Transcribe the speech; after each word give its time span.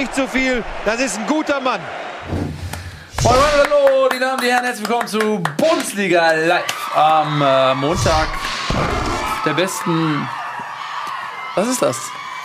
nicht 0.00 0.14
zu 0.14 0.26
viel. 0.26 0.64
Das 0.86 0.98
ist 0.98 1.18
ein 1.18 1.26
guter 1.26 1.60
Mann. 1.60 1.80
Moin, 3.22 3.34
moin, 3.34 3.44
hallo, 3.64 4.08
die 4.08 4.18
Damen 4.18 4.40
und 4.40 4.44
Herren, 4.46 4.64
herzlich 4.64 4.88
willkommen 4.88 5.06
zu 5.06 5.42
Bundesliga 5.58 6.32
Live 6.32 6.96
am 6.96 7.42
äh, 7.42 7.74
Montag 7.74 8.28
der 9.44 9.52
besten. 9.52 10.26
Was 11.54 11.68
ist 11.68 11.82
das? 11.82 11.98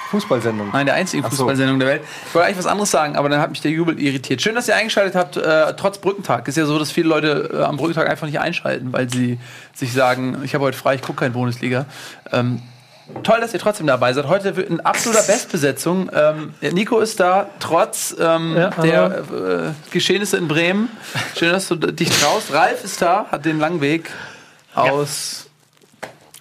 Fußballsendung. 0.10 0.70
Nein, 0.74 0.86
der 0.86 0.96
einzigen 0.96 1.24
so. 1.24 1.30
Fußballsendung 1.30 1.80
der 1.80 1.88
Welt. 1.88 2.04
Ich 2.28 2.36
wollte 2.36 2.48
eigentlich 2.48 2.57
was 2.57 2.66
anderes 2.66 2.92
sagen, 2.92 3.16
aber 3.16 3.30
dann 3.30 3.39
hat 3.39 3.52
mich 3.52 3.62
der 3.62 3.72
Jubel 3.72 3.98
irritiert. 4.02 4.42
Schön, 4.42 4.56
dass 4.56 4.68
ihr 4.68 4.76
eingeschaltet 4.76 5.16
habt, 5.16 5.38
äh, 5.38 5.74
trotz 5.78 6.00
Brückentag. 6.00 6.50
Ist 6.50 6.57
ja 6.57 6.65
so, 6.65 6.78
dass 6.78 6.92
viele 6.92 7.07
Leute 7.07 7.51
äh, 7.54 7.64
am 7.64 7.78
Brückentag 7.78 8.10
einfach 8.10 8.28
nicht 8.28 8.40
einschalten, 8.42 8.92
weil 8.92 9.10
sie 9.10 9.40
sich 9.74 9.93
sagen, 9.93 10.42
ich 10.43 10.54
habe 10.56 10.65
heute 10.65 10.78
frei, 10.78 10.96
ich 10.96 11.01
gucke 11.01 11.20
kein 11.20 11.32
Bundesliga. 11.32 11.86
Ähm, 12.34 12.62
toll, 13.23 13.39
dass 13.41 13.54
ihr 13.54 13.59
trotzdem 13.59 13.87
dabei 13.87 14.14
seid. 14.14 14.27
Heute 14.27 14.55
wird 14.55 14.69
in 14.69 14.79
absoluter 14.79 15.23
Bestbesetzung. 15.27 16.09
Ähm, 16.14 16.54
Nico 16.61 17.00
ist 17.00 17.19
da, 17.19 17.50
trotz 17.59 18.15
ähm, 18.19 18.55
Ja, 18.55 18.69
der 18.69 19.18
äh, 19.18 19.91
Geschehnisse 19.91 20.37
in 20.37 20.47
Bremen. 20.47 20.89
Schön, 21.37 21.51
dass 21.51 21.68
du 21.68 21.75
dich 21.75 22.09
traust. 22.09 22.54
Ralf 22.54 22.83
ist 22.83 23.01
da, 23.01 23.25
hat 23.31 23.45
den 23.45 23.59
langen 23.59 23.81
Weg 23.81 24.09
aus 24.73 25.45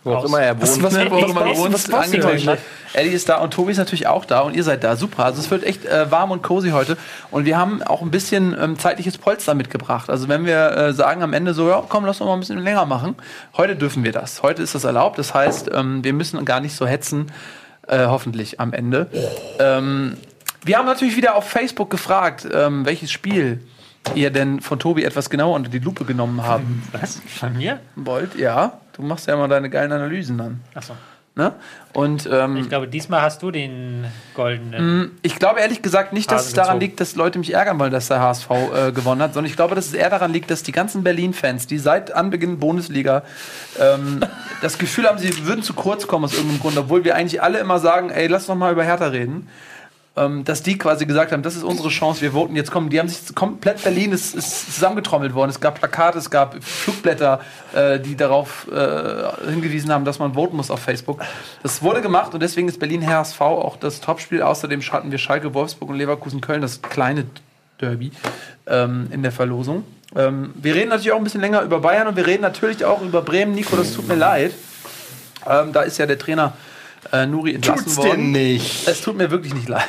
Wo 0.04 0.14
auch 0.14 0.24
immer 0.26 0.40
er 0.40 0.60
Was- 0.60 0.74
wohnt. 0.74 0.82
was- 0.84 0.92
ne, 0.92 1.06
wo 1.10 1.16
was 1.16 1.24
auch 1.24 1.28
immer 1.30 1.44
du- 1.44 1.56
wohnst, 1.56 1.90
was 1.90 2.12
heute? 2.12 2.46
hat. 2.52 2.58
Eddie 2.92 3.08
ist 3.10 3.28
da 3.28 3.38
und 3.38 3.52
Tobi 3.52 3.72
ist 3.72 3.78
natürlich 3.78 4.06
auch 4.06 4.24
da 4.24 4.40
und 4.40 4.54
ihr 4.54 4.62
seid 4.62 4.84
da. 4.84 4.94
Super. 4.96 5.24
Also 5.24 5.40
es 5.40 5.50
wird 5.50 5.64
echt 5.64 5.84
äh, 5.86 6.10
warm 6.10 6.30
und 6.30 6.42
cozy 6.42 6.70
heute. 6.70 6.96
Und 7.32 7.44
wir 7.44 7.56
haben 7.58 7.82
auch 7.82 8.02
ein 8.02 8.10
bisschen 8.10 8.56
ähm, 8.60 8.78
zeitliches 8.78 9.18
Polster 9.18 9.54
mitgebracht. 9.54 10.10
Also 10.10 10.28
wenn 10.28 10.44
wir 10.46 10.70
äh, 10.76 10.92
sagen 10.92 11.22
am 11.22 11.32
Ende 11.32 11.54
so, 11.54 11.68
ja, 11.68 11.82
komm, 11.88 12.04
lass 12.04 12.20
uns 12.20 12.28
mal 12.28 12.34
ein 12.34 12.40
bisschen 12.40 12.58
länger 12.58 12.84
machen. 12.86 13.16
Heute 13.56 13.74
dürfen 13.76 14.04
wir 14.04 14.12
das. 14.12 14.42
Heute 14.42 14.62
ist 14.62 14.74
das 14.76 14.84
erlaubt. 14.84 15.18
Das 15.18 15.34
heißt, 15.34 15.70
ähm, 15.74 16.04
wir 16.04 16.12
müssen 16.12 16.44
gar 16.44 16.60
nicht 16.60 16.76
so 16.76 16.86
hetzen, 16.86 17.32
äh, 17.88 18.06
hoffentlich 18.06 18.60
am 18.60 18.72
Ende. 18.72 19.08
Ähm, 19.58 20.16
wir 20.64 20.78
haben 20.78 20.86
natürlich 20.86 21.16
wieder 21.16 21.34
auf 21.34 21.48
Facebook 21.48 21.90
gefragt, 21.90 22.46
ähm, 22.52 22.84
welches 22.86 23.10
Spiel 23.10 23.60
ihr 24.14 24.30
denn 24.30 24.60
von 24.60 24.78
Tobi 24.78 25.04
etwas 25.04 25.30
genauer 25.30 25.54
unter 25.56 25.70
die 25.70 25.78
Lupe 25.78 26.04
genommen 26.04 26.42
haben 26.44 26.82
Was? 26.92 27.20
Von 27.26 27.56
mir? 27.56 27.80
wollt. 27.96 28.34
Ja, 28.36 28.78
du 28.94 29.02
machst 29.02 29.26
ja 29.26 29.34
immer 29.34 29.48
deine 29.48 29.70
geilen 29.70 29.92
Analysen 29.92 30.38
dann. 30.38 30.60
Achso. 30.74 30.94
Ne? 31.36 31.52
Und 31.92 32.28
ähm, 32.30 32.58
Ich 32.58 32.68
glaube, 32.68 32.86
diesmal 32.86 33.22
hast 33.22 33.42
du 33.42 33.50
den 33.50 34.04
goldenen. 34.34 35.18
ich 35.22 35.34
glaube 35.34 35.58
ehrlich 35.58 35.82
gesagt 35.82 36.12
nicht, 36.12 36.30
dass 36.30 36.42
Hase 36.42 36.48
es 36.50 36.54
daran 36.54 36.74
gezogen. 36.78 36.80
liegt, 36.90 37.00
dass 37.00 37.16
Leute 37.16 37.40
mich 37.40 37.52
ärgern 37.52 37.76
wollen, 37.80 37.90
dass 37.90 38.06
der 38.06 38.20
HSV 38.20 38.50
äh, 38.50 38.92
gewonnen 38.92 39.20
hat, 39.20 39.34
sondern 39.34 39.50
ich 39.50 39.56
glaube, 39.56 39.74
dass 39.74 39.86
es 39.86 39.94
eher 39.94 40.10
daran 40.10 40.32
liegt, 40.32 40.48
dass 40.52 40.62
die 40.62 40.70
ganzen 40.70 41.02
Berlin-Fans, 41.02 41.66
die 41.66 41.78
seit 41.78 42.12
Anbeginn 42.14 42.60
Bundesliga 42.60 43.24
ähm, 43.80 44.20
das 44.62 44.78
Gefühl 44.78 45.08
haben, 45.08 45.18
sie 45.18 45.44
würden 45.44 45.64
zu 45.64 45.74
kurz 45.74 46.06
kommen 46.06 46.24
aus 46.24 46.34
irgendeinem 46.34 46.60
Grund, 46.60 46.78
obwohl 46.78 47.02
wir 47.04 47.16
eigentlich 47.16 47.42
alle 47.42 47.58
immer 47.58 47.80
sagen, 47.80 48.10
ey, 48.10 48.28
lass 48.28 48.46
doch 48.46 48.54
mal 48.54 48.70
über 48.72 48.84
Hertha 48.84 49.08
reden. 49.08 49.48
Ähm, 50.16 50.44
dass 50.44 50.62
die 50.62 50.78
quasi 50.78 51.06
gesagt 51.06 51.32
haben, 51.32 51.42
das 51.42 51.56
ist 51.56 51.64
unsere 51.64 51.88
Chance, 51.88 52.20
wir 52.20 52.32
voten 52.32 52.54
jetzt 52.54 52.70
kommen. 52.70 52.88
Die 52.88 53.00
haben 53.00 53.08
sich 53.08 53.34
komplett 53.34 53.82
Berlin 53.82 54.12
ist, 54.12 54.36
ist 54.36 54.72
zusammengetrommelt 54.72 55.34
worden. 55.34 55.50
Es 55.50 55.58
gab 55.58 55.80
Plakate, 55.80 56.18
es 56.18 56.30
gab 56.30 56.62
Flugblätter, 56.62 57.40
äh, 57.74 57.98
die 57.98 58.14
darauf 58.14 58.68
äh, 58.70 59.50
hingewiesen 59.50 59.90
haben, 59.92 60.04
dass 60.04 60.20
man 60.20 60.34
voten 60.34 60.56
muss 60.56 60.70
auf 60.70 60.78
Facebook. 60.78 61.20
Das 61.64 61.82
wurde 61.82 62.00
gemacht 62.00 62.32
und 62.32 62.40
deswegen 62.40 62.68
ist 62.68 62.78
Berlin 62.78 63.04
HSV 63.04 63.40
auch 63.40 63.76
das 63.76 64.00
Topspiel. 64.00 64.40
Außerdem 64.40 64.82
hatten 64.82 65.10
wir 65.10 65.18
Schalke, 65.18 65.52
Wolfsburg 65.52 65.90
und 65.90 65.96
Leverkusen 65.96 66.40
Köln, 66.40 66.62
das 66.62 66.80
kleine 66.80 67.26
Derby 67.80 68.12
ähm, 68.68 69.08
in 69.10 69.24
der 69.24 69.32
Verlosung. 69.32 69.82
Ähm, 70.14 70.54
wir 70.54 70.76
reden 70.76 70.90
natürlich 70.90 71.10
auch 71.10 71.18
ein 71.18 71.24
bisschen 71.24 71.40
länger 71.40 71.62
über 71.62 71.80
Bayern 71.80 72.06
und 72.06 72.14
wir 72.14 72.26
reden 72.26 72.42
natürlich 72.42 72.84
auch 72.84 73.02
über 73.02 73.20
Bremen. 73.22 73.52
Nico, 73.52 73.74
das 73.74 73.94
tut 73.94 74.06
mir 74.06 74.14
leid. 74.14 74.52
Ähm, 75.44 75.72
da 75.72 75.82
ist 75.82 75.98
ja 75.98 76.06
der 76.06 76.20
Trainer 76.20 76.52
äh, 77.12 77.26
Nuri 77.26 77.54
entlassen 77.54 77.84
Tut's 77.84 77.96
worden. 77.96 78.32
dir 78.32 78.38
nicht. 78.40 78.88
Es 78.88 79.00
tut 79.00 79.16
mir 79.16 79.30
wirklich 79.30 79.54
nicht 79.54 79.68
leid. 79.68 79.82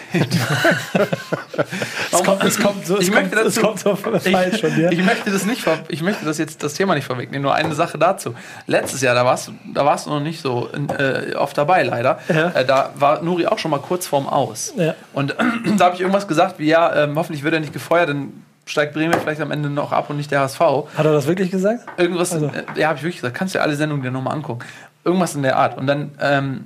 Es 2.12 2.24
kommt, 2.24 2.44
es 2.44 2.60
kommt 2.60 2.86
so, 2.86 2.98
es 2.98 3.08
Ich 3.08 3.12
kommt, 3.14 3.32
möchte 3.32 3.40
es 3.48 3.56
dazu- 3.56 3.66
kommt 3.68 3.80
so 3.80 3.96
falsch 3.96 4.62
von 4.62 4.76
dir. 4.76 4.92
Ich 4.92 5.04
möchte 5.04 5.32
das 5.32 5.46
nicht, 5.46 5.66
ich 5.90 6.02
möchte 6.02 6.26
das 6.26 6.38
jetzt 6.38 6.64
das 6.64 6.74
Thema 6.74 6.96
nicht 6.96 7.06
vorwegnehmen. 7.06 7.42
Nur 7.44 7.54
eine 7.54 7.74
Sache 7.76 7.98
dazu. 7.98 8.36
Letztes 8.68 9.02
Jahr, 9.02 9.16
da 9.16 9.26
warst 9.26 9.48
du, 9.48 9.54
da 9.74 9.86
warst 9.86 10.06
du 10.06 10.12
noch 10.12 10.20
nicht 10.20 10.42
so 10.42 10.70
äh, 10.98 11.34
oft 11.36 11.58
dabei, 11.58 11.84
leider. 11.84 12.20
Ja. 12.30 12.50
Äh, 12.50 12.66
da 12.66 12.92
war 12.96 13.22
Nuri 13.22 13.48
auch 13.48 13.58
schon 13.60 13.72
mal 13.72 13.80
kurz 13.80 14.08
vorm 14.08 14.28
Aus. 14.28 14.74
Ja. 14.78 14.94
Und 15.14 15.36
da 15.78 15.86
habe 15.86 15.96
ich 15.96 16.02
irgendwas 16.02 16.28
gesagt, 16.28 16.60
wie 16.60 16.68
ja, 16.68 17.04
ähm, 17.04 17.18
hoffentlich 17.18 17.44
wird 17.44 17.54
er 17.54 17.60
nicht 17.60 17.74
gefeuert, 17.74 18.10
dann 18.10 18.44
steigt 18.66 18.94
Bremen 18.94 19.14
vielleicht 19.22 19.42
am 19.42 19.52
Ende 19.52 19.70
noch 19.70 19.92
ab 19.92 20.10
und 20.10 20.18
nicht 20.18 20.32
der 20.32 20.40
HSV. 20.42 20.60
Hat 20.60 21.06
er 21.06 21.14
das 21.14 21.28
wirklich 21.28 21.52
gesagt? 21.52 21.82
Irgendwas, 21.98 22.34
Also- 22.34 22.48
äh, 22.48 22.80
ja, 22.80 22.88
habe 22.88 22.98
ich 22.98 23.04
wirklich 23.04 23.22
gesagt. 23.22 23.38
Kannst 23.38 23.54
du 23.54 23.60
dir 23.60 23.64
alle 23.64 23.76
Sendungen 23.76 24.04
dir 24.04 24.12
nochmal 24.12 24.34
angucken. 24.34 24.66
Irgendwas 25.04 25.36
in 25.36 25.44
der 25.44 25.58
Art. 25.58 25.78
Und 25.78 25.86
dann 25.88 26.12
ähm, 26.20 26.66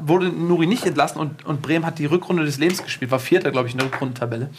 wurde 0.00 0.28
Nuri 0.28 0.66
nicht 0.66 0.84
entlassen 0.84 1.18
und, 1.18 1.44
und 1.46 1.62
Bremen 1.62 1.86
hat 1.86 1.98
die 1.98 2.04
Rückrunde 2.06 2.44
des 2.44 2.58
Lebens 2.58 2.82
gespielt, 2.82 3.10
war 3.10 3.18
Vierter, 3.18 3.50
glaube 3.50 3.66
ich, 3.66 3.74
in 3.74 3.78
der 3.78 3.86
Rückrundentabelle. 3.86 4.50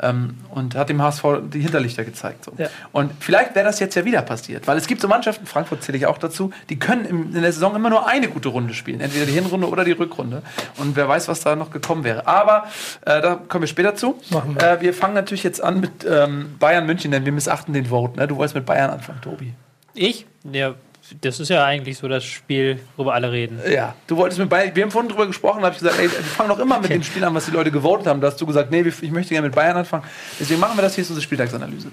Ähm, 0.00 0.36
und 0.50 0.76
hat 0.76 0.90
dem 0.90 1.02
HSV 1.02 1.24
die 1.52 1.60
Hinterlichter 1.60 2.04
gezeigt. 2.04 2.44
So. 2.44 2.52
Ja. 2.56 2.68
Und 2.92 3.10
vielleicht 3.18 3.56
wäre 3.56 3.64
das 3.64 3.80
jetzt 3.80 3.96
ja 3.96 4.04
wieder 4.04 4.22
passiert, 4.22 4.68
weil 4.68 4.76
es 4.76 4.86
gibt 4.86 5.00
so 5.00 5.08
Mannschaften, 5.08 5.46
Frankfurt 5.46 5.82
zähle 5.82 5.98
ich 5.98 6.06
auch 6.06 6.18
dazu, 6.18 6.52
die 6.68 6.78
können 6.78 7.04
im, 7.04 7.34
in 7.34 7.42
der 7.42 7.52
Saison 7.52 7.74
immer 7.74 7.90
nur 7.90 8.06
eine 8.06 8.28
gute 8.28 8.50
Runde 8.50 8.74
spielen. 8.74 9.00
Entweder 9.00 9.26
die 9.26 9.32
Hinrunde 9.32 9.68
oder 9.68 9.84
die 9.84 9.92
Rückrunde. 9.92 10.42
Und 10.76 10.94
wer 10.94 11.08
weiß, 11.08 11.26
was 11.26 11.40
da 11.40 11.56
noch 11.56 11.70
gekommen 11.70 12.04
wäre. 12.04 12.26
Aber 12.26 12.66
äh, 13.06 13.20
da 13.20 13.36
kommen 13.36 13.62
wir 13.62 13.68
später 13.68 13.96
zu. 13.96 14.20
Wir. 14.30 14.62
Äh, 14.62 14.80
wir 14.82 14.94
fangen 14.94 15.14
natürlich 15.14 15.42
jetzt 15.42 15.62
an 15.62 15.80
mit 15.80 16.06
ähm, 16.08 16.56
Bayern 16.60 16.86
München, 16.86 17.10
denn 17.10 17.24
wir 17.24 17.32
missachten 17.32 17.72
den 17.72 17.86
Vote. 17.86 18.18
Ne? 18.18 18.28
Du 18.28 18.36
wolltest 18.36 18.54
mit 18.54 18.66
Bayern 18.66 18.90
anfangen, 18.90 19.20
Tobi. 19.20 19.54
Ich? 19.94 20.26
Ja, 20.52 20.74
das 21.20 21.40
ist 21.40 21.48
ja 21.48 21.64
eigentlich 21.64 21.98
so 21.98 22.08
das 22.08 22.24
Spiel, 22.24 22.80
worüber 22.96 23.14
alle 23.14 23.32
reden. 23.32 23.60
Ja, 23.70 23.94
du 24.06 24.16
wolltest 24.16 24.38
mit 24.38 24.48
Bayern, 24.48 24.74
wir 24.74 24.82
haben 24.82 24.90
vorhin 24.90 25.08
drüber 25.08 25.26
gesprochen, 25.26 25.60
da 25.60 25.66
habe 25.66 25.74
ich 25.74 25.80
gesagt, 25.80 25.98
ey, 25.98 26.10
wir 26.10 26.22
fangen 26.22 26.50
doch 26.50 26.58
immer 26.58 26.80
mit 26.80 26.90
dem 26.90 27.02
Spiel 27.02 27.24
an, 27.24 27.34
was 27.34 27.46
die 27.46 27.50
Leute 27.50 27.70
gewotet 27.70 28.06
haben. 28.06 28.20
Da 28.20 28.28
hast 28.28 28.40
du 28.40 28.46
gesagt, 28.46 28.70
nee, 28.70 28.80
ich 28.80 29.10
möchte 29.10 29.34
gerne 29.34 29.48
mit 29.48 29.54
Bayern 29.54 29.76
anfangen. 29.76 30.04
Deswegen 30.38 30.60
machen 30.60 30.76
wir 30.76 30.82
das 30.82 30.94
hier, 30.94 31.02
ist 31.02 31.10
unsere 31.10 31.24
Spieltagsanalyse. 31.24 31.88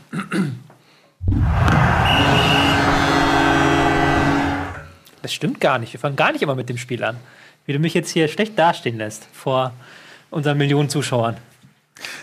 Das 5.21 5.33
stimmt 5.33 5.59
gar 5.59 5.79
nicht. 5.79 5.91
Wir 5.93 5.99
fangen 5.99 6.15
gar 6.15 6.31
nicht 6.31 6.41
immer 6.41 6.55
mit 6.55 6.69
dem 6.69 6.77
Spiel 6.77 7.03
an. 7.03 7.17
Wie 7.65 7.73
du 7.73 7.79
mich 7.79 7.93
jetzt 7.93 8.11
hier 8.11 8.27
schlecht 8.27 8.59
dastehen 8.59 8.97
lässt 8.97 9.27
vor 9.33 9.73
unseren 10.29 10.57
Millionen 10.57 10.89
Zuschauern. 10.89 11.37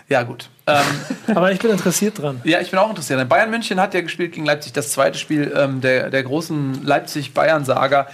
Ja, 0.09 0.23
gut. 0.23 0.51
Ähm, 0.67 0.83
Aber 1.35 1.53
ich 1.53 1.59
bin 1.59 1.71
interessiert 1.71 2.19
dran. 2.19 2.41
ja, 2.45 2.61
ich 2.61 2.71
bin 2.71 2.79
auch 2.79 2.91
interessiert. 2.91 3.19
Denn 3.19 3.29
Bayern 3.29 3.51
München 3.51 3.81
hat 3.81 3.95
ja 3.95 4.01
gespielt 4.01 4.33
gegen 4.33 4.47
Leipzig, 4.47 4.73
das 4.73 4.93
zweite 4.93 5.19
Spiel 5.19 5.53
ähm, 5.57 5.81
der, 5.81 6.11
der 6.11 6.23
großen 6.23 6.85
Leipzig-Bayern-Saga 6.85 8.09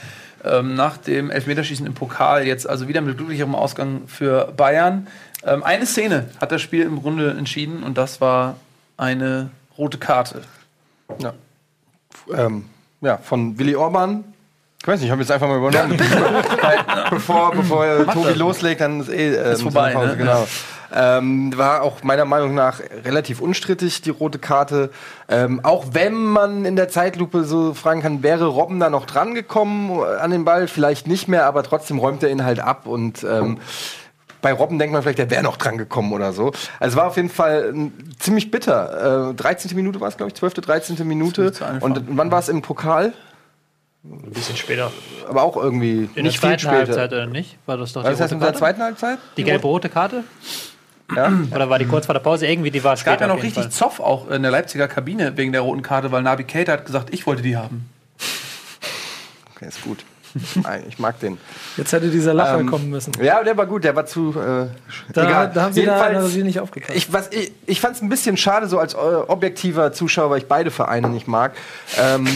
ähm, 0.45 0.75
nach 0.75 0.97
dem 0.99 1.31
Elfmeterschießen 1.31 1.87
im 1.87 1.95
Pokal. 1.95 2.47
Jetzt 2.47 2.69
also 2.69 2.89
wieder 2.89 3.01
mit 3.01 3.17
glücklicherem 3.17 3.55
Ausgang 3.55 4.03
für 4.07 4.53
Bayern. 4.57 5.09
Ähm, 5.45 5.63
eine 5.63 5.87
Szene 5.87 6.31
hat 6.41 6.53
das 6.53 6.63
Spiel 6.63 6.85
im 6.85 7.01
Grunde 7.01 7.31
entschieden 7.31 7.83
und 7.83 7.99
das 7.99 8.21
war 8.21 8.57
eine 8.97 9.51
rote 9.77 9.99
Karte. 9.99 10.43
Ja. 11.21 11.33
Ähm, 12.33 12.67
ja, 13.01 13.17
von 13.19 13.59
Willy 13.59 13.77
Orban. 13.77 14.25
Ich 14.81 14.87
weiß 14.87 15.01
nicht, 15.01 15.07
ich 15.07 15.11
habe 15.11 15.23
jetzt 15.23 15.31
einfach 15.31 15.49
mal 15.49 15.59
übernommen. 15.59 15.97
bevor 17.11 17.53
bevor 17.53 17.85
äh, 17.85 18.05
Tobi 18.07 18.33
loslegt, 18.35 18.81
dann 18.81 19.01
ist 19.01 19.09
eh 19.09 19.35
ähm, 19.35 19.53
Ist 19.53 19.63
vorbei, 19.63 19.93
Sommerpause, 19.93 20.17
ne? 20.17 20.19
Genau. 20.19 20.47
Ähm, 20.95 21.57
war 21.57 21.83
auch 21.83 22.03
meiner 22.03 22.25
Meinung 22.25 22.55
nach 22.55 22.81
relativ 23.05 23.41
unstrittig, 23.41 24.03
die 24.03 24.11
rote 24.11 24.39
Karte. 24.39 24.91
Ähm, 25.29 25.61
auch 25.63 25.87
wenn 25.93 26.15
man 26.15 26.65
in 26.65 26.77
der 26.77 26.89
Zeitlupe 26.89 27.45
so 27.45 27.75
fragen 27.75 28.01
kann, 28.01 28.23
wäre 28.23 28.47
Robben 28.47 28.81
da 28.81 28.91
noch 28.91 29.07
dran 29.07 29.35
gekommen 29.35 30.03
an 30.03 30.31
den 30.31 30.45
Ball? 30.45 30.69
Vielleicht 30.69 31.07
nicht 31.07 31.29
mehr, 31.29 31.47
aber 31.47 31.63
trotzdem 31.63 31.99
räumt 31.99 32.23
er 32.23 32.31
ihn 32.31 32.45
halt 32.45 32.61
ab 32.61 32.87
und 32.87 33.25
ähm, 33.25 33.59
bei 34.41 34.53
Robben 34.53 34.79
denkt 34.79 34.93
man 34.93 35.03
vielleicht, 35.03 35.19
der 35.19 35.31
wäre 35.31 35.43
noch 35.43 35.57
dran 35.57 35.79
gekommen 35.79 36.13
oder 36.13 36.33
so. 36.33 36.53
Also 36.79 36.95
es 36.95 36.97
war 36.97 37.07
auf 37.07 37.17
jeden 37.17 37.31
Fall 37.31 37.71
ähm, 37.75 37.93
ziemlich 38.19 38.51
bitter. 38.51 39.31
Äh, 39.31 39.35
13. 39.35 39.75
Minute 39.75 40.01
war 40.01 40.09
es, 40.09 40.17
glaube 40.17 40.31
ich, 40.31 40.37
12., 40.37 40.55
13. 40.55 41.07
Minute. 41.07 41.53
Und 41.81 42.05
wann 42.09 42.31
war 42.31 42.39
es 42.39 42.49
im 42.49 42.63
Pokal? 42.63 43.13
Ein 44.05 44.31
bisschen 44.31 44.57
später. 44.57 44.93
Aber 45.29 45.43
auch 45.43 45.57
irgendwie 45.57 46.09
In 46.15 46.25
nicht 46.25 46.43
der 46.43 46.51
viel 46.51 46.59
zweiten 46.61 46.69
Halbzeit 46.69 47.13
oder 47.13 47.27
nicht? 47.27 47.59
War 47.67 47.77
das 47.77 47.93
doch 47.93 48.03
die 48.03 48.05
War 48.05 48.13
das 48.13 48.21
rote 48.21 48.35
in 48.35 48.41
der 48.41 48.55
zweiten 48.55 48.83
Halbzeit? 48.83 49.19
Die 49.37 49.45
gelbe-rote 49.45 49.89
Karte? 49.89 50.25
Ja. 51.15 51.33
Oder 51.55 51.71
war 51.71 51.79
die 51.79 51.87
kurz 51.87 52.07
vor 52.07 52.13
der 52.15 52.21
Pause? 52.21 52.47
Irgendwie, 52.47 52.71
die 52.71 52.83
war 52.85 52.95
Es 52.95 53.05
gab 53.05 53.21
ja 53.21 53.27
noch 53.27 53.43
richtig 53.43 53.65
Fall. 53.65 53.71
Zoff 53.73 54.01
auch 54.01 54.29
in 54.31 54.43
der 54.43 54.51
Leipziger 54.51 54.89
Kabine 54.89 55.37
wegen 55.37 55.53
der 55.53 55.63
roten 55.63 55.83
Karte, 55.83 56.13
weil 56.13 56.23
Nabi 56.23 56.45
Keita 56.45 56.73
hat 56.73 56.85
gesagt, 56.87 57.13
ich 57.13 57.27
wollte 57.27 57.43
die 57.43 57.57
haben. 57.57 57.89
Okay, 59.55 59.67
ist 59.69 59.83
gut. 59.83 60.05
Nein, 60.63 60.85
ich 60.87 60.99
mag 60.99 61.19
den. 61.21 61.39
Jetzt 61.79 61.91
hätte 61.93 62.11
dieser 62.11 62.35
Lacher 62.35 62.61
Ähm, 62.61 62.67
kommen 62.69 62.91
müssen. 62.91 63.13
Ja, 63.21 63.43
der 63.43 63.57
war 63.57 63.65
gut, 63.67 63.83
der 63.83 63.97
war 63.97 64.05
zu. 64.05 64.31
Äh, 64.39 64.67
Da, 65.15 65.25
egal. 65.25 65.51
da 65.53 65.63
haben 65.63 65.73
sie 65.73 65.85
da 65.85 65.93
Jedenfalls- 65.97 66.17
Analyse 66.19 66.39
nicht 66.41 66.61
aufgepasst. 66.61 66.95
Ich, 66.95 67.11
was, 67.13 67.31
ich, 67.33 67.51
ich 67.67 67.81
fand 67.81 67.97
es 67.97 68.03
ein 68.03 68.11
bisschen 68.11 68.37
schade, 68.37 68.69
so 68.69 68.79
als 68.79 68.93
äh, 68.93 68.99
objektiver 68.99 69.91
Zuschauer, 69.93 70.29
weil 70.31 70.39
ich 70.39 70.47
beide 70.47 70.71
Vereine 70.71 71.09
nicht 71.09 71.29
mag. 71.29 71.53
Ähm, 71.99 72.29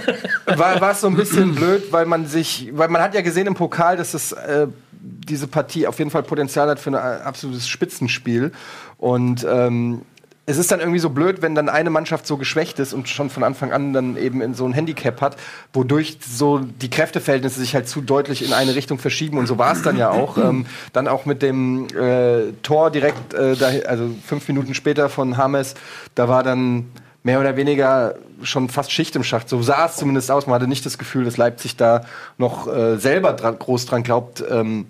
war 0.46 0.80
war 0.80 0.92
es 0.92 1.00
so 1.00 1.08
ein 1.08 1.16
bisschen 1.16 1.54
blöd, 1.56 1.90
weil 1.92 2.06
man 2.06 2.26
sich, 2.26 2.70
weil 2.74 2.88
man 2.88 3.02
hat 3.02 3.12
ja 3.14 3.22
gesehen 3.22 3.48
im 3.48 3.54
Pokal, 3.54 3.96
dass 3.96 4.14
es 4.14 4.30
äh, 4.32 4.68
diese 5.02 5.46
Partie 5.46 5.86
auf 5.86 5.98
jeden 5.98 6.10
Fall 6.10 6.22
Potenzial 6.22 6.68
hat 6.68 6.78
für 6.78 6.90
ein 6.90 6.94
absolutes 6.96 7.68
Spitzenspiel. 7.68 8.52
Und 8.98 9.46
ähm, 9.48 10.02
es 10.44 10.58
ist 10.58 10.72
dann 10.72 10.80
irgendwie 10.80 10.98
so 10.98 11.10
blöd, 11.10 11.40
wenn 11.40 11.54
dann 11.54 11.68
eine 11.68 11.90
Mannschaft 11.90 12.26
so 12.26 12.36
geschwächt 12.36 12.78
ist 12.80 12.92
und 12.92 13.08
schon 13.08 13.30
von 13.30 13.44
Anfang 13.44 13.72
an 13.72 13.92
dann 13.92 14.16
eben 14.16 14.40
in 14.40 14.54
so 14.54 14.66
ein 14.66 14.72
Handicap 14.72 15.20
hat, 15.20 15.36
wodurch 15.72 16.18
so 16.20 16.58
die 16.58 16.90
Kräfteverhältnisse 16.90 17.60
sich 17.60 17.74
halt 17.74 17.88
zu 17.88 18.00
deutlich 18.00 18.44
in 18.44 18.52
eine 18.52 18.74
Richtung 18.74 18.98
verschieben. 18.98 19.38
Und 19.38 19.46
so 19.46 19.58
war 19.58 19.72
es 19.72 19.82
dann 19.82 19.96
ja 19.96 20.10
auch. 20.10 20.38
ähm, 20.38 20.66
dann 20.92 21.06
auch 21.06 21.26
mit 21.26 21.42
dem 21.42 21.86
äh, 21.96 22.52
Tor 22.62 22.90
direkt, 22.90 23.34
äh, 23.34 23.54
da, 23.54 23.68
also 23.86 24.10
fünf 24.26 24.48
Minuten 24.48 24.74
später 24.74 25.08
von 25.08 25.36
Hames, 25.36 25.74
da 26.16 26.28
war 26.28 26.42
dann 26.42 26.86
mehr 27.22 27.38
oder 27.38 27.56
weniger 27.56 28.16
schon 28.42 28.68
fast 28.68 28.90
Schicht 28.90 29.14
im 29.14 29.22
Schacht. 29.22 29.48
So 29.48 29.62
sah 29.62 29.86
es 29.86 29.96
zumindest 29.96 30.30
aus. 30.30 30.46
Man 30.46 30.54
hatte 30.56 30.66
nicht 30.66 30.84
das 30.84 30.98
Gefühl, 30.98 31.24
dass 31.24 31.36
Leipzig 31.36 31.76
da 31.76 32.04
noch 32.36 32.66
äh, 32.66 32.96
selber 32.96 33.32
dran, 33.32 33.58
groß 33.58 33.86
dran 33.86 34.02
glaubt. 34.02 34.42
Ähm, 34.50 34.86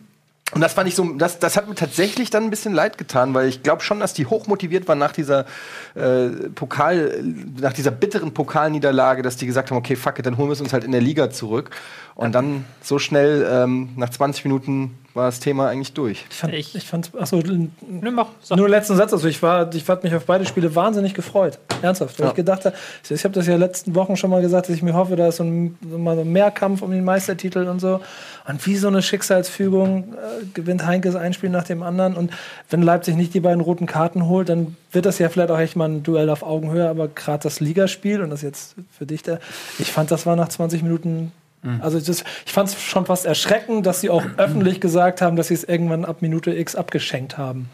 und 0.54 0.60
das 0.60 0.75
fand 0.75 0.87
ich 0.88 0.94
so, 0.94 1.04
das, 1.14 1.38
das 1.38 1.56
hat 1.56 1.69
mir 1.69 1.75
tatsächlich 1.75 2.28
dann 2.28 2.44
ein 2.44 2.50
bisschen 2.50 2.75
leid 2.75 2.99
getan, 2.99 3.32
weil 3.32 3.49
ich 3.49 3.62
glaube 3.62 3.82
schon, 3.82 4.00
dass 4.00 4.12
die 4.12 4.26
hochmotiviert 4.26 4.87
waren 4.87 4.99
nach 4.99 5.12
dieser 5.12 5.46
äh, 5.94 6.28
Pokal, 6.54 7.25
nach 7.58 7.72
dieser 7.72 7.90
bitteren 7.90 8.34
Pokalniederlage, 8.34 9.22
dass 9.22 9.37
die 9.37 9.46
gesagt 9.46 9.70
haben, 9.70 9.78
okay, 9.78 9.96
fuck 9.96 10.19
it, 10.19 10.26
dann 10.26 10.37
holen 10.37 10.49
wir 10.49 10.52
es 10.52 10.60
uns 10.60 10.75
halt 10.75 10.84
in 10.84 10.93
der 10.93 11.00
Liga 11.00 11.31
zurück. 11.31 11.70
Und 12.14 12.35
dann 12.35 12.64
so 12.82 12.99
schnell, 12.99 13.47
ähm, 13.50 13.91
nach 13.97 14.11
20 14.11 14.44
Minuten 14.44 14.99
war 15.14 15.26
das 15.26 15.41
Thema 15.41 15.69
eigentlich 15.69 15.93
durch. 15.93 16.25
Ich 16.31 16.37
fand, 16.37 16.55
Ich- 16.55 16.75
ich, 16.75 16.87
fand 16.87 17.11
achso, 17.19 17.37
Nimm 17.37 17.70
mach, 18.14 18.29
sag. 18.43 18.56
nur 18.56 18.69
letzten 18.69 18.97
Satz. 18.97 19.12
Also 19.12 19.29
ich 19.29 19.43
war, 19.43 19.75
ich 19.75 19.85
fand 19.85 20.05
mich 20.05 20.14
auf 20.14 20.25
beide 20.25 20.47
Spiele 20.47 20.75
wahnsinnig 20.75 21.12
gefreut. 21.14 21.59
Ernsthaft. 21.82 22.19
Weil 22.19 22.26
Ja. 22.26 22.31
ich 22.31 22.37
gedacht 22.37 22.64
habe, 22.64 22.75
ich 23.09 23.25
habe 23.25 23.35
das 23.35 23.47
ja 23.47 23.56
letzten 23.56 23.94
Wochen 23.94 24.17
schon 24.17 24.31
mal 24.31 24.41
gesagt, 24.41 24.69
dass 24.69 24.76
ich 24.76 24.82
mir 24.82 24.94
hoffe, 24.94 25.17
da 25.17 25.29
ist 25.29 25.37
so 25.37 25.44
ein, 25.44 25.76
so 25.91 25.99
mal 25.99 26.14
so 26.17 26.23
ein 26.23 26.32
Mehrkampf 26.32 26.81
um 26.82 26.91
den 26.91 27.05
Meistertitel 27.05 27.67
und 27.69 27.79
so. 27.81 28.00
Und 28.49 28.67
wie 28.67 28.76
so 28.76 28.88
eine 28.88 29.03
Schicksalsfügung 29.03 30.14
äh, 30.14 30.44
gewinnt 30.55 30.87
Heinkes 30.87 31.14
ein 31.14 31.32
Spiel 31.35 31.50
nach 31.50 31.64
dem 31.64 31.82
anderen. 31.82 32.14
Und 32.14 32.31
wenn 32.70 32.81
Leipzig 32.82 33.17
nicht 33.17 33.35
die 33.35 33.41
beiden 33.41 33.61
roten 33.61 33.87
Karten 33.87 34.26
holt, 34.29 34.49
dann 34.49 34.76
wird 34.93 35.05
das 35.06 35.19
ja 35.19 35.29
vielleicht 35.29 35.50
auch 35.50 35.59
echt 35.59 35.76
mal 35.76 35.88
ein 35.88 36.03
Duell 36.03 36.31
auf 36.31 36.43
Augenhöhe. 36.43 36.88
Aber 36.88 37.09
gerade 37.09 37.43
das 37.43 37.61
Ligaspiel 37.61 38.23
und 38.23 38.31
das 38.31 38.41
jetzt 38.43 38.76
für 38.91 39.05
dich 39.06 39.23
da, 39.23 39.38
ich 39.79 39.93
fand, 39.93 40.11
das 40.11 40.25
war 40.26 40.37
nach 40.37 40.49
20 40.49 40.82
Minuten 40.82 41.32
also 41.81 42.00
das, 42.00 42.25
ich 42.44 42.53
fand 42.53 42.69
es 42.70 42.82
schon 42.82 43.06
fast 43.06 43.25
erschreckend, 43.25 43.87
dass 43.87 44.00
sie 44.00 44.11
auch 44.11 44.25
öffentlich 44.37 44.81
gesagt 44.81 45.20
haben, 45.23 45.37
dass 45.37 45.49
sie 45.49 45.55
es 45.55 45.64
irgendwann 45.64 46.05
ab 46.05 46.20
Minute 46.23 46.53
X 46.53 46.75
abgeschenkt 46.75 47.38
haben. 47.38 47.70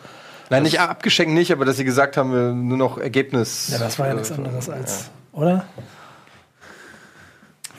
Nein, 0.51 0.63
nicht 0.63 0.81
abgeschenkt 0.81 1.33
nicht, 1.35 1.53
aber 1.53 1.65
dass 1.65 1.77
sie 1.77 1.85
gesagt 1.85 2.17
haben, 2.17 2.33
wir 2.33 2.53
nur 2.53 2.77
noch 2.79 2.99
Ergebnis. 2.99 3.69
Ja, 3.73 3.79
das 3.79 3.99
war 3.99 4.07
ja 4.07 4.13
äh, 4.13 4.17
nichts 4.17 4.33
anderes 4.33 4.69
als, 4.71 5.11
oder? 5.33 5.65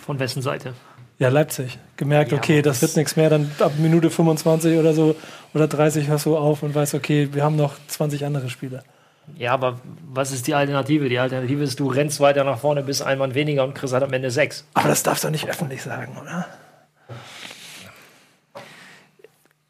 Von 0.01 0.19
wessen 0.19 0.41
Seite? 0.41 0.73
Ja, 1.19 1.29
Leipzig. 1.29 1.77
Gemerkt, 1.97 2.31
Ja, 2.31 2.37
okay, 2.37 2.61
das 2.61 2.79
das- 2.79 2.89
wird 2.89 2.97
nichts 2.97 3.15
mehr. 3.15 3.29
Dann 3.29 3.51
ab 3.59 3.73
Minute 3.77 4.09
25 4.09 4.77
oder 4.79 4.93
so 4.93 5.15
oder 5.53 5.67
30 5.67 6.07
hörst 6.07 6.25
du 6.25 6.37
auf 6.37 6.63
und 6.63 6.73
weißt, 6.73 6.93
okay, 6.95 7.29
wir 7.33 7.43
haben 7.43 7.55
noch 7.55 7.73
20 7.87 8.25
andere 8.25 8.49
Spiele. 8.49 8.83
Ja, 9.37 9.53
aber 9.53 9.79
was 10.11 10.31
ist 10.31 10.47
die 10.47 10.53
Alternative? 10.53 11.09
Die 11.09 11.19
Alternative 11.19 11.63
ist, 11.63 11.79
du 11.79 11.87
rennst 11.87 12.19
weiter 12.19 12.43
nach 12.43 12.59
vorne 12.59 12.83
bis 12.83 13.01
ein 13.01 13.17
Mann 13.17 13.33
weniger 13.35 13.63
und 13.63 13.75
Chris 13.75 13.93
hat 13.93 14.03
am 14.03 14.13
Ende 14.13 14.31
sechs. 14.31 14.65
Aber 14.73 14.89
das 14.89 15.03
darfst 15.03 15.23
du 15.23 15.29
nicht 15.29 15.47
öffentlich 15.47 15.81
sagen, 15.81 16.17
oder? 16.21 16.45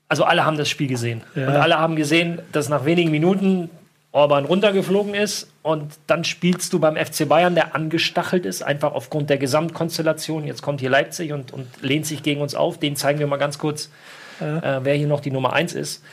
Also 0.08 0.24
alle 0.24 0.44
haben 0.44 0.58
das 0.58 0.70
Spiel 0.70 0.88
gesehen. 0.88 1.22
Ja. 1.36 1.48
Und 1.48 1.56
alle 1.56 1.78
haben 1.78 1.96
gesehen, 1.96 2.42
dass 2.52 2.68
nach 2.68 2.84
wenigen 2.84 3.12
Minuten 3.12 3.70
Orban 4.12 4.46
runtergeflogen 4.46 5.14
ist 5.14 5.52
und 5.62 5.94
dann 6.08 6.24
spielst 6.24 6.74
du 6.74 6.80
beim 6.80 6.96
FC 6.96 7.30
Bayern, 7.30 7.54
der 7.54 7.76
angestachelt 7.76 8.48
ist, 8.48 8.64
einfach 8.64 8.94
aufgrund 8.94 9.30
der 9.30 9.38
Gesamtkonstellation. 9.38 10.46
Jetzt 10.46 10.64
kommt 10.64 10.80
hier 10.80 10.90
Leipzig 10.90 11.32
und, 11.32 11.54
und 11.54 11.68
lehnt 11.82 12.08
sich 12.08 12.24
gegen 12.24 12.42
uns 12.42 12.56
auf. 12.56 12.80
Den 12.80 12.96
zeigen 12.96 13.20
wir 13.20 13.28
mal 13.28 13.38
ganz 13.38 13.60
kurz, 13.60 13.92
äh, 14.40 14.80
wer 14.82 14.96
hier 14.96 15.06
noch 15.06 15.20
die 15.20 15.30
Nummer 15.30 15.54
eins 15.54 15.74
ist. 15.74 16.04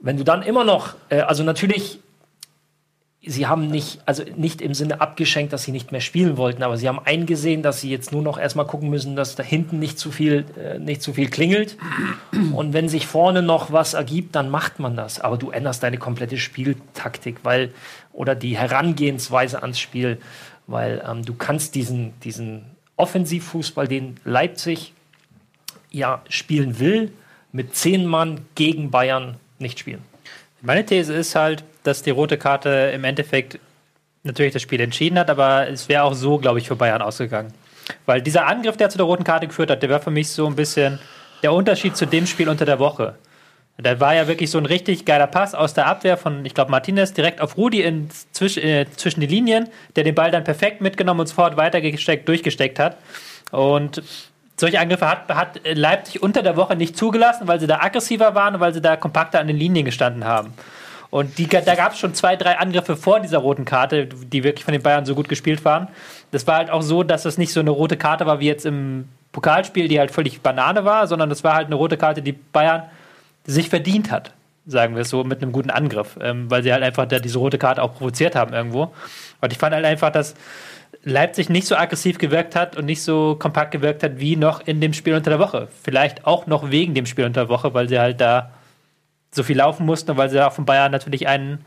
Wenn 0.00 0.16
du 0.16 0.24
dann 0.24 0.42
immer 0.42 0.64
noch, 0.64 0.94
äh, 1.08 1.20
also 1.20 1.44
natürlich, 1.44 2.00
sie 3.22 3.46
haben 3.46 3.68
nicht, 3.68 4.00
also 4.06 4.22
nicht 4.36 4.62
im 4.62 4.72
Sinne 4.72 5.00
abgeschenkt, 5.00 5.52
dass 5.52 5.64
sie 5.64 5.72
nicht 5.72 5.92
mehr 5.92 6.00
spielen 6.00 6.36
wollten, 6.38 6.62
aber 6.62 6.78
sie 6.78 6.88
haben 6.88 6.98
eingesehen, 6.98 7.62
dass 7.62 7.80
sie 7.80 7.90
jetzt 7.90 8.12
nur 8.12 8.22
noch 8.22 8.38
erstmal 8.38 8.66
gucken 8.66 8.88
müssen, 8.88 9.14
dass 9.14 9.34
da 9.34 9.42
hinten 9.42 9.78
nicht 9.78 9.98
zu 9.98 10.10
viel, 10.10 10.46
äh, 10.58 10.78
nicht 10.78 11.02
zu 11.02 11.12
viel 11.12 11.28
klingelt. 11.28 11.76
Und 12.52 12.72
wenn 12.72 12.88
sich 12.88 13.06
vorne 13.06 13.42
noch 13.42 13.72
was 13.72 13.94
ergibt, 13.94 14.34
dann 14.34 14.48
macht 14.48 14.78
man 14.78 14.96
das. 14.96 15.20
Aber 15.20 15.36
du 15.36 15.50
änderst 15.50 15.82
deine 15.82 15.98
komplette 15.98 16.38
Spieltaktik, 16.38 17.40
weil, 17.42 17.72
oder 18.12 18.34
die 18.34 18.56
Herangehensweise 18.56 19.62
ans 19.62 19.78
Spiel, 19.78 20.18
weil 20.66 21.02
ähm, 21.06 21.24
du 21.24 21.34
kannst 21.34 21.74
diesen, 21.74 22.18
diesen 22.20 22.64
Offensivfußball, 22.96 23.86
den 23.86 24.16
Leipzig 24.24 24.94
ja 25.90 26.22
spielen 26.28 26.78
will, 26.78 27.12
mit 27.52 27.74
zehn 27.76 28.06
Mann 28.06 28.42
gegen 28.54 28.90
Bayern 28.90 29.36
nicht 29.58 29.78
spielen. 29.78 30.02
Meine 30.62 30.84
These 30.84 31.14
ist 31.14 31.34
halt, 31.34 31.64
dass 31.82 32.02
die 32.02 32.10
rote 32.10 32.36
Karte 32.36 32.92
im 32.94 33.04
Endeffekt 33.04 33.58
natürlich 34.22 34.52
das 34.52 34.62
Spiel 34.62 34.80
entschieden 34.80 35.18
hat, 35.18 35.30
aber 35.30 35.68
es 35.68 35.88
wäre 35.88 36.02
auch 36.02 36.14
so, 36.14 36.38
glaube 36.38 36.58
ich, 36.58 36.68
für 36.68 36.76
Bayern 36.76 37.00
ausgegangen. 37.00 37.52
Weil 38.06 38.20
dieser 38.20 38.46
Angriff, 38.46 38.76
der 38.76 38.90
zu 38.90 38.98
der 38.98 39.06
roten 39.06 39.24
Karte 39.24 39.46
geführt 39.46 39.70
hat, 39.70 39.82
der 39.82 39.90
war 39.90 40.00
für 40.00 40.10
mich 40.10 40.28
so 40.28 40.46
ein 40.46 40.56
bisschen 40.56 40.98
der 41.42 41.52
Unterschied 41.52 41.96
zu 41.96 42.06
dem 42.06 42.26
Spiel 42.26 42.48
unter 42.48 42.66
der 42.66 42.78
Woche. 42.78 43.14
Da 43.78 43.98
war 43.98 44.14
ja 44.14 44.28
wirklich 44.28 44.50
so 44.50 44.58
ein 44.58 44.66
richtig 44.66 45.06
geiler 45.06 45.26
Pass 45.26 45.54
aus 45.54 45.72
der 45.72 45.86
Abwehr 45.86 46.18
von, 46.18 46.44
ich 46.44 46.52
glaube, 46.52 46.70
Martinez 46.70 47.14
direkt 47.14 47.40
auf 47.40 47.56
Rudi 47.56 47.80
in, 47.80 48.10
zwisch, 48.32 48.58
äh, 48.58 48.86
zwischen 48.94 49.20
die 49.20 49.26
Linien, 49.26 49.68
der 49.96 50.04
den 50.04 50.14
Ball 50.14 50.30
dann 50.30 50.44
perfekt 50.44 50.82
mitgenommen 50.82 51.20
und 51.20 51.28
sofort 51.28 51.56
weitergesteckt, 51.56 52.28
durchgesteckt 52.28 52.78
hat. 52.78 52.98
Und 53.50 54.02
solche 54.60 54.78
Angriffe 54.78 55.08
hat, 55.08 55.28
hat 55.28 55.60
Leipzig 55.64 56.22
unter 56.22 56.42
der 56.42 56.56
Woche 56.56 56.76
nicht 56.76 56.96
zugelassen, 56.96 57.48
weil 57.48 57.60
sie 57.60 57.66
da 57.66 57.80
aggressiver 57.80 58.34
waren 58.34 58.54
und 58.54 58.60
weil 58.60 58.72
sie 58.72 58.80
da 58.80 58.96
kompakter 58.96 59.40
an 59.40 59.46
den 59.46 59.56
Linien 59.56 59.84
gestanden 59.84 60.24
haben. 60.24 60.52
Und 61.10 61.38
die, 61.38 61.48
da 61.48 61.74
gab 61.74 61.92
es 61.92 61.98
schon 61.98 62.14
zwei, 62.14 62.36
drei 62.36 62.58
Angriffe 62.58 62.96
vor 62.96 63.18
dieser 63.18 63.38
roten 63.38 63.64
Karte, 63.64 64.06
die 64.06 64.44
wirklich 64.44 64.64
von 64.64 64.72
den 64.72 64.82
Bayern 64.82 65.04
so 65.04 65.16
gut 65.16 65.28
gespielt 65.28 65.64
waren. 65.64 65.88
Das 66.30 66.46
war 66.46 66.56
halt 66.56 66.70
auch 66.70 66.82
so, 66.82 67.02
dass 67.02 67.24
es 67.24 67.36
nicht 67.36 67.52
so 67.52 67.58
eine 67.58 67.70
rote 67.70 67.96
Karte 67.96 68.26
war 68.26 68.38
wie 68.38 68.46
jetzt 68.46 68.64
im 68.64 69.08
Pokalspiel, 69.32 69.88
die 69.88 69.98
halt 69.98 70.12
völlig 70.12 70.40
Banane 70.40 70.84
war, 70.84 71.08
sondern 71.08 71.28
das 71.28 71.42
war 71.42 71.54
halt 71.54 71.66
eine 71.66 71.74
rote 71.74 71.96
Karte, 71.96 72.22
die 72.22 72.32
Bayern 72.32 72.84
sich 73.44 73.68
verdient 73.68 74.12
hat, 74.12 74.32
sagen 74.66 74.94
wir 74.94 75.02
es 75.02 75.10
so, 75.10 75.24
mit 75.24 75.42
einem 75.42 75.50
guten 75.50 75.70
Angriff, 75.70 76.16
ähm, 76.22 76.48
weil 76.48 76.62
sie 76.62 76.72
halt 76.72 76.84
einfach 76.84 77.06
da 77.06 77.18
diese 77.18 77.38
rote 77.38 77.58
Karte 77.58 77.82
auch 77.82 77.94
provoziert 77.94 78.36
haben 78.36 78.52
irgendwo. 78.52 78.92
Und 79.40 79.52
ich 79.52 79.58
fand 79.58 79.74
halt 79.74 79.84
einfach, 79.84 80.10
dass 80.10 80.34
Leipzig 81.02 81.48
nicht 81.48 81.66
so 81.66 81.76
aggressiv 81.76 82.18
gewirkt 82.18 82.54
hat 82.54 82.76
und 82.76 82.84
nicht 82.84 83.02
so 83.02 83.34
kompakt 83.36 83.70
gewirkt 83.70 84.02
hat 84.02 84.18
wie 84.20 84.36
noch 84.36 84.66
in 84.66 84.80
dem 84.80 84.92
Spiel 84.92 85.14
unter 85.14 85.30
der 85.30 85.38
Woche. 85.38 85.68
Vielleicht 85.82 86.26
auch 86.26 86.46
noch 86.46 86.70
wegen 86.70 86.94
dem 86.94 87.06
Spiel 87.06 87.24
unter 87.24 87.42
der 87.42 87.48
Woche, 87.48 87.72
weil 87.72 87.88
sie 87.88 87.98
halt 87.98 88.20
da 88.20 88.50
so 89.32 89.42
viel 89.42 89.56
laufen 89.56 89.86
mussten 89.86 90.10
und 90.10 90.16
weil 90.16 90.28
sie 90.28 90.44
auch 90.44 90.52
von 90.52 90.66
Bayern 90.66 90.92
natürlich 90.92 91.26
einen 91.26 91.64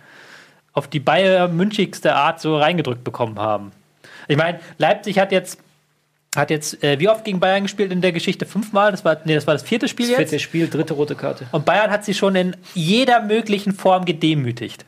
auf 0.74 0.88
die 0.88 1.00
Bayern-münchigste 1.00 2.16
Art 2.16 2.42
so 2.42 2.58
reingedrückt 2.58 3.04
bekommen 3.04 3.40
haben. 3.40 3.72
Ich 4.28 4.38
meine, 4.38 4.60
Leipzig 4.78 5.20
hat 5.20 5.32
jetzt 5.32 5.60
hat 6.36 6.50
jetzt 6.50 6.84
äh, 6.84 7.00
wie 7.00 7.10
oft 7.10 7.24
gegen 7.26 7.40
Bayern 7.40 7.64
gespielt 7.64 7.92
in 7.92 8.02
der 8.02 8.12
Geschichte? 8.12 8.48
Fünfmal? 8.48 8.90
Das 8.92 9.06
war, 9.06 9.18
nee, 9.24 9.36
das 9.36 9.46
war 9.46 9.54
das 9.54 9.62
vierte 9.62 9.88
Spiel 9.88 10.08
Das 10.08 10.18
jetzt. 10.18 10.30
vierte 10.30 10.44
Spiel, 10.44 10.68
dritte 10.68 10.96
rote 10.96 11.14
Karte. 11.16 11.46
Und 11.52 11.64
Bayern 11.66 11.92
hat 11.92 12.06
sie 12.06 12.16
schon 12.16 12.36
in 12.36 12.56
jeder 12.74 13.22
möglichen 13.22 13.72
Form 13.72 14.06
gedemütigt. 14.06 14.84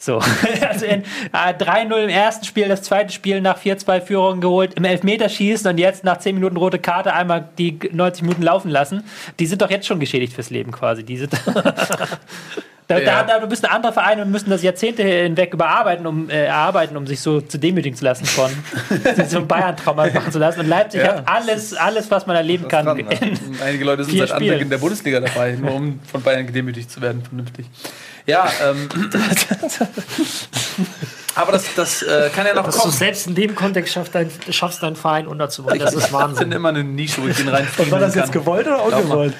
So, 0.00 0.20
also 0.68 0.86
in 0.86 1.02
äh, 1.32 1.52
3-0 1.58 2.04
im 2.04 2.08
ersten 2.08 2.44
Spiel, 2.44 2.68
das 2.68 2.82
zweite 2.82 3.12
Spiel 3.12 3.40
nach 3.40 3.58
4-2 3.60 4.00
Führung 4.00 4.40
geholt, 4.40 4.74
im 4.74 4.84
Elfmeterschießen 4.84 5.68
und 5.68 5.78
jetzt 5.78 6.04
nach 6.04 6.18
10 6.18 6.36
Minuten 6.36 6.56
rote 6.56 6.78
Karte 6.78 7.12
einmal 7.14 7.48
die 7.58 7.78
90 7.92 8.22
Minuten 8.22 8.42
laufen 8.42 8.70
lassen. 8.70 9.02
Die 9.40 9.46
sind 9.46 9.60
doch 9.60 9.70
jetzt 9.70 9.86
schon 9.88 9.98
geschädigt 9.98 10.34
fürs 10.34 10.50
Leben 10.50 10.70
quasi. 10.70 11.02
Die 11.02 11.16
sind 11.16 11.32
da, 12.86 12.98
Ja. 12.98 13.04
da, 13.04 13.22
da, 13.24 13.38
du 13.40 13.48
bist 13.48 13.64
ein 13.66 13.72
anderer 13.72 13.92
Verein 13.92 14.20
und 14.20 14.30
müssen 14.30 14.50
das 14.50 14.62
Jahrzehnte 14.62 15.02
hinweg 15.02 15.52
überarbeiten, 15.52 16.06
um 16.06 16.30
äh, 16.30 16.44
erarbeiten, 16.46 16.96
um 16.96 17.06
sich 17.06 17.20
so 17.20 17.40
zu 17.40 17.58
demütigen 17.58 17.96
zu 17.98 18.04
lassen 18.04 18.24
von 18.24 18.50
sich 19.16 19.26
so 19.28 19.38
ein 19.38 19.48
Bayern-Trauma 19.48 20.06
machen 20.14 20.30
zu 20.32 20.38
lassen. 20.38 20.60
Und 20.60 20.68
Leipzig 20.68 21.00
Ja. 21.02 21.08
hat 21.16 21.28
alles, 21.28 21.74
alles, 21.74 22.08
was 22.10 22.24
man 22.26 22.36
erleben 22.36 22.68
kann. 22.68 22.84
dran, 22.86 22.98
ne? 22.98 23.04
in- 23.20 23.60
Einige 23.62 23.84
Leute 23.84 24.04
sind 24.04 24.16
seit 24.18 24.30
Anbeginn 24.30 24.70
der 24.70 24.78
Bundesliga 24.78 25.18
dabei, 25.20 25.52
nur 25.60 25.74
um 25.74 25.98
von 26.10 26.22
Bayern 26.22 26.46
gedemütigt 26.46 26.88
zu 26.90 27.00
werden, 27.02 27.22
vernünftig. 27.22 27.66
Ja, 28.28 28.48
ähm, 28.62 28.88
aber 31.34 31.52
das, 31.52 31.64
das 31.74 32.02
äh, 32.02 32.30
kann 32.34 32.46
ja 32.46 32.54
noch 32.54 32.64
Dass 32.66 32.74
du 32.76 32.80
kommen. 32.82 32.92
selbst 32.92 33.26
in 33.26 33.34
dem 33.34 33.54
Kontext 33.54 33.94
schaffst, 33.94 34.14
dein, 34.14 34.30
schaffst 34.50 34.82
deinen 34.82 34.96
Verein 34.96 35.26
unterzubringen. 35.26 35.80
Das 35.84 35.94
ist 35.94 36.00
Ich 36.00 36.04
finde 36.08 36.22
Wahnsinn. 36.24 36.52
immer 36.52 36.68
eine 36.68 36.84
Nische, 36.84 37.22
wo 37.22 37.26
ich 37.28 37.36
den 37.36 37.48
rein 37.48 37.66
War 37.90 38.00
das 38.00 38.14
jetzt 38.14 38.32
gewollt 38.32 38.66
oder 38.66 38.84
ungewollt? 38.84 39.34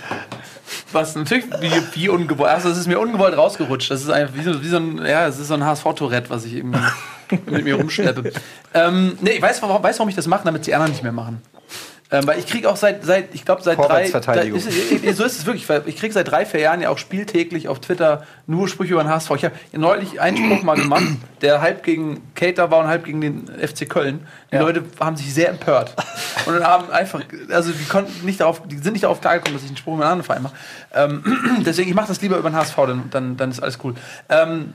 Was 0.93 1.15
natürlich 1.17 1.45
wie, 1.61 1.71
wie 1.95 2.09
ungewollt. 2.09 2.51
Also 2.51 2.71
es 2.71 2.79
ist 2.79 2.87
mir 2.87 2.99
ungewollt 2.99 3.37
rausgerutscht. 3.37 3.91
Das 3.91 4.01
ist 4.01 4.11
einfach 4.11 4.35
wie 4.35 4.43
so, 4.43 4.63
wie 4.63 4.69
so 4.69 4.77
ein, 4.79 5.05
ja, 5.05 5.27
es 5.27 5.39
ist 5.39 5.49
so 5.49 5.55
ein 5.55 5.65
HSV-Tourette, 5.65 6.31
was 6.31 6.45
ich 6.45 6.55
eben 6.55 6.73
mit 7.47 7.65
mir 7.65 7.75
rumschleppe. 7.75 8.33
ähm, 8.75 9.19
nee, 9.21 9.33
ich 9.33 9.43
weiß, 9.43 9.61
warum, 9.63 9.83
weiß, 9.83 9.99
warum 9.99 10.09
ich 10.09 10.17
das 10.17 10.27
mache, 10.27 10.45
damit 10.45 10.67
die 10.67 10.75
anderen 10.75 10.93
nicht 10.93 11.03
mehr 11.03 11.13
machen. 11.13 11.43
Ähm, 12.11 12.27
weil 12.27 12.39
ich 12.39 12.47
kriege 12.47 12.71
auch 12.71 12.77
seit, 12.77 13.05
seit 13.05 13.35
ich 13.35 13.45
glaube, 13.45 13.61
seit 13.63 13.77
drei. 13.77 14.09
Da 14.09 14.33
ist, 14.33 15.17
so 15.17 15.25
ist 15.25 15.39
es 15.39 15.47
wirklich. 15.47 15.69
Weil 15.69 15.83
ich 15.85 15.97
kriege 15.97 16.13
seit 16.13 16.31
drei, 16.31 16.47
vier 16.47 16.61
Jahren 16.61 16.81
ja 16.81 16.89
auch 16.89 16.97
spieltäglich 16.97 17.69
auf 17.69 17.81
Twitter 17.81 18.25
nur 18.47 18.67
Sprüche 18.67 18.95
über 18.95 19.03
den 19.03 19.11
HSV. 19.11 19.31
Ich 19.37 19.45
habe 19.45 19.55
neulich 19.73 20.19
einen 20.19 20.39
Spruch 20.39 20.63
mal 20.63 20.77
gemacht, 20.77 21.05
der 21.43 21.61
halb 21.61 21.83
gegen 21.83 22.23
Cater 22.35 22.71
war 22.71 22.81
und 22.81 22.87
halb 22.87 23.05
gegen 23.05 23.21
den 23.21 23.47
FC 23.47 23.89
Köln. 23.89 24.27
Die 24.51 24.57
Leute 24.57 24.85
haben 24.99 25.17
sich 25.17 25.35
sehr 25.35 25.51
empört. 25.51 25.95
Und 26.47 26.55
dann 26.55 26.65
haben 26.65 26.91
einfach, 26.91 27.21
also 27.51 27.73
die 27.73 27.85
konnten 27.85 28.25
nicht 28.25 28.41
darauf, 28.41 28.63
die 28.67 28.79
sind 28.79 28.95
nicht 28.95 29.05
darauf 29.05 29.21
klargekommen, 29.21 29.55
dass 29.55 29.65
ich 29.65 29.69
einen 29.69 29.77
Spruch 29.77 29.95
über 29.95 30.05
einen 30.05 30.13
anderen 30.13 30.27
Verein 30.27 30.43
mache. 30.43 30.55
Ähm, 30.95 31.63
deswegen, 31.67 31.91
ich 31.91 31.95
mache 31.95 32.09
das 32.09 32.23
lieber 32.23 32.39
über 32.39 32.49
den 32.49 32.57
HSV, 32.57 32.77
dann, 32.77 33.11
dann, 33.11 33.37
dann 33.37 33.51
ist 33.51 33.61
alles 33.63 33.79
cool. 33.85 33.95
Ähm, 34.31 34.73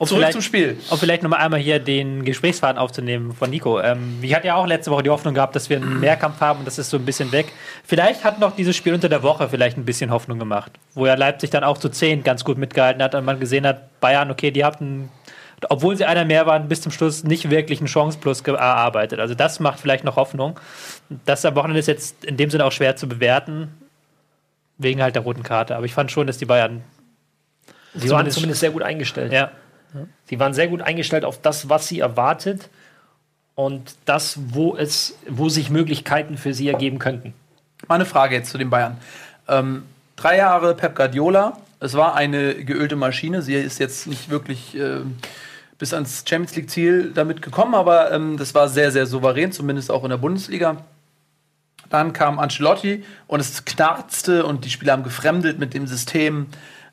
Um 0.00 0.06
Zurück 0.06 0.20
vielleicht- 0.20 0.32
zum 0.32 0.40
Spiel. 0.40 0.78
Um 0.88 0.98
vielleicht 0.98 1.22
nochmal 1.22 1.40
einmal 1.40 1.60
hier 1.60 1.78
den 1.78 2.24
Gesprächsfaden 2.24 2.78
aufzunehmen 2.78 3.34
von 3.34 3.50
Nico. 3.50 3.80
Ähm, 3.80 4.18
ich 4.22 4.34
hatte 4.34 4.46
ja 4.46 4.54
auch 4.54 4.66
letzte 4.66 4.90
Woche 4.90 5.02
die 5.02 5.10
Hoffnung 5.10 5.34
gehabt, 5.34 5.54
dass 5.54 5.68
wir 5.68 5.76
einen 5.76 6.00
Mehrkampf 6.00 6.40
haben 6.40 6.60
und 6.60 6.64
das 6.64 6.78
ist 6.78 6.88
so 6.88 6.96
ein 6.96 7.04
bisschen 7.04 7.30
weg. 7.32 7.52
Vielleicht 7.84 8.24
hat 8.24 8.38
noch 8.40 8.56
dieses 8.56 8.74
Spiel 8.74 8.94
unter 8.94 9.10
der 9.10 9.22
Woche 9.22 9.50
vielleicht 9.50 9.76
ein 9.76 9.84
bisschen 9.84 10.10
Hoffnung 10.10 10.38
gemacht, 10.38 10.72
wo 10.94 11.04
ja 11.06 11.14
Leipzig 11.16 11.50
dann 11.50 11.64
auch 11.64 11.76
zu 11.76 11.90
10 11.90 12.22
ganz 12.22 12.44
gut 12.44 12.56
mitgehalten 12.56 13.02
hat 13.02 13.14
und 13.14 13.26
man 13.26 13.38
gesehen 13.38 13.66
hat, 13.66 14.00
Bayern, 14.00 14.30
okay, 14.30 14.50
die 14.50 14.64
hatten, 14.64 15.10
obwohl 15.68 15.94
sie 15.98 16.06
einer 16.06 16.24
mehr 16.24 16.46
waren, 16.46 16.66
bis 16.68 16.80
zum 16.80 16.92
Schluss 16.92 17.22
nicht 17.22 17.50
wirklich 17.50 17.80
einen 17.80 17.88
Chanceplus 17.88 18.40
erarbeitet. 18.40 19.20
Also 19.20 19.34
das 19.34 19.60
macht 19.60 19.80
vielleicht 19.80 20.04
noch 20.04 20.16
Hoffnung. 20.16 20.58
Das 21.26 21.44
am 21.44 21.54
Wochenende 21.56 21.78
ist 21.78 21.88
jetzt 21.88 22.24
in 22.24 22.38
dem 22.38 22.48
Sinne 22.48 22.64
auch 22.64 22.72
schwer 22.72 22.96
zu 22.96 23.06
bewerten, 23.06 23.68
wegen 24.78 25.02
halt 25.02 25.14
der 25.14 25.24
roten 25.24 25.42
Karte. 25.42 25.76
Aber 25.76 25.84
ich 25.84 25.92
fand 25.92 26.10
schon, 26.10 26.26
dass 26.26 26.38
die 26.38 26.46
Bayern 26.46 26.82
Sie 27.92 28.08
waren 28.08 28.30
zumindest 28.30 28.60
sehr 28.60 28.70
gut 28.70 28.82
eingestellt. 28.82 29.30
ja, 29.32 29.50
Sie 30.26 30.38
waren 30.38 30.54
sehr 30.54 30.68
gut 30.68 30.82
eingestellt 30.82 31.24
auf 31.24 31.40
das, 31.40 31.68
was 31.68 31.88
sie 31.88 32.00
erwartet 32.00 32.68
und 33.54 33.94
das, 34.04 34.38
wo 34.48 34.76
es, 34.76 35.18
wo 35.28 35.48
sich 35.48 35.70
Möglichkeiten 35.70 36.36
für 36.36 36.54
sie 36.54 36.68
ergeben 36.68 36.98
könnten. 36.98 37.34
Mal 37.88 37.96
eine 37.96 38.06
Frage 38.06 38.36
jetzt 38.36 38.50
zu 38.50 38.58
den 38.58 38.70
Bayern. 38.70 38.96
Ähm, 39.48 39.82
drei 40.16 40.36
Jahre 40.36 40.74
Pep 40.74 40.94
Guardiola. 40.94 41.58
Es 41.80 41.94
war 41.94 42.14
eine 42.14 42.64
geölte 42.64 42.96
Maschine. 42.96 43.42
Sie 43.42 43.54
ist 43.54 43.78
jetzt 43.78 44.06
nicht 44.06 44.30
wirklich 44.30 44.76
ähm, 44.76 45.16
bis 45.78 45.94
ans 45.94 46.24
Champions 46.28 46.56
League-Ziel 46.56 47.12
damit 47.14 47.42
gekommen, 47.42 47.74
aber 47.74 48.12
ähm, 48.12 48.36
das 48.36 48.54
war 48.54 48.68
sehr, 48.68 48.92
sehr 48.92 49.06
souverän, 49.06 49.50
zumindest 49.50 49.90
auch 49.90 50.04
in 50.04 50.10
der 50.10 50.18
Bundesliga. 50.18 50.84
Dann 51.88 52.12
kam 52.12 52.38
Ancelotti 52.38 53.02
und 53.26 53.40
es 53.40 53.64
knarzte 53.64 54.46
und 54.46 54.64
die 54.64 54.70
Spieler 54.70 54.92
haben 54.92 55.02
gefremdet 55.02 55.58
mit 55.58 55.74
dem 55.74 55.86
System 55.86 56.46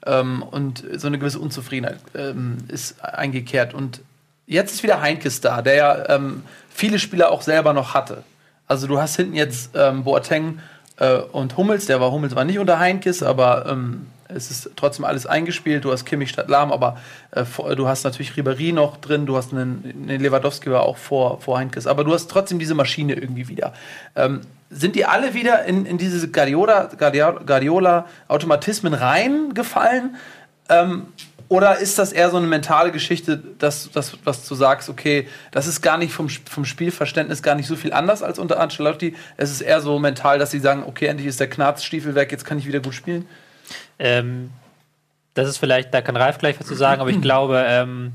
ähm, 0.08 0.42
und 0.44 0.84
so 0.96 1.08
eine 1.08 1.20
gewisse 1.20 1.40
Unzufriedenheit 1.40 2.00
ähm, 2.16 2.58
ist 2.68 3.04
eingekehrt. 3.04 3.74
Und 3.74 4.02
jetzt 4.46 4.74
ist 4.74 4.84
wieder 4.84 5.02
Heinkes 5.02 5.42
da, 5.42 5.62
der 5.62 5.76
ja 5.76 6.10
ähm, 6.10 6.44
viele 6.70 7.00
Spieler 7.00 7.32
auch 7.32 7.42
selber 7.42 7.74
noch 7.74 7.94
hatte. 7.94 8.24
Also 8.68 8.88
du 8.88 9.00
hast 9.00 9.16
hinten 9.16 9.36
jetzt 9.36 9.72
ähm, 9.76 10.04
Boateng 10.04 10.60
äh, 10.98 11.18
und 11.18 11.58
Hummels, 11.58 11.86
der 11.86 12.02
war 12.02 12.12
Hummels 12.12 12.36
war 12.36 12.46
nicht 12.46 12.60
unter 12.60 12.80
Heinkes, 12.80 13.24
aber 13.24 13.66
ähm, 13.68 14.08
es 14.30 14.52
ist 14.52 14.72
trotzdem 14.76 15.06
alles 15.06 15.26
eingespielt. 15.26 15.86
Du 15.86 15.92
hast 15.92 16.06
Kimmich 16.06 16.30
statt 16.30 16.50
Lahm, 16.50 16.72
aber 16.72 16.98
äh, 17.32 17.46
du 17.76 17.88
hast 17.88 18.04
natürlich 18.04 18.32
Ribéry 18.32 18.74
noch 18.74 18.98
drin, 18.98 19.26
du 19.26 19.38
hast 19.38 19.54
einen, 19.54 20.08
einen 20.10 20.22
Lewandowski 20.22 20.70
war 20.70 20.84
auch 20.84 20.98
vor, 20.98 21.40
vor 21.40 21.58
Heinkes, 21.58 21.88
aber 21.88 22.04
du 22.04 22.14
hast 22.14 22.30
trotzdem 22.30 22.60
diese 22.60 22.76
Maschine 22.76 23.14
irgendwie 23.14 23.48
wieder. 23.48 23.74
Ähm, 24.16 24.42
sind 24.70 24.96
die 24.96 25.06
alle 25.06 25.34
wieder 25.34 25.66
in, 25.66 25.86
in 25.86 25.98
diese 25.98 26.28
Guardiola, 26.30 26.90
Guardiola, 26.98 27.44
Guardiola 27.44 28.06
Automatismen 28.28 28.94
reingefallen? 28.94 30.16
Ähm, 30.70 31.08
oder 31.50 31.78
ist 31.78 31.98
das 31.98 32.12
eher 32.12 32.30
so 32.30 32.38
eine 32.38 32.48
mentale 32.48 32.92
Geschichte, 32.92 33.38
dass, 33.38 33.90
dass, 33.92 34.18
was 34.26 34.46
du 34.46 34.56
sagst, 34.56 34.90
okay, 34.90 35.28
das 35.52 35.66
ist 35.66 35.82
gar 35.82 35.98
nicht 35.98 36.12
vom, 36.12 36.28
vom 36.28 36.66
Spielverständnis 36.66 37.42
gar 37.42 37.56
nicht 37.56 37.68
so 37.68 37.78
viel 37.78 37.94
anders 37.94 38.22
als 38.22 38.38
unter 38.38 38.60
Ancelotti. 38.60 39.16
Es 39.38 39.52
ist 39.52 39.62
eher 39.62 39.80
so 39.80 39.98
mental, 39.98 40.40
dass 40.40 40.52
sie 40.52 40.60
sagen, 40.60 40.84
okay, 40.86 41.06
endlich 41.06 41.28
ist 41.28 41.40
der 41.40 41.50
Knarzstiefel 41.50 42.16
weg, 42.16 42.34
jetzt 42.34 42.44
kann 42.44 42.58
ich 42.58 42.68
wieder 42.68 42.82
gut 42.82 42.96
spielen. 42.96 43.28
Ähm, 43.98 44.52
das 45.36 45.48
ist 45.48 45.58
vielleicht, 45.58 45.94
da 45.94 46.02
kann 46.02 46.18
Ralf 46.18 46.38
gleich 46.38 46.60
was 46.60 46.68
zu 46.68 46.76
sagen, 46.76 47.00
aber 47.00 47.12
ich 47.12 47.22
glaube, 47.22 47.64
ähm, 47.66 48.12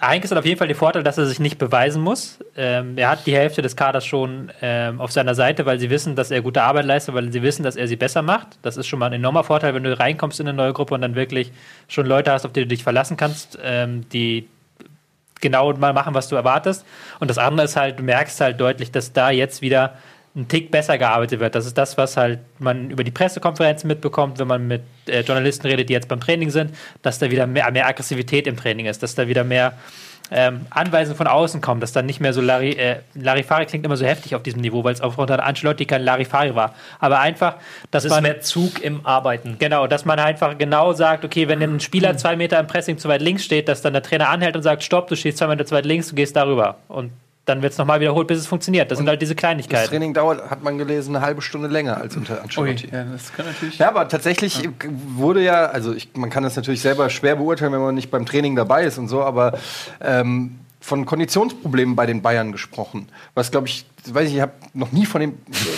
Heinkes 0.00 0.30
hat 0.30 0.38
auf 0.38 0.46
jeden 0.46 0.58
Fall 0.58 0.68
den 0.68 0.76
Vorteil, 0.76 1.02
dass 1.02 1.18
er 1.18 1.26
sich 1.26 1.40
nicht 1.40 1.58
beweisen 1.58 2.02
muss. 2.02 2.38
Ähm, 2.56 2.96
er 2.96 3.10
hat 3.10 3.26
die 3.26 3.34
Hälfte 3.34 3.60
des 3.60 3.76
Kaders 3.76 4.06
schon 4.06 4.50
ähm, 4.62 5.00
auf 5.00 5.12
seiner 5.12 5.34
Seite, 5.34 5.66
weil 5.66 5.78
sie 5.78 5.90
wissen, 5.90 6.16
dass 6.16 6.30
er 6.30 6.40
gute 6.40 6.62
Arbeit 6.62 6.86
leistet, 6.86 7.14
weil 7.14 7.30
sie 7.32 7.42
wissen, 7.42 7.62
dass 7.62 7.76
er 7.76 7.86
sie 7.86 7.96
besser 7.96 8.22
macht. 8.22 8.58
Das 8.62 8.76
ist 8.76 8.86
schon 8.86 8.98
mal 8.98 9.06
ein 9.06 9.12
enormer 9.14 9.44
Vorteil, 9.44 9.74
wenn 9.74 9.84
du 9.84 9.98
reinkommst 9.98 10.40
in 10.40 10.48
eine 10.48 10.56
neue 10.56 10.72
Gruppe 10.72 10.94
und 10.94 11.02
dann 11.02 11.14
wirklich 11.14 11.52
schon 11.88 12.06
Leute 12.06 12.32
hast, 12.32 12.46
auf 12.46 12.52
die 12.52 12.60
du 12.60 12.66
dich 12.66 12.82
verlassen 12.82 13.16
kannst, 13.16 13.58
ähm, 13.62 14.08
die 14.10 14.48
genau 15.40 15.72
mal 15.74 15.92
machen, 15.92 16.14
was 16.14 16.28
du 16.28 16.36
erwartest. 16.36 16.84
Und 17.18 17.28
das 17.28 17.38
andere 17.38 17.64
ist 17.64 17.76
halt, 17.76 17.98
du 17.98 18.02
merkst 18.02 18.40
halt 18.40 18.60
deutlich, 18.60 18.92
dass 18.92 19.12
da 19.12 19.30
jetzt 19.30 19.62
wieder 19.62 19.94
ein 20.36 20.46
Tick 20.46 20.70
besser 20.70 20.96
gearbeitet 20.96 21.40
wird. 21.40 21.54
Das 21.54 21.66
ist 21.66 21.76
das, 21.76 21.98
was 21.98 22.16
halt 22.16 22.38
man 22.58 22.90
über 22.90 23.02
die 23.02 23.10
Pressekonferenzen 23.10 23.88
mitbekommt, 23.88 24.38
wenn 24.38 24.46
man 24.46 24.66
mit 24.66 24.82
äh, 25.06 25.20
Journalisten 25.20 25.66
redet, 25.66 25.88
die 25.88 25.92
jetzt 25.92 26.08
beim 26.08 26.20
Training 26.20 26.50
sind, 26.50 26.74
dass 27.02 27.18
da 27.18 27.30
wieder 27.30 27.46
mehr, 27.46 27.70
mehr 27.72 27.86
Aggressivität 27.86 28.46
im 28.46 28.56
Training 28.56 28.86
ist, 28.86 29.02
dass 29.02 29.14
da 29.14 29.26
wieder 29.26 29.42
mehr 29.42 29.72
ähm, 30.30 30.66
Anweisungen 30.70 31.16
von 31.16 31.26
außen 31.26 31.60
kommen, 31.60 31.80
dass 31.80 31.92
dann 31.92 32.06
nicht 32.06 32.20
mehr 32.20 32.32
so 32.32 32.40
Larry, 32.40 32.70
äh, 32.70 32.98
Larifari 33.14 33.66
klingt 33.66 33.84
immer 33.84 33.96
so 33.96 34.06
heftig 34.06 34.36
auf 34.36 34.42
diesem 34.44 34.60
Niveau, 34.60 34.84
weil 34.84 34.92
es 34.92 35.00
auch 35.00 35.18
unter 35.18 35.44
Ancelotti 35.44 35.86
kein 35.86 36.02
Larifari 36.02 36.54
war. 36.54 36.74
Aber 37.00 37.18
einfach, 37.18 37.56
dass 37.90 38.04
Das 38.04 38.04
ist 38.04 38.10
man 38.12 38.22
mehr 38.22 38.40
Zug 38.40 38.80
im 38.80 39.04
Arbeiten. 39.04 39.56
Genau, 39.58 39.88
dass 39.88 40.04
man 40.04 40.20
einfach 40.20 40.56
genau 40.56 40.92
sagt, 40.92 41.24
okay, 41.24 41.48
wenn 41.48 41.60
ein 41.60 41.80
Spieler 41.80 42.16
zwei 42.16 42.36
Meter 42.36 42.60
im 42.60 42.68
Pressing 42.68 42.98
zu 42.98 43.08
weit 43.08 43.22
links 43.22 43.44
steht, 43.44 43.68
dass 43.68 43.82
dann 43.82 43.92
der 43.92 44.02
Trainer 44.02 44.28
anhält 44.28 44.54
und 44.54 44.62
sagt, 44.62 44.84
stopp, 44.84 45.08
du 45.08 45.16
stehst 45.16 45.38
zwei 45.38 45.48
Meter 45.48 45.66
zu 45.66 45.74
weit 45.74 45.86
links, 45.86 46.08
du 46.08 46.14
gehst 46.14 46.36
darüber. 46.36 46.76
Und 46.86 47.10
dann 47.50 47.62
wird 47.62 47.72
es 47.72 47.78
nochmal 47.78 48.00
wiederholt, 48.00 48.26
bis 48.28 48.38
es 48.38 48.46
funktioniert. 48.46 48.90
Das 48.90 48.98
sind 48.98 49.08
halt 49.08 49.20
diese 49.20 49.34
Das 49.34 49.40
Kleinigkeiten. 49.40 49.88
Training 49.88 50.14
dauert, 50.14 50.50
hat 50.50 50.62
man 50.62 50.78
gelesen, 50.78 51.14
eine 51.14 51.24
halbe 51.24 51.42
Stunde 51.42 51.68
länger 51.68 51.96
als 51.98 52.16
unter 52.16 52.42
Ancelotti. 52.42 52.88
ja, 52.90 53.04
das 53.04 53.32
kann 53.32 53.46
natürlich. 53.46 53.78
Ja, 53.78 53.88
aber 53.88 54.08
tatsächlich 54.08 54.68
wurde 55.08 55.42
ja, 55.42 55.66
also 55.66 55.92
ich, 55.92 56.08
man 56.14 56.30
kann 56.30 56.42
das 56.42 56.56
natürlich 56.56 56.80
selber 56.80 57.10
schwer 57.10 57.36
beurteilen, 57.36 57.72
wenn 57.72 57.80
man 57.80 57.94
nicht 57.94 58.10
beim 58.10 58.24
Training 58.26 58.56
dabei 58.56 58.84
ist 58.84 58.96
und 58.98 59.08
so, 59.08 59.22
aber 59.22 59.58
ähm, 60.00 60.58
von 60.82 61.04
Konditionsproblemen 61.04 61.94
bei 61.94 62.06
den 62.06 62.22
Bayern 62.22 62.52
gesprochen. 62.52 63.08
Was 63.34 63.50
glaube 63.50 63.68
ich, 63.68 63.84
weiß 64.10 64.28
ich, 64.28 64.36
ich 64.36 64.40
habe 64.40 64.52
noch 64.72 64.92
nie 64.92 65.04
von 65.04 65.20
dem, 65.20 65.34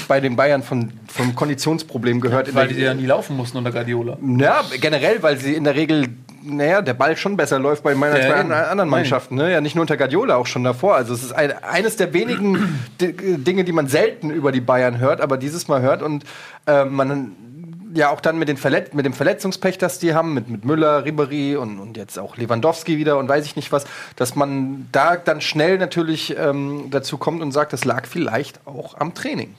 bei 0.06 0.20
den 0.20 0.36
Bayern 0.36 0.62
von, 0.62 0.92
von 1.08 1.34
Konditionsproblemen 1.34 2.20
gehört. 2.20 2.46
in 2.48 2.54
Weil 2.54 2.68
der- 2.68 2.76
die 2.76 2.82
ja 2.84 2.94
nie 2.94 3.06
laufen 3.06 3.36
mussten 3.36 3.58
unter 3.58 3.72
Guardiola. 3.72 4.16
ja, 4.38 4.62
generell, 4.80 5.20
weil 5.22 5.38
sie 5.38 5.54
in 5.54 5.64
der 5.64 5.74
Regel, 5.74 6.08
naja, 6.42 6.82
der 6.82 6.94
Ball 6.94 7.16
schon 7.16 7.36
besser 7.36 7.58
läuft 7.58 7.82
bei 7.82 7.94
meiner 7.94 8.18
Ja, 8.20 8.34
an- 8.34 8.52
anderen. 8.52 8.90
Mannschaften. 8.90 9.36
Ne? 9.36 9.52
Ja, 9.52 9.60
nicht 9.60 9.74
nur 9.74 9.82
unter 9.82 9.96
Guardiola, 9.96 10.36
auch 10.36 10.46
schon 10.46 10.64
davor. 10.64 10.94
Also 10.96 11.14
es 11.14 11.22
ist 11.22 11.32
ein, 11.32 11.52
eines 11.62 11.96
der 11.96 12.12
wenigen 12.12 12.80
Dinge, 13.00 13.64
die 13.64 13.72
man 13.72 13.86
selten 13.88 14.30
über 14.30 14.52
die 14.52 14.60
Bayern 14.60 14.98
hört, 14.98 15.20
aber 15.20 15.36
dieses 15.38 15.68
Mal 15.68 15.82
hört 15.82 16.02
und 16.02 16.24
äh, 16.66 16.84
man 16.84 17.36
ja 17.94 18.08
auch 18.10 18.20
dann 18.20 18.38
mit, 18.38 18.48
den 18.48 18.56
Verlet 18.56 18.94
mit 18.94 19.04
dem 19.04 19.12
Verletzungspech, 19.12 19.76
das 19.76 19.98
die 19.98 20.14
haben, 20.14 20.32
mit, 20.32 20.48
mit 20.48 20.64
Müller, 20.64 21.04
Ribery 21.04 21.56
und, 21.56 21.78
und 21.78 21.96
jetzt 21.96 22.18
auch 22.18 22.36
Lewandowski 22.38 22.96
wieder 22.96 23.18
und 23.18 23.28
weiß 23.28 23.44
ich 23.44 23.54
nicht 23.56 23.70
was, 23.70 23.84
dass 24.16 24.34
man 24.34 24.88
da 24.92 25.16
dann 25.16 25.40
schnell 25.42 25.76
natürlich 25.78 26.34
ähm, 26.38 26.86
dazu 26.90 27.18
kommt 27.18 27.42
und 27.42 27.52
sagt, 27.52 27.72
das 27.74 27.84
lag 27.84 28.06
vielleicht 28.06 28.66
auch 28.66 28.98
am 28.98 29.12
Training. 29.12 29.54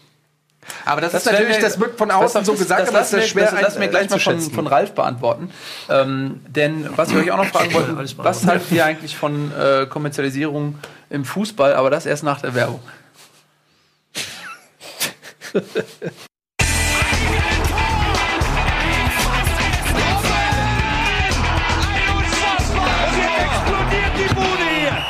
Aber 0.85 1.01
das, 1.01 1.13
ist 1.13 1.25
natürlich, 1.25 1.57
das 1.59 1.79
wird 1.79 1.97
von 1.97 2.11
außen 2.11 2.45
so 2.45 2.53
gesagt, 2.53 2.87
aber 2.89 2.99
das 2.99 3.11
das 3.11 3.13
ist 3.13 3.19
lass 3.19 3.29
schwer 3.29 3.51
mir, 3.51 3.51
das, 3.51 3.61
lass 3.61 3.79
mir 3.79 3.87
gleich 3.89 4.09
mal 4.09 4.19
von, 4.19 4.39
von 4.39 4.67
Ralf 4.67 4.93
beantworten. 4.93 5.51
Ähm, 5.89 6.41
denn 6.47 6.89
was 6.95 7.09
ich 7.11 7.17
euch 7.17 7.31
auch 7.31 7.37
noch 7.37 7.47
fragen 7.47 7.73
wollte, 7.73 7.95
Alles 7.97 8.17
was 8.17 8.45
haltet 8.45 8.71
ihr 8.71 8.85
eigentlich 8.85 9.15
von 9.15 9.51
äh, 9.51 9.85
Kommerzialisierung 9.85 10.79
im 11.09 11.25
Fußball, 11.25 11.73
aber 11.73 11.89
das 11.89 12.05
erst 12.05 12.23
nach 12.23 12.41
der 12.41 12.55
Werbung? 12.55 12.81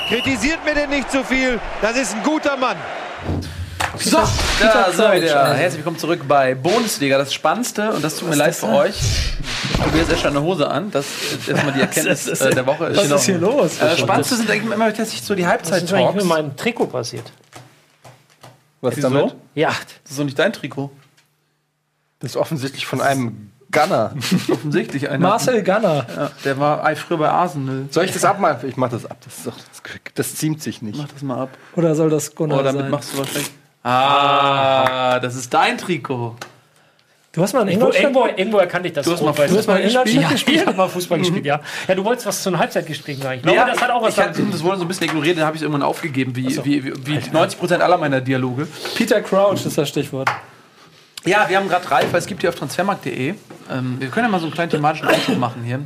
Kritisiert 0.09 0.63
mir 0.63 0.75
denn 0.75 0.89
nicht 0.89 1.09
zu 1.09 1.23
viel. 1.23 1.59
Das 1.81 1.97
ist 1.97 2.13
ein 2.13 2.21
guter 2.23 2.55
Mann. 2.55 2.77
So, 4.03 4.17
da 4.59 4.91
sind 4.91 4.99
wir 4.99 5.21
wieder. 5.21 5.53
Herzlich 5.53 5.79
willkommen 5.79 5.97
zurück 5.97 6.21
bei 6.27 6.55
Bundesliga. 6.55 7.17
Das 7.17 7.33
Spannendste, 7.33 7.91
und 7.93 8.03
das 8.03 8.17
tut 8.17 8.29
mir 8.29 8.35
leid 8.35 8.53
für 8.55 8.67
euch. 8.67 8.95
Du 9.77 9.99
hast 9.99 10.09
erst 10.09 10.25
eine 10.25 10.41
Hose 10.41 10.69
an. 10.69 10.91
Das 10.91 11.05
ist 11.31 11.47
erstmal 11.47 11.73
die 11.73 11.81
Erkenntnis 11.81 12.27
ist- 12.27 12.41
äh, 12.41 12.53
der 12.53 12.65
Woche. 12.65 12.95
Was 12.95 13.09
ist 13.09 13.25
hier 13.25 13.37
los? 13.37 13.79
Äh, 13.81 13.97
Spannendste 13.97 14.35
sind 14.35 14.49
eigentlich 14.49 14.71
immer 14.73 14.87
tatsächlich 14.87 15.21
so 15.23 15.35
die 15.35 15.43
Was 15.45 15.53
ist 15.53 15.71
eigentlich 15.73 15.81
mit 15.83 15.91
Halbzeit-Talks. 15.93 16.23
meinem 16.25 16.55
Trikot 16.57 16.87
passiert? 16.87 17.31
Was 18.81 18.97
Wieso? 18.97 19.09
damit? 19.09 19.35
Ja, 19.55 19.69
Das 20.03 20.11
ist 20.11 20.19
doch 20.19 20.25
nicht 20.25 20.37
dein 20.39 20.51
Trikot. 20.53 20.91
Das 22.19 22.31
ist 22.31 22.37
offensichtlich 22.37 22.85
von 22.85 23.01
einem 23.01 23.51
Gunner. 23.71 24.13
Offensichtlich 24.51 25.09
einer. 25.09 25.27
Marcel 25.29 25.63
Ganner. 25.63 26.05
Ja, 26.15 26.31
der 26.45 26.59
war 26.59 26.83
ei, 26.85 26.95
früher 26.95 27.17
bei 27.17 27.29
Arsenal. 27.29 27.85
Soll 27.89 28.05
ich 28.05 28.11
das 28.11 28.23
abmachen? 28.23 28.69
Ich 28.69 28.77
mach 28.77 28.89
das 28.89 29.05
ab. 29.05 29.17
Das, 29.25 29.37
ist 29.39 29.47
doch, 29.47 29.55
das, 29.57 29.81
das 30.13 30.35
ziemt 30.35 30.61
sich 30.61 30.81
nicht. 30.81 30.97
Mach 30.99 31.07
das 31.07 31.21
mal 31.23 31.41
ab. 31.43 31.49
Oder 31.75 31.95
soll 31.95 32.09
das 32.09 32.35
Gunnar 32.35 32.59
Oh, 32.59 32.63
damit 32.63 32.81
sein? 32.83 32.91
machst 32.91 33.13
du 33.13 33.17
wahrscheinlich. 33.17 33.51
Ah, 33.83 35.19
das 35.19 35.35
ist 35.35 35.53
dein 35.53 35.77
Trikot. 35.77 36.35
Du 37.33 37.41
hast 37.41 37.53
mal 37.53 37.63
in 37.63 37.69
Ingolstadt 37.69 38.03
irgendwo, 38.03 38.27
irgendwo 38.27 38.57
erkannte 38.59 38.89
ich 38.89 38.93
das. 38.93 39.05
Du 39.07 39.11
hast 39.11 39.23
mal. 39.23 39.33
Fußball 39.33 39.57
hast 39.57 39.67
mal 39.67 39.79
in 39.79 39.91
gespielt? 39.91 40.21
Ja, 40.47 40.61
ich 40.61 40.65
habe 40.67 40.77
mal 40.77 40.87
Fußball 40.87 41.17
gespielt, 41.17 41.45
ja. 41.45 41.59
Ja, 41.87 41.95
du 41.95 42.05
wolltest 42.05 42.27
was 42.27 42.43
zu 42.43 42.49
einem 42.49 42.59
Halbzeitgespräch 42.59 43.17
sagen. 43.17 43.37
Ich 43.37 43.41
glaube, 43.41 43.71
das 43.71 43.81
hat 43.81 43.89
auch 43.89 44.03
was 44.03 44.15
ich 44.15 44.23
tun. 44.37 44.49
Das 44.51 44.63
wurde 44.63 44.77
so 44.77 44.83
ein 44.83 44.87
bisschen 44.87 45.07
ignoriert, 45.07 45.37
dann 45.37 45.45
habe 45.45 45.55
ich 45.55 45.61
es 45.61 45.63
irgendwann 45.63 45.81
aufgegeben, 45.81 46.35
wie, 46.35 46.45
wie, 46.63 46.83
wie, 46.83 47.07
wie 47.07 47.17
90% 47.17 47.79
aller 47.79 47.97
meiner 47.97 48.21
Dialoge. 48.21 48.67
Peter 48.95 49.19
Crouch 49.21 49.65
ist 49.65 49.77
das 49.77 49.89
Stichwort. 49.89 50.29
Ja, 51.25 51.45
wir 51.47 51.57
haben 51.57 51.69
gerade 51.69 51.89
Ralf, 51.89 52.11
weil 52.11 52.19
es 52.19 52.25
gibt 52.25 52.41
hier 52.41 52.49
auf 52.49 52.55
transfermarkt.de, 52.55 53.35
ähm, 53.71 53.95
wir 53.99 54.09
können 54.09 54.25
ja 54.25 54.31
mal 54.31 54.39
so 54.39 54.45
einen 54.45 54.53
kleinen 54.53 54.71
thematischen 54.71 55.07
Einschub 55.07 55.37
machen 55.37 55.63
hier. 55.63 55.79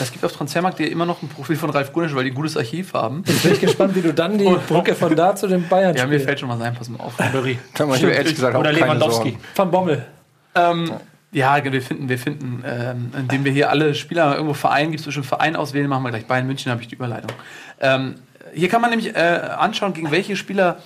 Es 0.00 0.12
gibt 0.12 0.24
auf 0.24 0.32
transfermarkt.de 0.32 0.86
immer 0.86 1.04
noch 1.04 1.20
ein 1.22 1.28
Profil 1.28 1.56
von 1.56 1.70
Ralf 1.70 1.92
Gunisch, 1.92 2.14
weil 2.14 2.24
die 2.24 2.30
ein 2.30 2.34
gutes 2.34 2.56
Archiv 2.56 2.94
haben. 2.94 3.22
Bin 3.22 3.52
ich 3.52 3.60
gespannt, 3.60 3.96
wie 3.96 4.02
du 4.02 4.14
dann 4.14 4.38
die 4.38 4.44
Brücke 4.68 4.94
von 4.94 5.16
da 5.16 5.34
zu 5.34 5.48
den 5.48 5.68
Bayern 5.68 5.96
Ja, 5.96 6.06
mir 6.06 6.20
fällt 6.20 6.38
schon 6.38 6.48
was 6.48 6.60
ein, 6.60 6.74
pass 6.74 6.88
mal 6.88 7.00
auf. 7.00 7.16
Kann 7.16 7.88
man 7.88 8.00
ehrlich 8.00 8.34
gesagt 8.34 8.54
auch 8.54 8.60
Oder 8.60 8.72
Lewandowski. 8.72 9.30
Sorgen. 9.30 9.44
Van 9.56 9.70
Bommel. 9.70 10.06
Ähm, 10.54 10.92
Ja, 11.32 11.62
wir 11.62 11.82
finden, 11.82 12.08
wir 12.08 12.18
finden, 12.18 12.62
ähm, 12.64 13.12
indem 13.18 13.44
wir 13.44 13.52
hier 13.52 13.70
alle 13.70 13.94
Spieler 13.96 14.34
irgendwo 14.34 14.54
Verein, 14.54 14.90
gibt 14.90 15.00
es 15.00 15.06
bestimmt 15.06 15.26
Verein 15.26 15.56
auswählen, 15.56 15.88
machen 15.88 16.04
wir 16.04 16.10
gleich. 16.10 16.26
Bayern 16.26 16.46
München 16.46 16.70
habe 16.70 16.80
ich 16.80 16.88
die 16.88 16.94
Überleitung. 16.94 17.32
Ähm, 17.80 18.14
hier 18.54 18.68
kann 18.68 18.80
man 18.80 18.90
nämlich 18.90 19.14
äh, 19.14 19.18
anschauen, 19.18 19.92
gegen 19.92 20.10
welche 20.12 20.36
Spieler 20.36 20.78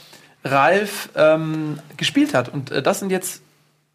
Ralf 0.44 1.10
ähm, 1.14 1.78
gespielt 1.96 2.34
hat. 2.34 2.48
Und 2.48 2.70
äh, 2.70 2.82
das 2.82 2.98
sind 2.98 3.10
jetzt 3.12 3.42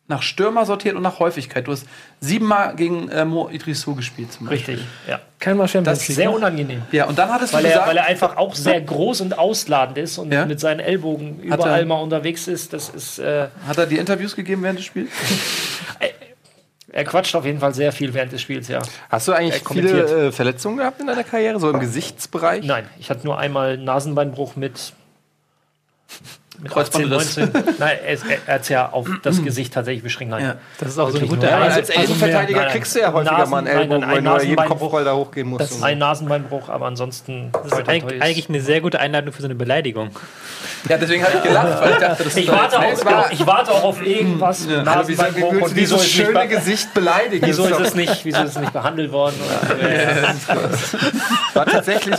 nach 0.09 0.21
Stürmer 0.21 0.65
sortiert 0.65 0.95
und 0.95 1.01
nach 1.01 1.19
Häufigkeit. 1.19 1.67
Du 1.67 1.73
hast 1.73 1.85
siebenmal 2.21 2.75
gegen 2.75 3.09
äh, 3.09 3.25
Mo 3.25 3.49
Idrissou 3.49 3.93
gespielt 3.93 4.31
zum 4.31 4.47
Beispiel. 4.47 4.75
Richtig, 4.75 4.87
ja. 5.07 5.19
Kein 5.39 5.57
Champions 5.57 5.85
Das 5.99 6.07
ist 6.09 6.15
sehr 6.15 6.29
ne? 6.29 6.35
unangenehm. 6.35 6.81
Ja, 6.91 7.05
und 7.05 7.19
dann 7.19 7.29
hattest 7.29 7.53
Weil 7.53 7.63
du 7.63 7.67
er, 7.67 7.73
gesagt, 7.73 7.89
weil 7.89 7.97
er 7.97 8.05
einfach 8.05 8.37
auch 8.37 8.55
sehr 8.55 8.79
groß 8.79 9.21
und 9.21 9.37
ausladend 9.37 9.97
ist 9.97 10.17
und 10.17 10.31
Ja. 10.31 10.45
mit 10.45 10.59
seinen 10.61 10.79
Ellbogen 10.79 11.39
Hat 11.51 11.59
überall 11.59 11.81
er- 11.81 11.85
mal 11.85 11.95
unterwegs 12.01 12.47
ist. 12.47 12.71
Das 12.73 12.87
ist 12.89 13.19
äh, 13.19 13.47
hat 13.67 13.77
er 13.77 13.85
die 13.85 13.97
Interviews 13.97 14.35
gegeben 14.35 14.63
während 14.63 14.79
des 14.79 14.85
Spiels? 14.85 15.09
er 16.91 17.03
quatscht 17.03 17.35
auf 17.35 17.45
jeden 17.45 17.59
Fall 17.59 17.73
sehr 17.73 17.91
viel 17.91 18.13
während 18.13 18.31
des 18.31 18.41
Spiels, 18.41 18.69
ja. 18.69 18.81
Hast 19.09 19.27
du 19.27 19.33
eigentlich 19.33 19.61
viele 19.69 20.27
äh, 20.27 20.31
Verletzungen 20.31 20.77
gehabt 20.77 20.99
in 21.01 21.07
deiner 21.07 21.23
Karriere, 21.25 21.59
so 21.59 21.69
im 21.69 21.79
Gesichtsbereich? 21.81 22.63
Nein, 22.65 22.87
ich 22.97 23.09
hatte 23.09 23.25
nur 23.25 23.37
einmal 23.37 23.73
einen 23.73 23.83
Nasenbeinbruch 23.83 24.55
mit, 24.55 24.93
mit 26.59 26.75
18, 26.75 27.09
Kreuzbandriss. 27.09 27.37
19. 27.37 27.63
Nein, 27.79 27.97
er, 28.05 28.17
er 28.47 28.53
hat 28.55 28.61
es 28.61 28.69
ja 28.69 28.89
auf 28.91 29.07
das 29.23 29.43
Gesicht 29.43 29.73
tatsächlich 29.73 30.03
beschränkt. 30.03 30.31
Nein. 30.31 30.43
Ja. 30.43 30.55
Das 30.79 30.89
ist 30.89 30.97
auch 30.99 31.09
so 31.09 31.17
eine 31.17 31.21
Wirklich 31.21 31.29
gute 31.29 31.41
nur. 31.43 31.49
Ja, 31.51 31.57
Also- 31.63 31.77
als 31.77 31.89
also 31.91 32.01
Innenverteidiger 32.13 32.59
nein, 32.61 32.71
kriegst 32.71 32.95
du 32.95 32.99
ja 32.99 33.13
häufiger 33.13 33.37
Nasen- 33.37 33.51
mal 33.51 33.57
einen 33.59 33.67
Ellbogen, 33.67 33.99
nein, 34.01 34.03
ein 34.09 34.15
wenn 34.17 34.23
du 34.25 34.31
jeden 34.31 34.33
Nasenbeinbruch. 34.55 34.79
Kopfball 34.79 35.03
da 35.05 35.15
hochgehen 35.15 35.47
musst. 35.47 35.61
Das 35.61 35.77
so. 35.79 35.83
Ein 35.85 35.97
Nasenbeinbruch, 35.99 36.69
aber 36.69 36.85
ansonsten 36.87 37.51
Das 37.51 37.65
ist 37.79 37.87
eigentlich, 37.89 38.21
eigentlich 38.21 38.49
eine 38.49 38.61
sehr 38.61 38.81
gute 38.81 38.99
Einladung 38.99 39.33
für 39.33 39.41
so 39.41 39.47
eine 39.47 39.55
Beleidigung. 39.55 40.09
Ja, 40.89 40.97
deswegen 40.97 41.23
habe 41.23 41.37
ich 41.37 41.43
gelacht, 41.43 41.81
weil 41.81 41.91
ich 41.91 41.97
dachte, 41.97 42.23
das 42.23 42.35
ich 42.35 42.43
ist 42.43 42.49
doch 42.49 42.57
warte, 42.57 42.79
auch, 42.79 43.03
genau, 43.03 43.25
ich 43.31 43.45
warte 43.45 43.71
auch 43.71 43.83
auf 43.83 44.05
irgendwas. 44.05 44.67
Hallo, 44.67 44.79
wie, 44.79 44.85
Nasenbeinbruch 44.85 45.53
wie, 45.53 45.75
wieso 45.75 45.95
dieses 45.97 46.11
schöne 46.11 46.47
Gesicht 46.47 46.93
beleidigen. 46.93 47.45
wieso 47.45 47.65
ist 47.65 47.79
es 47.79 47.95
nicht, 47.95 48.25
wieso 48.25 48.43
ist 48.43 48.55
es 48.55 48.59
nicht 48.59 48.73
behandelt 48.73 49.11
worden? 49.11 49.35
Oder, 49.45 49.91
ja. 50.03 50.35
war 51.53 51.65
tatsächlich 51.65 52.15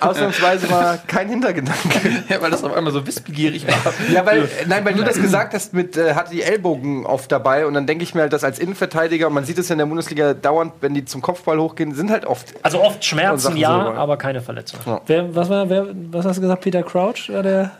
ausnahmsweise 0.00 0.66
mal 0.68 1.00
kein 1.06 1.28
Hintergedanke. 1.28 2.24
Ja, 2.28 2.40
weil 2.40 2.50
das 2.50 2.64
auf 2.64 2.74
einmal 2.74 2.92
so 2.92 3.06
wissbegierig 3.06 3.66
war. 3.66 3.92
Ja, 4.12 4.24
weil, 4.26 4.48
nein, 4.66 4.84
weil 4.84 4.94
du 4.94 5.04
das 5.04 5.20
gesagt 5.20 5.54
hast, 5.54 5.72
mit 5.74 5.96
äh, 5.96 6.14
hatte 6.14 6.32
die 6.32 6.42
Ellbogen 6.42 7.06
oft 7.06 7.30
dabei 7.30 7.66
und 7.66 7.74
dann 7.74 7.86
denke 7.86 8.04
ich 8.04 8.14
mir 8.14 8.22
halt, 8.22 8.32
dass 8.32 8.44
als 8.44 8.58
Innenverteidiger, 8.58 9.28
und 9.28 9.34
man 9.34 9.44
sieht 9.44 9.58
es 9.58 9.68
ja 9.68 9.74
in 9.74 9.78
der 9.78 9.86
Bundesliga 9.86 10.34
dauernd, 10.34 10.74
wenn 10.80 10.94
die 10.94 11.04
zum 11.04 11.22
Kopfball 11.22 11.58
hochgehen, 11.58 11.94
sind 11.94 12.10
halt 12.10 12.26
oft. 12.26 12.54
Also 12.62 12.82
oft 12.82 13.04
Schmerzen, 13.04 13.56
ja, 13.56 13.84
so, 13.84 13.90
ja. 13.92 13.94
aber 13.94 14.16
keine 14.16 14.40
Verletzung. 14.40 14.80
Wer, 15.06 15.34
was, 15.34 15.48
war, 15.48 15.68
wer, 15.68 15.86
was 16.10 16.24
hast 16.24 16.36
du 16.36 16.42
gesagt? 16.42 16.62
Peter 16.62 16.82
Crouch? 16.82 17.30
War 17.30 17.42
der, 17.42 17.70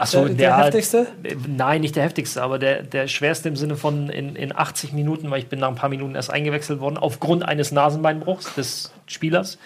Achso, 0.00 0.24
der, 0.24 0.34
der 0.34 0.56
heftigste? 0.56 1.06
Nein, 1.46 1.82
nicht 1.82 1.94
der 1.94 2.04
heftigste, 2.04 2.42
aber 2.42 2.58
der, 2.58 2.82
der 2.82 3.06
schwerste 3.06 3.50
im 3.50 3.56
Sinne 3.56 3.76
von 3.76 4.08
in, 4.08 4.34
in 4.34 4.56
80 4.56 4.94
Minuten, 4.94 5.30
weil 5.30 5.40
ich 5.40 5.48
bin 5.48 5.58
nach 5.58 5.68
ein 5.68 5.74
paar 5.74 5.90
Minuten 5.90 6.14
erst 6.14 6.30
eingewechselt 6.30 6.80
worden, 6.80 6.96
aufgrund 6.96 7.44
eines 7.44 7.70
Nasenbeinbruchs 7.70 8.54
des 8.54 8.92
Spielers. 9.06 9.58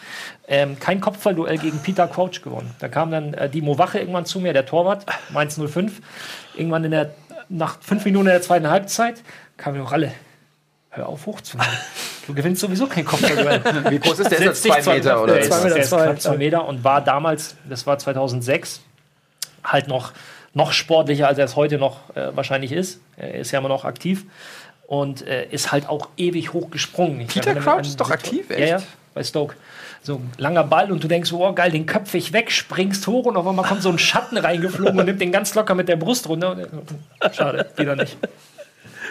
Ähm, 0.48 0.76
kein 0.80 1.00
Kopfballduell 1.00 1.58
gegen 1.58 1.78
Peter 1.78 2.08
Crouch 2.08 2.42
gewonnen. 2.42 2.74
Da 2.80 2.88
kam 2.88 3.12
dann 3.12 3.34
äh, 3.34 3.48
Dimo 3.48 3.78
Wache 3.78 4.00
irgendwann 4.00 4.26
zu 4.26 4.40
mir, 4.40 4.52
der 4.52 4.66
Torwart, 4.66 5.06
Mainz 5.30 5.56
05. 5.56 6.02
Irgendwann 6.56 6.82
in 6.82 6.90
der, 6.90 7.14
nach 7.48 7.80
fünf 7.80 8.04
Minuten 8.04 8.26
in 8.26 8.32
der 8.32 8.42
zweiten 8.42 8.68
Halbzeit 8.68 9.22
kam 9.56 9.74
mir 9.74 9.80
noch 9.80 9.92
alle. 9.92 10.12
Hör 10.90 11.08
auf 11.08 11.26
hochzunehmen. 11.26 11.72
Du 12.26 12.34
gewinnst 12.34 12.60
sowieso 12.60 12.86
kein 12.88 13.04
Kopfballduell. 13.04 13.62
Wie 13.88 13.98
groß 14.00 14.18
ist 14.18 14.30
der? 14.30 14.38
Ist 14.38 14.62
Setz 14.62 14.62
das 14.62 14.62
dich 14.62 14.84
zwei 14.84 14.94
Meter 14.94 15.22
oder? 15.22 15.34
Der 15.34 15.42
ist, 15.42 15.48
Zwei 15.48 15.56
Meter 15.58 15.74
der 15.74 15.82
ist 15.82 15.90
zwei, 15.90 16.02
knapp 16.04 16.20
zwei. 16.20 16.36
Meter 16.38 16.66
und 16.66 16.82
war 16.82 17.04
damals, 17.04 17.54
das 17.68 17.86
war 17.86 17.98
2006, 17.98 18.80
halt 19.64 19.88
noch, 19.88 20.12
noch 20.52 20.72
sportlicher, 20.72 21.26
als 21.28 21.38
er 21.38 21.44
es 21.46 21.56
heute 21.56 21.78
noch 21.78 22.14
äh, 22.16 22.36
wahrscheinlich 22.36 22.72
ist. 22.72 23.00
Er 23.16 23.34
ist 23.34 23.50
ja 23.50 23.58
immer 23.58 23.68
noch 23.68 23.84
aktiv 23.84 24.24
und 24.86 25.26
äh, 25.26 25.46
ist 25.50 25.72
halt 25.72 25.88
auch 25.88 26.08
ewig 26.16 26.52
hoch 26.52 26.70
gesprungen. 26.70 27.20
Ich 27.22 27.28
Peter 27.28 27.54
Crouch 27.54 27.80
ist 27.82 28.00
doch 28.00 28.10
aktiv, 28.10 28.50
Ja, 28.50 28.56
echt? 28.56 28.68
ja, 28.70 28.82
bei 29.14 29.24
Stoke. 29.24 29.56
So 30.02 30.16
ein 30.16 30.30
langer 30.36 30.64
Ball 30.64 30.92
und 30.92 31.02
du 31.02 31.08
denkst, 31.08 31.32
oh 31.32 31.52
geil, 31.54 31.70
den 31.70 31.86
köpfe 31.86 32.18
ich 32.18 32.34
weg, 32.34 32.50
springst 32.52 33.06
hoch 33.06 33.24
und 33.24 33.38
auf 33.38 33.46
einmal 33.46 33.64
kommt 33.64 33.80
so 33.82 33.88
ein 33.88 33.98
Schatten 33.98 34.36
reingeflogen 34.36 34.98
und 34.98 35.06
nimmt 35.06 35.20
den 35.20 35.32
ganz 35.32 35.54
locker 35.54 35.74
mit 35.74 35.88
der 35.88 35.96
Brust 35.96 36.28
runter. 36.28 36.58
Schade, 37.32 37.70
wieder 37.76 37.96
nicht. 37.96 38.18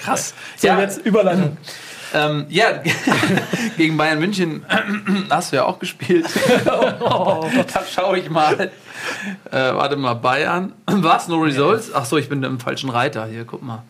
Krass. 0.01 0.35
So, 0.57 0.67
Ja, 0.67 0.79
jetzt 0.79 0.99
Überleitung. 1.03 1.57
Ähm, 2.13 2.45
ja 2.49 2.81
gegen 3.77 3.97
Bayern 3.97 4.19
München 4.19 4.65
hast 5.29 5.51
du 5.51 5.57
ja 5.57 5.65
auch 5.65 5.79
gespielt. 5.79 6.27
da 6.65 7.83
schaue 7.89 8.19
ich 8.19 8.29
mal. 8.29 8.71
Äh, 9.51 9.51
warte 9.51 9.95
mal, 9.95 10.13
Bayern. 10.13 10.73
Was? 10.85 11.27
No 11.27 11.37
Results? 11.37 11.91
Ach 11.93 12.05
so, 12.05 12.17
ich 12.17 12.29
bin 12.29 12.43
im 12.43 12.59
falschen 12.59 12.89
Reiter. 12.89 13.25
Hier, 13.25 13.45
guck 13.45 13.61
mal. 13.63 13.83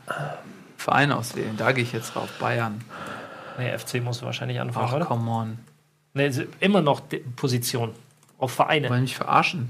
Verein 0.77 1.11
auswählen. 1.11 1.55
Da 1.57 1.71
gehe 1.71 1.83
ich 1.83 1.93
jetzt 1.93 2.15
drauf. 2.15 2.29
Bayern. 2.39 2.81
Nee, 3.57 3.77
FC 3.77 4.01
musst 4.01 4.21
du 4.21 4.25
wahrscheinlich 4.25 4.59
anfangen, 4.59 4.87
Ach, 4.89 4.95
oder? 4.95 5.05
come 5.05 5.29
on. 5.29 5.59
Nee, 6.13 6.31
immer 6.59 6.81
noch 6.81 7.01
Position. 7.35 7.91
Auf 8.37 8.51
Vereine. 8.51 8.89
Wollen 8.89 9.03
mich 9.03 9.15
verarschen? 9.15 9.69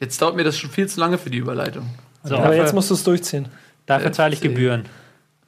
Jetzt 0.00 0.20
dauert 0.20 0.34
mir 0.34 0.42
das 0.42 0.58
schon 0.58 0.70
viel 0.70 0.88
zu 0.88 0.98
lange 0.98 1.16
für 1.16 1.30
die 1.30 1.38
Überleitung. 1.38 1.88
So, 2.24 2.36
Aber 2.36 2.56
jetzt 2.56 2.74
musst 2.74 2.90
du 2.90 2.94
es 2.94 3.04
durchziehen. 3.04 3.48
Dafür 3.86 4.12
zahle 4.12 4.32
ich 4.32 4.40
FC. 4.40 4.44
Gebühren. 4.44 4.86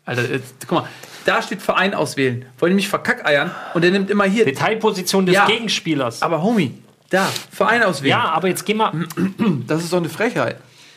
Alter, 0.07 0.31
jetzt, 0.31 0.55
guck 0.69 0.81
mal, 0.83 0.89
da 1.25 1.41
steht 1.43 1.63
Verein 1.63 1.95
auswählen. 1.95 2.45
Wollen 2.59 2.71
die 2.73 2.77
mich 2.77 2.89
verkackeiern? 2.89 3.51
Und 3.73 3.83
der 3.83 3.91
nimmt 3.91 4.11
immer 4.11 4.25
hier. 4.25 4.45
Detailposition 4.45 5.25
des 5.27 5.35
Ja. 5.35 5.47
Gegenspielers. 5.47 6.21
Aber 6.23 6.43
Homie, 6.43 6.75
da, 7.11 7.27
Verein 7.51 7.83
auswählen. 7.83 8.11
ja, 8.11 8.25
aber 8.31 8.49
jetzt 8.49 8.65
geh 8.67 8.75
mal. 8.75 8.93
Das 9.67 9.83
ist 9.83 9.93
doch 9.93 9.99
eine 9.99 10.09
Frechheit. 10.11 10.57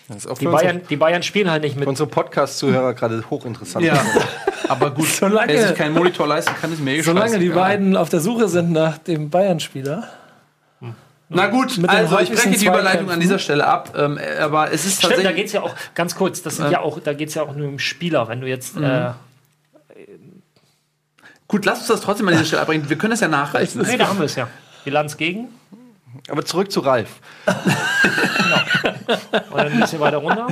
Das 0.10 0.18
ist 0.18 0.28
auch 0.28 0.38
Die 0.38 0.46
Bayern, 0.46 0.82
die 0.90 0.96
Bayern 0.96 1.22
spielen 1.24 1.50
halt 1.52 1.64
nicht 1.64 1.78
mit. 1.78 1.86
unsere, 1.88 2.08
Podcast-Zuhörer 2.08 2.94
gerade 2.94 3.24
hochinteressant. 3.30 3.84
Ja. 3.86 4.02
Aber 4.70 4.92
gut, 4.92 5.08
Solange- 5.08 5.52
wer 5.54 5.68
sich 5.68 5.78
keinen 5.78 5.94
Monitor 5.94 6.28
leisten 6.28 6.54
kann, 6.60 6.72
ist 6.74 6.82
mir 6.82 6.96
eh 6.96 7.02
Solange 7.02 7.40
die 7.40 7.50
beiden 7.50 7.96
auf 7.98 8.10
der 8.10 8.20
Suche 8.22 8.48
sind 8.50 8.72
nach 8.72 8.98
dem 8.98 9.30
Bayern-Spieler. 9.30 10.08
Na 11.30 11.48
gut, 11.48 11.78
also 11.88 12.20
ich 12.20 12.32
breche 12.32 12.52
die 12.52 12.66
Überleitung 12.66 13.10
an 13.12 13.20
dieser 13.20 13.38
Stelle 13.40 13.68
ab. 13.68 13.94
Ähm, 13.98 14.18
aber 14.40 14.72
es 14.72 14.86
ist 14.86 15.00
Stimmt, 15.00 15.04
da 15.04 15.16
tatsächlich. 15.16 15.36
geht 15.36 15.46
es 15.48 15.54
ja 15.54 15.62
auch, 15.62 15.76
ganz 15.94 16.16
kurz, 16.16 16.42
das 16.42 16.56
sind 16.58 16.72
ja 16.72 16.80
auch, 16.80 17.00
da 17.00 17.14
geht 17.14 17.30
es 17.30 17.36
ja 17.36 17.44
auch 17.44 17.54
nur 17.54 17.68
um 17.68 17.80
Spieler. 17.80 18.28
Wenn 18.28 18.42
du 18.42 18.48
jetzt. 18.48 18.78
Äh, 18.78 19.12
Gut, 21.48 21.66
lass 21.66 21.80
uns 21.80 21.88
das 21.88 22.02
trotzdem 22.02 22.28
an 22.28 22.34
dieser 22.34 22.46
Stelle 22.46 22.62
abbringen. 22.62 22.90
Wir 22.90 22.98
können 22.98 23.12
das 23.12 23.22
ja 23.22 23.30
nachreichen. 23.30 23.82
nee, 23.82 23.98
da 23.98 24.10
haben 24.10 24.20
wir 24.20 24.26
es 24.26 24.36
ja. 24.36 24.50
Bilanz 24.84 25.16
gegen. 25.16 25.48
Aber 26.30 26.44
zurück 26.44 26.72
zu 26.72 26.82
Ralf. 26.82 27.20
Und 29.52 29.58
dann 29.58 29.72
ein 29.72 29.80
bisschen 29.80 30.00
weiter 30.00 30.18
runter. 30.18 30.48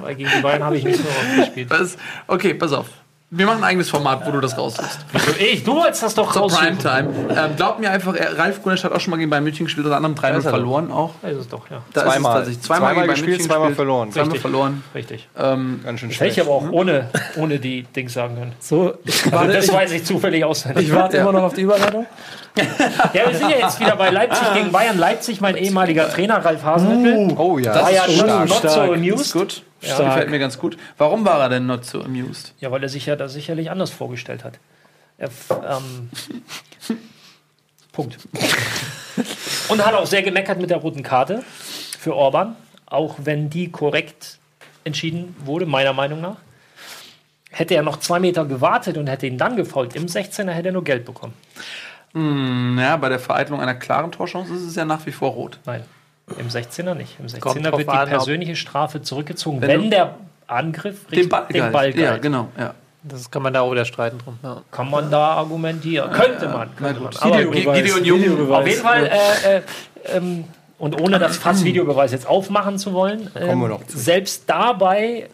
Weil 0.00 0.14
gegen 0.14 0.30
die 0.36 0.42
Bayern 0.42 0.62
habe 0.62 0.76
ich 0.76 0.84
nicht 0.84 0.98
so 0.98 1.08
oft 1.08 1.36
gespielt. 1.36 1.70
Was? 1.70 1.96
Okay, 2.26 2.54
pass 2.54 2.72
auf. 2.72 2.86
Wir 3.32 3.46
machen 3.46 3.58
ein 3.58 3.64
eigenes 3.64 3.88
Format, 3.88 4.26
wo 4.26 4.32
du 4.32 4.40
das 4.40 4.58
raussuchst. 4.58 4.98
Also, 5.14 5.30
ich, 5.38 5.62
du 5.62 5.76
wolltest 5.76 6.02
das 6.02 6.14
doch 6.16 6.34
raussuchen. 6.34 6.78
Primetime. 6.78 7.08
Ähm, 7.30 7.50
glaub 7.56 7.78
mir 7.78 7.92
einfach, 7.92 8.12
er- 8.16 8.36
Ralf 8.36 8.60
Gunesch 8.60 8.82
hat 8.82 8.90
auch 8.92 8.98
schon 8.98 9.12
mal 9.12 9.18
gegen 9.18 9.30
Bayern 9.30 9.44
München 9.44 9.66
gespielt, 9.66 9.86
unter 9.86 9.96
anderem 9.98 10.16
3-0 10.16 10.38
ist 10.38 10.44
er 10.46 10.50
verloren 10.50 10.90
auch. 10.90 11.12
Ja, 11.22 11.28
ist 11.28 11.36
es 11.38 11.48
doch, 11.48 11.70
ja. 11.70 11.80
Da 11.92 12.02
Zweimal. 12.02 12.42
Ist 12.42 12.48
es. 12.48 12.60
Zweimal, 12.62 12.78
Zweimal 12.80 12.94
gegen 12.94 13.00
Bayern 13.02 13.08
gespielt, 13.10 13.28
München 13.30 13.46
zweimal 13.48 13.68
gespielt, 13.68 13.76
verloren. 13.76 14.10
Zweimal 14.12 14.24
Richtig. 14.32 14.40
verloren. 14.40 14.84
Richtig. 14.96 15.28
Ähm, 15.38 15.80
Ganz 15.84 16.00
schön 16.00 16.08
Das 16.08 16.18
hätte 16.18 16.28
ich 16.28 16.34
schlecht. 16.34 16.48
aber 16.48 16.56
auch 16.56 16.72
ohne, 16.72 17.08
ohne 17.36 17.58
die 17.60 17.84
Dings 17.84 18.12
sagen 18.14 18.34
können. 18.34 18.52
So, 18.58 18.94
ich 19.04 19.32
Also 19.32 19.52
das 19.52 19.64
ich, 19.66 19.72
weiß 19.72 19.92
ich 19.92 20.04
zufällig 20.04 20.44
auswendig. 20.44 20.88
ich 20.88 20.92
warte 20.94 21.18
immer 21.18 21.30
noch 21.32 21.42
auf 21.44 21.54
die 21.54 21.60
Überleitung. 21.62 22.06
Ja, 23.14 23.28
wir 23.28 23.34
sind 23.34 23.50
ja 23.50 23.58
jetzt 23.58 23.80
wieder 23.80 23.96
bei 23.96 24.10
Leipzig 24.10 24.52
gegen 24.54 24.72
Bayern. 24.72 24.98
Leipzig, 24.98 25.40
mein 25.40 25.56
ehemaliger 25.56 26.10
Trainer 26.10 26.44
Ralf 26.44 26.62
Hasenhüttl. 26.62 27.34
Oh 27.38 27.58
ja. 27.58 27.74
war 27.74 27.90
ja 27.90 28.08
stark. 28.08 28.48
not 28.48 28.70
so 28.70 28.80
amused. 28.80 29.32
gut. 29.32 29.62
Ja, 29.80 29.94
Stark. 29.94 30.08
gefällt 30.08 30.30
mir 30.30 30.38
ganz 30.38 30.58
gut. 30.58 30.76
Warum 30.98 31.24
war 31.24 31.40
er 31.40 31.48
denn 31.48 31.66
not 31.66 31.84
so 31.86 32.02
amused? 32.02 32.54
Ja, 32.60 32.70
weil 32.70 32.82
er 32.82 32.88
sich 32.88 33.06
ja 33.06 33.16
da 33.16 33.28
sicherlich 33.28 33.70
anders 33.70 33.90
vorgestellt 33.90 34.44
hat. 34.44 34.58
Er, 35.16 35.30
ähm, 35.50 36.10
Punkt. 37.92 38.18
Und 39.68 39.84
hat 39.84 39.94
auch 39.94 40.06
sehr 40.06 40.22
gemeckert 40.22 40.60
mit 40.60 40.70
der 40.70 40.78
roten 40.78 41.02
Karte 41.02 41.42
für 41.98 42.14
Orban, 42.14 42.56
auch 42.86 43.16
wenn 43.18 43.50
die 43.50 43.70
korrekt 43.70 44.38
entschieden 44.84 45.34
wurde, 45.44 45.66
meiner 45.66 45.92
Meinung 45.92 46.20
nach. 46.20 46.36
Hätte 47.50 47.74
er 47.74 47.82
noch 47.82 47.98
zwei 47.98 48.20
Meter 48.20 48.44
gewartet 48.44 48.96
und 48.96 49.08
hätte 49.08 49.26
ihn 49.26 49.38
dann 49.38 49.56
gefolgt, 49.56 49.96
im 49.96 50.06
16er 50.06 50.50
hätte 50.50 50.68
er 50.68 50.72
nur 50.72 50.84
Geld 50.84 51.04
bekommen. 51.04 51.34
Ja, 52.12 52.96
bei 52.96 53.08
der 53.08 53.20
Vereitelung 53.20 53.60
einer 53.60 53.74
klaren 53.74 54.10
Torchance 54.10 54.52
ist 54.52 54.62
es 54.62 54.74
ja 54.74 54.84
nach 54.84 55.04
wie 55.06 55.12
vor 55.12 55.30
rot. 55.30 55.58
Nein, 55.64 55.84
im 56.38 56.48
16er 56.48 56.94
nicht. 56.94 57.16
Im 57.20 57.26
16er 57.26 57.40
Kommt 57.40 57.66
drauf 57.66 57.78
wird 57.78 57.88
die 57.88 57.96
an, 57.96 58.08
persönliche 58.08 58.56
Strafe 58.56 59.00
zurückgezogen, 59.02 59.60
Wenn 59.60 59.82
wenn, 59.82 59.90
der 59.90 60.16
Angriff 60.46 61.06
Den 61.06 61.28
Ball, 61.28 61.46
den 61.52 61.70
Ball 61.70 61.96
Ja, 61.98 62.18
genau. 62.18 62.48
Ja. 62.58 62.74
Das 63.02 63.30
kann 63.30 63.42
man 63.42 63.54
da 63.54 63.62
oder 63.62 63.84
streiten 63.84 64.18
drum. 64.18 64.38
Ja. 64.42 64.60
Kann 64.70 64.90
man 64.90 65.10
da 65.10 65.34
argumentieren? 65.34 66.10
Könnte 66.10 66.48
man. 66.48 66.74
Könnte 66.76 67.00
man. 67.00 67.12
Video-. 67.12 67.72
Gideon 67.72 68.04
Jung. 68.04 68.52
Auf 68.52 68.66
jeden 68.66 68.82
Fall, 68.82 69.06
äh, 69.06 69.56
äh, 69.56 69.62
ähm, 70.16 70.44
und 70.78 71.00
ohne 71.00 71.18
das 71.18 71.38
Fass 71.38 71.64
Videobeweis 71.64 72.12
jetzt 72.12 72.26
aufmachen 72.26 72.78
zu 72.78 72.92
wollen, 72.92 73.30
ähm, 73.34 73.48
Kommen 73.48 73.62
wir 73.62 73.68
noch 73.68 73.86
zu. 73.86 73.96
selbst 73.96 74.44
dabei 74.46 75.28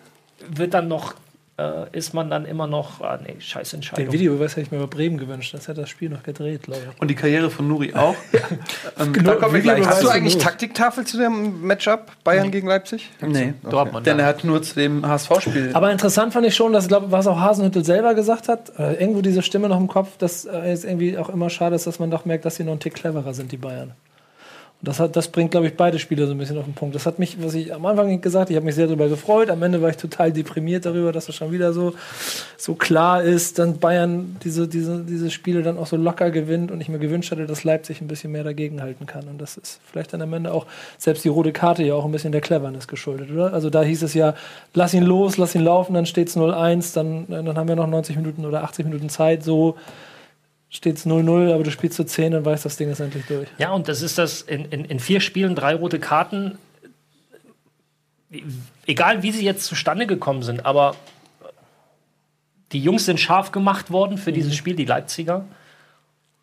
wird 0.49 0.75
dann 0.75 0.87
noch 0.89 1.15
äh, 1.59 1.97
ist 1.97 2.13
man 2.13 2.29
dann 2.29 2.45
immer 2.45 2.67
noch, 2.67 3.01
ah, 3.01 3.19
nee, 3.23 3.37
scheiß 3.39 3.71
Den 3.71 3.79
Entscheidung. 3.79 4.13
Videobeweis 4.13 4.53
hätte 4.53 4.63
ich 4.63 4.71
mir 4.73 4.79
bei 4.79 4.87
Bremen 4.87 5.17
gewünscht. 5.17 5.55
Das 5.55 5.69
hätte 5.69 5.81
das 5.81 5.91
Spiel 5.91 6.11
noch 6.11 6.23
gedreht, 6.23 6.65
glaube 6.65 6.83
ich. 6.83 7.01
Und 7.01 7.09
die 7.09 7.15
Karriere 7.15 7.51
von 7.51 7.67
Nuri 7.67 7.95
auch. 7.95 8.15
ähm, 9.01 9.13
Genau, 9.13 9.31
da 9.33 9.37
kommen 9.37 9.55
wir 9.55 9.61
gleich. 9.63 9.87
Hast 9.87 10.03
du 10.03 10.09
eigentlich? 10.09 10.37
Taktiktafel 10.39 11.05
zu 11.05 11.17
dem 11.17 11.63
Matchup 11.63 12.13
Bayern 12.25 12.51
gegen 12.51 12.69
Leipzig? 12.69 13.11
Nee. 13.21 13.55
Dortmund. 13.69 14.07
Denn 14.07 14.19
er 14.19 14.27
hat 14.27 14.45
nur 14.45 14.63
zu 14.63 14.75
dem 14.75 15.07
HSV-Spiel. 15.07 15.71
Aber 15.73 15.91
interessant 15.91 16.33
fand 16.33 16.47
ich 16.47 16.55
schon, 16.55 16.73
dass, 16.73 16.89
glaube 16.89 17.11
was 17.11 17.27
auch 17.27 17.41
Hasenhüttel 17.41 17.85
selber 17.85 18.15
gesagt 18.15 18.49
hat, 18.49 18.73
äh, 18.79 18.95
irgendwo 18.95 19.23
diese 19.23 19.43
Stimme 19.43 19.69
noch 19.69 19.81
im 19.81 19.89
Kopf, 19.89 20.19
dass 20.19 20.45
äh, 20.45 20.73
es 20.73 20.85
irgendwie 20.85 21.17
auch 21.17 21.31
immer 21.31 21.49
schade 21.49 21.75
ist, 21.77 21.87
dass 21.87 21.99
man 21.99 22.11
doch 22.11 22.25
merkt, 22.25 22.45
dass 22.45 22.57
sie 22.57 22.65
noch 22.65 22.73
ein 22.73 22.81
Tick 22.81 22.95
cleverer 22.95 23.33
sind, 23.33 23.53
die 23.53 23.57
Bayern. 23.57 23.93
Und 24.83 24.89
das, 24.89 25.01
hat, 25.01 25.17
das 25.17 25.29
bringt, 25.29 25.53
glaube 25.53 25.67
ich, 25.69 25.75
beide 25.75 25.99
Spiele 25.99 26.27
so 26.27 26.33
ein 26.33 26.39
bisschen 26.39 26.59
auf 26.59 26.67
den 26.67 26.75
Punkt. 26.75 26.95
Das 26.95 27.07
hat 27.07 27.19
mich, 27.19 27.43
was 27.43 27.55
ich 27.55 27.73
am 27.73 27.87
Anfang 27.87 28.21
gesagt, 28.21 28.51
ich 28.51 28.57
habe 28.57 28.67
mich 28.67 28.75
sehr 28.75 28.87
darüber 28.87 29.09
gefreut. 29.09 29.49
Am 29.49 29.63
Ende 29.63 29.81
war 29.81 29.89
ich 29.89 29.97
total 29.97 30.33
deprimiert 30.33 30.85
darüber, 30.85 31.13
dass 31.13 31.31
es 31.31 31.35
schon 31.35 31.51
wieder 31.51 31.73
so, 31.73 31.95
so 32.59 32.75
klar 32.75 33.23
ist, 33.23 33.59
dann 33.59 33.79
Bayern 33.79 34.37
diese, 34.45 34.69
diese, 34.69 35.03
diese 35.03 35.31
Spiele 35.31 35.63
dann 35.63 35.79
auch 35.79 35.87
so 35.87 35.97
locker 35.97 36.31
gewinnt 36.31 36.71
und 36.71 36.83
ich 36.83 36.91
mir 36.91 36.99
gewünscht 36.99 37.31
hatte, 37.31 37.47
dass 37.47 37.65
Leipzig 37.65 38.03
ein 38.03 38.07
bisschen 38.07 38.33
mehr 38.33 38.45
dagegenhalten 38.45 39.07
kann. 39.07 39.27
Und 39.29 39.41
das 39.41 39.57
ist 39.57 39.81
vielleicht 39.91 40.13
dann 40.13 40.21
am 40.21 40.33
Ende 40.35 40.53
auch 40.53 40.67
selbst 40.99 41.25
die 41.25 41.29
rote 41.29 41.53
Karte 41.53 41.83
ja 41.83 41.95
auch 41.95 42.05
ein 42.05 42.13
bisschen 42.13 42.33
der 42.33 42.43
Cleverness 42.43 42.87
geschuldet, 42.87 43.31
oder? 43.31 43.55
Also 43.55 43.71
da 43.71 43.83
hieß 43.83 44.03
es 44.03 44.13
ja, 44.13 44.35
lass 44.75 44.93
ihn 44.93 45.05
los, 45.05 45.39
lass 45.39 45.55
ihn 45.55 45.63
laufen, 45.63 45.95
dann 45.95 46.05
steht 46.05 46.29
es 46.29 46.37
0-1, 46.37 46.95
dann, 46.95 47.25
dann 47.29 47.57
haben 47.57 47.69
wir 47.69 47.77
noch 47.77 47.87
90 47.87 48.17
Minuten 48.17 48.45
oder 48.45 48.63
80 48.63 48.85
Minuten 48.85 49.09
Zeit, 49.09 49.43
so 49.43 49.77
steht 50.71 50.97
es 50.97 51.07
0-0, 51.07 51.53
aber 51.53 51.63
du 51.63 51.71
spielst 51.71 51.97
zu 51.97 52.05
10 52.05 52.35
und 52.35 52.45
weißt, 52.45 52.65
das 52.65 52.77
Ding 52.77 52.91
ist 52.91 53.01
endlich 53.01 53.27
durch. 53.27 53.49
Ja, 53.59 53.73
und 53.73 53.89
das 53.89 54.03
ist 54.03 54.19
das 54.19 54.43
in, 54.43 54.67
in, 54.67 54.85
in 54.85 55.01
vier 55.01 55.21
Spielen 55.21 55.55
drei 55.55 55.75
rote 55.75 55.99
Karten. 55.99 56.59
Egal 58.87 59.23
wie 59.23 59.33
sie 59.33 59.45
jetzt 59.45 59.65
zustande 59.65 60.07
gekommen 60.07 60.43
sind, 60.43 60.67
aber 60.67 60.97
die 62.73 62.81
Jungs 62.81 63.07
sind 63.07 63.21
scharf 63.21 63.53
gemacht 63.53 63.91
worden 63.91 64.19
für 64.19 64.33
dieses 64.33 64.57
Spiel, 64.57 64.75
die 64.75 64.85
Leipziger. 64.85 65.45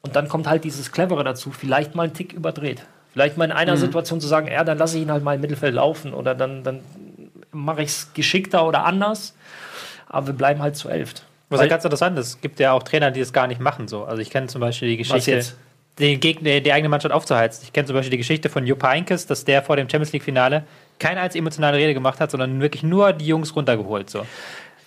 Und 0.01 0.15
dann 0.15 0.27
kommt 0.27 0.47
halt 0.47 0.63
dieses 0.63 0.91
Clevere 0.91 1.23
dazu, 1.23 1.51
vielleicht 1.51 1.95
mal 1.95 2.03
einen 2.03 2.13
Tick 2.13 2.33
überdreht. 2.33 2.85
Vielleicht 3.11 3.37
mal 3.37 3.45
in 3.45 3.51
einer 3.51 3.77
Situation 3.77 4.19
zu 4.19 4.27
sagen, 4.27 4.47
ja, 4.47 4.63
dann 4.63 4.77
lasse 4.77 4.97
ich 4.97 5.03
ihn 5.03 5.11
halt 5.11 5.23
mal 5.23 5.35
im 5.35 5.41
Mittelfeld 5.41 5.75
laufen 5.75 6.13
oder 6.13 6.33
dann, 6.33 6.63
dann 6.63 6.79
mache 7.51 7.83
ich 7.83 7.89
es 7.89 8.13
geschickter 8.13 8.67
oder 8.67 8.85
anders. 8.85 9.35
Aber 10.07 10.27
wir 10.27 10.33
bleiben 10.33 10.61
halt 10.61 10.75
zu 10.75 10.89
elft. 10.89 11.23
Was 11.49 11.59
halt 11.59 11.69
ganz 11.69 11.83
interessant 11.83 12.17
ist, 12.17 12.27
es 12.27 12.41
gibt 12.41 12.59
ja 12.59 12.71
auch 12.71 12.83
Trainer, 12.83 13.11
die 13.11 13.19
das 13.19 13.31
gar 13.33 13.47
nicht 13.47 13.61
machen. 13.61 13.87
So. 13.87 14.05
Also 14.05 14.21
ich 14.21 14.29
kenne 14.29 14.47
zum 14.47 14.61
Beispiel 14.61 14.89
die 14.89 14.97
Geschichte, 14.97 15.41
den 15.99 16.19
Gegner, 16.19 16.59
die 16.59 16.71
eigene 16.73 16.89
Mannschaft 16.89 17.13
aufzuheizen. 17.13 17.63
Ich 17.65 17.73
kenne 17.73 17.85
zum 17.85 17.95
Beispiel 17.95 18.11
die 18.11 18.17
Geschichte 18.17 18.49
von 18.49 18.65
Jupp 18.65 18.83
Heynckes, 18.83 19.27
dass 19.27 19.45
der 19.45 19.61
vor 19.61 19.75
dem 19.75 19.87
Champions 19.87 20.11
League-Finale 20.13 20.63
keine 20.99 21.21
einzige 21.21 21.39
emotionale 21.41 21.77
Rede 21.77 21.93
gemacht 21.93 22.19
hat, 22.19 22.31
sondern 22.31 22.59
wirklich 22.61 22.81
nur 22.83 23.13
die 23.13 23.27
Jungs 23.27 23.55
runtergeholt. 23.55 24.09
So. 24.09 24.25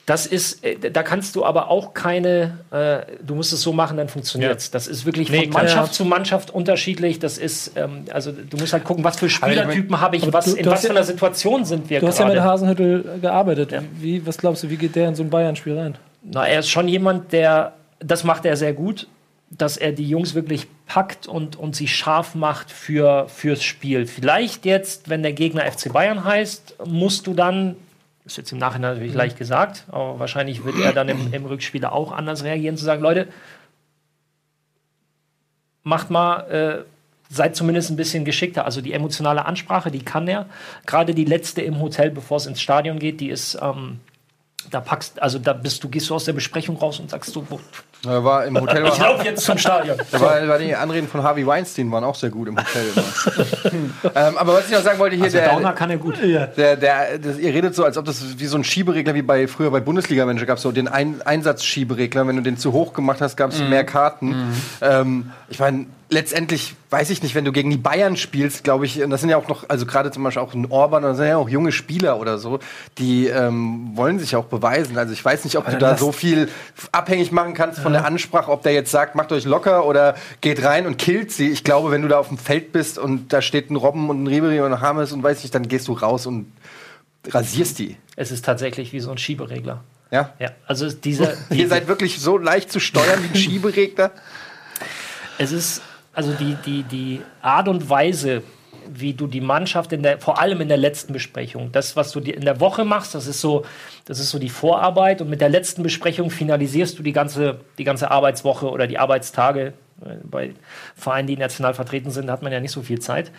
Das 0.07 0.25
ist, 0.27 0.65
äh, 0.65 0.91
da 0.91 1.03
kannst 1.03 1.35
du 1.37 1.45
aber 1.45 1.69
auch 1.69 1.93
keine, 1.95 2.59
äh, 2.71 2.99
du 3.25 3.35
musst 3.35 3.53
es 3.53 3.61
so 3.63 3.73
machen, 3.73 3.97
dann 3.97 4.09
funktioniert 4.09 4.59
es. 4.59 4.71
Das 4.71 4.87
ist 4.87 5.05
wirklich 5.05 5.29
von 5.29 5.37
Nee, 5.39 5.47
klar. 5.49 5.63
Mannschaft 5.65 5.89
Ja. 5.89 5.93
zu 5.93 6.05
Mannschaft 6.05 6.51
unterschiedlich. 6.51 7.19
Das 7.19 7.39
ist, 7.39 7.73
ähm, 7.77 8.05
also 8.13 8.31
du 8.33 8.57
musst 8.57 8.73
halt 8.73 8.85
gucken, 8.85 9.03
was 9.05 9.17
für 9.19 9.29
Spielertypen 9.29 10.01
habe 10.01 10.17
ich, 10.17 10.23
Aber 10.25 10.33
was, 10.33 10.45
du- 10.47 10.55
in 10.57 10.63
du 10.65 10.71
was 10.71 10.79
hast 10.79 10.85
ja- 10.85 10.91
für 10.91 10.97
einer 10.97 11.05
Situation 11.07 11.65
sind 11.65 11.91
wir 11.91 12.01
Du 12.01 12.07
hast 12.09 12.19
ja 12.21 12.25
mit 12.25 12.35
gerade. 12.35 12.49
Hasenhüttel 12.49 13.19
gearbeitet. 13.21 13.73
Ja. 13.73 13.83
Wie, 14.01 14.25
was 14.27 14.39
glaubst 14.39 14.63
du, 14.63 14.71
wie 14.71 14.77
geht 14.77 14.95
der 14.97 15.09
in 15.09 15.15
so 15.17 15.23
ein 15.25 15.31
Bayern-Spiel 15.31 15.77
rein? 15.79 15.99
Na, 16.23 16.47
er 16.47 16.61
ist 16.61 16.69
schon 16.69 16.89
jemand, 16.89 17.33
der, 17.33 17.75
das 18.01 18.25
macht 18.25 18.45
er 18.45 18.57
sehr 18.57 18.73
gut, 18.73 19.09
dass 19.51 19.77
er 19.77 19.93
die 19.93 20.09
Jungs 20.09 20.35
wirklich 20.35 20.67
packt 20.87 21.27
und, 21.27 21.57
und 21.57 21.77
sie 21.77 21.89
scharf 21.89 22.35
macht 22.35 22.71
für, 22.71 23.29
fürs 23.29 23.63
Spiel. 23.63 24.07
Vielleicht 24.07 24.65
jetzt, 24.65 25.09
wenn 25.09 25.23
der 25.23 25.33
Gegner 25.33 25.71
FC 25.71 25.93
Bayern 25.93 26.25
heißt, 26.25 26.77
musst 26.87 27.27
du 27.27 27.35
dann, 27.35 27.77
ist 28.25 28.37
jetzt 28.37 28.51
im 28.53 28.59
Nachhinein 28.59 28.95
natürlich 28.95 29.15
leicht 29.15 29.39
gesagt, 29.39 29.85
aber 29.89 30.19
wahrscheinlich 30.19 30.65
wird 30.65 30.79
er 30.81 30.93
dann 30.93 31.09
im, 31.09 31.33
im 31.33 31.47
Rückspiel 31.47 31.85
auch 31.85 32.11
anders 32.13 32.43
reagieren, 32.43 32.77
zu 32.77 32.85
sagen, 32.85 33.03
Leute, 33.03 33.29
macht 35.85 36.11
mal, 36.11 36.41
äh, 36.51 36.85
seid 37.29 37.55
zumindest 37.55 37.91
ein 37.91 37.97
bisschen 37.97 38.25
geschickter. 38.25 38.65
Also 38.65 38.81
die 38.81 38.93
emotionale 38.93 39.47
Ansprache, 39.47 39.91
die 39.91 40.05
kann 40.05 40.27
er. 40.27 40.47
Gerade 40.85 41.15
die 41.15 41.25
letzte 41.25 41.63
im 41.63 41.81
Hotel, 41.81 42.11
bevor 42.11 42.39
es 42.39 42.47
ins 42.47 42.61
Stadion 42.61 42.99
geht, 42.99 43.21
die 43.21 43.31
ist, 43.31 43.59
ähm, 43.63 44.01
da 44.71 44.81
packst, 44.81 45.23
also 45.23 45.39
da 45.39 45.53
bist 45.53 45.85
du, 45.85 45.89
gehst 45.89 46.11
du 46.11 46.15
aus 46.15 46.25
der 46.25 46.33
Besprechung 46.33 46.77
raus 46.77 46.99
und 46.99 47.09
sagst 47.11 47.35
du, 47.37 47.47
wo- 47.49 47.61
Da 48.03 48.25
war 48.25 48.45
im 48.47 48.61
Hotel 48.61 48.85
ich 48.85 48.99
war, 48.99 49.13
laufe 49.13 49.25
jetzt 49.25 49.45
zum 49.45 49.57
Stadion. 49.59 49.97
da 50.11 50.21
war, 50.21 50.49
war 50.49 50.59
die 50.59 50.75
Anreden 50.75 51.07
von 51.09 51.23
Harvey 51.23 51.47
Weinstein 51.47 51.91
waren 51.93 52.03
auch 52.03 52.17
sehr 52.17 52.31
gut 52.31 52.49
im 52.49 52.57
Hotel. 52.59 52.83
immer. 52.95 54.11
ähm, 54.17 54.37
aber 54.37 54.55
was 54.55 54.67
ich 54.67 54.73
noch 54.73 54.83
sagen 54.83 54.99
wollte 54.99 55.15
hier, 55.15 55.27
Also 55.27 55.39
der, 55.39 55.51
Downer 55.51 55.73
kann 55.73 55.91
er 55.91 55.99
gut. 55.99 56.17
Der, 56.21 56.77
der, 56.77 57.19
das, 57.19 57.39
ihr 57.39 57.55
redet 57.55 57.77
so, 57.77 57.85
als 57.85 57.97
ob 57.97 58.07
das 58.07 58.39
wie 58.39 58.47
so 58.47 58.57
ein 58.59 58.65
Schieberegler 58.65 59.15
wie 59.15 59.23
bei 59.23 59.47
früher 59.47 59.71
bei 59.71 59.79
Bundesliga-Manager 59.81 60.47
gab 60.47 60.57
es 60.57 60.63
so 60.63 60.73
den 60.73 60.89
ein 60.89 61.23
Einsatzschieberegler. 61.25 62.27
Wenn 62.27 62.37
du 62.37 62.43
den 62.43 62.57
zu 62.59 62.73
hoch 62.73 62.93
gemacht 62.93 63.21
hast, 63.21 63.37
gab 63.37 63.51
es 63.53 63.61
mehr 63.61 63.85
Karten. 63.85 64.53
Ähm, 64.83 65.31
ich 65.49 65.61
meine, 65.61 65.87
letztendlich 66.09 66.75
weiß 66.91 67.11
ich 67.11 67.23
nicht, 67.23 67.35
wenn 67.35 67.45
du 67.45 67.53
gegen 67.53 67.71
die 67.71 67.77
Bayern 67.77 68.17
spielst, 68.17 68.65
glaube 68.65 68.87
ich, 68.87 69.03
und 69.03 69.11
das 69.11 69.21
sind 69.21 69.31
ja 69.31 69.37
auch 69.37 69.49
noch, 69.49 69.69
also 69.69 69.87
gerade 69.87 70.11
zum 70.11 70.23
Beispiel 70.23 70.43
auch 70.43 70.55
ein 70.55 70.67
Orban, 70.71 71.03
das 71.03 71.17
sind 71.17 71.27
ja 71.27 71.37
auch 71.37 71.49
junge 71.49 71.73
Spieler 71.73 72.21
oder 72.21 72.39
so, 72.39 72.61
die 72.99 73.27
ähm, 73.27 73.91
wollen 73.95 74.19
sich 74.19 74.37
auch 74.37 74.45
beweisen. 74.45 74.97
Also 74.99 75.13
ich 75.13 75.25
weiß 75.25 75.45
nicht, 75.45 75.57
ob 75.57 75.69
du 75.69 75.77
da 75.79 75.97
so 75.97 76.13
viel 76.13 76.49
abhängig 76.93 77.33
machen 77.33 77.55
kannst 77.55 77.81
von 77.81 77.93
der 77.93 78.05
Ansprache, 78.05 78.51
ob 78.51 78.63
der 78.63 78.73
jetzt 78.73 78.91
sagt, 78.91 79.15
macht 79.15 79.33
euch 79.33 79.45
locker 79.45 79.85
oder 79.85 80.15
geht 80.41 80.63
rein 80.63 80.87
und 80.87 80.97
killt 80.99 81.33
sie. 81.33 81.51
Ich 81.51 81.65
glaube, 81.65 81.91
wenn 81.91 82.03
du 82.03 82.09
da 82.09 82.19
auf 82.19 82.29
dem 82.29 82.39
Feld 82.39 82.73
bist 82.73 82.99
und 82.99 83.33
da 83.33 83.43
steht 83.43 83.71
ein 83.71 83.77
Robben 83.77 84.09
und 84.09 84.23
ein 84.23 84.27
Ribery 84.27 84.61
und 84.61 84.73
ein 84.73 84.81
Hames 84.81 85.13
und 85.13 85.23
weiß 85.23 85.43
nicht, 85.43 85.55
dann 85.55 85.67
gehst 85.67 85.89
du 85.89 85.93
raus 85.93 86.27
und 86.27 86.53
rasierst 87.29 87.79
die. 87.79 87.97
Es 88.15 88.31
ist 88.31 88.45
tatsächlich 88.45 88.93
wie 88.93 89.01
so 89.01 89.11
ein 89.11 89.19
Schieberegler. 89.19 89.83
Ja? 90.11 90.35
Ja, 90.39 90.51
also 90.67 90.89
diese, 91.05 91.37
Ihr 91.51 91.69
seid 91.69 91.89
wirklich 91.89 92.21
so 92.21 92.39
leicht 92.39 92.71
zu 92.71 92.81
steuern 92.81 93.23
wie 93.23 93.29
ein 93.29 93.37
Schieberegler. 93.43 94.13
es 95.39 95.53
ist, 95.53 95.83
also 96.17 96.33
die, 96.33 96.57
die, 96.65 96.83
die 96.83 97.21
Art 97.43 97.69
und 97.69 97.89
Weise, 97.91 98.43
wie 98.89 99.13
du 99.13 99.27
die 99.27 99.43
Mannschaft 99.43 99.93
in 99.93 100.03
der, 100.03 100.19
vor 100.19 100.41
allem 100.41 100.63
in 100.63 100.69
der 100.69 100.79
letzten 100.79 101.13
Besprechung, 101.13 101.73
das, 101.73 101.95
was 101.95 102.11
du 102.11 102.21
in 102.21 102.45
der 102.45 102.59
Woche 102.59 102.87
machst, 102.87 103.15
das 103.15 103.27
ist 103.27 103.41
so, 103.43 103.67
das 104.07 104.19
ist 104.19 104.31
so 104.31 104.39
die 104.39 104.49
Vorarbeit 104.49 105.21
und 105.21 105.29
mit 105.29 105.43
der 105.43 105.51
letzten 105.51 105.83
Besprechung 105.83 106.31
finalisierst 106.31 106.99
du 106.99 107.03
die 107.03 107.13
ganze, 107.13 107.61
die 107.77 107.85
ganze 107.85 108.11
Arbeitswoche 108.11 108.71
oder 108.71 108.87
die 108.87 108.99
Arbeitstage. 108.99 109.75
Äh, 110.05 110.15
Bei 110.25 110.55
Vereinen, 110.95 111.29
die 111.29 111.37
national 111.37 111.75
vertreten 111.75 112.11
sind, 112.11 112.31
hat 112.31 112.43
man 112.43 112.51
ja 112.51 112.61
nicht 112.61 112.73
so 112.73 112.81
viel 112.81 112.99
Zeit. 112.99 113.31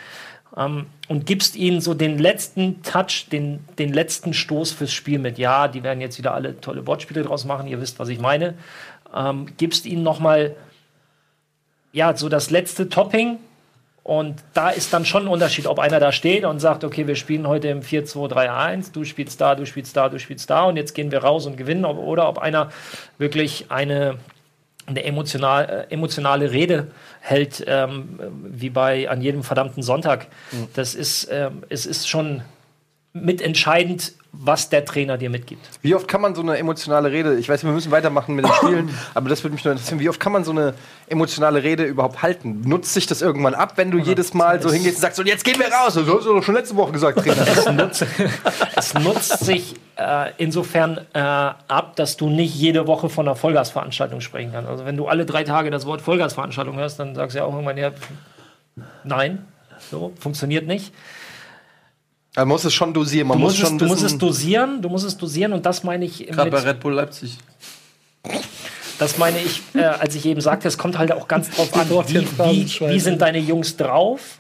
Ähm, 0.56 0.86
und 1.08 1.26
gibst 1.26 1.56
ihnen 1.56 1.82
so 1.82 1.96
den 1.96 2.20
letzten 2.20 2.84
Touch, 2.84 3.28
den, 3.32 3.66
den 3.80 3.92
letzten 3.92 4.36
Stoß 4.36 4.72
fürs 4.72 4.94
Spiel 4.94 5.18
mit. 5.18 5.40
Ja, 5.40 5.68
die 5.68 5.82
werden 5.82 6.00
jetzt 6.00 6.20
wieder 6.20 6.36
alle 6.36 6.62
tolle 6.62 6.86
Wortspiele 6.86 7.24
draus 7.24 7.44
machen, 7.44 7.68
ihr 7.68 7.82
wisst, 7.82 7.98
was 7.98 8.10
ich 8.10 8.20
meine. 8.20 8.54
Ähm, 9.16 9.48
gibst 9.58 9.88
ihnen 9.88 10.04
nochmal 10.04 10.56
ja, 11.92 12.16
so 12.16 12.30
das 12.30 12.50
letzte 12.50 12.90
Topping. 12.90 13.40
Und 14.04 14.36
da 14.54 14.70
ist 14.70 14.94
dann 14.94 15.04
schon 15.04 15.24
ein 15.24 15.28
Unterschied, 15.28 15.68
ob 15.68 15.80
einer 15.80 16.00
da 16.00 16.14
steht 16.14 16.46
und 16.46 16.60
sagt, 16.62 16.86
okay, 16.86 17.08
wir 17.08 17.16
spielen 17.16 17.46
heute 17.46 17.68
im 17.68 17.82
4-2-3-1, 17.82 18.94
du 18.94 19.04
spielst 19.04 19.42
da, 19.42 19.54
du 19.54 19.66
spielst 19.66 19.98
da, 19.98 20.08
du 20.08 20.18
spielst 20.18 20.50
da 20.50 20.64
und 20.64 20.78
jetzt 20.78 20.96
gehen 20.96 21.12
wir 21.12 21.20
raus 21.20 21.46
und 21.46 21.58
gewinnen. 21.58 21.84
Oder 21.84 22.30
ob 22.30 22.38
einer 22.38 22.72
wirklich 23.18 23.66
eine, 23.68 24.18
eine 24.86 25.04
emotional, 25.04 25.88
äh, 25.90 25.94
emotionale 25.94 26.52
Rede 26.52 26.88
hält, 27.20 27.66
ähm, 27.68 28.18
wie 28.46 28.70
bei 28.70 29.10
an 29.10 29.22
jedem 29.22 29.44
verdammten 29.44 29.84
Sonntag. 29.84 30.28
Das 30.74 30.96
ist, 30.96 31.28
ähm, 31.30 31.64
es 31.68 31.86
ist 31.86 32.08
schon 32.08 32.44
mitentscheidend, 33.12 34.14
was 34.32 34.70
der 34.70 34.86
Trainer 34.86 35.18
dir 35.18 35.30
mitgibt. 35.30 35.68
Wie 35.82 35.96
oft 35.96 36.08
kann 36.08 36.22
man 36.22 36.36
so 36.36 36.42
eine 36.42 36.58
emotionale 36.58 37.12
Rede, 37.12 37.36
ich 37.38 37.50
weiß, 37.50 37.64
wir 37.64 37.72
müssen 37.72 37.92
weitermachen 37.92 38.36
mit 38.36 38.46
den 38.46 38.54
Spielen, 38.62 38.90
aber 39.14 39.30
das 39.30 39.44
würde 39.44 39.56
mich 39.56 39.64
nur 39.64 39.72
interessieren, 39.72 40.00
wie 40.00 40.10
oft 40.10 40.20
kann 40.20 40.32
man 40.32 40.44
so 40.44 40.52
eine 40.52 40.74
emotionale 41.08 41.64
Rede 41.64 41.84
überhaupt 41.86 42.22
halten? 42.22 42.62
Nutzt 42.62 42.94
sich 42.94 43.08
das 43.08 43.22
irgendwann 43.22 43.56
ab, 43.56 43.74
wenn 43.78 43.92
du 43.92 43.98
jedes 43.98 44.34
Mal 44.34 44.62
so 44.62 44.72
hingehst 44.72 44.96
und 44.96 45.02
sagst, 45.02 45.20
und 45.20 45.28
jetzt 45.28 45.44
gehen 45.44 45.60
wir 45.60 45.68
raus? 45.68 45.96
Das 45.96 46.08
hast 46.08 46.26
du 46.26 46.34
doch 46.34 46.44
schon 46.44 46.56
letzte 46.56 46.76
Woche 46.76 46.92
gesagt, 46.92 47.20
Trainer. 47.20 47.48
es 47.48 47.66
nutzt, 47.72 48.06
es 48.76 48.94
nutzt 48.94 49.40
sich 49.40 49.76
äh, 49.96 50.32
insofern 50.38 51.00
äh, 51.14 51.20
ab, 51.20 51.96
dass 51.96 52.18
du 52.18 52.30
nicht 52.30 52.54
jede 52.54 52.88
Woche 52.88 53.10
von 53.10 53.28
einer 53.28 53.36
Vollgasveranstaltung 53.36 54.22
sprechen 54.22 54.52
kannst. 54.52 54.70
Also 54.70 54.86
wenn 54.86 54.98
du 54.98 55.08
alle 55.08 55.26
drei 55.26 55.44
Tage 55.44 55.72
das 55.72 55.86
Wort 55.86 56.02
Vollgasveranstaltung 56.02 56.78
hörst, 56.78 57.00
dann 57.00 57.16
sagst 57.16 57.36
du 57.36 57.40
ja 57.40 57.46
auch 57.46 57.54
irgendwann, 57.54 57.78
ja, 57.78 57.92
nein, 59.04 59.46
so, 59.90 60.14
funktioniert 60.20 60.68
nicht. 60.68 60.94
Man 62.38 62.48
muss 62.48 62.64
es 62.66 62.74
schon 62.74 62.94
dosieren, 62.94 63.28
man 63.28 63.38
Du 63.40 63.44
muss 63.44 63.54
musst, 63.54 63.64
es, 63.64 63.70
schon 63.70 63.78
du 63.80 63.86
musst 63.88 64.04
es 64.04 64.18
dosieren, 64.18 64.82
du 64.82 64.90
musst 64.90 65.06
es 65.06 65.18
dosieren 65.18 65.54
und 65.54 65.66
das 65.66 65.84
meine 65.84 66.06
ich 66.06 66.28
Gerade 66.28 66.52
bei 66.52 66.58
mit, 66.58 66.68
Red 66.68 66.80
Bull 66.80 66.94
Leipzig. 66.94 67.38
das 69.00 69.18
meine 69.18 69.40
ich, 69.40 69.64
äh, 69.74 69.84
als 69.84 70.14
ich 70.14 70.24
eben 70.26 70.40
sagte, 70.40 70.68
es 70.68 70.78
kommt 70.78 71.00
halt 71.00 71.12
auch 71.12 71.28
ganz 71.28 71.50
drauf 71.50 71.74
an, 71.76 71.90
wie, 71.90 72.22
wie, 72.22 72.90
wie 72.92 73.00
sind 73.00 73.22
deine 73.24 73.40
Jungs 73.40 73.76
drauf? 73.76 74.38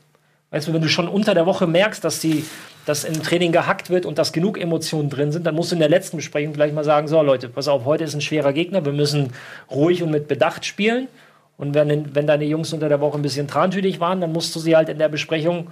Weißt 0.51 0.67
du, 0.67 0.73
wenn 0.73 0.81
du 0.81 0.87
schon 0.87 1.07
unter 1.07 1.33
der 1.33 1.47
Woche 1.47 1.65
merkst, 1.65 2.03
dass 2.03 2.19
die 2.19 2.45
dass 2.85 3.03
im 3.03 3.21
Training 3.21 3.51
gehackt 3.51 3.89
wird 3.89 4.05
und 4.05 4.17
dass 4.17 4.31
genug 4.31 4.57
Emotionen 4.57 5.09
drin 5.09 5.33
sind, 5.33 5.45
dann 5.45 5.55
musst 5.55 5.71
du 5.71 5.75
in 5.75 5.79
der 5.79 5.89
letzten 5.89 6.15
Besprechung 6.17 6.53
vielleicht 6.53 6.73
mal 6.73 6.85
sagen, 6.85 7.09
so 7.09 7.21
Leute, 7.21 7.49
pass 7.49 7.67
auf, 7.67 7.83
heute 7.83 8.05
ist 8.05 8.13
ein 8.13 8.21
schwerer 8.21 8.53
Gegner, 8.53 8.85
wir 8.85 8.93
müssen 8.93 9.33
ruhig 9.69 10.01
und 10.03 10.11
mit 10.11 10.29
Bedacht 10.29 10.65
spielen. 10.65 11.09
Und 11.57 11.73
wenn, 11.73 12.15
wenn 12.15 12.27
deine 12.27 12.45
Jungs 12.45 12.71
unter 12.71 12.87
der 12.87 13.01
Woche 13.01 13.17
ein 13.17 13.23
bisschen 13.23 13.47
trantütig 13.47 13.99
waren, 13.99 14.21
dann 14.21 14.31
musst 14.31 14.55
du 14.55 14.59
sie 14.59 14.75
halt 14.75 14.87
in 14.87 14.99
der 14.99 15.09
Besprechung 15.09 15.67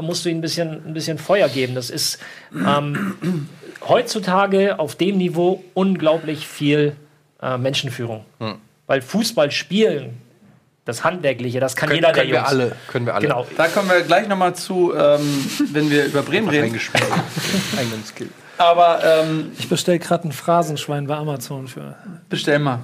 musst 0.00 0.24
du 0.24 0.28
ihnen 0.30 0.38
ein 0.38 0.42
bisschen, 0.42 0.86
ein 0.86 0.94
bisschen 0.94 1.18
Feuer 1.18 1.48
geben. 1.48 1.74
Das 1.74 1.90
ist 1.90 2.18
ähm, 2.54 3.48
heutzutage 3.86 4.78
auf 4.78 4.94
dem 4.96 5.18
Niveau 5.18 5.62
unglaublich 5.74 6.46
viel 6.46 6.96
äh, 7.42 7.58
Menschenführung. 7.58 8.24
Weil 8.86 9.02
Fußball 9.02 9.50
spielen, 9.50 10.18
das 10.84 11.04
Handwerkliche, 11.04 11.60
das 11.60 11.76
kann 11.76 11.88
Können, 11.88 11.98
jeder 11.98 12.12
können 12.12 12.26
der 12.28 12.32
wir 12.34 12.38
Jungs. 12.40 12.48
alle. 12.50 12.76
Können 12.88 13.06
wir 13.06 13.14
alle. 13.14 13.22
Genau. 13.26 13.46
Da 13.56 13.68
kommen 13.68 13.88
wir 13.88 14.00
gleich 14.02 14.26
nochmal 14.28 14.54
zu, 14.54 14.92
ähm, 14.94 15.20
wenn 15.72 15.90
wir 15.90 16.06
über 16.06 16.22
Bremen 16.22 16.48
reden. 16.48 16.78
Eigenen 17.78 18.04
Skill. 18.06 18.28
Aber 18.58 19.00
ähm, 19.04 19.52
Ich 19.58 19.68
bestelle 19.68 19.98
gerade 19.98 20.28
ein 20.28 20.32
Phrasenschwein 20.32 21.06
bei 21.06 21.16
Amazon 21.16 21.68
für. 21.68 21.94
bestell 22.28 22.58
mal. 22.58 22.80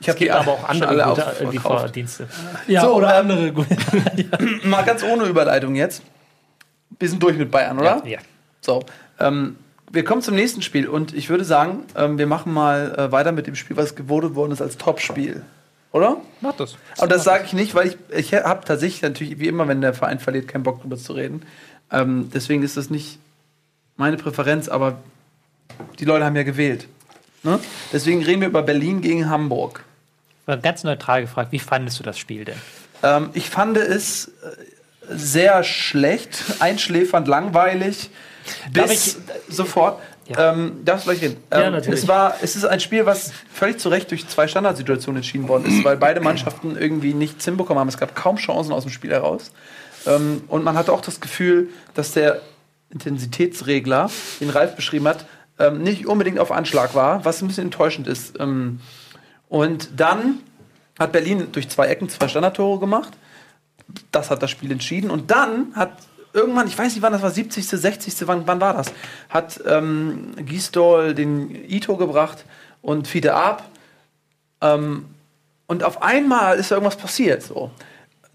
Ich 0.00 0.08
habe 0.08 0.16
Es 0.18 0.20
gibt 0.20 0.30
aber 0.32 0.52
auch 0.52 0.68
andere 0.68 0.88
alle 0.90 1.04
gute 1.04 1.26
auf- 1.26 1.40
äh, 1.40 1.44
Lieferdienste. 1.50 2.28
Ja, 2.66 2.82
So, 2.82 2.94
oder 2.94 3.14
ähm, 3.20 3.30
andere. 3.30 3.52
gute- 3.52 3.76
Mal 4.68 4.82
ganz 4.82 5.02
ohne 5.02 5.24
Überleitung 5.24 5.74
jetzt. 5.74 6.02
Wir 6.98 7.08
sind 7.08 7.22
durch 7.22 7.36
mit 7.36 7.50
Bayern, 7.50 7.78
oder? 7.78 8.02
Ja. 8.06 8.18
So. 8.60 8.82
Ähm, 9.18 9.56
wir 9.90 10.04
kommen 10.04 10.22
zum 10.22 10.34
nächsten 10.34 10.62
Spiel 10.62 10.88
und 10.88 11.14
ich 11.14 11.28
würde 11.28 11.44
sagen, 11.44 11.84
ähm, 11.96 12.18
wir 12.18 12.26
machen 12.26 12.52
mal 12.52 12.94
äh, 12.98 13.12
weiter 13.12 13.32
mit 13.32 13.46
dem 13.46 13.54
Spiel, 13.54 13.76
was 13.76 13.94
gewotet 13.94 14.34
worden 14.34 14.52
ist 14.52 14.60
als 14.60 14.76
Topspiel. 14.76 15.42
Oder? 15.92 16.16
Mach 16.40 16.56
das. 16.56 16.76
Aber 16.98 17.06
das 17.06 17.22
sage 17.22 17.44
ich 17.44 17.52
nicht, 17.52 17.76
weil 17.76 17.86
ich, 17.86 17.96
ich 18.10 18.34
habe 18.34 18.64
tatsächlich 18.64 19.02
natürlich, 19.02 19.38
wie 19.38 19.46
immer, 19.46 19.68
wenn 19.68 19.80
der 19.80 19.94
Verein 19.94 20.18
verliert, 20.18 20.48
keinen 20.48 20.64
Bock 20.64 20.80
drüber 20.80 20.96
zu 20.96 21.12
reden. 21.12 21.42
Ähm, 21.92 22.30
deswegen 22.34 22.64
ist 22.64 22.76
das 22.76 22.90
nicht 22.90 23.20
meine 23.96 24.16
Präferenz, 24.16 24.68
aber 24.68 24.98
die 26.00 26.04
Leute 26.04 26.24
haben 26.24 26.34
ja 26.34 26.42
gewählt. 26.42 26.88
Ne? 27.44 27.60
Deswegen 27.92 28.24
reden 28.24 28.40
wir 28.40 28.48
über 28.48 28.62
Berlin 28.62 29.02
gegen 29.02 29.28
Hamburg. 29.28 29.84
Ganz 30.62 30.82
neutral 30.82 31.22
gefragt, 31.22 31.52
wie 31.52 31.58
fandest 31.58 32.00
du 32.00 32.02
das 32.02 32.18
Spiel 32.18 32.44
denn? 32.44 32.58
Ähm, 33.02 33.30
ich 33.34 33.48
fand 33.48 33.76
es 33.76 34.28
äh, 34.28 34.32
sehr 35.08 35.62
schlecht, 35.64 36.42
einschläfernd, 36.60 37.28
langweilig. 37.28 38.10
Bis 38.72 39.18
sofort. 39.48 40.00
Ja. 40.26 40.52
Ähm, 40.52 40.80
darfst 40.84 41.06
du 41.06 41.10
gleich 41.10 41.22
reden? 41.22 41.36
Ja, 41.52 41.64
Ähm, 41.64 41.72
natürlich. 41.72 42.00
Es, 42.00 42.08
war, 42.08 42.36
es 42.40 42.56
ist 42.56 42.64
ein 42.64 42.80
Spiel, 42.80 43.04
was 43.04 43.32
völlig 43.52 43.78
zu 43.78 43.90
Recht 43.90 44.10
durch 44.10 44.26
zwei 44.28 44.48
Standardsituationen 44.48 45.18
entschieden 45.18 45.48
worden 45.48 45.66
ist, 45.66 45.84
weil 45.84 45.96
beide 45.96 46.20
Mannschaften 46.20 46.76
irgendwie 46.78 47.12
nichts 47.14 47.44
hinbekommen 47.44 47.78
haben. 47.80 47.88
Es 47.88 47.98
gab 47.98 48.14
kaum 48.14 48.36
Chancen 48.36 48.72
aus 48.72 48.84
dem 48.84 48.90
Spiel 48.90 49.10
heraus. 49.10 49.50
Ähm, 50.06 50.42
und 50.48 50.64
man 50.64 50.76
hatte 50.76 50.92
auch 50.92 51.02
das 51.02 51.20
Gefühl, 51.20 51.68
dass 51.94 52.12
der 52.12 52.40
Intensitätsregler, 52.90 54.10
den 54.40 54.50
Ralf 54.50 54.76
beschrieben 54.76 55.08
hat, 55.08 55.26
ähm, 55.58 55.82
nicht 55.82 56.06
unbedingt 56.06 56.38
auf 56.38 56.50
Anschlag 56.52 56.94
war, 56.94 57.24
was 57.24 57.42
ein 57.42 57.48
bisschen 57.48 57.64
enttäuschend 57.64 58.06
ist. 58.06 58.38
Ähm, 58.40 58.80
und 59.48 59.88
dann 59.96 60.40
hat 60.98 61.12
Berlin 61.12 61.48
durch 61.52 61.68
zwei 61.68 61.86
Ecken 61.86 62.08
zwei 62.08 62.28
Standardtore 62.28 62.80
gemacht. 62.80 63.12
Das 64.10 64.30
hat 64.30 64.42
das 64.42 64.50
Spiel 64.50 64.72
entschieden. 64.72 65.10
Und 65.10 65.30
dann 65.30 65.74
hat 65.74 65.92
irgendwann, 66.32 66.66
ich 66.66 66.76
weiß 66.76 66.94
nicht 66.94 67.02
wann 67.02 67.12
das 67.12 67.22
war, 67.22 67.30
70., 67.30 67.66
60., 67.66 68.26
wann, 68.26 68.46
wann 68.46 68.60
war 68.60 68.74
das? 68.74 68.92
Hat 69.28 69.60
ähm, 69.66 70.34
Gisdol 70.36 71.14
den 71.14 71.50
Ito 71.70 71.96
gebracht 71.96 72.44
und 72.82 73.08
Fiete 73.08 73.34
ab. 73.34 73.68
Ähm, 74.60 75.06
und 75.66 75.82
auf 75.82 76.02
einmal 76.02 76.58
ist 76.58 76.70
da 76.70 76.76
irgendwas 76.76 76.96
passiert. 76.96 77.42
So. 77.42 77.70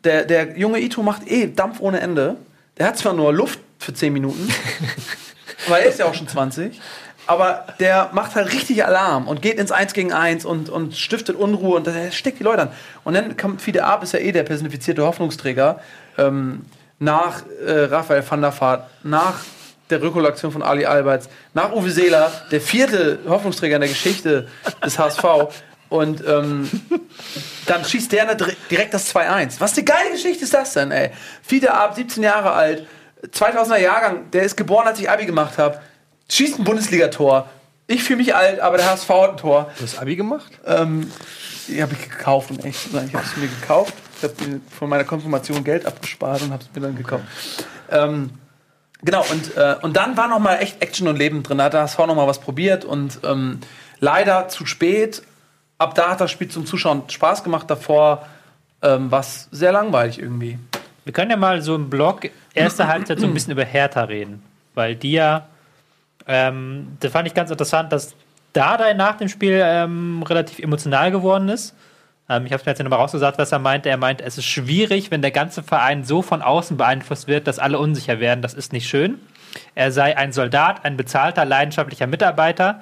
Der, 0.03 0.25
der 0.25 0.57
junge 0.57 0.79
Ito 0.79 1.03
macht 1.03 1.29
eh 1.29 1.47
Dampf 1.47 1.79
ohne 1.79 1.99
Ende. 1.99 2.37
Der 2.77 2.87
hat 2.87 2.97
zwar 2.97 3.13
nur 3.13 3.33
Luft 3.33 3.59
für 3.77 3.93
10 3.93 4.13
Minuten, 4.13 4.47
aber 5.67 5.79
er 5.79 5.89
ist 5.89 5.99
ja 5.99 6.05
auch 6.05 6.13
schon 6.13 6.27
20. 6.27 6.79
Aber 7.29 7.65
der 7.79 8.09
macht 8.11 8.33
halt 8.33 8.51
richtig 8.51 8.83
Alarm 8.83 9.27
und 9.27 9.43
geht 9.43 9.59
ins 9.59 9.71
1 9.71 9.93
gegen 9.93 10.11
1 10.13 10.45
und, 10.45 10.67
und 10.67 10.95
stiftet 10.97 11.35
Unruhe 11.35 11.75
und 11.77 11.85
der 11.85 12.09
steckt 12.11 12.39
die 12.39 12.43
Leute 12.43 12.63
an. 12.63 12.69
Und 13.03 13.13
dann 13.13 13.37
kommt 13.37 13.61
Fide 13.61 13.83
Ab, 13.83 14.01
ist 14.01 14.13
ja 14.13 14.19
eh 14.19 14.31
der 14.31 14.41
personifizierte 14.41 15.03
Hoffnungsträger, 15.05 15.79
ähm, 16.17 16.65
nach 16.97 17.43
äh, 17.63 17.81
Raphael 17.83 18.23
van 18.27 18.41
der 18.41 18.59
Vaart, 18.59 18.89
nach 19.03 19.35
der 19.91 20.01
Rückholaktion 20.01 20.51
von 20.51 20.63
Ali 20.63 20.85
Alberts, 20.87 21.29
nach 21.53 21.71
Uwe 21.71 21.91
Seeler, 21.91 22.31
der 22.49 22.61
vierte 22.61 23.19
Hoffnungsträger 23.27 23.75
in 23.75 23.81
der 23.81 23.89
Geschichte 23.89 24.47
des 24.83 24.97
HSV. 24.97 25.23
Und 25.89 26.23
ähm, 26.27 26.67
dann 27.67 27.85
schießt 27.85 28.11
der 28.11 28.33
dir- 28.33 28.55
direkt 28.71 28.95
das 28.95 29.13
2-1. 29.13 29.57
Was 29.59 29.75
eine 29.75 29.83
geile 29.83 30.11
Geschichte 30.13 30.45
ist 30.45 30.53
das 30.55 30.73
denn, 30.73 30.89
ey? 30.89 31.11
Fiete 31.43 31.75
Ab, 31.75 31.93
17 31.95 32.23
Jahre 32.23 32.53
alt, 32.53 32.87
2000er 33.33 33.77
Jahrgang, 33.77 34.31
der 34.31 34.43
ist 34.43 34.57
geboren, 34.57 34.87
als 34.87 34.99
ich 34.99 35.07
Abi 35.11 35.27
gemacht 35.27 35.59
habe, 35.59 35.79
schießt 36.29 36.59
ein 36.59 36.63
Bundesligator. 36.63 37.49
Ich 37.87 38.03
fühle 38.03 38.17
mich 38.17 38.35
alt, 38.35 38.59
aber 38.59 38.77
der 38.77 38.91
HSV 38.91 39.09
hat 39.09 39.31
ein 39.31 39.37
Tor. 39.37 39.71
Du 39.77 39.83
hast 39.83 39.97
Abi 39.99 40.15
gemacht? 40.15 40.51
Ähm, 40.65 41.11
die 41.67 41.81
habe 41.81 41.93
ich 41.93 42.09
gekauft, 42.09 42.51
um 42.51 42.59
echt 42.59 42.83
zu 42.83 42.89
sein. 42.89 43.07
Ich 43.07 43.15
habe 43.15 43.25
es 43.25 43.35
mir 43.35 43.47
gekauft. 43.47 43.93
Ich 44.17 44.23
habe 44.23 44.33
mir 44.45 44.61
von 44.69 44.89
meiner 44.89 45.03
Konfirmation 45.03 45.63
Geld 45.63 45.85
abgespart 45.85 46.41
und 46.41 46.51
habe 46.51 46.63
es 46.63 46.69
mir 46.75 46.81
dann 46.81 46.95
gekauft. 46.95 47.23
Ähm, 47.89 48.31
genau, 49.01 49.25
und, 49.31 49.57
äh, 49.57 49.75
und 49.81 49.97
dann 49.97 50.17
war 50.17 50.27
noch 50.27 50.39
mal 50.39 50.57
echt 50.57 50.81
Action 50.81 51.07
und 51.07 51.17
Leben 51.17 51.41
drin. 51.41 51.57
Da 51.57 51.65
hat 51.65 51.73
der 51.73 51.81
HSV 51.81 51.97
noch 51.99 52.15
mal 52.15 52.27
was 52.27 52.39
probiert 52.39 52.85
und 52.85 53.19
ähm, 53.23 53.59
leider 53.99 54.47
zu 54.49 54.65
spät. 54.65 55.23
Ab 55.77 55.95
da 55.95 56.11
hat 56.11 56.21
das 56.21 56.31
Spiel 56.31 56.49
zum 56.49 56.65
Zuschauen 56.65 57.09
Spaß 57.09 57.43
gemacht. 57.43 57.69
Davor 57.69 58.25
ähm, 58.81 59.09
war 59.09 59.21
es 59.21 59.47
sehr 59.51 59.71
langweilig 59.71 60.19
irgendwie. 60.19 60.59
Wir 61.05 61.13
können 61.13 61.31
ja 61.31 61.37
mal 61.37 61.61
so 61.61 61.75
im 61.75 61.89
Blog 61.89 62.29
erste 62.53 62.87
Halbzeit 62.87 63.19
so 63.19 63.25
ein 63.25 63.33
bisschen 63.33 63.53
über 63.53 63.63
Hertha 63.63 64.03
reden, 64.03 64.43
weil 64.75 64.95
die 64.95 65.13
ja, 65.13 65.47
ähm, 66.29 66.95
das 66.99 67.11
fand 67.11 67.27
ich 67.27 67.33
ganz 67.33 67.51
interessant, 67.51 67.91
dass 67.91 68.15
Dardai 68.53 68.93
nach 68.93 69.17
dem 69.17 69.27
Spiel 69.27 69.59
ähm, 69.61 70.23
relativ 70.23 70.59
emotional 70.59 71.11
geworden 71.11 71.49
ist. 71.49 71.75
Ähm, 72.29 72.45
ich 72.45 72.53
habe 72.53 72.63
mir 72.63 72.71
jetzt 72.71 72.81
nochmal 72.81 72.99
rausgesagt, 72.99 73.37
was 73.39 73.51
er 73.51 73.59
meinte. 73.59 73.89
Er 73.89 73.97
meint, 73.97 74.21
es 74.21 74.37
ist 74.37 74.45
schwierig, 74.45 75.11
wenn 75.11 75.21
der 75.21 75.31
ganze 75.31 75.63
Verein 75.63 76.03
so 76.03 76.21
von 76.21 76.41
außen 76.41 76.77
beeinflusst 76.77 77.27
wird, 77.27 77.47
dass 77.47 77.59
alle 77.59 77.79
unsicher 77.79 78.19
werden. 78.19 78.41
Das 78.41 78.53
ist 78.53 78.71
nicht 78.71 78.87
schön. 78.87 79.19
Er 79.73 79.91
sei 79.91 80.15
ein 80.15 80.31
Soldat, 80.31 80.85
ein 80.85 80.95
bezahlter, 80.95 81.45
leidenschaftlicher 81.45 82.05
Mitarbeiter. 82.05 82.81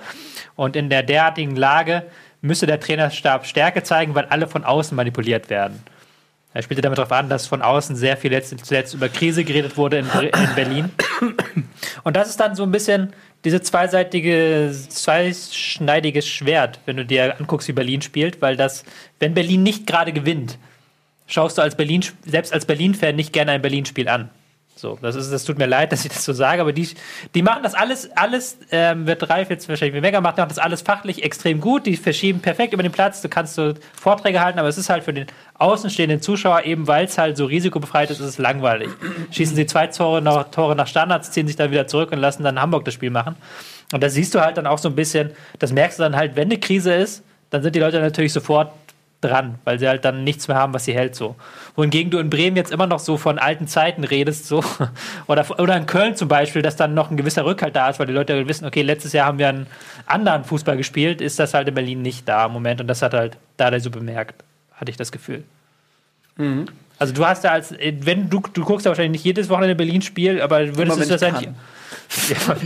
Und 0.55 0.75
in 0.75 0.89
der 0.89 1.03
derartigen 1.03 1.55
Lage 1.55 2.03
müsse 2.41 2.65
der 2.65 2.79
Trainerstab 2.79 3.45
Stärke 3.45 3.83
zeigen, 3.83 4.13
weil 4.13 4.25
alle 4.25 4.47
von 4.47 4.65
außen 4.65 4.95
manipuliert 4.95 5.49
werden. 5.49 5.81
Er 6.53 6.63
spielte 6.63 6.81
damit 6.81 6.97
darauf 6.97 7.11
an, 7.11 7.29
dass 7.29 7.45
von 7.45 7.61
außen 7.61 7.95
sehr 7.95 8.17
viel 8.17 8.31
letzt, 8.31 8.65
zuletzt 8.65 8.93
über 8.93 9.09
Krise 9.09 9.43
geredet 9.43 9.77
wurde 9.77 9.99
in, 9.99 10.07
in 10.07 10.55
Berlin. 10.55 10.91
Und 12.03 12.15
das 12.15 12.29
ist 12.29 12.39
dann 12.39 12.55
so 12.55 12.63
ein 12.63 12.71
bisschen 12.71 13.13
diese 13.43 13.61
zweiseitige, 13.61 14.75
zweischneidiges 14.89 16.27
Schwert, 16.27 16.79
wenn 16.85 16.97
du 16.97 17.05
dir 17.05 17.39
anguckst, 17.39 17.67
wie 17.67 17.73
Berlin 17.73 18.01
spielt, 18.01 18.41
weil 18.41 18.57
das, 18.57 18.83
wenn 19.19 19.33
Berlin 19.33 19.63
nicht 19.63 19.87
gerade 19.87 20.11
gewinnt, 20.11 20.57
schaust 21.27 21.57
du 21.57 21.61
als 21.61 21.75
Berlin, 21.75 22.03
selbst 22.25 22.53
als 22.53 22.65
Berlin-Fan 22.65 23.15
nicht 23.15 23.33
gerne 23.33 23.51
ein 23.51 23.61
Berlin-Spiel 23.61 24.07
an. 24.07 24.29
So, 24.79 24.97
das 25.01 25.15
ist, 25.15 25.31
das 25.31 25.43
tut 25.43 25.57
mir 25.57 25.65
leid, 25.65 25.91
dass 25.91 26.05
ich 26.05 26.11
das 26.11 26.23
so 26.23 26.33
sage, 26.33 26.61
aber 26.61 26.73
die, 26.73 26.87
die 27.33 27.41
machen 27.41 27.63
das 27.63 27.73
alles, 27.73 28.09
alles 28.15 28.57
ähm, 28.71 29.07
wird 29.07 29.29
Ralf 29.29 29.49
jetzt 29.49 29.67
wahrscheinlich 29.67 30.01
Mega 30.01 30.21
macht, 30.21 30.37
machen 30.37 30.49
das 30.49 30.59
alles 30.59 30.81
fachlich 30.81 31.23
extrem 31.23 31.59
gut, 31.59 31.85
die 31.85 31.97
verschieben 31.97 32.39
perfekt 32.39 32.73
über 32.73 32.83
den 32.83 32.91
Platz, 32.91 33.21
du 33.21 33.29
kannst 33.29 33.55
so 33.55 33.73
Vorträge 33.99 34.41
halten, 34.41 34.59
aber 34.59 34.67
es 34.67 34.77
ist 34.77 34.89
halt 34.89 35.03
für 35.03 35.13
den 35.13 35.27
außenstehenden 35.55 36.21
Zuschauer, 36.21 36.63
eben 36.63 36.87
weil 36.87 37.05
es 37.05 37.17
halt 37.17 37.37
so 37.37 37.45
risikobefreit 37.45 38.11
ist, 38.11 38.19
ist 38.19 38.27
es 38.27 38.37
langweilig. 38.37 38.89
Schießen 39.31 39.55
sie 39.55 39.65
zwei 39.65 39.87
Tore 39.87 40.21
nach, 40.21 40.51
Tore 40.51 40.75
nach 40.75 40.87
Standards, 40.87 41.31
ziehen 41.31 41.47
sich 41.47 41.55
dann 41.55 41.71
wieder 41.71 41.87
zurück 41.87 42.11
und 42.11 42.19
lassen 42.19 42.43
dann 42.43 42.61
Hamburg 42.61 42.85
das 42.85 42.93
Spiel 42.93 43.09
machen. 43.09 43.35
Und 43.93 44.03
da 44.03 44.09
siehst 44.09 44.35
du 44.35 44.41
halt 44.41 44.57
dann 44.57 44.67
auch 44.67 44.77
so 44.77 44.89
ein 44.89 44.95
bisschen, 44.95 45.31
das 45.59 45.71
merkst 45.71 45.97
du 45.97 46.03
dann 46.03 46.15
halt, 46.15 46.35
wenn 46.35 46.49
eine 46.49 46.59
Krise 46.59 46.93
ist, 46.93 47.23
dann 47.49 47.63
sind 47.63 47.75
die 47.75 47.79
Leute 47.79 47.99
natürlich 47.99 48.33
sofort 48.33 48.71
dran, 49.21 49.55
weil 49.63 49.79
sie 49.79 49.87
halt 49.87 50.05
dann 50.05 50.23
nichts 50.23 50.47
mehr 50.47 50.57
haben, 50.57 50.73
was 50.73 50.85
sie 50.85 50.93
hält 50.93 51.15
so. 51.15 51.35
Wohingegen 51.75 52.11
du 52.11 52.19
in 52.19 52.29
Bremen 52.29 52.55
jetzt 52.55 52.71
immer 52.71 52.85
noch 52.85 52.99
so 52.99 53.17
von 53.17 53.39
alten 53.39 53.67
Zeiten 53.67 54.03
redest 54.03 54.45
so 54.45 54.63
oder, 55.27 55.45
oder 55.59 55.75
in 55.75 55.85
Köln 55.87 56.15
zum 56.15 56.27
Beispiel, 56.27 56.61
dass 56.61 56.75
dann 56.75 56.93
noch 56.93 57.09
ein 57.09 57.17
gewisser 57.17 57.45
Rückhalt 57.45 57.75
da 57.75 57.89
ist, 57.89 57.99
weil 57.99 58.07
die 58.07 58.13
Leute 58.13 58.47
wissen, 58.47 58.65
okay, 58.65 58.83
letztes 58.83 59.13
Jahr 59.13 59.25
haben 59.25 59.39
wir 59.39 59.49
einen 59.49 59.67
anderen 60.05 60.43
Fußball 60.43 60.77
gespielt, 60.77 61.21
ist 61.21 61.39
das 61.39 61.53
halt 61.53 61.67
in 61.67 61.73
Berlin 61.73 62.01
nicht 62.01 62.27
da 62.27 62.45
im 62.45 62.51
Moment 62.51 62.79
und 62.79 62.87
das 62.87 63.01
hat 63.01 63.13
halt 63.13 63.37
da 63.57 63.77
so 63.79 63.89
bemerkt, 63.89 64.43
hatte 64.73 64.91
ich 64.91 64.97
das 64.97 65.11
Gefühl. 65.11 65.43
Also 66.99 67.13
du 67.13 67.25
hast 67.25 67.43
ja 67.43 67.51
als, 67.51 67.73
wenn 67.79 68.29
du, 68.29 68.41
du 68.53 68.63
guckst 68.63 68.85
ja 68.85 68.91
wahrscheinlich 68.91 69.23
nicht 69.23 69.25
jedes 69.25 69.49
Wochenende 69.49 69.75
Berlin-Spiel, 69.75 70.41
aber 70.41 70.59
würdest 70.75 70.97
Immer, 70.97 71.05
du 71.05 71.11
das 71.11 71.21
ich 71.21 71.27
eigentlich, 71.27 71.49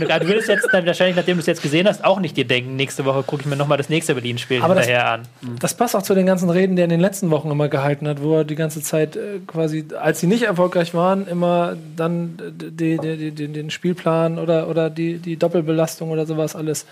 ja, 0.08 0.18
du 0.18 0.26
würdest 0.26 0.48
jetzt 0.48 0.68
dann 0.72 0.86
wahrscheinlich, 0.86 1.16
nachdem 1.16 1.36
du 1.36 1.40
es 1.40 1.46
jetzt 1.46 1.62
gesehen 1.62 1.86
hast, 1.86 2.04
auch 2.04 2.20
nicht 2.20 2.36
dir 2.36 2.44
denken, 2.44 2.76
nächste 2.76 3.04
Woche 3.04 3.22
gucke 3.22 3.42
ich 3.42 3.46
mir 3.46 3.56
nochmal 3.56 3.78
das 3.78 3.88
nächste 3.88 4.14
Berlin-Spiel 4.14 4.62
hinterher 4.62 5.08
an. 5.08 5.22
Das 5.60 5.74
passt 5.74 5.94
auch 5.94 6.02
zu 6.02 6.14
den 6.14 6.26
ganzen 6.26 6.50
Reden, 6.50 6.76
die 6.76 6.82
er 6.82 6.84
in 6.84 6.90
den 6.90 7.00
letzten 7.00 7.30
Wochen 7.30 7.50
immer 7.50 7.68
gehalten 7.68 8.08
hat, 8.08 8.22
wo 8.22 8.38
er 8.38 8.44
die 8.44 8.54
ganze 8.54 8.82
Zeit 8.82 9.16
äh, 9.16 9.40
quasi, 9.46 9.84
als 10.00 10.20
sie 10.20 10.26
nicht 10.26 10.42
erfolgreich 10.42 10.94
waren, 10.94 11.26
immer 11.26 11.76
dann 11.96 12.36
die, 12.38 12.98
die, 12.98 13.30
die, 13.30 13.48
den 13.48 13.70
Spielplan 13.70 14.38
oder, 14.38 14.68
oder 14.68 14.90
die, 14.90 15.18
die 15.18 15.36
Doppelbelastung 15.36 16.10
oder 16.10 16.26
sowas 16.26 16.56
alles 16.56 16.86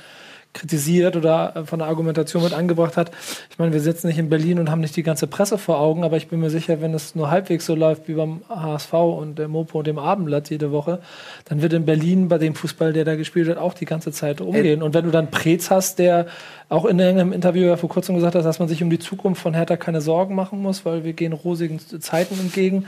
kritisiert 0.53 1.17
oder 1.17 1.55
äh, 1.55 1.65
von 1.65 1.79
der 1.79 1.89
Argumentation 1.89 2.43
mit 2.43 2.53
angebracht 2.53 2.97
hat. 2.97 3.11
Ich 3.51 3.59
meine, 3.59 3.73
wir 3.73 3.81
sitzen 3.81 4.09
nicht 4.09 4.19
in 4.19 4.29
Berlin 4.29 4.59
und 4.59 4.71
haben 4.71 4.81
nicht 4.81 4.97
die 4.97 5.03
ganze 5.03 5.27
Presse 5.27 5.59
vor 5.59 5.79
Augen, 5.79 6.05
aber 6.05 6.17
ich 6.17 6.29
bin 6.29 6.41
mir 6.41 6.51
sicher, 6.51 6.81
wenn 6.81 6.93
es 6.93 7.15
nur 7.15 7.31
halbwegs 7.31 7.67
so 7.67 7.75
läuft 7.75 8.09
wie 8.09 8.15
beim 8.15 8.43
HSV 8.49 8.93
und 8.93 9.39
der 9.39 9.49
Mopo 9.49 9.79
und 9.79 9.87
dem 9.87 9.99
Abendblatt 9.99 10.51
jede 10.51 10.73
Woche, 10.73 11.01
dann 11.45 11.63
wird 11.63 11.73
in 11.73 11.85
Berlin 11.85 12.29
bei 12.29 12.39
dem 12.39 12.55
Fußball, 12.55 12.93
der 12.93 13.05
da 13.05 13.15
gespielt 13.15 13.47
wird, 13.47 13.59
auch 13.59 13.75
die 13.75 13.85
ganze 13.85 14.13
Zeit 14.13 14.41
umgehen. 14.41 14.83
Und 14.83 14.95
wenn 14.95 15.05
du 15.05 15.11
dann 15.11 15.31
Preetz 15.31 15.71
hast, 15.71 15.99
der 15.99 16.27
auch 16.69 16.85
in 16.85 17.01
einem 17.01 17.33
Interview 17.33 17.67
ja 17.67 17.77
vor 17.77 17.89
kurzem 17.89 18.15
gesagt 18.15 18.35
hat, 18.35 18.45
dass 18.45 18.59
man 18.59 18.69
sich 18.69 18.83
um 18.83 18.91
die 18.91 18.99
Zukunft 18.99 19.41
von 19.41 19.55
Hertha 19.55 19.77
keine 19.77 20.01
Sorgen 20.01 20.35
machen 20.35 20.61
muss, 20.61 20.85
weil 20.85 21.05
wir 21.05 21.13
gehen 21.13 21.33
rosigen 21.33 21.79
Zeiten 21.79 22.39
entgegen. 22.39 22.87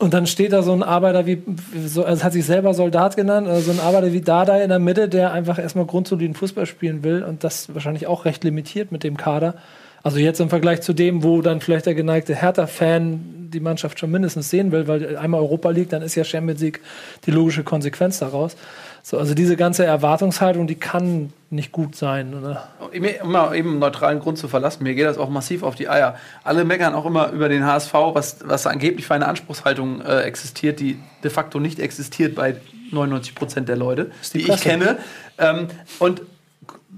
Und 0.00 0.14
dann 0.14 0.26
steht 0.26 0.54
da 0.54 0.62
so 0.62 0.72
ein 0.72 0.82
Arbeiter 0.82 1.26
wie, 1.26 1.42
so, 1.84 2.06
also 2.06 2.24
hat 2.24 2.32
sich 2.32 2.46
selber 2.46 2.72
Soldat 2.72 3.16
genannt, 3.16 3.46
also 3.46 3.70
so 3.70 3.78
ein 3.78 3.86
Arbeiter 3.86 4.14
wie 4.14 4.22
Dada 4.22 4.56
in 4.56 4.70
der 4.70 4.78
Mitte, 4.78 5.10
der 5.10 5.30
einfach 5.32 5.58
erstmal 5.58 5.84
grundsoliden 5.84 6.34
Fußball 6.34 6.64
spielen 6.64 7.04
will 7.04 7.22
und 7.22 7.44
das 7.44 7.74
wahrscheinlich 7.74 8.06
auch 8.06 8.24
recht 8.24 8.42
limitiert 8.42 8.92
mit 8.92 9.04
dem 9.04 9.18
Kader. 9.18 9.56
Also 10.02 10.18
jetzt 10.18 10.40
im 10.40 10.48
Vergleich 10.48 10.80
zu 10.80 10.94
dem, 10.94 11.22
wo 11.22 11.42
dann 11.42 11.60
vielleicht 11.60 11.84
der 11.84 11.94
geneigte 11.94 12.34
Hertha-Fan 12.34 13.50
die 13.52 13.60
Mannschaft 13.60 13.98
schon 13.98 14.10
mindestens 14.10 14.48
sehen 14.48 14.72
will, 14.72 14.88
weil 14.88 15.18
einmal 15.18 15.42
Europa 15.42 15.68
League, 15.68 15.90
dann 15.90 16.00
ist 16.00 16.14
ja 16.14 16.24
Champions 16.24 16.62
League 16.62 16.80
die 17.26 17.30
logische 17.30 17.62
Konsequenz 17.62 18.20
daraus. 18.20 18.56
So, 19.02 19.18
also 19.18 19.34
diese 19.34 19.56
ganze 19.56 19.84
Erwartungshaltung, 19.84 20.66
die 20.66 20.74
kann 20.74 21.32
nicht 21.48 21.72
gut 21.72 21.96
sein. 21.96 22.34
Oder? 22.34 22.68
Mir 22.92 23.20
immer 23.20 23.54
eben 23.54 23.70
einen 23.70 23.78
neutralen 23.78 24.20
Grund 24.20 24.38
zu 24.38 24.46
verlassen. 24.46 24.82
Mir 24.82 24.94
geht 24.94 25.06
das 25.06 25.18
auch 25.18 25.30
massiv 25.30 25.62
auf 25.62 25.74
die 25.74 25.88
Eier. 25.88 26.16
Alle 26.44 26.64
meckern 26.64 26.94
auch 26.94 27.06
immer 27.06 27.30
über 27.30 27.48
den 27.48 27.64
HSV, 27.64 27.92
was, 27.92 28.38
was 28.44 28.66
angeblich 28.66 29.06
für 29.06 29.14
eine 29.14 29.26
Anspruchshaltung 29.26 30.00
äh, 30.02 30.20
existiert, 30.20 30.80
die 30.80 30.98
de 31.24 31.30
facto 31.30 31.58
nicht 31.58 31.80
existiert 31.80 32.34
bei 32.34 32.56
99 32.90 33.34
Prozent 33.34 33.68
der 33.68 33.76
Leute, 33.76 34.10
die, 34.32 34.44
die 34.44 34.52
ich 34.52 34.60
kenne. 34.60 34.98
Ähm, 35.38 35.68
und 35.98 36.22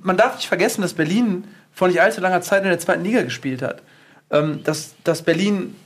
man 0.02 0.16
darf 0.16 0.36
nicht 0.36 0.48
vergessen, 0.48 0.82
dass 0.82 0.94
Berlin 0.94 1.44
vor 1.72 1.88
nicht 1.88 2.00
allzu 2.00 2.20
langer 2.20 2.42
Zeit 2.42 2.62
in 2.62 2.68
der 2.68 2.78
zweiten 2.78 3.04
Liga 3.04 3.22
gespielt 3.22 3.62
hat. 3.62 3.82
Ähm, 4.30 4.62
dass, 4.64 4.94
dass 5.04 5.22
Berlin 5.22 5.76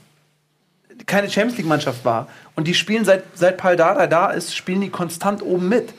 keine 1.05 1.29
Champions 1.29 1.57
League-Mannschaft 1.57 2.03
war. 2.05 2.27
Und 2.55 2.67
die 2.67 2.73
spielen 2.73 3.05
seit, 3.05 3.23
seit 3.35 3.57
Paul 3.57 3.75
Dardai 3.75 4.07
da 4.07 4.31
ist, 4.31 4.55
spielen 4.55 4.81
die 4.81 4.89
konstant 4.89 5.43
oben 5.43 5.69
mit. 5.69 5.93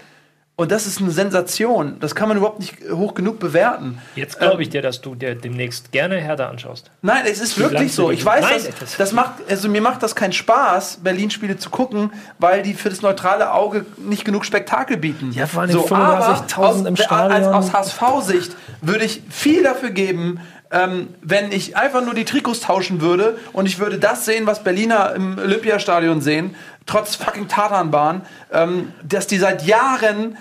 Und 0.60 0.72
das 0.72 0.88
ist 0.88 1.00
eine 1.00 1.12
Sensation. 1.12 1.98
Das 2.00 2.16
kann 2.16 2.26
man 2.26 2.36
überhaupt 2.36 2.58
nicht 2.58 2.78
hoch 2.90 3.14
genug 3.14 3.38
bewerten. 3.38 3.98
Jetzt 4.16 4.40
glaube 4.40 4.60
ich 4.62 4.68
dir, 4.68 4.82
dass 4.82 5.00
du 5.00 5.14
dir 5.14 5.36
demnächst 5.36 5.92
gerne 5.92 6.16
Hertha 6.16 6.48
anschaust. 6.48 6.90
Nein, 7.00 7.22
es 7.30 7.38
ist 7.38 7.56
wirklich 7.60 7.78
langst 7.78 7.96
du 7.96 8.02
so. 8.02 8.08
die- 8.10 8.16
Ich 8.16 8.24
weiß, 8.24 8.40
Nein, 8.44 8.54
dass, 8.66 8.78
das- 8.80 8.96
das 8.96 9.12
macht, 9.12 9.34
also 9.48 9.68
mir 9.68 9.80
macht 9.80 10.02
das 10.02 10.16
keinen 10.16 10.32
Spaß, 10.32 10.98
Berlin-Spiele 11.04 11.58
zu 11.58 11.70
gucken, 11.70 12.10
weil 12.40 12.62
die 12.64 12.74
für 12.74 12.90
das 12.90 13.02
neutrale 13.02 13.52
Auge 13.52 13.86
nicht 13.98 14.24
genug 14.24 14.44
Spektakel 14.44 14.96
bieten. 14.96 15.30
Ja, 15.30 15.46
vor 15.46 15.62
allem 15.62 15.70
so, 15.70 15.82
35.000 15.86 16.56
aber 16.80 16.88
im 16.88 16.94
aus, 16.94 16.98
Stadion. 17.04 17.32
Als, 17.54 17.72
aus 17.72 17.72
HSV-Sicht 17.72 18.56
würde 18.82 19.04
ich 19.04 19.22
viel 19.30 19.62
dafür 19.62 19.90
geben, 19.90 20.40
ähm, 20.72 21.10
wenn 21.22 21.52
ich 21.52 21.76
einfach 21.76 22.04
nur 22.04 22.14
die 22.14 22.24
Trikots 22.24 22.58
tauschen 22.60 23.00
würde 23.00 23.38
und 23.52 23.66
ich 23.66 23.78
würde 23.78 23.98
das 23.98 24.24
sehen, 24.24 24.46
was 24.48 24.64
Berliner 24.64 25.14
im 25.14 25.38
Olympiastadion 25.38 26.20
sehen, 26.20 26.56
trotz 26.84 27.14
fucking 27.14 27.46
Tatanbahn, 27.46 28.22
ähm, 28.52 28.92
dass 29.04 29.28
die 29.28 29.38
seit 29.38 29.64
Jahren 29.64 30.36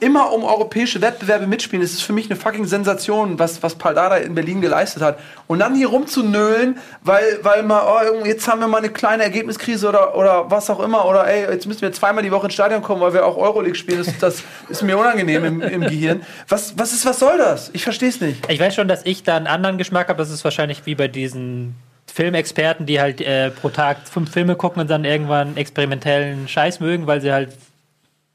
immer 0.00 0.32
um 0.32 0.44
europäische 0.44 1.00
Wettbewerbe 1.00 1.46
mitspielen. 1.46 1.82
Das 1.82 1.92
ist 1.92 2.02
für 2.02 2.12
mich 2.12 2.30
eine 2.30 2.38
fucking 2.38 2.66
Sensation, 2.66 3.38
was, 3.38 3.62
was 3.62 3.74
Paldada 3.74 4.16
in 4.16 4.34
Berlin 4.34 4.60
geleistet 4.60 5.02
hat. 5.02 5.18
Und 5.46 5.58
dann 5.60 5.74
hier 5.74 5.88
rumzunölen, 5.88 6.78
weil, 7.02 7.38
weil 7.42 7.62
mal, 7.62 7.82
oh, 7.86 8.24
jetzt 8.24 8.48
haben 8.48 8.60
wir 8.60 8.68
mal 8.68 8.78
eine 8.78 8.90
kleine 8.90 9.22
Ergebniskrise 9.22 9.88
oder, 9.88 10.16
oder 10.16 10.50
was 10.50 10.70
auch 10.70 10.80
immer. 10.80 11.06
Oder 11.06 11.26
ey, 11.26 11.52
jetzt 11.52 11.66
müssen 11.66 11.82
wir 11.82 11.92
zweimal 11.92 12.22
die 12.22 12.30
Woche 12.30 12.46
ins 12.46 12.54
Stadion 12.54 12.82
kommen, 12.82 13.00
weil 13.00 13.12
wir 13.12 13.26
auch 13.26 13.36
Euroleague 13.36 13.74
spielen. 13.74 13.98
Das, 13.98 14.18
das 14.18 14.42
ist 14.68 14.82
mir 14.82 14.96
unangenehm 14.98 15.44
im, 15.44 15.60
im 15.60 15.80
Gehirn. 15.82 16.22
Was, 16.48 16.78
was 16.78 16.92
ist, 16.92 17.04
was 17.04 17.18
soll 17.18 17.38
das? 17.38 17.70
Ich 17.72 17.84
verstehe 17.84 18.08
es 18.08 18.20
nicht. 18.20 18.50
Ich 18.50 18.60
weiß 18.60 18.74
schon, 18.74 18.88
dass 18.88 19.04
ich 19.04 19.22
da 19.22 19.36
einen 19.36 19.46
anderen 19.46 19.78
Geschmack 19.78 20.08
habe. 20.08 20.18
Das 20.18 20.30
ist 20.30 20.44
wahrscheinlich 20.44 20.86
wie 20.86 20.94
bei 20.94 21.08
diesen 21.08 21.74
Filmexperten, 22.12 22.86
die 22.86 23.00
halt 23.00 23.20
äh, 23.20 23.50
pro 23.50 23.68
Tag 23.68 24.08
fünf 24.08 24.32
Filme 24.32 24.56
gucken 24.56 24.80
und 24.80 24.90
dann 24.90 25.04
irgendwann 25.04 25.56
experimentellen 25.56 26.48
Scheiß 26.48 26.80
mögen, 26.80 27.06
weil 27.06 27.20
sie 27.20 27.32
halt 27.32 27.50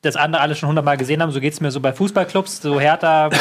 das 0.04 0.16
andere 0.16 0.42
alles 0.42 0.60
schon 0.60 0.70
hundertmal 0.70 0.98
gesehen 0.98 1.22
haben. 1.22 1.32
So 1.32 1.40
geht 1.40 1.54
es 1.54 1.62
mir 1.62 1.72
so 1.72 1.80
bei 1.80 1.94
Fußballclubs, 1.94 2.62
so 2.62 2.80
Hertha. 2.80 3.30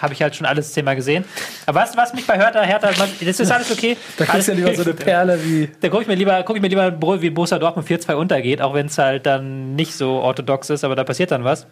Habe 0.00 0.12
ich 0.12 0.20
halt 0.20 0.34
schon 0.34 0.44
alles 0.44 0.72
zehnmal 0.72 0.96
gesehen. 0.96 1.24
Aber 1.66 1.80
was, 1.80 1.96
was 1.96 2.12
mich 2.14 2.26
bei 2.26 2.34
Hertha, 2.34 2.62
Hertha, 2.62 2.90
das 3.24 3.40
ist 3.40 3.50
alles 3.50 3.70
okay. 3.70 3.96
Da 4.16 4.24
kriegst 4.24 4.48
du 4.48 4.52
ja 4.52 4.58
lieber 4.58 4.74
so 4.74 4.82
eine 4.82 4.92
Perle 4.92 5.38
wie. 5.44 5.70
Da 5.80 5.88
gucke 5.88 6.02
ich 6.02 6.08
mir 6.08 6.16
lieber, 6.16 6.42
guck 6.42 6.56
ich 6.56 6.62
mir 6.62 6.68
lieber, 6.68 6.92
wie 7.22 7.30
Borussia 7.30 7.58
Dortmund 7.58 7.88
4-2 7.88 8.14
untergeht, 8.14 8.60
auch 8.60 8.74
wenn 8.74 8.86
es 8.86 8.98
halt 8.98 9.24
dann 9.24 9.76
nicht 9.76 9.94
so 9.94 10.14
orthodox 10.14 10.68
ist, 10.70 10.84
aber 10.84 10.96
da 10.96 11.04
passiert 11.04 11.30
dann 11.30 11.44
was. 11.44 11.66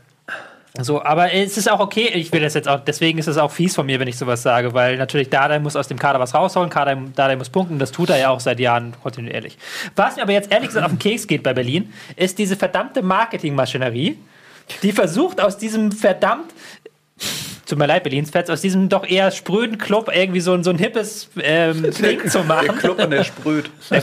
So, 0.80 1.02
aber 1.02 1.34
es 1.34 1.58
ist 1.58 1.70
auch 1.70 1.80
okay, 1.80 2.08
ich 2.14 2.32
will 2.32 2.40
das 2.40 2.54
jetzt 2.54 2.66
auch, 2.66 2.80
deswegen 2.80 3.18
ist 3.18 3.26
es 3.26 3.36
auch 3.36 3.50
fies 3.50 3.74
von 3.74 3.84
mir, 3.84 4.00
wenn 4.00 4.08
ich 4.08 4.16
sowas 4.16 4.42
sage, 4.42 4.72
weil 4.72 4.96
natürlich 4.96 5.28
Dardai 5.28 5.58
muss 5.58 5.76
aus 5.76 5.86
dem 5.86 5.98
Kader 5.98 6.18
was 6.18 6.34
rausholen, 6.34 6.70
Dardai, 6.70 6.96
Dardai 7.14 7.36
muss 7.36 7.50
punkten, 7.50 7.78
das 7.78 7.92
tut 7.92 8.08
er 8.08 8.18
ja 8.18 8.30
auch 8.30 8.40
seit 8.40 8.58
Jahren 8.58 8.94
kontinuierlich. 9.02 9.58
Was 9.96 10.16
mir 10.16 10.22
aber 10.22 10.32
jetzt 10.32 10.50
ehrlich 10.50 10.68
gesagt 10.68 10.86
auf 10.86 10.92
den 10.92 10.98
Keks 10.98 11.26
geht 11.26 11.42
bei 11.42 11.52
Berlin, 11.52 11.92
ist 12.16 12.38
diese 12.38 12.56
verdammte 12.56 13.02
Marketingmaschinerie, 13.02 14.18
die 14.82 14.92
versucht 14.92 15.42
aus 15.42 15.58
diesem 15.58 15.92
verdammt 15.92 16.54
Tut 17.66 17.78
mir 17.78 17.86
leid, 17.86 18.02
Berlins 18.02 18.30
Fans, 18.30 18.50
aus 18.50 18.60
diesem 18.60 18.88
doch 18.88 19.06
eher 19.08 19.30
spröden 19.30 19.78
Club 19.78 20.10
irgendwie 20.12 20.40
so, 20.40 20.52
ein- 20.52 20.64
so 20.64 20.70
ein 20.70 20.78
hippes 20.78 21.28
ähm, 21.42 21.82
Ding 22.02 22.28
zu 22.28 22.40
machen. 22.44 22.66
Der 22.66 22.74
Club 22.76 22.98
und 23.02 23.10
der 23.10 23.24
sprüht. 23.24 23.70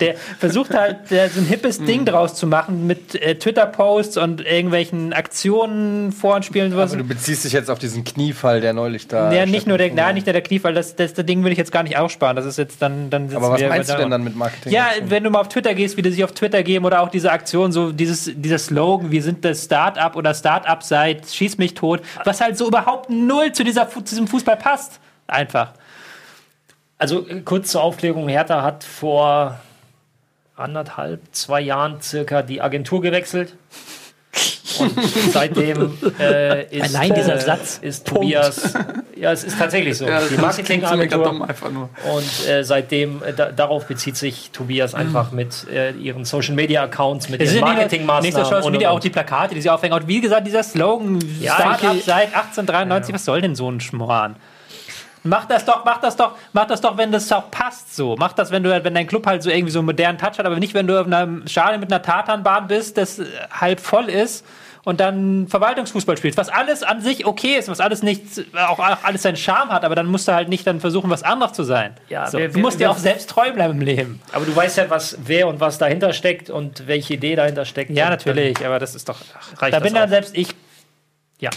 Der 0.00 0.14
versucht 0.38 0.74
halt, 0.74 1.10
der, 1.10 1.28
so 1.30 1.40
ein 1.40 1.46
hippes 1.46 1.78
Hm. 1.78 1.86
Ding 1.86 2.04
draus 2.04 2.34
zu 2.34 2.46
machen 2.46 2.86
mit 2.86 3.14
äh, 3.14 3.36
Twitter-Posts 3.36 4.16
und 4.18 4.44
irgendwelchen 4.44 5.12
Aktionen 5.12 6.12
vorspielen. 6.12 6.72
Also 6.78 6.96
du 6.96 7.04
beziehst 7.04 7.44
dich 7.44 7.52
jetzt 7.52 7.70
auf 7.70 7.78
diesen 7.78 8.04
Kniefall, 8.04 8.60
der 8.60 8.72
neulich 8.72 9.08
da. 9.08 9.32
ja, 9.32 9.46
nicht 9.46 9.66
nur 9.66 9.78
der, 9.78 9.92
nein, 9.92 10.14
nicht 10.14 10.26
nur 10.26 10.32
der 10.32 10.42
Kniefall, 10.42 10.74
das, 10.74 10.96
das, 10.96 11.14
das 11.14 11.24
Ding 11.26 11.44
will 11.44 11.52
ich 11.52 11.58
jetzt 11.58 11.72
gar 11.72 11.82
nicht 11.82 11.96
aussparen. 11.96 12.36
Das 12.36 12.44
ist 12.46 12.58
jetzt 12.58 12.80
dann. 12.82 13.10
dann. 13.10 13.34
Aber 13.34 13.50
was 13.50 13.60
meinst 13.62 13.90
du 13.90 13.96
denn 13.96 14.10
dann 14.10 14.24
mit 14.24 14.36
Marketing? 14.36 14.72
Ja, 14.72 14.86
wenn 15.06 15.24
du 15.24 15.30
mal 15.30 15.40
auf 15.40 15.48
Twitter 15.48 15.74
gehst, 15.74 15.96
wie 15.96 16.02
die 16.02 16.10
sich 16.10 16.24
auf 16.24 16.32
Twitter 16.32 16.62
geben 16.62 16.84
oder 16.84 17.00
auch 17.02 17.08
diese 17.08 17.30
Aktion, 17.32 17.72
so 17.72 17.92
dieses, 17.92 18.30
dieser 18.34 18.58
Slogan, 18.58 19.10
wir 19.10 19.22
sind 19.22 19.44
das 19.44 19.64
Start-up 19.64 20.16
oder 20.16 20.34
Start-up 20.34 20.82
seit 20.82 21.28
Schieß 21.28 21.58
mich 21.58 21.74
tot, 21.74 22.00
was 22.24 22.31
halt 22.40 22.56
so 22.56 22.66
überhaupt 22.66 23.10
null 23.10 23.52
zu, 23.52 23.64
dieser, 23.64 23.88
zu 23.88 24.00
diesem 24.00 24.26
Fußball 24.26 24.56
passt. 24.56 25.00
Einfach. 25.26 25.72
Also 26.98 27.28
äh, 27.28 27.40
kurz 27.40 27.70
zur 27.70 27.82
Aufklärung, 27.82 28.28
Hertha 28.28 28.62
hat 28.62 28.84
vor 28.84 29.60
anderthalb, 30.56 31.20
zwei 31.32 31.60
Jahren 31.60 32.00
circa 32.00 32.42
die 32.42 32.60
Agentur 32.60 33.02
gewechselt. 33.02 33.56
Und 34.80 34.92
seitdem 35.32 35.98
äh, 36.18 36.64
ist, 36.76 36.94
Allein 36.94 37.14
dieser 37.14 37.36
äh, 37.36 37.40
Satz. 37.40 37.78
ist 37.82 38.06
Tobias. 38.06 38.74
Ja, 39.14 39.30
es 39.30 39.44
ist 39.44 39.56
tatsächlich 39.56 39.96
so. 39.96 40.04
Ja, 40.04 40.20
die 40.20 40.36
Marketingagentur. 40.36 41.22
dumm 41.22 41.42
einfach 41.42 41.70
nur. 41.70 41.90
Und 42.12 42.48
äh, 42.48 42.64
seitdem, 42.64 43.22
äh, 43.22 43.32
da, 43.32 43.52
darauf 43.52 43.86
bezieht 43.86 44.16
sich 44.16 44.50
Tobias 44.50 44.96
einfach 44.96 45.30
mit 45.30 45.68
äh, 45.68 45.92
ihren 45.92 46.24
Social 46.24 46.56
Media 46.56 46.82
Accounts, 46.82 47.28
mit 47.28 47.40
ihren 47.40 47.54
ja 47.54 47.60
nur, 47.60 47.72
Marketingmaßnahmen. 47.72 48.24
nicht 48.26 48.36
nur 48.36 48.44
Social 48.46 48.64
und, 48.64 48.72
Media, 48.72 48.90
auch 48.90 48.98
die 48.98 49.10
Plakate, 49.10 49.54
die 49.54 49.62
sie 49.62 49.70
aufhängen. 49.70 49.94
Und 49.94 50.08
wie 50.08 50.20
gesagt, 50.20 50.44
dieser 50.44 50.64
Slogan, 50.64 51.20
Ja, 51.40 51.54
Startup 51.54 52.02
seit 52.02 52.34
1893, 52.34 53.14
was 53.14 53.24
soll 53.24 53.40
denn 53.42 53.54
so 53.54 53.70
ein 53.70 53.80
Schmoran? 53.80 54.34
Mach 55.24 55.44
das 55.44 55.64
doch, 55.64 55.84
mach 55.84 56.00
das 56.00 56.16
doch, 56.16 56.32
mach 56.52 56.66
das 56.66 56.80
doch, 56.80 56.96
wenn 56.96 57.12
das 57.12 57.30
auch 57.30 57.48
passt 57.48 57.94
so. 57.94 58.16
Mach 58.18 58.32
das, 58.32 58.50
wenn 58.50 58.64
du, 58.64 58.70
wenn 58.84 58.94
dein 58.94 59.06
Club 59.06 59.24
halt 59.24 59.44
so 59.44 59.50
irgendwie 59.50 59.70
so 59.70 59.78
einen 59.78 59.86
modernen 59.86 60.18
Touch 60.18 60.36
hat, 60.38 60.46
aber 60.46 60.58
nicht, 60.58 60.74
wenn 60.74 60.88
du 60.88 61.00
auf 61.00 61.06
einem 61.06 61.46
Stadion 61.46 61.78
mit 61.78 61.92
einer 61.92 62.02
Tatanbahn 62.02 62.66
bist, 62.66 62.96
das 62.96 63.20
äh, 63.20 63.26
halb 63.52 63.78
voll 63.78 64.08
ist 64.08 64.44
und 64.84 64.98
dann 65.00 65.46
Verwaltungsfußball 65.48 66.16
spielst. 66.16 66.36
Was 66.38 66.48
alles 66.48 66.82
an 66.82 67.00
sich 67.00 67.24
okay 67.24 67.54
ist, 67.56 67.68
was 67.68 67.78
alles 67.80 68.02
nicht, 68.02 68.22
auch, 68.56 68.78
auch 68.80 69.04
alles 69.04 69.22
seinen 69.22 69.36
Charme 69.36 69.70
hat, 69.70 69.84
aber 69.84 69.94
dann 69.94 70.06
musst 70.06 70.26
du 70.28 70.32
halt 70.34 70.48
nicht 70.48 70.66
dann 70.66 70.80
versuchen, 70.80 71.08
was 71.10 71.22
anderes 71.22 71.52
zu 71.52 71.62
sein. 71.62 71.94
Ja, 72.08 72.28
so, 72.28 72.38
wir- 72.38 72.48
du 72.48 72.58
musst 72.58 72.78
wir- 72.78 72.88
dir 72.88 72.90
auch 72.90 72.98
selbst 72.98 73.30
treu 73.30 73.52
bleiben 73.52 73.74
im 73.74 73.80
Leben. 73.80 74.20
aber 74.32 74.44
du 74.44 74.54
weißt 74.54 74.76
ja, 74.78 74.90
was, 74.90 75.16
wer 75.24 75.46
und 75.48 75.60
was 75.60 75.78
dahinter 75.78 76.12
steckt 76.12 76.50
und 76.50 76.86
welche 76.88 77.14
Idee 77.14 77.36
dahinter 77.36 77.64
steckt. 77.64 77.90
Ja, 77.92 78.10
natürlich, 78.10 78.64
aber 78.66 78.78
das 78.78 78.94
ist 78.94 79.08
doch. 79.08 79.18
reicht 79.58 79.72
da 79.74 79.78
das 79.78 79.82
bin 79.82 79.94
dann 79.94 80.04
auch. 80.06 80.08
selbst 80.10 80.36
ich. 80.36 80.48
Ja. 81.38 81.50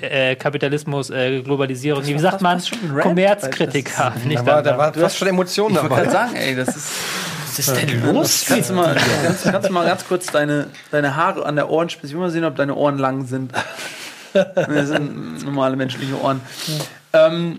Äh, 0.00 0.36
Kapitalismus, 0.36 1.10
äh, 1.10 1.40
Globalisierung, 1.42 2.06
wie 2.06 2.16
sagt 2.18 2.40
man? 2.42 2.62
Kommerzkritiker. 3.00 4.12
ich 4.28 4.34
Da 4.36 4.46
war, 4.46 4.62
da 4.62 4.78
war 4.78 4.92
fast 4.94 5.16
schon 5.18 5.28
Emotionen 5.28 5.74
Ich 5.74 5.82
dabei. 5.82 5.96
gerade 6.02 6.10
sagen, 6.10 6.36
ey, 6.36 6.54
das 6.56 6.68
ist. 6.68 6.88
Was 7.58 7.68
ist 7.68 7.76
denn 7.76 8.14
los? 8.14 8.44
Kannst 8.48 8.70
du 8.70 8.74
mal, 8.74 8.96
kannst, 9.24 9.44
kannst 9.44 9.68
du 9.68 9.72
mal 9.72 9.86
ganz 9.86 10.06
kurz 10.06 10.26
deine, 10.26 10.68
deine 10.90 11.16
Haare 11.16 11.44
an 11.44 11.56
der 11.56 11.68
Ohrenspitze, 11.68 12.08
ich 12.08 12.12
will 12.14 12.20
mal 12.20 12.30
sehen, 12.30 12.44
ob 12.44 12.56
deine 12.56 12.74
Ohren 12.74 12.98
lang 12.98 13.26
sind. 13.26 13.52
Das 14.32 14.88
sind 14.88 15.44
normale 15.44 15.76
menschliche 15.76 16.18
Ohren. 16.18 16.40
Ähm, 17.12 17.58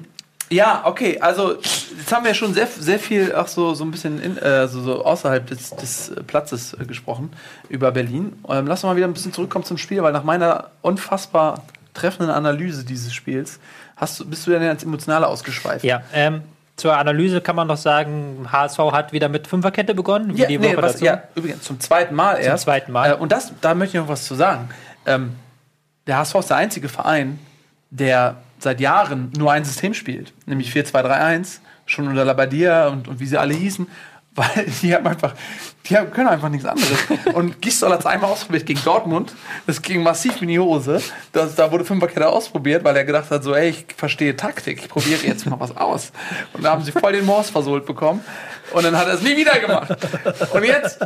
ja, 0.49 0.81
okay, 0.85 1.19
also 1.19 1.55
jetzt 1.55 2.11
haben 2.11 2.25
wir 2.25 2.33
schon 2.33 2.53
sehr, 2.53 2.67
sehr 2.67 2.99
viel 2.99 3.33
auch 3.35 3.47
so, 3.47 3.75
so 3.75 3.83
ein 3.83 3.91
bisschen 3.91 4.21
in, 4.21 4.37
äh, 4.37 4.67
so, 4.67 4.81
so 4.81 5.05
außerhalb 5.05 5.45
des, 5.45 5.69
des 5.71 6.11
Platzes 6.25 6.73
äh, 6.73 6.85
gesprochen 6.85 7.31
über 7.69 7.91
Berlin. 7.91 8.33
Ähm, 8.49 8.67
lass 8.67 8.83
uns 8.83 8.89
mal 8.89 8.95
wieder 8.95 9.07
ein 9.07 9.13
bisschen 9.13 9.33
zurückkommen 9.33 9.65
zum 9.65 9.77
Spiel, 9.77 10.01
weil 10.01 10.13
nach 10.13 10.23
meiner 10.23 10.71
unfassbar 10.81 11.63
treffenden 11.93 12.33
Analyse 12.33 12.83
dieses 12.83 13.13
Spiels 13.13 13.59
hast 13.95 14.27
bist 14.29 14.47
du 14.47 14.51
dann 14.51 14.63
ins 14.63 14.83
Emotionale 14.83 15.27
ausgeschweift. 15.27 15.85
Ja, 15.85 16.01
ähm, 16.13 16.41
zur 16.75 16.97
Analyse 16.97 17.41
kann 17.41 17.55
man 17.55 17.67
noch 17.67 17.77
sagen, 17.77 18.47
HSV 18.51 18.79
hat 18.91 19.13
wieder 19.13 19.29
mit 19.29 19.47
Fünferkette 19.47 19.93
begonnen. 19.93 20.35
Ja, 20.35 20.47
die 20.47 20.57
nee, 20.57 20.69
Woche 20.69 20.81
was, 20.81 20.93
dazu. 20.93 21.05
ja, 21.05 21.23
übrigens 21.35 21.63
zum 21.63 21.79
zweiten 21.79 22.15
Mal 22.15 22.37
erst. 22.37 22.63
zweiten 22.63 22.91
Mal. 22.91 23.11
Äh, 23.11 23.15
und 23.15 23.31
das, 23.31 23.53
da 23.61 23.75
möchte 23.75 23.97
ich 23.97 24.03
noch 24.03 24.09
was 24.09 24.25
zu 24.25 24.35
sagen. 24.35 24.69
Ähm, 25.05 25.35
der 26.07 26.17
HSV 26.17 26.35
ist 26.35 26.49
der 26.49 26.57
einzige 26.57 26.89
Verein, 26.89 27.39
der 27.91 28.37
seit 28.59 28.79
Jahren 28.79 29.31
nur 29.37 29.51
ein 29.51 29.65
System 29.65 29.93
spielt, 29.93 30.33
nämlich 30.45 30.71
4-2-3-1, 30.71 31.59
schon 31.85 32.07
unter 32.07 32.25
Labadia 32.25 32.87
und, 32.87 33.07
und 33.07 33.19
wie 33.19 33.25
sie 33.25 33.37
alle 33.37 33.53
hießen. 33.53 33.87
Weil 34.35 34.65
die 34.81 34.95
haben 34.95 35.05
einfach, 35.05 35.33
die 35.85 35.95
haben, 35.95 36.09
können 36.11 36.27
einfach 36.27 36.49
nichts 36.49 36.65
anderes. 36.65 36.97
Und 37.33 37.61
Gisdol 37.61 37.91
hat 37.91 37.99
es 37.99 38.05
einmal 38.05 38.31
ausprobiert 38.31 38.65
gegen 38.65 38.83
Dortmund. 38.83 39.33
Das 39.67 39.81
ging 39.81 40.01
massiv 40.01 40.41
in 40.41 40.47
die 40.47 40.59
Hose. 40.59 41.01
Das, 41.31 41.53
da 41.53 41.71
wurde 41.71 41.85
Fünferkette 41.85 42.27
ausprobiert, 42.27 42.83
weil 42.83 42.97
er 42.97 43.03
gedacht 43.03 43.29
hat, 43.29 43.43
so, 43.43 43.53
ey, 43.53 43.69
ich 43.69 43.85
verstehe 43.95 44.35
Taktik, 44.35 44.79
ich 44.81 44.89
probiere 44.89 45.21
jetzt 45.23 45.45
mal 45.45 45.59
was 45.59 45.77
aus. 45.77 46.11
Und 46.53 46.63
da 46.63 46.71
haben 46.71 46.83
sie 46.83 46.91
voll 46.91 47.13
den 47.13 47.25
Morse 47.25 47.51
versohlt 47.51 47.85
bekommen. 47.85 48.21
Und 48.71 48.83
dann 48.83 48.97
hat 48.97 49.07
er 49.07 49.13
es 49.13 49.21
nie 49.21 49.37
wieder 49.37 49.59
gemacht. 49.59 49.95
Und 50.51 50.63
jetzt 50.63 50.99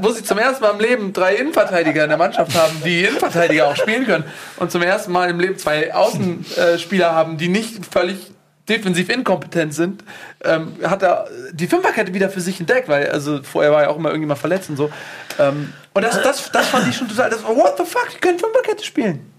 muss 0.00 0.20
ich 0.20 0.24
zum 0.24 0.38
ersten 0.38 0.62
Mal 0.62 0.70
im 0.70 0.80
Leben 0.80 1.12
drei 1.12 1.34
Innenverteidiger 1.34 2.04
in 2.04 2.10
der 2.10 2.18
Mannschaft 2.18 2.54
haben, 2.54 2.80
die 2.84 3.04
Innenverteidiger 3.04 3.66
auch 3.66 3.76
spielen 3.76 4.06
können. 4.06 4.24
Und 4.58 4.70
zum 4.70 4.82
ersten 4.82 5.10
Mal 5.10 5.30
im 5.30 5.40
Leben 5.40 5.58
zwei 5.58 5.92
Außenspieler 5.92 7.12
haben, 7.12 7.38
die 7.38 7.48
nicht 7.48 7.86
völlig 7.86 8.30
defensiv 8.68 9.08
inkompetent 9.08 9.74
sind, 9.74 10.04
ähm, 10.44 10.74
hat 10.82 11.02
er 11.02 11.26
die 11.52 11.66
Fünferkette 11.66 12.14
wieder 12.14 12.30
für 12.30 12.40
sich 12.40 12.60
entdeckt, 12.60 12.88
weil 12.88 13.10
also 13.10 13.42
vorher 13.42 13.72
war 13.72 13.82
ja 13.82 13.88
auch 13.88 13.96
immer 13.96 14.10
irgendjemand 14.10 14.40
verletzt 14.40 14.70
und 14.70 14.76
so. 14.76 14.90
Ähm, 15.38 15.72
und 15.94 16.02
das, 16.02 16.22
das, 16.22 16.50
das 16.52 16.68
fand 16.68 16.88
ich 16.88 16.96
schon 16.96 17.08
total. 17.08 17.30
Das, 17.30 17.44
what 17.44 17.74
the 17.76 17.84
fuck, 17.84 18.08
die 18.14 18.18
können 18.18 18.38
Fünferkette 18.38 18.84
spielen. 18.84 19.32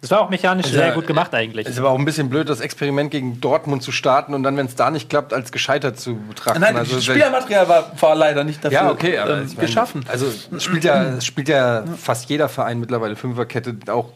Das 0.00 0.10
war 0.10 0.22
auch 0.22 0.30
mechanisch 0.30 0.66
Also, 0.66 0.78
sehr 0.78 0.92
gut 0.92 1.06
gemacht 1.06 1.34
eigentlich. 1.34 1.66
Es 1.66 1.80
war 1.82 1.90
auch 1.90 1.98
ein 1.98 2.04
bisschen 2.06 2.30
blöd, 2.30 2.48
das 2.48 2.60
Experiment 2.60 3.10
gegen 3.10 3.38
Dortmund 3.40 3.82
zu 3.82 3.92
starten 3.92 4.32
und 4.32 4.42
dann, 4.42 4.56
wenn 4.56 4.64
es 4.64 4.76
da 4.76 4.90
nicht 4.90 5.10
klappt, 5.10 5.34
als 5.34 5.52
gescheitert 5.52 6.00
zu 6.00 6.16
betrachten. 6.16 6.60
Nein, 6.60 6.76
also, 6.76 6.96
das 6.96 7.04
Spielermaterial 7.04 7.68
war, 7.68 7.92
war 8.00 8.14
leider 8.14 8.44
nicht 8.44 8.64
dafür 8.64 8.78
ja, 8.78 8.90
okay, 8.90 9.18
aber 9.18 9.38
ähm, 9.38 9.46
ich 9.46 9.56
mein, 9.56 9.66
geschaffen. 9.66 10.06
Also 10.08 10.26
spielt 10.58 10.84
ja, 10.84 11.20
spielt 11.20 11.48
ja 11.50 11.84
fast 12.02 12.30
jeder 12.30 12.48
Verein 12.48 12.80
mittlerweile 12.80 13.14
Fünferkette, 13.14 13.76
auch, 13.88 14.12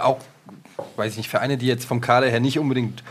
auch, 0.00 0.18
weiß 0.96 1.12
ich 1.12 1.18
nicht, 1.18 1.30
Vereine, 1.30 1.56
die 1.56 1.66
jetzt 1.66 1.84
vom 1.84 2.00
Kader 2.00 2.26
her 2.26 2.40
nicht 2.40 2.58
unbedingt 2.58 3.04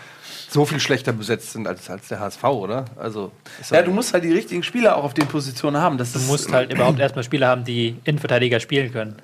so 0.50 0.66
viel 0.66 0.80
schlechter 0.80 1.12
besetzt 1.14 1.54
sind 1.54 1.68
als, 1.68 1.90
als 1.90 2.08
der 2.08 2.20
HSV, 2.20 2.44
oder? 2.44 2.86
Also 2.98 3.32
Ja, 3.72 3.82
du 3.82 3.92
musst 3.92 4.14
halt 4.14 4.24
die 4.24 4.32
richtigen 4.34 4.64
Spieler 4.64 4.98
auch 4.98 5.04
auf 5.04 5.14
den 5.14 5.28
Positionen 5.28 5.78
haben. 5.78 5.98
Das 5.98 6.14
Du 6.14 6.20
musst 6.20 6.52
halt 6.52 6.72
überhaupt 6.74 7.00
erstmal 7.00 7.24
Spieler 7.24 7.48
haben, 7.48 7.64
die 7.64 7.98
Innenverteidiger 8.04 8.60
spielen 8.60 8.92
können. 8.92 9.16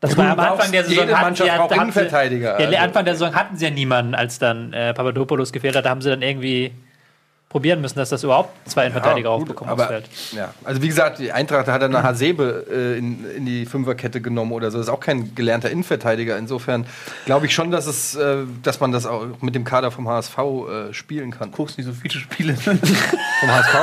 Das 0.00 0.16
war 0.16 0.30
am 0.30 0.38
Anfang 0.38 0.70
der 0.70 0.84
Saison. 0.84 1.00
jede 1.04 1.12
hatten 1.14 1.24
Mannschaft 1.24 1.50
sie- 1.50 1.56
braucht 1.56 1.70
hatten 1.72 1.90
sie- 1.92 1.98
Innenverteidiger, 2.00 2.60
Ja, 2.60 2.66
also. 2.66 2.78
Anfang 2.78 3.04
der 3.04 3.14
Saison 3.14 3.34
hatten 3.34 3.56
sie 3.56 3.64
ja 3.64 3.70
niemanden, 3.72 4.14
als 4.14 4.38
dann 4.38 4.72
äh, 4.72 4.94
Papadopoulos 4.94 5.52
gefehlt 5.52 5.74
hat. 5.74 5.84
Da 5.86 5.90
haben 5.90 6.02
sie 6.02 6.10
dann 6.10 6.22
irgendwie 6.22 6.70
probieren 7.48 7.80
müssen, 7.80 7.98
dass 7.98 8.10
das 8.10 8.22
überhaupt 8.24 8.50
zwei 8.68 8.82
Innenverteidiger 8.82 9.30
Ja, 9.30 9.34
aufbekommen 9.34 9.70
aufs 9.70 9.80
aber, 9.82 9.90
Feld. 9.90 10.08
ja. 10.32 10.52
Also 10.64 10.82
wie 10.82 10.88
gesagt, 10.88 11.18
die 11.18 11.32
Eintracht 11.32 11.66
hat 11.66 11.80
dann 11.80 11.94
eine 11.94 12.04
Hasebe 12.06 12.66
äh, 12.70 12.98
in, 12.98 13.24
in 13.36 13.46
die 13.46 13.64
Fünferkette 13.64 14.20
genommen 14.20 14.52
oder 14.52 14.70
so. 14.70 14.78
Ist 14.78 14.90
auch 14.90 15.00
kein 15.00 15.34
gelernter 15.34 15.70
Innenverteidiger. 15.70 16.36
Insofern 16.36 16.86
glaube 17.24 17.46
ich 17.46 17.54
schon, 17.54 17.70
dass 17.70 17.86
es, 17.86 18.14
äh, 18.16 18.44
dass 18.62 18.80
man 18.80 18.92
das 18.92 19.06
auch 19.06 19.24
mit 19.40 19.54
dem 19.54 19.64
Kader 19.64 19.90
vom 19.90 20.08
HSV 20.08 20.38
äh, 20.38 20.92
spielen 20.92 21.30
kann. 21.30 21.50
guckst 21.50 21.78
nicht 21.78 21.86
so 21.86 21.92
viele 21.92 22.14
Spiele. 22.20 22.54
Vom 23.40 23.50
HSV? 23.50 23.76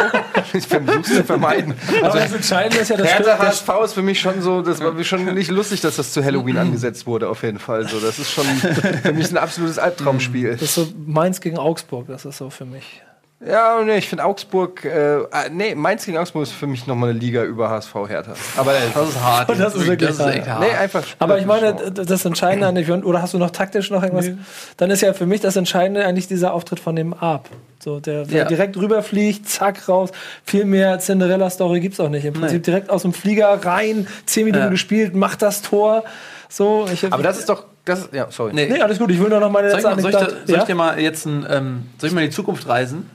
ich 0.53 0.67
versuche 0.67 0.99
es 0.99 1.07
zu 1.07 1.23
vermeiden. 1.23 1.73
Aber 2.01 2.19
das 2.19 2.33
Entscheidende 2.33 2.79
ist 2.79 2.89
ja, 2.89 2.97
das 2.97 3.07
Hertha 3.07 3.37
der, 3.37 3.39
HSV 3.39 3.69
ist 3.85 3.93
für 3.93 4.01
mich 4.01 4.19
schon 4.19 4.41
so, 4.41 4.61
das 4.61 4.79
war 4.81 4.91
mir 4.91 5.03
schon 5.03 5.25
nicht 5.33 5.49
lustig, 5.49 5.81
dass 5.81 5.95
das 5.95 6.11
zu 6.11 6.23
Halloween 6.23 6.57
angesetzt 6.57 7.07
wurde, 7.07 7.29
auf 7.29 7.41
jeden 7.43 7.59
Fall. 7.59 7.87
So, 7.87 7.99
das 7.99 8.19
ist 8.19 8.31
schon 8.31 8.45
für 8.45 9.13
mich 9.13 9.31
ein 9.31 9.37
absolutes 9.37 9.79
Albtraumspiel. 9.79 10.51
das 10.51 10.61
ist 10.61 10.75
so 10.75 10.87
Mainz 11.05 11.39
gegen 11.41 11.57
Augsburg, 11.57 12.07
das 12.07 12.25
ist 12.25 12.37
so 12.37 12.49
für 12.49 12.65
mich. 12.65 13.01
Ja, 13.45 13.81
nee, 13.83 13.97
ich 13.97 14.07
finde 14.07 14.23
Augsburg, 14.23 14.85
äh, 14.85 15.17
ah, 15.29 15.43
nee, 15.51 15.75
Mainz 15.75 16.05
gegen 16.05 16.17
Augsburg 16.17 16.43
ist 16.43 16.53
für 16.53 16.67
mich 16.67 16.87
nochmal 16.87 17.09
eine 17.09 17.19
Liga 17.19 17.43
über 17.43 17.69
HSV 17.69 17.93
Hertha. 18.07 18.33
Aber 18.55 18.73
äh, 18.73 18.77
Das 18.93 19.09
ist 19.09 19.19
hart. 19.21 19.49
Und 19.49 19.59
das 19.59 19.75
ist 19.75 19.85
wirklich 19.87 20.09
das 20.09 20.19
ist 20.19 20.25
echt 20.33 20.47
hart. 20.47 20.59
hart. 20.61 20.71
nee, 20.71 20.75
einfach. 20.75 21.03
Aber 21.19 21.37
ich 21.37 21.45
meine, 21.45 21.73
das 21.91 22.23
Entscheidende 22.25 22.65
an 22.65 22.75
dem, 22.75 23.03
oder 23.05 23.21
hast 23.21 23.33
du 23.33 23.37
noch 23.37 23.51
taktisch 23.51 23.91
noch 23.91 24.01
irgendwas? 24.01 24.29
Dann 24.77 24.89
ist 24.89 25.01
ja 25.01 25.13
für 25.13 25.25
mich 25.25 25.41
das 25.41 25.57
Entscheidende 25.57 26.05
eigentlich 26.05 26.27
dieser 26.27 26.53
Auftritt 26.53 26.79
von 26.79 26.95
dem 26.95 27.13
Arp. 27.13 27.49
So, 27.83 27.99
der, 27.99 28.23
der 28.23 28.37
Ja. 28.43 28.45
direkt 28.45 28.77
rüberfliegt, 28.77 29.47
zack, 29.49 29.87
raus. 29.89 30.11
Viel 30.45 30.63
mehr 30.65 30.97
Cinderella-Story 30.99 31.81
gibt's 31.81 31.99
auch 31.99 32.09
nicht. 32.09 32.23
Im 32.25 32.33
Prinzip 32.33 32.63
direkt 32.63 32.89
aus 32.89 33.01
dem 33.01 33.13
Flieger 33.13 33.47
rein, 33.63 34.07
zehn 34.25 34.45
Minuten 34.45 34.63
Ja. 34.63 34.69
gespielt, 34.69 35.13
macht 35.13 35.41
das 35.41 35.61
Tor. 35.61 36.05
So, 36.47 36.87
ich, 36.91 37.03
Aber 37.11 37.21
das 37.21 37.37
ist 37.37 37.49
doch, 37.49 37.65
das, 37.83 38.07
ja, 38.13 38.27
sorry. 38.31 38.53
Nee. 38.53 38.69
Nee, 38.71 38.81
alles 38.81 38.97
gut, 38.97 39.11
ich 39.11 39.19
will 39.19 39.29
nur 39.29 39.41
noch 39.41 39.51
meine 39.51 39.69
Soll 39.71 39.79
ich, 39.79 39.85
letzte 39.85 40.01
mal, 40.01 40.11
soll, 40.13 40.21
ich, 40.21 40.27
dir- 40.27 40.47
soll 40.47 40.57
ich 40.59 40.63
dir 40.63 40.75
mal 40.75 40.99
jetzt 40.99 41.25
ein, 41.25 41.45
ähm, 41.49 41.83
soll 41.99 42.07
ich 42.09 42.15
mal 42.15 42.21
in 42.23 42.29
die 42.29 42.35
Zukunft 42.35 42.67
reisen? 42.67 43.09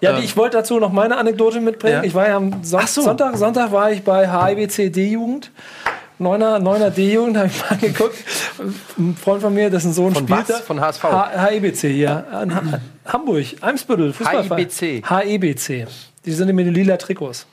Ja, 0.00 0.16
Ähm, 0.18 0.24
ich 0.24 0.36
wollte 0.36 0.56
dazu 0.58 0.78
noch 0.78 0.92
meine 0.92 1.16
Anekdote 1.16 1.60
mitbringen. 1.60 1.96
Ja. 1.96 2.02
Ich 2.04 2.14
war 2.14 2.28
ja 2.28 2.36
am 2.36 2.62
Son 2.64 2.86
so. 2.86 3.02
Sonntag, 3.02 3.36
Sonntag 3.36 3.72
war 3.72 3.90
ich 3.90 4.02
bei 4.02 4.28
HIBC 4.28 4.92
D-Jugend. 4.92 5.50
Neuner, 6.18 6.58
Neuner 6.60 6.90
D-Jugend, 6.90 7.36
habe 7.38 7.48
ich 7.48 7.70
mal 7.70 7.78
geguckt. 7.78 8.16
Ein 8.98 9.16
Freund 9.16 9.42
von 9.42 9.52
mir, 9.54 9.68
dessen 9.70 9.92
Sohn 9.92 10.14
Von 10.14 10.24
spielt 10.24 10.48
was? 10.48 10.58
da. 10.58 10.62
Von 10.62 10.80
HSV? 10.80 11.02
H 11.04 11.48
HIBC 11.48 11.80
hier. 11.88 12.24
In 12.42 12.54
ha 12.54 12.62
Hamburg, 13.06 13.44
Eimsbüttel, 13.60 14.12
Fußballverein. 14.12 14.58
HIBC. 14.68 15.02
HIBC. 15.08 15.86
Die 16.24 16.32
sind 16.32 16.54
mit 16.54 16.66
den 16.66 16.74
lila 16.74 16.96
Trikots. 16.96 17.46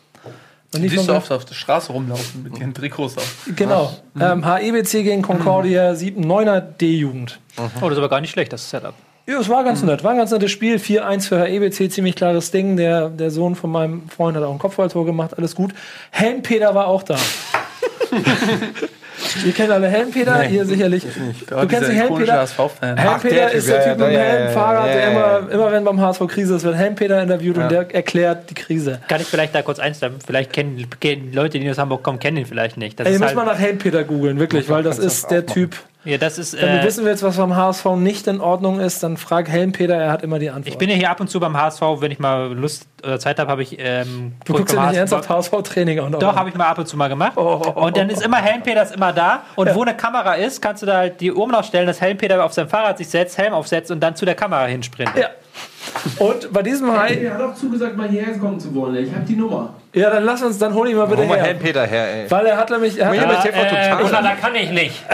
Und 0.73 0.81
nicht 0.81 0.91
Siehst 0.91 1.09
du 1.09 1.13
oft 1.13 1.29
auf 1.31 1.43
der 1.43 1.55
Straße 1.55 1.91
rumlaufen 1.91 2.43
mit 2.43 2.57
ihren 2.57 2.73
Trikots 2.73 3.17
auf. 3.17 3.45
Genau. 3.55 3.91
Ähm, 4.17 4.45
HIBC 4.45 5.03
gegen 5.03 5.21
Concordia, 5.21 5.93
7, 5.95 6.23
9er 6.23 6.61
D-Jugend. 6.61 7.39
Oh, 7.57 7.63
das 7.81 7.91
ist 7.91 7.97
aber 7.97 8.07
gar 8.09 8.21
nicht 8.21 8.31
schlecht, 8.31 8.53
das 8.53 8.69
Setup. 8.69 8.93
Ja, 9.31 9.39
es 9.39 9.47
war 9.47 9.63
ganz 9.63 9.81
nett. 9.81 10.03
War 10.03 10.11
ein 10.11 10.17
ganz 10.17 10.31
nettes 10.31 10.51
Spiel. 10.51 10.75
4-1 10.75 11.29
für 11.29 11.39
HEBC, 11.39 11.89
ziemlich 11.89 12.17
klares 12.17 12.51
Ding. 12.51 12.75
Der, 12.75 13.07
der 13.07 13.31
Sohn 13.31 13.55
von 13.55 13.71
meinem 13.71 14.09
Freund 14.09 14.35
hat 14.35 14.43
auch 14.43 14.51
ein 14.51 14.59
Kopfballtor 14.59 15.05
gemacht, 15.05 15.37
alles 15.37 15.55
gut. 15.55 15.73
Helmpeter 16.09 16.75
war 16.75 16.87
auch 16.87 17.03
da. 17.03 17.15
Ihr 19.45 19.53
kennt 19.53 19.71
alle 19.71 19.87
Helmpeter, 19.87 20.49
ihr 20.49 20.65
sicherlich. 20.65 21.05
Du 21.47 21.67
kennst 21.67 21.87
den 21.87 21.95
Helmpeter? 21.95 22.45
Helmpeter 22.97 23.51
ist 23.51 23.69
der 23.69 23.77
ja, 23.77 23.93
Typ 23.93 23.99
ja, 24.01 24.07
mit 24.07 24.07
dem 24.07 24.13
ja, 24.13 24.19
Helm, 24.19 24.45
ja, 24.45 24.51
Fahrrad, 24.51 24.87
ja, 24.87 24.93
der 24.93 25.01
ja, 25.01 25.11
ja. 25.11 25.37
immer, 25.37 25.51
immer 25.51 25.71
wenn 25.71 25.83
beim 25.85 26.01
HSV 26.01 26.27
Krise 26.27 26.55
ist, 26.55 26.63
wird 26.63 26.75
Helmpeter 26.75 27.21
interviewt 27.21 27.57
und 27.57 27.71
der 27.71 27.93
erklärt 27.93 28.49
die 28.49 28.55
Krise. 28.55 28.99
Kann 29.07 29.21
ich 29.21 29.27
vielleicht 29.27 29.55
da 29.55 29.61
kurz 29.61 29.79
einsteigen? 29.79 30.17
Vielleicht 30.25 30.51
kennen, 30.51 30.85
kennen 30.99 31.31
Leute, 31.31 31.59
die 31.59 31.69
aus 31.69 31.77
Hamburg 31.77 32.03
kommen, 32.03 32.19
kennen 32.19 32.37
ihn 32.37 32.45
vielleicht 32.45 32.77
nicht. 32.77 32.99
Das 32.99 33.05
Ey, 33.05 33.11
ihr 33.11 33.15
ist 33.15 33.21
müsst 33.21 33.35
halt, 33.35 33.45
mal 33.45 33.53
nach 33.53 33.59
Helmpeter 33.59 34.03
googeln, 34.03 34.39
wirklich, 34.39 34.67
weil 34.69 34.83
das 34.83 34.97
ist 34.97 35.29
der 35.31 35.45
Typ. 35.45 35.77
Ja, 36.03 36.17
das 36.17 36.37
ist, 36.39 36.53
Wenn 36.59 36.67
du 36.77 36.81
äh, 36.81 36.83
wissen 36.83 37.05
willst, 37.05 37.21
was 37.23 37.37
beim 37.37 37.55
HSV 37.55 37.85
nicht 37.97 38.25
in 38.27 38.41
Ordnung 38.41 38.79
ist, 38.79 39.03
dann 39.03 39.17
frag 39.17 39.47
Helmpeter, 39.47 39.95
er 39.95 40.11
hat 40.11 40.23
immer 40.23 40.39
die 40.39 40.49
Antwort. 40.49 40.67
ich 40.67 40.77
bin 40.77 40.89
ja 40.89 40.95
hier 40.95 41.09
ab 41.11 41.19
und 41.19 41.29
zu 41.29 41.39
beim 41.39 41.55
HSV, 41.55 41.81
wenn 41.99 42.11
ich 42.11 42.17
mal 42.19 42.51
Lust 42.53 42.87
oder 43.03 43.19
Zeit 43.19 43.39
habe, 43.39 43.51
habe 43.51 43.61
ich. 43.61 43.77
Ähm, 43.79 44.33
du 44.45 44.53
guckst 44.53 44.73
ja 44.75 44.87
nicht 44.87 44.97
ernsthaft 44.97 45.29
HSV-Training 45.29 45.99
an. 45.99 46.11
Doch, 46.13 46.35
habe 46.35 46.49
ich 46.49 46.55
mal 46.55 46.65
ab 46.65 46.77
und 46.79 46.87
zu 46.87 46.97
mal 46.97 47.07
gemacht. 47.07 47.33
Oh, 47.35 47.61
Und 47.75 47.97
dann 47.97 48.09
ist 48.09 48.23
immer 48.23 48.37
Helmpeters 48.37 48.91
immer 48.91 49.13
da. 49.13 49.43
Und 49.55 49.73
wo 49.75 49.81
eine 49.83 49.95
Kamera 49.95 50.33
ist, 50.35 50.61
kannst 50.61 50.81
du 50.81 50.87
da 50.87 50.97
halt 50.97 51.21
die 51.21 51.31
Ohren 51.31 51.53
aufstellen, 51.53 51.85
dass 51.87 52.01
Helmpeter 52.01 52.43
auf 52.43 52.53
sein 52.53 52.67
Fahrrad 52.67 52.97
sich 52.97 53.07
setzt, 53.09 53.37
Helm 53.37 53.53
aufsetzt 53.53 53.91
und 53.91 53.99
dann 53.99 54.15
zu 54.15 54.25
der 54.25 54.35
Kamera 54.35 54.65
hinsprintet. 54.65 55.17
Ja. 55.17 55.29
Und 56.19 56.51
bei 56.53 56.61
diesem 56.61 56.91
Hai, 56.95 57.15
Er 57.15 57.33
hat 57.33 57.41
auch 57.41 57.55
zugesagt, 57.55 57.97
mal 57.97 58.07
hierher 58.07 58.37
kommen 58.37 58.59
zu 58.59 58.73
wollen. 58.73 58.95
Ich 58.95 59.11
habe 59.13 59.25
die 59.25 59.35
Nummer. 59.35 59.73
ja, 59.93 60.09
dann 60.09 60.23
lass 60.23 60.41
uns, 60.41 60.57
dann 60.57 60.73
hol 60.73 60.87
ihn 60.87 60.95
mal 60.95 61.05
bitte 61.07 61.21
Hol 61.21 61.27
mal 61.27 61.37
her. 61.37 61.45
Helmpeter 61.45 61.85
her, 61.85 62.07
ey. 62.23 62.31
Weil 62.31 62.45
er 62.45 62.57
hat 62.57 62.69
nämlich, 62.69 62.97
er 62.99 63.07
hat, 63.07 63.43
TV 63.43 63.57
Äh, 63.57 63.67
Total. 63.69 64.03
Gunnar, 64.03 64.21
da 64.23 64.35
kann 64.35 64.55
ich 64.55 64.69
nicht. 64.71 65.03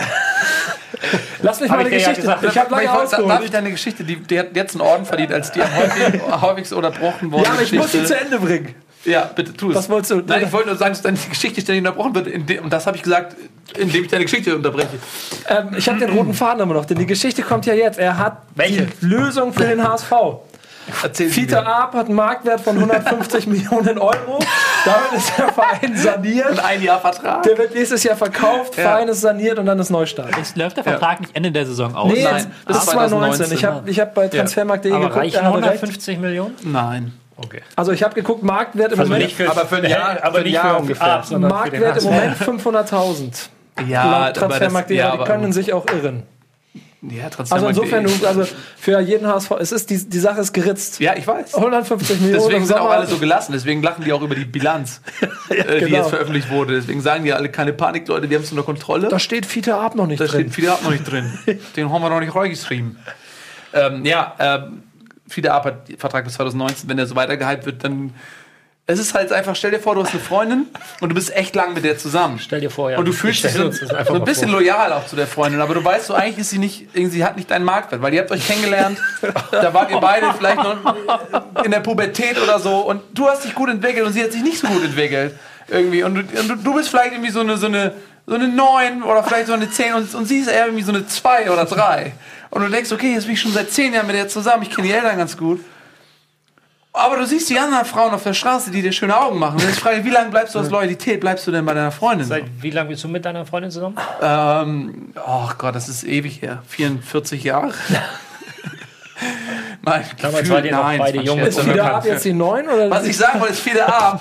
lass 1.41 1.59
mich 1.61 1.69
hab 1.69 1.77
mal 1.77 1.85
eine 1.85 1.91
ja 1.91 1.97
Geschichte. 1.97 2.21
gesagt. 2.21 2.43
ich 2.43 2.57
habe 2.57 2.71
lange 2.71 2.83
Darf 2.85 2.95
ich 2.95 3.17
ausgeholt. 3.19 3.53
deine 3.53 3.71
Geschichte, 3.71 4.03
die, 4.03 4.15
die 4.17 4.39
hat 4.39 4.55
jetzt 4.55 4.73
einen 4.75 4.81
Orden 4.81 5.05
verdient, 5.05 5.31
als 5.33 5.51
die 5.51 5.61
am 5.61 5.75
häufig, 5.75 6.21
häufigst 6.41 6.73
unterbrochen 6.73 7.31
worden 7.31 7.43
Ja, 7.45 7.51
aber 7.51 7.61
ich 7.61 7.71
muss 7.73 7.91
sie 7.91 7.99
Geschichte. 7.99 8.19
zu 8.19 8.25
Ende 8.25 8.39
bringen. 8.39 8.75
Ja, 9.05 9.29
bitte 9.33 9.53
tu 9.53 9.69
es. 9.69 9.75
Was 9.77 9.89
wolltest 9.89 10.11
du? 10.11 10.21
Nein, 10.25 10.43
ich 10.45 10.51
wollte 10.51 10.67
nur 10.67 10.75
sagen, 10.77 10.91
dass 10.91 11.01
deine 11.01 11.17
Geschichte 11.17 11.61
ständig 11.61 11.85
unterbrochen 11.85 12.13
wird. 12.15 12.59
Und 12.61 12.73
das 12.73 12.87
habe 12.87 12.97
ich 12.97 13.03
gesagt, 13.03 13.35
indem 13.77 14.03
ich 14.03 14.09
deine 14.09 14.25
Geschichte 14.25 14.53
unterbreche. 14.55 14.89
Ähm, 15.47 15.69
ich 15.77 15.87
habe 15.87 15.99
den 15.99 16.09
roten 16.09 16.33
Faden 16.33 16.61
immer 16.61 16.73
noch, 16.73 16.83
denn 16.85 16.97
die 16.97 17.05
Geschichte 17.05 17.41
kommt 17.43 17.65
ja 17.65 17.73
jetzt. 17.73 17.99
Er 17.99 18.17
hat 18.17 18.41
Welche? 18.55 18.87
die 19.01 19.05
Lösung 19.05 19.53
für 19.53 19.63
den 19.63 19.81
HSV. 19.81 20.11
Erzähl 21.03 21.29
Fiete. 21.29 21.65
Arp 21.65 21.93
hat 21.93 22.05
einen 22.07 22.15
Marktwert 22.15 22.61
von 22.61 22.75
150 22.77 23.47
Millionen 23.47 23.97
Euro. 23.97 24.39
Damit 24.85 25.11
ist 25.17 25.37
der 25.37 25.49
Verein 25.49 25.95
saniert. 25.97 26.59
Ein 26.63 26.81
Jahr 26.81 26.99
Vertrag. 26.99 27.43
Der 27.43 27.57
wird 27.57 27.73
nächstes 27.75 28.03
Jahr 28.03 28.15
verkauft, 28.15 28.77
Ja. 28.77 28.83
Verein 28.83 29.07
ist 29.09 29.21
saniert 29.21 29.59
und 29.59 29.65
dann 29.65 29.77
ist 29.79 29.89
Neustart. 29.89 30.29
Es 30.41 30.55
läuft 30.55 30.77
der 30.77 30.83
Vertrag 30.83 31.19
nicht 31.21 31.35
Ende 31.35 31.51
der 31.51 31.65
Saison 31.65 31.93
aus. 31.95 32.11
Nee, 32.11 32.23
nein, 32.23 32.35
jetzt, 32.35 32.47
das 32.65 32.77
ist 32.77 32.83
ist 32.83 32.89
2019. 32.91 33.41
Ich 33.53 33.59
2019. 33.59 33.69
habe 33.75 33.89
ich 33.89 33.99
hab 33.99 34.13
bei 34.13 34.27
transfermarkt.de 34.27 34.91
Aber 34.93 35.01
geguckt, 35.05 35.17
reichen 35.23 35.35
er 35.35 35.43
hatte 35.45 35.55
recht. 35.57 35.65
150 35.83 36.19
Millionen? 36.19 36.55
Nein. 36.63 37.13
Okay. 37.39 37.61
Also 37.75 37.91
ich 37.91 38.01
habe 38.01 38.15
geguckt, 38.15 38.41
Marktwert 38.43 38.93
im 38.93 38.99
Also 38.99 39.11
Moment, 39.11 39.25
nicht 39.27 39.35
für, 39.37 39.51
aber 39.51 39.65
für 39.67 39.75
ein 39.77 39.85
Jahr- 39.85 40.17
aber 40.23 40.31
für 40.33 40.37
ein 40.39 40.43
nicht 40.45 40.53
Jahr 40.53 40.75
für 40.75 40.81
ungefähr. 40.81 41.23
Den 41.29 41.41
Marktwert 41.41 41.97
im. 41.97 42.03
Moment 42.05 42.37
500.000. 42.37 43.49
Ja, 43.87 44.25
Laut 44.25 44.35
Transfermarkt.de, 44.35 44.97
ja, 44.97 45.11
die 45.11 45.17
aber- 45.19 45.25
können 45.25 45.53
sich 45.53 45.71
auch 45.73 45.85
irren. 45.93 46.23
Ja, 47.01 47.25
Also 47.25 47.37
Transfermarkt.de. 47.37 47.83
insofern, 47.83 48.03
du, 48.05 48.27
also 48.27 48.47
für 48.77 48.99
jeden 49.01 49.27
HSV, 49.27 49.51
es 49.59 49.71
ist 49.71 49.89
die, 49.91 50.09
die 50.09 50.19
Sache 50.19 50.41
ist 50.41 50.51
geritzt. 50.51 50.99
Ja, 50.99 51.15
ich 51.15 51.27
weiß. 51.27 51.53
150 51.53 52.19
Millionen 52.21 52.41
Deswegen 52.43 52.65
sind 52.65 52.77
auch 52.79 52.89
alle 52.89 53.05
so 53.05 53.17
gelassen. 53.17 53.51
Deswegen 53.51 53.83
lachen 53.83 54.03
die 54.03 54.11
auch 54.13 54.21
über 54.23 54.33
die 54.33 54.45
Bilanz, 54.45 55.01
äh, 55.49 55.79
die 55.79 55.85
genau. 55.85 55.97
jetzt 55.97 56.09
veröffentlicht 56.09 56.49
wurde. 56.49 56.73
Deswegen 56.73 57.01
sagen 57.01 57.23
die 57.23 57.33
alle 57.33 57.49
keine 57.49 57.73
Panik, 57.73 58.07
Leute, 58.07 58.29
wir 58.29 58.37
haben 58.37 58.43
es 58.43 58.51
unter 58.51 58.63
Kontrolle. 58.63 59.09
da 59.09 59.19
steht 59.19 59.45
Fiete 59.45 59.75
Arp 59.75 59.93
noch 59.93 60.07
nicht 60.07 60.19
Da 60.19 60.25
drin. 60.25 60.41
steht 60.41 60.55
Fide 60.55 60.71
Ab 60.71 60.83
noch 60.83 60.91
nicht 60.91 61.09
drin. 61.09 61.31
Den 61.75 61.91
haben 61.91 62.01
wir 62.01 62.09
noch 62.09 62.19
nicht 62.19 62.33
reingeschrieben. 62.35 62.97
Ähm, 63.73 64.03
ja, 64.03 64.33
ähm, 64.39 64.83
Fide 65.27 65.53
Ab 65.53 65.65
hat 65.65 65.89
Vertrag 65.97 66.23
bis 66.25 66.33
2019. 66.33 66.89
Wenn 66.89 66.97
er 66.97 67.05
so 67.05 67.15
weiter 67.15 67.37
gehypt 67.37 67.65
wird, 67.65 67.83
dann 67.83 68.13
Es 68.89 68.99
ist 68.99 69.13
halt 69.13 69.33
einfach, 69.33 69.53
stell 69.53 69.71
dir 69.71 69.81
vor, 69.81 69.95
du 69.95 70.03
hast 70.03 70.11
eine 70.11 70.21
Freundin 70.21 70.65
und 71.01 71.09
du 71.09 71.13
bist 71.13 71.35
echt 71.35 71.53
lang 71.57 71.73
mit 71.73 71.83
der 71.83 71.97
zusammen. 71.97 72.39
Stell 72.39 72.61
dir 72.61 72.69
vor, 72.69 72.89
ja. 72.89 72.97
Und 72.97 73.05
du 73.05 73.11
fühlst 73.11 73.43
dich 73.43 73.51
so, 73.51 73.69
so 73.69 74.13
ein 74.13 74.23
bisschen 74.23 74.49
vor. 74.49 74.61
loyal 74.61 74.93
auch 74.93 75.05
zu 75.05 75.17
der 75.17 75.27
Freundin, 75.27 75.59
aber 75.59 75.73
du 75.73 75.83
weißt 75.83 76.05
so, 76.05 76.13
eigentlich 76.13 76.37
ist 76.37 76.51
sie 76.51 76.57
nicht, 76.57 76.87
sie 76.93 77.25
hat 77.25 77.35
nicht 77.35 77.51
deinen 77.51 77.65
Marktwert, 77.65 78.01
weil 78.01 78.13
ihr 78.13 78.21
habt 78.21 78.31
euch 78.31 78.47
kennengelernt, 78.47 78.97
da 79.51 79.73
wart 79.73 79.91
ihr 79.91 79.99
beide 79.99 80.33
vielleicht 80.33 80.63
noch 80.63 80.77
in 81.65 81.71
der 81.71 81.81
Pubertät 81.81 82.41
oder 82.41 82.59
so 82.61 82.77
und 82.77 83.01
du 83.13 83.27
hast 83.27 83.43
dich 83.43 83.53
gut 83.53 83.69
entwickelt 83.69 84.05
und 84.05 84.13
sie 84.13 84.23
hat 84.23 84.31
sich 84.31 84.41
nicht 84.41 84.57
so 84.57 84.67
gut 84.67 84.81
entwickelt 84.81 85.35
irgendwie 85.67 86.03
und 86.03 86.15
du, 86.15 86.21
und 86.39 86.65
du 86.65 86.73
bist 86.73 86.87
vielleicht 86.87 87.11
irgendwie 87.11 87.31
so 87.31 87.41
eine, 87.41 87.57
so 87.57 87.65
eine, 87.65 87.91
so 88.25 88.35
eine 88.35 88.47
9 88.47 89.03
oder 89.03 89.21
vielleicht 89.21 89.47
so 89.47 89.53
eine 89.53 89.69
10 89.69 89.95
und, 89.95 90.15
und 90.15 90.25
sie 90.27 90.39
ist 90.39 90.47
eher 90.47 90.67
irgendwie 90.67 90.85
so 90.85 90.93
eine 90.93 91.05
2 91.05 91.51
oder 91.51 91.65
3 91.65 92.13
und 92.51 92.61
du 92.61 92.69
denkst, 92.69 92.93
okay, 92.93 93.15
jetzt 93.15 93.25
bin 93.25 93.33
ich 93.33 93.41
schon 93.41 93.51
seit 93.51 93.69
10 93.69 93.95
Jahren 93.95 94.07
mit 94.07 94.15
der 94.15 94.29
zusammen, 94.29 94.63
ich 94.63 94.69
kenne 94.69 94.87
die 94.87 94.93
Eltern 94.93 95.17
ganz 95.17 95.35
gut 95.35 95.59
aber 96.97 97.17
du 97.17 97.25
siehst 97.25 97.49
die 97.49 97.59
anderen 97.59 97.85
Frauen 97.85 98.13
auf 98.13 98.23
der 98.23 98.33
Straße, 98.33 98.71
die 98.71 98.81
dir 98.81 98.91
schöne 98.91 99.19
Augen 99.19 99.39
machen. 99.39 99.55
Und 99.55 99.63
jetzt 99.63 99.79
frage 99.79 99.99
ich, 99.99 100.05
wie 100.05 100.09
lange 100.09 100.29
bleibst 100.29 100.55
du 100.55 100.59
aus 100.59 100.69
Loyalität? 100.69 101.19
Bleibst 101.19 101.45
du 101.47 101.51
denn 101.51 101.65
bei 101.65 101.73
deiner 101.73 101.91
Freundin? 101.91 102.27
Seit 102.27 102.45
wie 102.61 102.71
lange 102.71 102.89
bist 102.89 103.03
du 103.03 103.07
mit 103.07 103.25
deiner 103.25 103.45
Freundin 103.45 103.71
zusammen? 103.71 103.95
Ähm, 104.21 105.13
oh 105.25 105.49
Gott, 105.57 105.75
das 105.75 105.89
ist 105.89 106.03
ewig 106.03 106.41
her. 106.41 106.63
44 106.67 107.43
Jahre. 107.43 107.73
Nein, 109.81 110.05
Damals 110.21 110.49
noch 110.49 110.61
nein, 110.61 110.99
beide 110.99 111.21
jung. 111.21 111.39
Ist 111.39 111.65
wieder 111.65 111.95
ab 111.95 112.05
jetzt 112.05 112.25
die 112.25 112.33
neun 112.33 112.67
oder? 112.67 112.89
Was 112.89 113.05
ich 113.05 113.17
sagen 113.17 113.39
wollte, 113.39 113.53
ist 113.53 113.61
viele 113.61 113.87
A. 113.87 114.19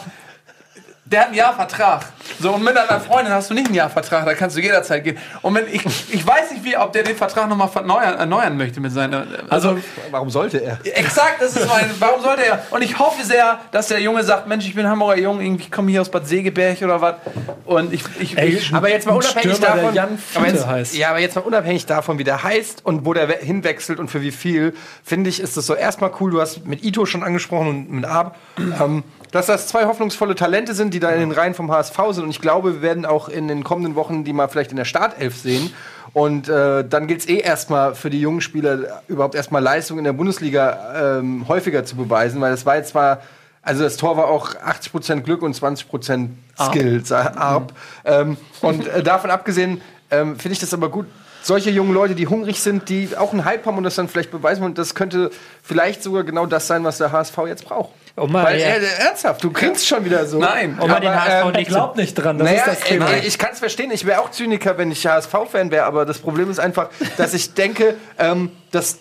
Der 1.09 1.21
hat 1.21 1.29
ein 1.29 1.35
Jahr 1.35 1.55
Vertrag. 1.55 2.05
So, 2.41 2.53
und 2.53 2.65
mit 2.65 2.77
einer 2.77 2.99
Freundin 3.01 3.33
hast 3.33 3.49
du 3.49 3.55
nicht 3.55 3.67
einen 3.67 3.77
Jahr 3.77 3.89
Vertrag, 3.89 4.25
da 4.25 4.35
kannst 4.35 4.57
du 4.57 4.61
jederzeit 4.61 5.05
gehen. 5.05 5.17
Und 5.41 5.55
wenn 5.55 5.69
ich, 5.73 5.85
ich 6.13 6.27
weiß 6.27 6.51
nicht, 6.51 6.65
wie, 6.65 6.77
ob 6.77 6.93
der 6.93 7.05
den 7.05 7.15
Vertrag 7.17 7.49
nochmal 7.49 7.71
erneuern, 7.73 8.19
erneuern 8.19 8.57
möchte 8.57 8.81
mit 8.81 8.91
seiner. 8.93 9.25
Also, 9.49 9.79
Warum 10.11 10.31
sollte 10.31 10.59
er? 10.59 10.79
exakt, 10.85 11.41
das 11.41 11.55
ist 11.57 11.69
mein. 11.69 11.89
Warum 12.01 12.21
sollte 12.23 12.45
er? 12.45 12.67
Und 12.71 12.83
ich 12.83 12.99
hoffe 12.99 13.25
sehr, 13.25 13.61
dass 13.71 13.87
der 13.87 14.01
Junge 14.01 14.25
sagt: 14.25 14.49
Mensch, 14.49 14.67
ich 14.67 14.75
bin 14.75 14.89
Hamburger 14.89 15.17
Jung, 15.21 15.41
irgendwie 15.41 15.63
ich 15.63 15.71
komme 15.71 15.93
hier 15.93 16.01
aus 16.01 16.11
Bad 16.11 16.27
Segeberg 16.27 16.83
oder 16.83 17.01
was. 17.01 17.15
Und 17.65 17.93
ich. 17.93 18.03
ich, 18.19 18.37
Ey, 18.37 18.49
ich 18.49 18.75
Aber 18.75 18.91
jetzt 18.91 19.07
mal 19.07 19.13
unabhängig 19.15 19.57
Stürmer, 19.57 19.77
davon, 19.77 19.95
Jan 19.95 20.19
aber 20.35 20.47
jetzt, 20.49 20.67
heißt. 20.67 20.95
ja, 20.97 21.11
aber 21.11 21.21
jetzt 21.21 21.37
mal 21.37 21.43
unabhängig 21.43 21.87
davon, 21.87 22.19
wie 22.19 22.25
der 22.25 22.43
heißt 22.43 22.85
und 22.85 23.07
wo 23.07 23.15
der 23.15 23.29
we- 23.29 23.39
hinwechselt 23.41 24.01
und 24.01 24.09
für 24.11 24.23
wie 24.23 24.33
viel, 24.33 24.75
finde 25.05 25.31
ich, 25.31 25.39
ist 25.41 25.57
das 25.57 25.67
so 25.67 25.75
erstmal 25.77 26.11
cool. 26.21 26.33
Du 26.33 26.41
hast 26.41 26.67
mit 26.67 26.83
Ito 26.85 27.07
schon 27.07 27.23
angesprochen 27.23 27.69
und 27.69 27.91
mit 27.93 28.05
Ab, 28.05 28.37
ähm, 28.59 29.05
dass 29.37 29.47
das 29.47 29.69
zwei 29.69 29.85
hoffnungsvolle 29.87 30.35
Talente 30.35 30.75
sind, 30.75 30.93
die 30.95 31.01
da 31.01 31.11
in 31.11 31.21
den 31.21 31.31
Reihen 31.33 31.55
vom 31.55 31.71
HSV 31.71 31.97
sind. 32.11 32.25
Und 32.25 32.31
ich 32.31 32.41
glaube, 32.41 32.75
wir 32.75 32.83
werden 32.83 33.05
auch 33.07 33.29
in 33.29 33.47
den 33.49 33.63
kommenden 33.65 33.95
Wochen 33.95 34.25
die 34.25 34.33
mal 34.33 34.49
vielleicht 34.49 34.71
in 34.71 34.77
der 34.77 34.85
Startelf 34.85 35.37
sehen. 35.37 35.73
Und 36.13 36.49
äh, 36.49 36.85
dann 36.89 37.07
gilt 37.07 37.21
es 37.21 37.29
eh 37.29 37.39
erstmal 37.39 37.95
für 37.95 38.09
die 38.11 38.21
jungen 38.21 38.41
Spieler 38.41 39.03
überhaupt 39.09 39.35
erstmal 39.35 39.63
Leistung 39.63 39.99
in 39.99 40.05
der 40.05 40.15
Bundesliga 40.15 41.19
ähm, 41.19 41.47
häufiger 41.49 41.85
zu 41.85 41.97
beweisen, 41.97 42.41
weil 42.41 42.51
das 42.51 42.65
war 42.67 42.77
jetzt 42.77 42.91
zwar 42.91 43.21
also 43.63 43.83
das 43.83 43.97
Tor 43.97 44.17
war 44.17 44.29
auch 44.29 44.55
80% 44.55 45.23
Glück 45.23 45.43
und 45.43 45.57
20% 45.57 46.29
Skill, 46.69 47.05
sa- 47.05 47.33
Arp. 47.37 47.73
Ähm, 48.05 48.37
und 48.63 48.87
äh, 48.87 49.03
davon 49.03 49.31
abgesehen 49.31 49.81
ähm, 50.11 50.39
finde 50.39 50.53
ich 50.53 50.61
das 50.61 50.73
aber 50.73 50.89
gut. 50.89 51.07
Solche 51.43 51.71
jungen 51.71 51.93
Leute, 51.93 52.15
die 52.15 52.29
hungrig 52.29 52.61
sind, 52.61 52.89
die 52.89 53.09
auch 53.17 53.33
einen 53.33 53.45
Hype 53.45 53.67
haben 53.67 53.77
und 53.77 53.83
das 53.83 53.97
dann 53.97 54.09
vielleicht 54.09 54.31
beweisen. 54.31 54.63
Und 54.65 54.79
das 54.79 54.95
könnte 54.95 55.31
vielleicht 55.65 56.03
sogar 56.05 56.23
genau 56.23 56.47
das 56.47 56.69
sein, 56.69 56.85
was 56.85 56.99
der 56.99 57.11
HSV 57.11 57.37
jetzt 57.49 57.65
braucht. 57.65 57.91
Um 58.17 58.33
mal, 58.33 58.45
Weil, 58.45 58.61
ja, 58.61 58.67
äh, 58.69 58.81
ernsthaft, 59.07 59.45
du 59.45 59.53
grinst 59.53 59.87
schon 59.87 60.03
wieder 60.05 60.25
so. 60.25 60.39
Nein. 60.39 60.79
um 60.81 60.89
mal 60.89 61.01
den 61.01 61.11
aber, 61.11 61.21
HSV 61.21 61.49
Ich 61.51 61.57
nicht 61.57 61.67
zu 61.67 61.73
glaub 61.75 61.97
nicht 61.97 62.15
dran, 62.15 62.39
das 62.39 62.47
naja, 62.47 62.61
ist 62.61 62.67
das 62.67 62.81
Thema. 62.81 63.11
äh, 63.13 63.27
ich 63.27 63.37
kann 63.39 63.51
es 63.53 63.59
verstehen. 63.59 63.91
Ich 63.91 64.07
wäre 64.07 64.21
auch 64.21 64.31
Zyniker, 64.31 64.79
wenn 64.79 64.91
ich 64.91 65.07
HSV-Fan 65.07 65.71
wäre. 65.71 65.85
Aber 65.85 66.07
das 66.07 66.19
Problem 66.19 66.51
ist 66.51 66.59
einfach, 66.59 66.89
dass 67.19 67.35
ich 67.35 67.53
denke, 67.53 67.95
ähm, 68.19 68.51
dass 68.71 68.99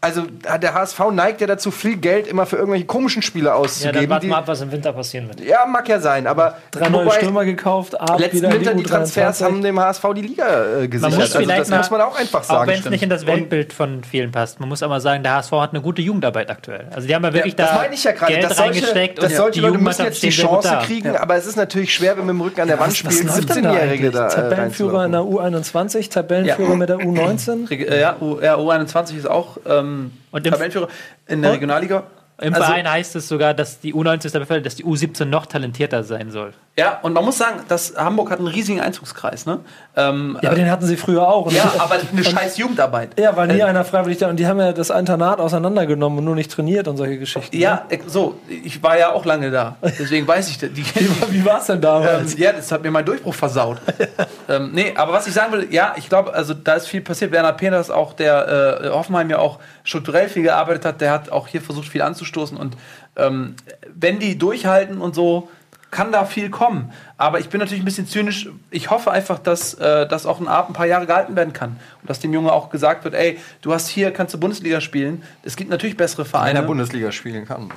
also 0.00 0.22
der 0.60 0.74
HSV 0.74 0.98
neigt 1.12 1.40
ja 1.40 1.46
dazu, 1.46 1.70
viel 1.70 1.96
Geld 1.96 2.26
immer 2.26 2.46
für 2.46 2.56
irgendwelche 2.56 2.84
komischen 2.86 3.22
Spiele 3.22 3.46
Ja, 3.46 3.54
dann 3.54 3.62
auszugeben. 3.64 4.08
warten 4.10 4.26
die- 4.26 4.30
wir 4.30 4.36
ab, 4.36 4.46
was 4.46 4.60
im 4.60 4.70
Winter 4.70 4.92
passieren 4.92 5.28
wird. 5.28 5.40
ja, 5.40 5.66
mag 5.66 5.88
ja 5.88 5.98
sein, 5.98 6.26
aber 6.26 6.58
Drei 6.70 6.88
neue 6.88 7.10
Stürmer 7.10 7.44
gekauft, 7.44 7.98
ab 8.00 8.18
letzten 8.20 8.36
wieder 8.38 8.48
in 8.50 8.54
Winter 8.54 8.74
die 8.74 8.82
Transfers 8.84 9.40
U23. 9.40 9.44
haben 9.44 9.62
dem 9.62 9.80
HSV 9.80 10.04
die 10.14 10.22
Liga 10.22 10.44
äh, 10.82 10.88
gesichert. 10.88 11.14
muss 11.18 11.34
also 11.36 11.48
das 11.48 11.68
mal- 11.70 11.78
muss 11.78 11.90
man 11.90 12.00
auch 12.02 12.18
einfach 12.18 12.40
Auch 12.40 12.44
sagen. 12.44 12.70
wenn 12.70 12.78
es 12.80 12.90
nicht 12.90 13.02
in 13.02 13.10
das 13.10 13.26
Weltbild 13.26 13.72
von 13.72 14.04
vielen 14.04 14.30
passt. 14.32 14.60
Man 14.60 14.68
muss 14.68 14.82
aber 14.82 15.00
sagen, 15.00 15.22
der 15.22 15.34
HSV 15.36 15.52
hat 15.52 15.70
eine 15.72 15.80
gute 15.80 16.02
Jugendarbeit 16.02 16.50
aktuell. 16.50 16.86
Also 16.94 17.08
die 17.08 17.14
haben 17.14 17.24
ja 17.24 17.32
wirklich 17.32 17.56
das 17.56 17.70
da 17.70 17.76
meine 17.76 17.94
ich 17.94 18.04
ja 18.04 18.12
gerade. 18.12 18.32
Geld 18.32 18.44
dass 18.44 18.56
solche, 18.56 18.72
reingesteckt 18.72 19.22
dass 19.22 19.36
solche 19.36 19.60
Leute 19.60 19.78
müssen 19.78 20.04
jetzt 20.04 20.22
die 20.22 20.30
Chance 20.30 20.78
kriegen, 20.84 21.16
aber 21.16 21.36
es 21.36 21.46
ist 21.46 21.56
natürlich 21.56 21.92
schwer, 21.94 22.16
wenn 22.16 22.26
man 22.26 22.36
mit 22.36 22.42
dem 22.44 22.46
Rücken 22.48 22.60
an 22.60 22.68
der 22.68 22.78
Wand 22.78 22.92
Was, 22.92 23.04
was 23.04 23.14
spielt, 23.14 23.28
läuft 23.28 23.56
denn 23.56 23.62
da 23.64 23.70
17-Jährige 23.72 23.92
eigentlich? 24.08 24.12
da. 24.14 24.26
äh, 24.28 24.30
Tabellenführer 24.30 25.04
in 25.06 25.12
der 25.12 25.20
U21, 25.22 26.10
Tabellenführer 26.10 26.76
mit 26.76 26.88
der 26.88 26.98
U19. 26.98 27.68
Reg- 27.70 27.88
äh, 27.90 28.00
ja, 28.00 28.16
U, 28.20 28.38
ja, 28.40 28.56
U21 28.56 29.16
ist 29.16 29.28
auch 29.28 29.56
ähm, 29.86 30.42
Tabellenführer 30.42 30.88
in 31.26 31.42
der 31.42 31.52
Regionalliga. 31.52 32.04
Im 32.38 32.52
Also- 32.52 32.66
Verein 32.66 32.90
heißt 32.90 33.16
es 33.16 33.28
sogar, 33.28 33.54
dass 33.54 33.80
die 33.80 33.94
U19 33.94 34.26
ist 34.26 34.34
der 34.34 34.40
Befehl, 34.40 34.60
dass 34.60 34.74
die 34.76 34.84
U17 34.84 35.24
noch 35.24 35.46
talentierter 35.46 36.04
sein 36.04 36.30
soll. 36.30 36.52
Ja, 36.78 36.98
und 37.00 37.14
man 37.14 37.24
muss 37.24 37.38
sagen, 37.38 37.60
dass 37.68 37.94
Hamburg 37.96 38.30
hat 38.30 38.38
einen 38.38 38.48
riesigen 38.48 38.82
Einzugskreis, 38.82 39.46
ne? 39.46 39.60
Ähm, 39.96 40.38
Ja, 40.42 40.50
aber 40.50 40.56
den 40.58 40.70
hatten 40.70 40.84
sie 40.84 40.98
früher 40.98 41.26
auch. 41.26 41.46
Und 41.46 41.54
ja, 41.54 41.72
aber 41.78 41.96
eine 42.12 42.22
scheiß 42.22 42.58
Jugendarbeit. 42.58 43.18
Ja, 43.18 43.34
war 43.34 43.46
nie 43.46 43.62
einer 43.62 43.82
freiwillig 43.82 44.18
da. 44.18 44.28
Und 44.28 44.36
die 44.36 44.46
haben 44.46 44.58
ja 44.60 44.74
das 44.74 44.90
Internat 44.90 45.40
auseinandergenommen 45.40 46.18
und 46.18 46.26
nur 46.26 46.34
nicht 46.34 46.50
trainiert 46.52 46.86
und 46.86 46.98
solche 46.98 47.18
Geschichten. 47.18 47.56
Ja, 47.56 47.86
äh, 47.88 47.98
so, 48.06 48.38
ich 48.46 48.82
war 48.82 48.98
ja 48.98 49.12
auch 49.12 49.24
lange 49.24 49.50
da. 49.50 49.76
Deswegen 49.80 50.28
weiß 50.28 50.50
ich, 50.50 50.58
die, 50.58 50.76
Wie 51.30 51.44
war 51.46 51.60
es 51.60 51.66
denn 51.66 51.80
damals? 51.80 52.34
Ähm, 52.34 52.40
ja, 52.42 52.52
das 52.52 52.70
hat 52.70 52.82
mir 52.82 52.90
meinen 52.90 53.06
Durchbruch 53.06 53.34
versaut. 53.34 53.78
ähm, 54.50 54.72
nee, 54.74 54.92
aber 54.94 55.14
was 55.14 55.26
ich 55.26 55.32
sagen 55.32 55.52
will, 55.54 55.68
ja, 55.70 55.94
ich 55.96 56.10
glaube, 56.10 56.34
also 56.34 56.52
da 56.52 56.74
ist 56.74 56.88
viel 56.88 57.00
passiert. 57.00 57.32
Werner 57.32 57.54
Peters, 57.54 57.90
auch 57.90 58.12
der 58.12 58.82
äh, 58.82 58.88
Hoffenheim 58.90 59.30
ja 59.30 59.38
auch 59.38 59.60
strukturell 59.82 60.28
viel 60.28 60.42
gearbeitet 60.42 60.84
hat, 60.84 61.00
der 61.00 61.10
hat 61.10 61.30
auch 61.32 61.48
hier 61.48 61.62
versucht, 61.62 61.88
viel 61.88 62.02
anzustoßen. 62.26 62.56
Und 62.56 62.76
ähm, 63.16 63.54
wenn 63.94 64.18
die 64.18 64.38
durchhalten 64.38 65.00
und 65.00 65.14
so, 65.14 65.48
kann 65.90 66.12
da 66.12 66.24
viel 66.24 66.50
kommen. 66.50 66.92
Aber 67.16 67.38
ich 67.38 67.48
bin 67.48 67.60
natürlich 67.60 67.82
ein 67.82 67.84
bisschen 67.84 68.06
zynisch. 68.06 68.48
Ich 68.70 68.90
hoffe 68.90 69.12
einfach, 69.12 69.38
dass 69.38 69.74
äh, 69.74 70.06
das 70.06 70.26
auch 70.26 70.40
ein 70.40 70.48
Abend 70.48 70.70
ein 70.70 70.72
paar 70.74 70.86
Jahre 70.86 71.06
gehalten 71.06 71.36
werden 71.36 71.52
kann. 71.52 71.78
Und 72.00 72.10
dass 72.10 72.20
dem 72.20 72.32
Junge 72.32 72.52
auch 72.52 72.70
gesagt 72.70 73.04
wird, 73.04 73.14
ey, 73.14 73.38
du 73.62 73.72
hast 73.72 73.88
hier, 73.88 74.10
kannst 74.10 74.34
du 74.34 74.38
Bundesliga 74.38 74.80
spielen. 74.80 75.22
Es 75.42 75.56
gibt 75.56 75.70
natürlich 75.70 75.96
bessere 75.96 76.22
in 76.22 76.28
Vereine. 76.28 76.60
der 76.60 76.66
Bundesliga 76.66 77.12
spielen 77.12 77.46
kann. 77.46 77.68
Ja. 77.68 77.74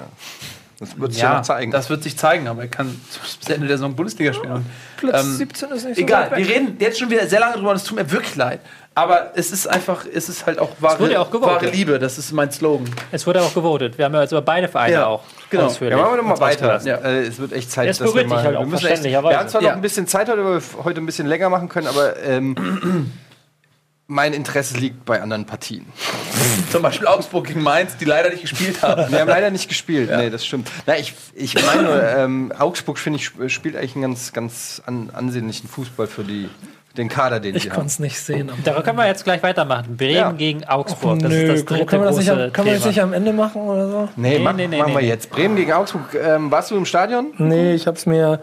Das 0.80 0.98
wird 0.98 1.12
sich 1.12 1.22
ja, 1.22 1.32
ja, 1.32 1.38
noch 1.38 1.44
zeigen. 1.44 1.72
das 1.72 1.90
wird 1.90 2.04
sich 2.04 2.18
zeigen, 2.18 2.48
aber 2.48 2.62
er 2.62 2.68
kann 2.70 2.88
bis 3.40 3.50
Ende 3.50 3.68
der 3.68 3.78
Saison 3.78 3.96
Bundesliga 3.96 4.34
spielen. 4.34 4.54
Und, 4.54 4.66
Platz 4.98 5.26
ähm, 5.26 5.36
17 5.36 5.70
ist 5.72 5.86
nicht 5.86 5.96
so 5.96 6.02
Egal, 6.02 6.32
weit 6.32 6.38
wir 6.38 6.48
reden 6.48 6.78
jetzt 6.80 7.00
schon 7.00 7.10
wieder 7.10 7.28
sehr 7.28 7.42
lange 7.42 7.56
drüber 7.56 7.72
und 7.72 7.76
es 7.76 7.84
tut 7.84 7.98
mir 7.98 8.10
wirklich 8.10 8.36
leid. 8.36 8.62
Aber 9.00 9.32
es 9.36 9.52
ist 9.52 9.66
einfach, 9.68 10.06
es 10.12 10.28
ist 10.28 10.46
halt 10.46 10.60
auch 10.60 10.72
wahre, 10.80 11.00
wurde 11.00 11.14
ja 11.14 11.20
auch 11.22 11.32
wahre 11.42 11.68
Liebe, 11.70 12.00
das 12.00 12.18
ist 12.18 12.34
mein 12.34 12.52
Slogan. 12.52 12.90
Es 13.12 13.26
wurde 13.26 13.42
auch 13.42 13.54
gewotet. 13.54 13.98
Wir 13.98 14.06
haben 14.06 14.14
ja 14.14 14.22
jetzt 14.22 14.32
über 14.32 14.42
beide 14.42 14.68
Vereine 14.68 14.94
Ja, 14.94 15.06
auch 15.08 15.24
genau. 15.50 15.66
ausführlich. 15.68 15.98
Ja, 15.98 16.04
machen 16.04 16.14
wir 16.14 16.18
doch 16.18 16.24
mal 16.26 16.32
uns 16.32 16.42
weiter. 16.42 16.82
Ja. 16.84 16.98
Äh, 16.98 17.22
es 17.28 17.40
wird 17.40 17.54
echt 17.54 17.72
Zeit, 17.72 17.88
Es 17.88 18.00
dass 18.00 18.08
wir 18.08 18.14
berührt 18.14 18.28
mal. 18.30 18.44
halt 18.44 18.58
auch, 18.58 18.62
wir, 18.62 18.68
müssen 18.68 18.88
echt, 18.88 19.04
wir 19.04 19.18
haben 19.18 19.48
zwar 19.48 19.62
Ja. 19.62 19.70
noch 19.70 19.76
ein 19.78 19.82
bisschen 19.82 20.06
Zeit 20.06 20.28
heute, 20.28 20.44
weil 20.44 20.56
wir 20.62 20.84
heute 20.84 21.00
ein 21.00 21.06
bisschen 21.06 21.28
länger 21.28 21.50
machen 21.50 21.70
können, 21.70 21.88
aber 21.88 22.18
ähm, 22.22 23.12
mein 24.08 24.34
Interesse 24.34 24.76
liegt 24.78 25.06
bei 25.06 25.22
anderen 25.22 25.46
Partien. 25.46 25.86
Zum 26.72 26.82
Beispiel 26.82 27.08
Augsburg 27.08 27.48
gegen 27.48 27.62
Mainz, 27.64 27.96
die 27.98 28.06
leider 28.06 28.30
nicht 28.32 28.42
gespielt 28.42 28.82
haben. 28.82 29.12
Wir 29.12 29.20
haben 29.22 29.28
leider 29.30 29.50
nicht 29.52 29.70
gespielt. 29.70 30.10
Nee, 30.14 30.30
das 30.30 30.46
stimmt. 30.46 30.70
Na, 30.88 30.98
ich, 30.98 31.14
ich 31.36 31.54
meine, 31.66 31.84
nur, 31.84 32.04
ähm, 32.04 32.52
Augsburg, 32.58 32.98
finde 32.98 33.18
ich, 33.18 33.26
sp- 33.32 33.48
spielt 33.50 33.76
eigentlich 33.76 33.94
einen 33.96 34.02
ganz, 34.02 34.34
ganz 34.34 34.82
an, 34.86 35.10
ansehnlichen 35.14 35.70
Fußball 35.70 36.08
für 36.08 36.24
die, 36.24 36.50
den 37.00 37.10
Kader, 37.10 37.40
den 37.40 37.56
Ich 37.56 37.64
sie 37.64 37.70
konnte 37.70 37.80
haben. 37.82 37.88
es 37.88 38.00
nicht 38.00 38.20
sehen. 38.20 38.50
aber- 38.52 38.60
Da 38.64 38.82
können 38.84 38.98
wir 38.98 39.08
jetzt 39.08 39.24
gleich 39.24 39.42
weitermachen. 39.42 39.98
Bremen 39.98 40.14
Ja. 40.16 40.32
gegen 40.32 40.64
Augsburg. 40.66 41.20
Das 41.20 41.30
Nö, 41.32 41.36
ist 41.42 41.50
das 41.50 41.66
dritte 41.66 41.86
können 41.88 42.04
wir 42.04 42.08
das 42.08 42.18
nicht, 42.18 42.28
große 42.30 42.50
kann 42.52 42.66
man 42.66 42.76
das 42.76 42.86
nicht 42.86 43.02
am 43.02 43.14
Ende 43.14 43.34
machen 43.34 43.62
oder 43.64 43.90
so? 43.90 44.10
Nee, 44.16 44.38
Nee, 44.38 44.40
mach, 44.44 44.54
nee, 44.54 44.68
nee, 44.68 44.78
machen 44.78 44.94
wir 44.94 45.02
nee. 45.02 45.08
jetzt. 45.08 45.30
Bremen 45.32 45.56
gegen 45.56 45.72
Augsburg. 45.74 46.16
Ähm, 46.24 46.52
warst 46.52 46.70
du 46.72 46.76
im 46.76 46.86
Stadion? 46.86 47.34
Nee, 47.40 47.74
ich 47.74 47.88
hab's 47.88 48.06
mir. 48.06 48.40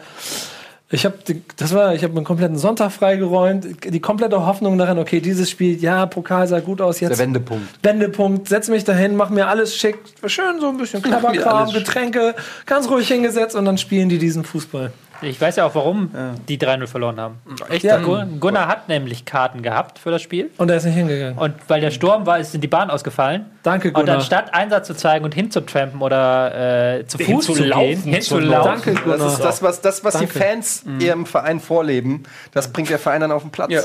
Ich 0.89 1.05
habe 1.05 1.17
das 1.57 1.75
war, 1.75 1.95
ich 1.97 2.05
habe 2.05 2.15
einen 2.15 2.25
kompletten 2.25 2.57
Sonntag 2.57 2.93
freigeräumt. 2.93 3.67
Die 3.93 3.99
komplette 3.99 4.47
Hoffnung 4.47 4.79
daran, 4.79 5.01
okay, 5.01 5.21
dieses 5.21 5.51
Spiel, 5.51 5.83
ja, 5.83 6.07
Pokal 6.07 6.47
sah 6.47 6.61
gut 6.61 6.81
aus, 6.81 6.99
Der 6.99 7.09
jetzt 7.09 7.19
Wendepunkt. 7.19 7.67
Wendepunkt, 7.83 8.49
setz 8.49 8.69
mich 8.69 8.85
dahin, 8.85 9.17
mach 9.17 9.31
mir 9.31 9.49
alles 9.49 9.75
schick, 9.77 9.99
schön 10.27 10.61
so 10.61 10.69
ein 10.69 10.77
bisschen 10.77 11.03
Knabberkram. 11.03 11.73
Getränke, 11.73 12.37
ganz 12.67 12.89
ruhig 12.89 13.09
hingesetzt 13.09 13.57
und 13.57 13.65
dann 13.65 13.79
spielen 13.79 14.09
die 14.09 14.19
diesen 14.19 14.45
Fußball. 14.45 14.93
Ich 15.23 15.41
weiß 15.41 15.57
ja 15.57 15.65
auch, 15.67 15.75
warum 15.75 16.11
die 16.49 16.59
3-0 16.59 16.87
verloren 16.87 17.19
haben. 17.21 17.37
Echt? 17.69 17.85
Ja. 17.85 17.99
Gun- 17.99 18.39
Gunnar 18.41 18.69
hat 18.69 18.89
nämlich 18.89 19.25
Karten 19.25 19.63
gehabt 19.63 19.99
für 19.99 20.11
das 20.11 20.23
Spiel. 20.23 20.51
Und 20.59 20.71
er 20.71 20.77
ist 20.77 20.85
nicht 20.85 20.95
hingegangen. 20.95 21.39
Und 21.39 21.55
weil 21.69 21.81
der 21.81 21.91
Sturm 21.91 22.27
war, 22.27 22.39
ist 22.39 22.55
in 22.55 22.61
die 22.61 22.69
Bahn 22.69 22.91
ausgefallen. 22.91 23.47
Danke, 23.63 23.89
Und 23.89 23.95
Gunnar. 23.95 24.17
anstatt 24.17 24.53
Einsatz 24.55 24.87
zu 24.87 24.95
zeigen 24.95 25.25
und 25.25 25.35
hinzutrampen 25.35 26.01
oder 26.03 26.99
äh, 26.99 27.07
zu 27.07 27.19
Fuß 27.19 27.47
zu 27.47 27.55
Hinzulaufen, 27.55 27.87
gehen, 27.89 28.03
zu 28.03 28.11
hinzulaufen. 28.39 28.73
Danke, 28.73 28.95
Gunnar. 28.95 29.19
Das 29.19 29.33
ist 29.35 29.45
das, 29.45 29.63
was, 29.63 29.81
das, 29.81 30.05
was 30.05 30.19
die. 30.19 30.27
Fans 30.27 30.85
ihrem 30.99 31.25
Verein 31.27 31.61
vorleben, 31.61 32.25
das 32.53 32.69
bringt 32.73 32.91
der 32.91 32.99
Verein 32.99 33.21
dann 33.23 33.33
auf 33.33 33.43
den 33.43 33.51
Platz. 33.51 33.71
Ja. 33.73 33.83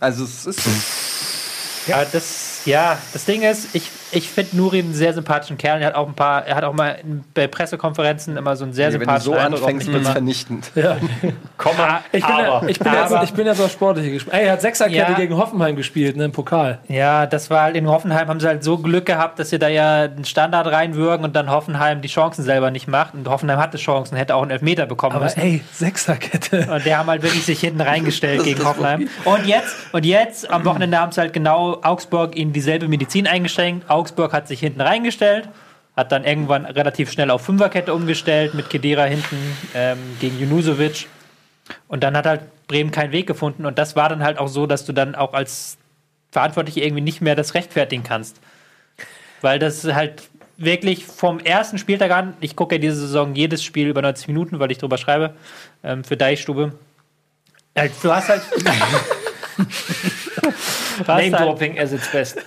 Also 0.00 0.24
es 0.24 0.46
ist. 0.46 0.60
Ja, 1.86 2.04
das 2.10 2.62
Ja, 2.64 2.98
das 3.12 3.24
Ding 3.24 3.42
ist, 3.42 3.74
ich, 3.74 3.90
ich 4.12 4.28
finde 4.30 4.56
Nuri 4.56 4.78
einen 4.80 4.94
sehr 4.94 5.12
sympathischen 5.14 5.58
Kerl. 5.58 5.80
Er 5.80 5.88
hat 5.88 5.94
auch 5.94 6.06
ein 6.06 6.14
paar, 6.14 6.46
er 6.46 6.54
hat 6.56 6.64
auch 6.64 6.72
mal 6.74 6.98
in, 7.02 7.24
bei 7.34 7.46
Pressekonferenzen 7.46 8.36
immer 8.36 8.54
so 8.56 8.64
einen 8.64 8.72
sehr 8.72 8.88
Wenn 8.92 8.92
du 8.94 8.98
sympathischen 9.00 9.32
so 9.32 9.38
Eindruck 9.38 9.62
auf 9.62 9.68
anfängst, 9.68 9.92
wird 9.92 10.02
es 10.02 10.08
vernichtend. 10.10 10.70
Komma, 11.58 12.00
Ich 12.12 12.24
bin, 12.24 12.34
ja, 12.36 12.56
aber. 12.56 12.68
ich, 12.68 12.78
bin 12.78 12.92
jetzt, 12.92 13.14
ich 13.24 13.32
bin 13.32 13.46
jetzt 13.46 13.60
auf 13.60 13.70
Sportliche 13.70 14.10
gespannt. 14.12 14.36
Ey, 14.38 14.46
er 14.46 14.52
hat 14.52 14.60
Sechserkette 14.62 15.12
Ja. 15.12 15.16
gegen 15.18 15.36
Hoffenheim 15.36 15.76
gespielt, 15.76 16.16
ne, 16.16 16.24
im 16.26 16.32
Pokal. 16.32 16.78
Ja, 16.88 17.26
das 17.26 17.50
war 17.50 17.62
halt 17.62 17.76
in 17.76 17.88
Hoffenheim, 17.88 18.28
haben 18.28 18.40
sie 18.40 18.46
halt 18.48 18.64
so 18.64 18.78
Glück 18.78 19.06
gehabt, 19.06 19.38
dass 19.38 19.50
sie 19.50 19.58
da 19.58 19.68
ja 19.68 20.02
einen 20.02 20.24
Standard 20.24 20.66
reinwürgen 20.66 21.24
und 21.24 21.34
dann 21.36 21.50
Hoffenheim 21.50 22.02
die 22.02 22.08
Chancen 22.08 22.42
selber 22.42 22.70
nicht 22.70 22.88
macht. 22.88 23.14
Und 23.14 23.28
Hoffenheim 23.28 23.58
hatte 23.58 23.78
Chancen, 23.78 24.16
hätte 24.16 24.34
auch 24.34 24.42
einen 24.42 24.50
Elfmeter 24.50 24.86
bekommen 24.86 25.16
Aber 25.16 25.24
müssen. 25.26 25.40
ey, 25.40 25.62
Sechserkette. 25.72 26.68
Und 26.72 26.84
der 26.84 26.98
haben 26.98 27.08
halt 27.08 27.22
wirklich 27.22 27.44
sich 27.44 27.60
hinten 27.60 27.80
reingestellt 27.80 28.44
gegen 28.44 28.64
Hoffenheim. 28.64 29.08
Und 29.24 29.46
jetzt, 29.46 29.74
und 29.92 30.04
jetzt, 30.04 30.50
am 30.50 30.64
Wochenende 30.64 30.98
haben 30.98 31.12
sie 31.12 31.20
halt 31.20 31.32
genau 31.32 31.78
Augsburg 31.82 32.36
ihnen 32.36 32.52
dieselbe 32.52 32.88
Medizin 32.88 33.26
eingeschränkt. 33.26 33.88
Augsburg 33.88 34.01
hat 34.32 34.48
sich 34.48 34.60
hinten 34.60 34.80
reingestellt, 34.80 35.48
hat 35.96 36.12
dann 36.12 36.24
irgendwann 36.24 36.64
relativ 36.64 37.10
schnell 37.10 37.30
auf 37.30 37.42
Fünferkette 37.42 37.92
umgestellt, 37.94 38.54
mit 38.54 38.70
Kedira 38.70 39.04
hinten 39.04 39.36
ähm, 39.74 39.98
gegen 40.20 40.38
Junusovic. 40.38 41.06
Und 41.88 42.02
dann 42.02 42.16
hat 42.16 42.26
halt 42.26 42.42
Bremen 42.66 42.90
keinen 42.90 43.12
Weg 43.12 43.26
gefunden. 43.26 43.66
Und 43.66 43.78
das 43.78 43.96
war 43.96 44.08
dann 44.08 44.22
halt 44.22 44.38
auch 44.38 44.48
so, 44.48 44.66
dass 44.66 44.84
du 44.84 44.92
dann 44.92 45.14
auch 45.14 45.34
als 45.34 45.76
Verantwortlicher 46.30 46.82
irgendwie 46.82 47.02
nicht 47.02 47.20
mehr 47.20 47.36
das 47.36 47.54
rechtfertigen 47.54 48.02
kannst. 48.02 48.40
Weil 49.42 49.58
das 49.58 49.84
halt 49.84 50.22
wirklich 50.56 51.04
vom 51.04 51.38
ersten 51.40 51.78
Spieltag 51.78 52.10
an, 52.10 52.34
ich 52.40 52.56
gucke 52.56 52.76
ja 52.76 52.80
diese 52.80 52.96
Saison 52.96 53.34
jedes 53.34 53.62
Spiel 53.62 53.88
über 53.88 54.02
90 54.02 54.28
Minuten, 54.28 54.58
weil 54.58 54.70
ich 54.70 54.78
drüber 54.78 54.98
schreibe, 54.98 55.34
ähm, 55.82 56.04
für 56.04 56.16
Deichstube. 56.16 56.72
Halt, 57.76 57.92
du 58.02 58.12
hast 58.12 58.28
halt. 58.28 58.42
du 58.56 58.64
hast 60.98 61.08
halt 61.08 61.32
Name-Dropping 61.32 61.78
as 61.78 61.92
its 61.92 62.10
best. 62.10 62.38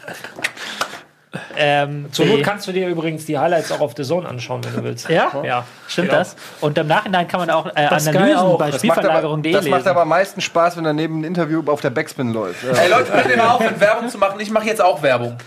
Ähm, 1.57 2.07
Zur 2.11 2.25
Not 2.25 2.43
kannst 2.43 2.67
du 2.67 2.71
dir 2.71 2.87
übrigens 2.87 3.25
die 3.25 3.37
Highlights 3.37 3.71
auch 3.71 3.79
auf 3.79 3.93
The 3.95 4.03
Zone 4.03 4.27
anschauen, 4.27 4.63
wenn 4.63 4.73
du 4.73 4.83
willst. 4.83 5.09
Ja? 5.09 5.31
Ja. 5.43 5.65
Stimmt 5.87 6.09
Genau. 6.09 6.19
das? 6.19 6.35
Und 6.61 6.77
im 6.77 6.87
Nachhinein 6.87 7.27
kann 7.27 7.39
man 7.39 7.49
auch 7.49 7.65
äh, 7.67 7.85
Analysen 7.85 8.35
auch. 8.37 8.57
bei 8.57 8.71
Das 8.71 8.83
macht, 8.83 8.97
aber, 8.97 9.01
Spielverlagerung.de 9.03 9.51
das 9.53 9.65
macht 9.67 9.87
aber 9.87 10.01
am 10.01 10.09
meisten 10.09 10.41
Spaß, 10.41 10.77
wenn 10.77 10.83
daneben 10.83 11.21
ein 11.21 11.23
Interview 11.23 11.63
auf 11.67 11.81
der 11.81 11.89
Backspin 11.89 12.33
läuft. 12.33 12.63
Ja. 12.63 12.71
Ey 12.79 12.89
Leute, 12.89 13.11
könnt 13.11 13.27
ihr 13.29 13.37
mal 13.37 13.49
aufhören, 13.51 13.79
Werbung 13.79 14.09
zu 14.09 14.17
machen? 14.17 14.39
Ich 14.39 14.51
mache 14.51 14.65
jetzt 14.65 14.81
auch 14.81 15.01
Werbung. 15.01 15.37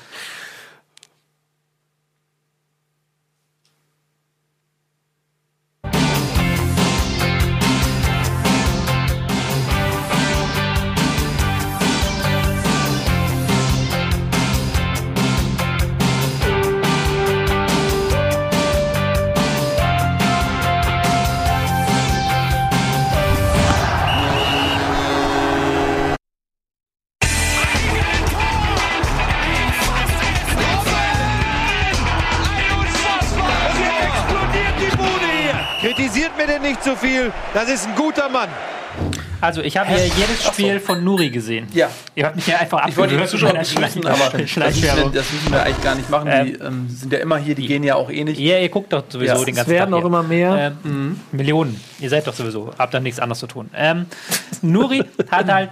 Zu 36.88 36.96
viel. 36.96 37.30
Das 37.52 37.68
ist 37.68 37.86
ein 37.86 37.94
guter 37.94 38.30
Mann. 38.30 38.48
Also, 39.40 39.62
ich 39.62 39.76
habe 39.76 39.90
hier 39.90 40.04
jedes 40.06 40.44
Spiel 40.44 40.80
von 40.80 41.04
Nuri 41.04 41.30
gesehen. 41.30 41.66
Ja. 41.72 41.88
Ihr 42.14 42.26
habt 42.26 42.36
mich 42.36 42.46
ja 42.46 42.58
einfach 42.58 42.86
Ich 42.88 42.96
wollte 42.96 43.16
die 43.16 43.26
Zuschauer 43.26 43.52
begrüßen, 43.52 44.06
aber 44.06 44.16
das 44.18 44.32
müssen, 44.32 44.38
wir, 44.38 44.46
Schleichwerbung. 44.48 45.12
das 45.12 45.32
müssen 45.32 45.52
wir 45.52 45.62
eigentlich 45.62 45.84
gar 45.84 45.94
nicht 45.94 46.10
machen. 46.10 46.30
Die 46.44 46.52
ähm, 46.54 46.88
sind 46.88 47.12
ja 47.12 47.18
immer 47.20 47.38
hier, 47.38 47.54
die 47.54 47.66
gehen 47.66 47.84
ja 47.84 47.94
auch 47.94 48.10
eh 48.10 48.24
nicht. 48.24 48.38
Ja, 48.40 48.58
ihr 48.58 48.68
guckt 48.68 48.92
doch 48.92 49.04
sowieso 49.08 49.34
Ja, 49.34 49.44
den 49.44 49.50
Es 49.50 49.56
ganzen 49.56 49.70
werden 49.70 49.90
Tag 49.90 49.94
auch 49.94 49.98
hier. 50.00 50.06
immer 50.06 50.22
mehr. 50.22 50.72
Ähm, 50.84 51.20
Millionen. 51.32 51.80
Ihr 52.00 52.10
seid 52.10 52.26
doch 52.26 52.34
sowieso. 52.34 52.70
Habt 52.78 52.94
dann 52.94 53.02
nichts 53.02 53.20
anderes 53.20 53.38
zu 53.38 53.46
tun. 53.46 53.70
Ähm, 53.74 54.06
Nuri 54.62 55.04
hat 55.30 55.52
halt 55.52 55.70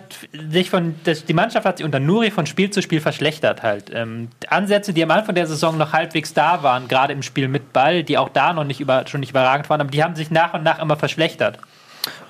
sich 0.50 0.70
von, 0.70 0.94
das, 1.04 1.24
die 1.24 1.34
Mannschaft 1.34 1.66
hat 1.66 1.78
sich 1.78 1.84
unter 1.84 2.00
Nuri 2.00 2.30
von 2.30 2.46
Spiel 2.46 2.70
zu 2.70 2.82
Spiel 2.82 3.00
verschlechtert 3.00 3.62
halt. 3.62 3.90
Ähm, 3.92 4.28
Ansätze, 4.48 4.92
die 4.92 5.02
am 5.02 5.10
Anfang 5.10 5.34
der 5.34 5.46
Saison 5.46 5.76
noch 5.76 5.92
halbwegs 5.92 6.34
da 6.34 6.62
waren, 6.62 6.88
gerade 6.88 7.12
im 7.12 7.22
Spiel 7.22 7.48
mit 7.48 7.72
Ball, 7.72 8.02
die 8.04 8.18
auch 8.18 8.28
da 8.28 8.52
noch 8.52 8.64
nicht 8.64 8.80
über, 8.80 9.04
schon 9.06 9.20
nicht 9.20 9.30
überragend 9.30 9.68
waren, 9.70 9.80
aber 9.80 9.90
die 9.90 10.02
haben 10.04 10.14
sich 10.14 10.30
nach 10.30 10.54
und 10.54 10.62
nach 10.62 10.78
immer 10.78 10.96
verschlechtert. 10.96 11.58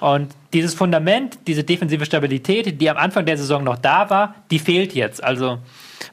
Und 0.00 0.34
dieses 0.52 0.74
Fundament, 0.74 1.38
diese 1.46 1.64
defensive 1.64 2.04
Stabilität, 2.06 2.80
die 2.80 2.90
am 2.90 2.96
Anfang 2.96 3.26
der 3.26 3.36
Saison 3.36 3.64
noch 3.64 3.76
da 3.76 4.10
war, 4.10 4.34
die 4.50 4.58
fehlt 4.58 4.94
jetzt. 4.94 5.22
Also 5.22 5.58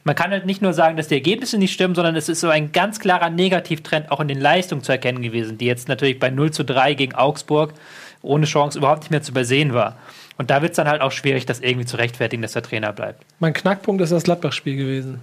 man 0.04 0.14
kann 0.14 0.30
halt 0.30 0.46
nicht 0.46 0.62
nur 0.62 0.72
sagen, 0.72 0.96
dass 0.96 1.08
die 1.08 1.14
Ergebnisse 1.14 1.58
nicht 1.58 1.72
stimmen, 1.72 1.94
sondern 1.94 2.16
es 2.16 2.28
ist 2.28 2.40
so 2.40 2.48
ein 2.48 2.72
ganz 2.72 3.00
klarer 3.00 3.30
Negativtrend 3.30 4.10
auch 4.10 4.20
in 4.20 4.28
den 4.28 4.40
Leistungen 4.40 4.82
zu 4.82 4.92
erkennen 4.92 5.22
gewesen, 5.22 5.58
die 5.58 5.66
jetzt 5.66 5.88
natürlich 5.88 6.18
bei 6.18 6.30
0 6.30 6.50
zu 6.50 6.64
3 6.64 6.94
gegen 6.94 7.14
Augsburg 7.14 7.74
ohne 8.22 8.46
Chance 8.46 8.78
überhaupt 8.78 9.02
nicht 9.02 9.10
mehr 9.10 9.22
zu 9.22 9.32
übersehen 9.32 9.74
war. 9.74 9.96
Und 10.36 10.50
da 10.50 10.62
wird 10.62 10.72
es 10.72 10.76
dann 10.76 10.88
halt 10.88 11.00
auch 11.00 11.12
schwierig, 11.12 11.46
das 11.46 11.60
irgendwie 11.60 11.86
zu 11.86 11.96
rechtfertigen, 11.96 12.42
dass 12.42 12.52
der 12.52 12.62
Trainer 12.62 12.92
bleibt. 12.92 13.24
Mein 13.38 13.52
Knackpunkt 13.52 14.02
ist 14.02 14.10
das 14.10 14.24
Gladbach-Spiel 14.24 14.76
gewesen. 14.76 15.20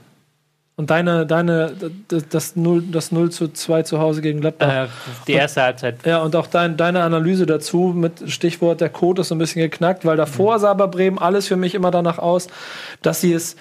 Und 0.78 0.90
deine, 0.90 1.26
deine, 1.28 1.74
das, 2.08 2.30
das, 2.30 2.56
0, 2.56 2.84
das 2.92 3.12
0 3.12 3.30
zu 3.30 3.50
2 3.50 3.84
zu 3.84 4.00
Hause 4.00 4.22
gegen 4.22 4.42
Gladbach. 4.42 4.86
Äh, 4.86 4.88
die 5.28 5.34
erste 5.34 5.62
Halbzeit. 5.62 5.98
Ja, 6.06 6.20
und 6.24 6.36
auch 6.36 6.48
dein, 6.48 6.78
deine 6.78 7.04
Analyse 7.04 7.46
dazu 7.46 7.94
mit 7.96 8.32
Stichwort, 8.32 8.82
der 8.82 8.90
Code 8.90 9.22
ist 9.22 9.28
so 9.28 9.36
ein 9.36 9.38
bisschen 9.38 9.62
geknackt, 9.62 10.06
weil 10.06 10.18
davor 10.18 10.60
sah 10.60 10.74
bei 10.74 10.88
Bremen 10.88 11.20
alles 11.20 11.48
für 11.48 11.58
mich 11.58 11.76
immer 11.76 11.92
danach 11.92 12.18
aus, 12.18 12.48
dass 13.02 13.22
sie 13.22 13.34
es 13.34 13.58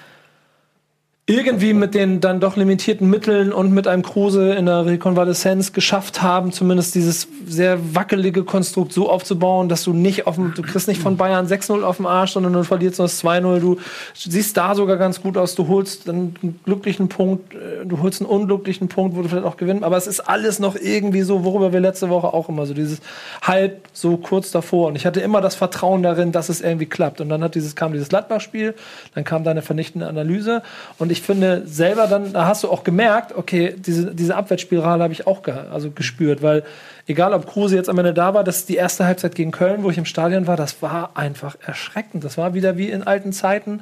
irgendwie 1.31 1.73
mit 1.73 1.93
den 1.93 2.19
dann 2.19 2.39
doch 2.39 2.57
limitierten 2.57 3.09
Mitteln 3.09 3.53
und 3.53 3.71
mit 3.71 3.87
einem 3.87 4.03
Kruse 4.03 4.53
in 4.53 4.65
der 4.65 4.85
Rekonvaleszenz 4.85 5.71
geschafft 5.71 6.21
haben, 6.21 6.51
zumindest 6.51 6.95
dieses 6.95 7.27
sehr 7.47 7.95
wackelige 7.95 8.43
Konstrukt 8.43 8.91
so 8.91 9.09
aufzubauen, 9.09 9.69
dass 9.69 9.83
du 9.83 9.93
nicht 9.93 10.27
auf 10.27 10.35
dem, 10.35 10.53
du 10.53 10.61
kriegst 10.61 10.87
nicht 10.87 11.01
von 11.01 11.17
Bayern 11.17 11.47
6-0 11.47 11.83
auf 11.83 11.97
dem 11.97 12.05
Arsch, 12.05 12.31
sondern 12.31 12.53
du 12.53 12.63
verlierst 12.63 12.99
nur 12.99 13.07
das 13.07 13.23
2-0. 13.23 13.59
Du 13.59 13.77
siehst 14.15 14.57
da 14.57 14.75
sogar 14.75 14.97
ganz 14.97 15.21
gut 15.21 15.37
aus. 15.37 15.55
Du 15.55 15.67
holst 15.67 16.09
einen 16.09 16.59
glücklichen 16.65 17.07
Punkt, 17.07 17.53
äh, 17.53 17.85
du 17.85 18.01
holst 18.01 18.21
einen 18.21 18.29
unglücklichen 18.29 18.87
Punkt, 18.87 19.15
wo 19.15 19.21
du 19.21 19.29
vielleicht 19.29 19.45
auch 19.45 19.57
gewinnst. 19.57 19.83
Aber 19.83 19.97
es 19.97 20.07
ist 20.07 20.19
alles 20.21 20.59
noch 20.59 20.75
irgendwie 20.75 21.21
so, 21.21 21.43
worüber 21.43 21.71
wir 21.71 21.79
letzte 21.79 22.09
Woche 22.09 22.33
auch 22.33 22.49
immer 22.49 22.65
so 22.65 22.73
dieses 22.73 22.99
halb 23.41 23.87
so 23.93 24.17
kurz 24.17 24.51
davor. 24.51 24.87
Und 24.87 24.95
ich 24.95 25.05
hatte 25.05 25.21
immer 25.21 25.41
das 25.41 25.55
Vertrauen 25.55 26.03
darin, 26.03 26.31
dass 26.31 26.49
es 26.49 26.61
irgendwie 26.61 26.87
klappt. 26.87 27.21
Und 27.21 27.29
dann 27.29 27.43
hat 27.43 27.55
dieses, 27.55 27.75
kam 27.75 27.93
dieses 27.93 28.09
Gladbach-Spiel, 28.09 28.75
dann 29.15 29.23
kam 29.23 29.43
deine 29.43 29.61
vernichtende 29.61 30.07
Analyse. 30.07 30.63
Und 30.97 31.11
ich 31.11 31.20
finde 31.21 31.63
selber 31.65 32.07
dann, 32.07 32.33
da 32.33 32.45
hast 32.45 32.63
du 32.63 32.69
auch 32.69 32.83
gemerkt, 32.83 33.35
okay, 33.35 33.75
diese, 33.77 34.13
diese 34.13 34.35
Abwärtsspirale 34.35 35.03
habe 35.03 35.13
ich 35.13 35.27
auch 35.27 35.43
ge 35.43 35.53
also 35.71 35.91
gespürt, 35.91 36.41
weil 36.41 36.63
egal 37.07 37.33
ob 37.33 37.47
Kruse 37.47 37.75
jetzt 37.75 37.89
am 37.89 37.97
Ende 37.97 38.13
da 38.13 38.33
war, 38.33 38.43
das 38.43 38.57
ist 38.57 38.69
die 38.69 38.75
erste 38.75 39.05
Halbzeit 39.05 39.35
gegen 39.35 39.51
Köln, 39.51 39.83
wo 39.83 39.89
ich 39.89 39.97
im 39.97 40.05
Stadion 40.05 40.47
war, 40.47 40.55
das 40.57 40.81
war 40.81 41.11
einfach 41.15 41.55
erschreckend. 41.65 42.23
Das 42.23 42.37
war 42.37 42.53
wieder 42.53 42.77
wie 42.77 42.89
in 42.89 43.03
alten 43.03 43.33
Zeiten. 43.33 43.81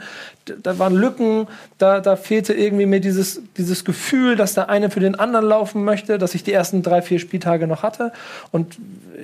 Da 0.63 0.79
waren 0.79 0.93
Lücken, 0.93 1.47
da, 1.77 1.99
da 1.99 2.15
fehlte 2.15 2.53
irgendwie 2.53 2.85
mir 2.85 2.99
dieses, 2.99 3.41
dieses 3.57 3.85
Gefühl, 3.85 4.35
dass 4.35 4.53
der 4.53 4.69
eine 4.69 4.89
für 4.89 4.99
den 4.99 5.15
anderen 5.15 5.45
laufen 5.45 5.83
möchte, 5.83 6.17
dass 6.17 6.35
ich 6.35 6.43
die 6.43 6.53
ersten 6.53 6.81
drei, 6.81 7.01
vier 7.01 7.19
Spieltage 7.19 7.67
noch 7.67 7.83
hatte. 7.83 8.11
Und 8.51 8.77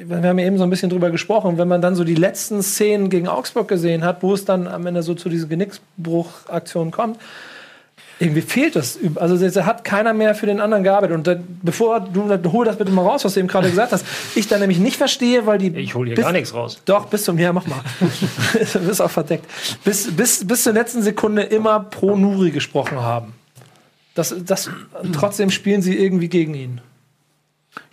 wir 0.03 0.17
haben 0.17 0.39
ja 0.39 0.45
eben 0.45 0.57
so 0.57 0.63
ein 0.63 0.69
bisschen 0.69 0.89
drüber 0.89 1.09
gesprochen, 1.09 1.57
wenn 1.57 1.67
man 1.67 1.81
dann 1.81 1.95
so 1.95 2.03
die 2.03 2.15
letzten 2.15 2.61
Szenen 2.61 3.09
gegen 3.09 3.27
Augsburg 3.27 3.67
gesehen 3.67 4.03
hat, 4.03 4.21
wo 4.21 4.33
es 4.33 4.45
dann 4.45 4.67
am 4.67 4.85
Ende 4.85 5.03
so 5.03 5.15
zu 5.15 5.29
diesen 5.29 5.49
Genicksbruchaktionen 5.49 6.91
kommt, 6.91 7.17
irgendwie 8.19 8.41
fehlt 8.41 8.75
das. 8.75 8.97
Also 9.15 9.37
da 9.49 9.65
hat 9.65 9.83
keiner 9.83 10.13
mehr 10.13 10.35
für 10.35 10.45
den 10.45 10.59
anderen 10.61 10.83
gearbeitet. 10.83 11.15
Und 11.17 11.27
dann, 11.27 11.59
bevor 11.61 11.99
du, 11.99 12.29
hol 12.51 12.65
das 12.65 12.77
bitte 12.77 12.91
mal 12.91 13.01
raus, 13.03 13.25
was 13.25 13.33
du 13.33 13.39
eben 13.41 13.49
gerade 13.49 13.69
gesagt 13.69 13.91
hast. 13.91 14.05
Ich 14.35 14.47
dann 14.47 14.59
nämlich 14.61 14.79
nicht 14.79 14.97
verstehe, 14.97 15.45
weil 15.45 15.57
die. 15.57 15.67
Ich 15.75 15.95
hole 15.95 16.07
hier 16.07 16.15
bis- 16.15 16.23
gar 16.23 16.31
nichts 16.31 16.53
raus. 16.53 16.81
Doch, 16.85 17.07
bis 17.07 17.23
zum, 17.25 17.37
ja, 17.37 17.51
mach 17.51 17.67
mal. 17.67 17.81
du 18.73 18.79
bist 18.79 19.01
auch 19.01 19.11
verdeckt. 19.11 19.45
Bis, 19.83 20.15
bis, 20.15 20.45
bis 20.47 20.63
zur 20.63 20.73
letzten 20.73 21.01
Sekunde 21.03 21.43
immer 21.43 21.79
pro 21.81 22.15
Nuri 22.15 22.51
gesprochen 22.51 22.99
haben. 23.01 23.33
Das, 24.13 24.33
das, 24.45 24.69
trotzdem 25.13 25.51
spielen 25.51 25.81
sie 25.81 25.97
irgendwie 25.97 26.29
gegen 26.29 26.53
ihn. 26.53 26.81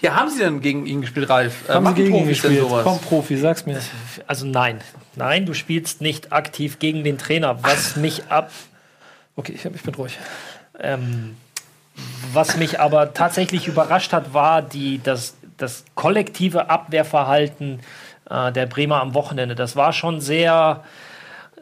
Ja, 0.01 0.15
haben 0.15 0.31
Sie 0.31 0.39
denn 0.39 0.61
gegen 0.61 0.87
ihn 0.87 1.01
gespielt, 1.01 1.29
Ralf? 1.29 1.69
Äh, 1.69 1.73
Haben 1.73 1.85
sie 1.87 1.91
machen 1.91 1.95
gegen 1.97 2.15
ihn 2.15 2.21
Profis 2.23 2.43
denn 2.43 2.51
gespielt? 2.53 2.71
sowas? 2.71 2.85
Komm, 2.85 2.99
Profi, 3.01 3.37
sag's 3.37 3.67
mir. 3.67 3.81
Also 4.29 4.47
nein. 4.47 4.79
Nein, 5.17 5.45
du 5.47 5.55
spielst 5.55 6.01
nicht 6.01 6.33
aktiv 6.33 6.79
gegen 6.79 7.03
den 7.03 7.19
Trainer. 7.19 7.63
Was 7.65 7.97
mich 7.97 8.23
ab, 8.29 8.53
Okay, 9.37 9.53
ich, 9.53 9.65
ich 9.65 9.83
bin 9.83 9.95
ruhig. 9.95 10.19
ähm, 10.79 11.37
was 12.33 12.57
mich 12.57 12.81
aber 12.81 13.15
tatsächlich 13.15 13.69
überrascht 13.69 14.13
hat, 14.13 14.33
war 14.35 14.63
die, 14.63 15.01
das, 15.03 15.37
das 15.57 15.85
kollektive 15.95 16.71
Abwehrverhalten 16.71 17.81
äh, 18.31 18.53
der 18.53 18.67
Bremer 18.67 19.01
am 19.01 19.15
Wochenende. 19.15 19.55
Das 19.55 19.77
war 19.77 19.93
schon 19.93 20.21
sehr, 20.21 20.83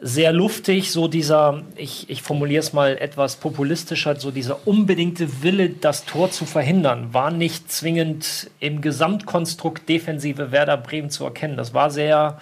sehr 0.01 0.31
luftig, 0.31 0.91
so 0.91 1.07
dieser, 1.07 1.61
ich, 1.75 2.09
ich 2.09 2.21
formuliere 2.21 2.61
es 2.61 2.73
mal 2.73 2.97
etwas 2.97 3.35
populistischer, 3.35 4.19
so 4.19 4.31
dieser 4.31 4.65
unbedingte 4.67 5.43
Wille, 5.43 5.69
das 5.69 6.05
Tor 6.05 6.31
zu 6.31 6.45
verhindern, 6.45 7.13
war 7.13 7.29
nicht 7.29 7.71
zwingend 7.71 8.49
im 8.59 8.81
Gesamtkonstrukt 8.81 9.87
defensive 9.87 10.51
Werder 10.51 10.77
Bremen 10.77 11.09
zu 11.09 11.25
erkennen. 11.25 11.57
Das 11.57 11.73
war 11.73 11.91
sehr, 11.91 12.39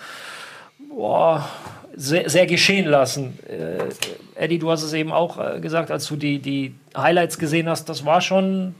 boah, 0.89 1.49
sehr, 1.99 2.29
sehr 2.29 2.45
geschehen 2.45 2.85
lassen. 2.87 3.37
Äh, 3.47 4.41
Eddie, 4.43 4.57
du 4.57 4.71
hast 4.71 4.83
es 4.83 4.93
eben 4.93 5.11
auch 5.11 5.37
äh, 5.37 5.59
gesagt, 5.59 5.91
als 5.91 6.07
du 6.07 6.15
die, 6.15 6.39
die 6.39 6.73
Highlights 6.95 7.37
gesehen 7.37 7.67
hast, 7.67 7.89
das 7.89 8.05
war 8.05 8.21
schon 8.21 8.73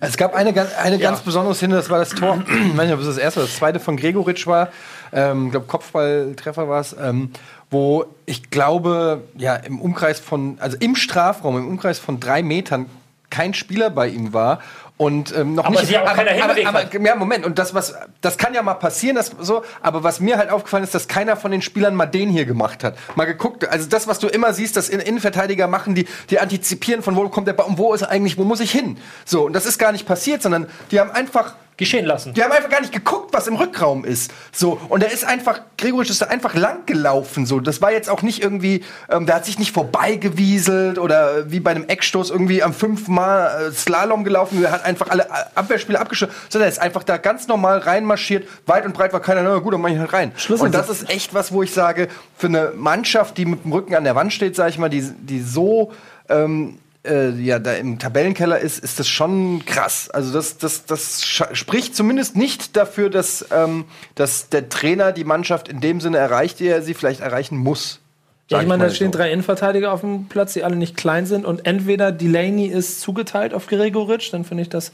Es 0.00 0.16
gab 0.16 0.34
eine, 0.34 0.54
ganz- 0.54 0.74
eine 0.74 0.98
ganz 0.98 1.20
besondere 1.20 1.54
Szene, 1.54 1.74
das 1.74 1.90
war 1.90 1.98
das 1.98 2.10
Tor, 2.10 2.42
ich 2.48 2.76
weiß 2.76 2.84
nicht, 2.86 2.94
ob 2.94 3.00
es 3.00 3.06
das 3.06 3.18
erste 3.18 3.40
oder 3.40 3.46
das 3.46 3.56
zweite 3.56 3.78
von 3.78 3.98
Gregoritsch 3.98 4.46
war, 4.46 4.70
ähm, 5.12 5.46
ich 5.46 5.50
glaube 5.52 5.66
Kopfballtreffer 5.66 6.66
war 6.66 6.80
es, 6.80 6.96
ähm, 6.98 7.30
wo 7.70 8.06
ich 8.24 8.48
glaube, 8.50 9.24
ja, 9.36 9.56
im 9.56 9.78
Umkreis 9.80 10.18
von, 10.18 10.56
also 10.60 10.78
im 10.80 10.96
Strafraum, 10.96 11.58
im 11.58 11.68
Umkreis 11.68 11.98
von 11.98 12.20
drei 12.20 12.42
Metern 12.42 12.86
kein 13.28 13.52
Spieler 13.52 13.90
bei 13.90 14.08
ihm 14.08 14.32
war 14.32 14.60
und 14.98 15.36
ähm, 15.36 15.54
noch 15.54 15.64
Aber 15.66 15.74
nicht. 15.80 15.88
sie 15.88 15.98
auch 15.98 16.06
keiner 16.14 16.42
aber, 16.42 16.54
aber, 16.66 16.78
hat. 16.84 16.94
ja, 16.94 17.14
Moment. 17.16 17.44
Und 17.44 17.58
das, 17.58 17.74
was, 17.74 17.94
das 18.22 18.38
kann 18.38 18.54
ja 18.54 18.62
mal 18.62 18.74
passieren, 18.74 19.16
das 19.16 19.30
so. 19.40 19.62
Aber 19.82 20.02
was 20.04 20.20
mir 20.20 20.38
halt 20.38 20.50
aufgefallen 20.50 20.84
ist, 20.84 20.94
dass 20.94 21.06
keiner 21.06 21.36
von 21.36 21.50
den 21.50 21.60
Spielern 21.60 21.94
mal 21.94 22.06
den 22.06 22.30
hier 22.30 22.46
gemacht 22.46 22.82
hat. 22.82 22.96
Mal 23.14 23.26
geguckt. 23.26 23.68
Also 23.68 23.88
das, 23.88 24.06
was 24.08 24.18
du 24.20 24.26
immer 24.28 24.54
siehst, 24.54 24.76
das 24.76 24.88
In- 24.88 25.00
Innenverteidiger 25.00 25.66
machen, 25.68 25.94
die, 25.94 26.06
die 26.30 26.40
antizipieren 26.40 27.02
von 27.02 27.14
wo 27.14 27.28
kommt 27.28 27.46
der 27.46 27.52
Ball 27.52 27.66
und 27.66 27.76
wo 27.76 27.92
ist 27.92 28.04
eigentlich, 28.04 28.38
wo 28.38 28.44
muss 28.44 28.60
ich 28.60 28.70
hin? 28.70 28.96
So. 29.26 29.44
Und 29.46 29.52
das 29.52 29.66
ist 29.66 29.78
gar 29.78 29.92
nicht 29.92 30.06
passiert, 30.06 30.40
sondern 30.40 30.66
die 30.90 30.98
haben 30.98 31.10
einfach 31.10 31.54
geschehen 31.76 32.06
lassen. 32.06 32.32
die 32.32 32.42
haben 32.42 32.52
einfach 32.52 32.70
gar 32.70 32.80
nicht 32.80 32.92
geguckt, 32.92 33.34
was 33.34 33.46
im 33.46 33.56
Rückraum 33.56 34.04
ist. 34.04 34.32
So, 34.52 34.80
und 34.88 35.02
er 35.02 35.10
ist 35.10 35.24
einfach, 35.24 35.60
Gregoritsch 35.76 36.10
ist 36.10 36.22
da 36.22 36.26
einfach 36.26 36.54
lang 36.54 36.86
gelaufen. 36.86 37.44
So, 37.44 37.60
das 37.60 37.82
war 37.82 37.92
jetzt 37.92 38.08
auch 38.08 38.22
nicht 38.22 38.42
irgendwie, 38.42 38.82
ähm, 39.10 39.26
der 39.26 39.36
hat 39.36 39.44
sich 39.44 39.58
nicht 39.58 39.72
vorbeigewieselt 39.72 40.98
oder 40.98 41.50
wie 41.50 41.60
bei 41.60 41.72
einem 41.72 41.84
Eckstoß 41.84 42.30
irgendwie 42.30 42.62
am 42.62 42.72
fünfmal 42.72 43.68
äh, 43.68 43.72
Slalom 43.72 44.24
gelaufen. 44.24 44.60
Der 44.62 44.72
hat 44.72 44.84
einfach 44.84 45.10
alle 45.10 45.24
äh, 45.24 45.44
Abwehrspieler 45.54 46.00
abgeschlossen, 46.00 46.34
sondern 46.48 46.68
er 46.68 46.72
ist 46.72 46.78
einfach 46.78 47.02
da 47.02 47.18
ganz 47.18 47.46
normal 47.46 47.78
reinmarschiert. 47.78 48.48
Weit 48.66 48.86
und 48.86 48.94
breit 48.94 49.12
war 49.12 49.20
keiner, 49.20 49.42
na 49.42 49.58
gut, 49.58 49.74
dann 49.74 49.80
mach 49.82 49.90
ich 49.90 49.98
halt 49.98 50.12
rein. 50.12 50.32
und 50.48 50.74
das 50.74 50.88
ist 50.88 51.10
echt 51.10 51.34
was, 51.34 51.52
wo 51.52 51.62
ich 51.62 51.72
sage, 51.72 52.08
für 52.38 52.46
eine 52.46 52.72
Mannschaft, 52.74 53.36
die 53.36 53.44
mit 53.44 53.64
dem 53.64 53.72
Rücken 53.72 53.94
an 53.94 54.04
der 54.04 54.14
Wand 54.14 54.32
steht, 54.32 54.56
sag 54.56 54.70
ich 54.70 54.78
mal, 54.78 54.88
die, 54.88 55.02
die 55.02 55.42
so 55.42 55.92
ähm, 56.28 56.78
äh, 57.06 57.30
ja, 57.30 57.58
da 57.58 57.72
im 57.72 57.98
Tabellenkeller 57.98 58.58
ist, 58.58 58.78
ist 58.78 58.98
das 58.98 59.08
schon 59.08 59.64
krass. 59.64 60.10
Also 60.10 60.32
das, 60.32 60.58
das, 60.58 60.84
das 60.86 61.24
spricht 61.24 61.96
zumindest 61.96 62.36
nicht 62.36 62.76
dafür, 62.76 63.10
dass, 63.10 63.46
ähm, 63.50 63.84
dass 64.14 64.48
der 64.48 64.68
Trainer 64.68 65.12
die 65.12 65.24
Mannschaft 65.24 65.68
in 65.68 65.80
dem 65.80 66.00
Sinne 66.00 66.18
erreicht, 66.18 66.60
die 66.60 66.68
er 66.68 66.82
sie 66.82 66.94
vielleicht 66.94 67.20
erreichen 67.20 67.56
muss. 67.56 68.00
Ja, 68.48 68.60
ich 68.60 68.68
meine, 68.68 68.84
da 68.84 68.90
stehen 68.90 69.12
so. 69.12 69.18
drei 69.18 69.32
Innenverteidiger 69.32 69.92
auf 69.92 70.02
dem 70.02 70.26
Platz, 70.28 70.52
die 70.52 70.62
alle 70.62 70.76
nicht 70.76 70.96
klein 70.96 71.26
sind. 71.26 71.44
Und 71.44 71.66
entweder 71.66 72.12
Delaney 72.12 72.66
ist 72.66 73.00
zugeteilt 73.00 73.54
auf 73.54 73.66
Gregoritsch, 73.66 74.32
dann 74.32 74.44
finde 74.44 74.62
ich 74.62 74.68
das 74.68 74.92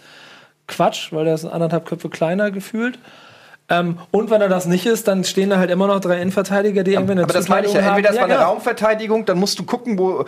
Quatsch, 0.69 1.13
weil 1.13 1.27
der 1.27 1.35
ist 1.35 1.45
anderthalb 1.45 1.85
Köpfe 1.85 2.09
kleiner 2.09 2.51
gefühlt. 2.51 2.99
Ähm, 3.69 3.99
und 4.11 4.31
wenn 4.31 4.41
er 4.41 4.49
das 4.49 4.67
nicht 4.67 4.85
ist, 4.87 5.09
dann 5.09 5.25
stehen 5.25 5.51
da 5.51 5.57
halt 5.59 5.71
immer 5.71 5.87
noch 5.87 6.01
drei 6.01 6.21
Innenverteidiger, 6.21 6.83
die 6.83 6.93
irgendwie 6.93 7.13
eine 7.13 7.23
Aber 7.23 7.33
das 7.33 7.49
meine 7.49 7.67
ich 7.67 7.73
ja. 7.73 7.81
Entweder 7.81 8.09
das 8.11 8.19
haben. 8.19 8.23
war 8.23 8.25
eine 8.25 8.35
genau. 8.35 8.49
Raumverteidigung, 8.51 9.25
dann 9.25 9.39
musst 9.39 9.59
du 9.59 9.63
gucken, 9.65 9.99
wo. 9.99 10.25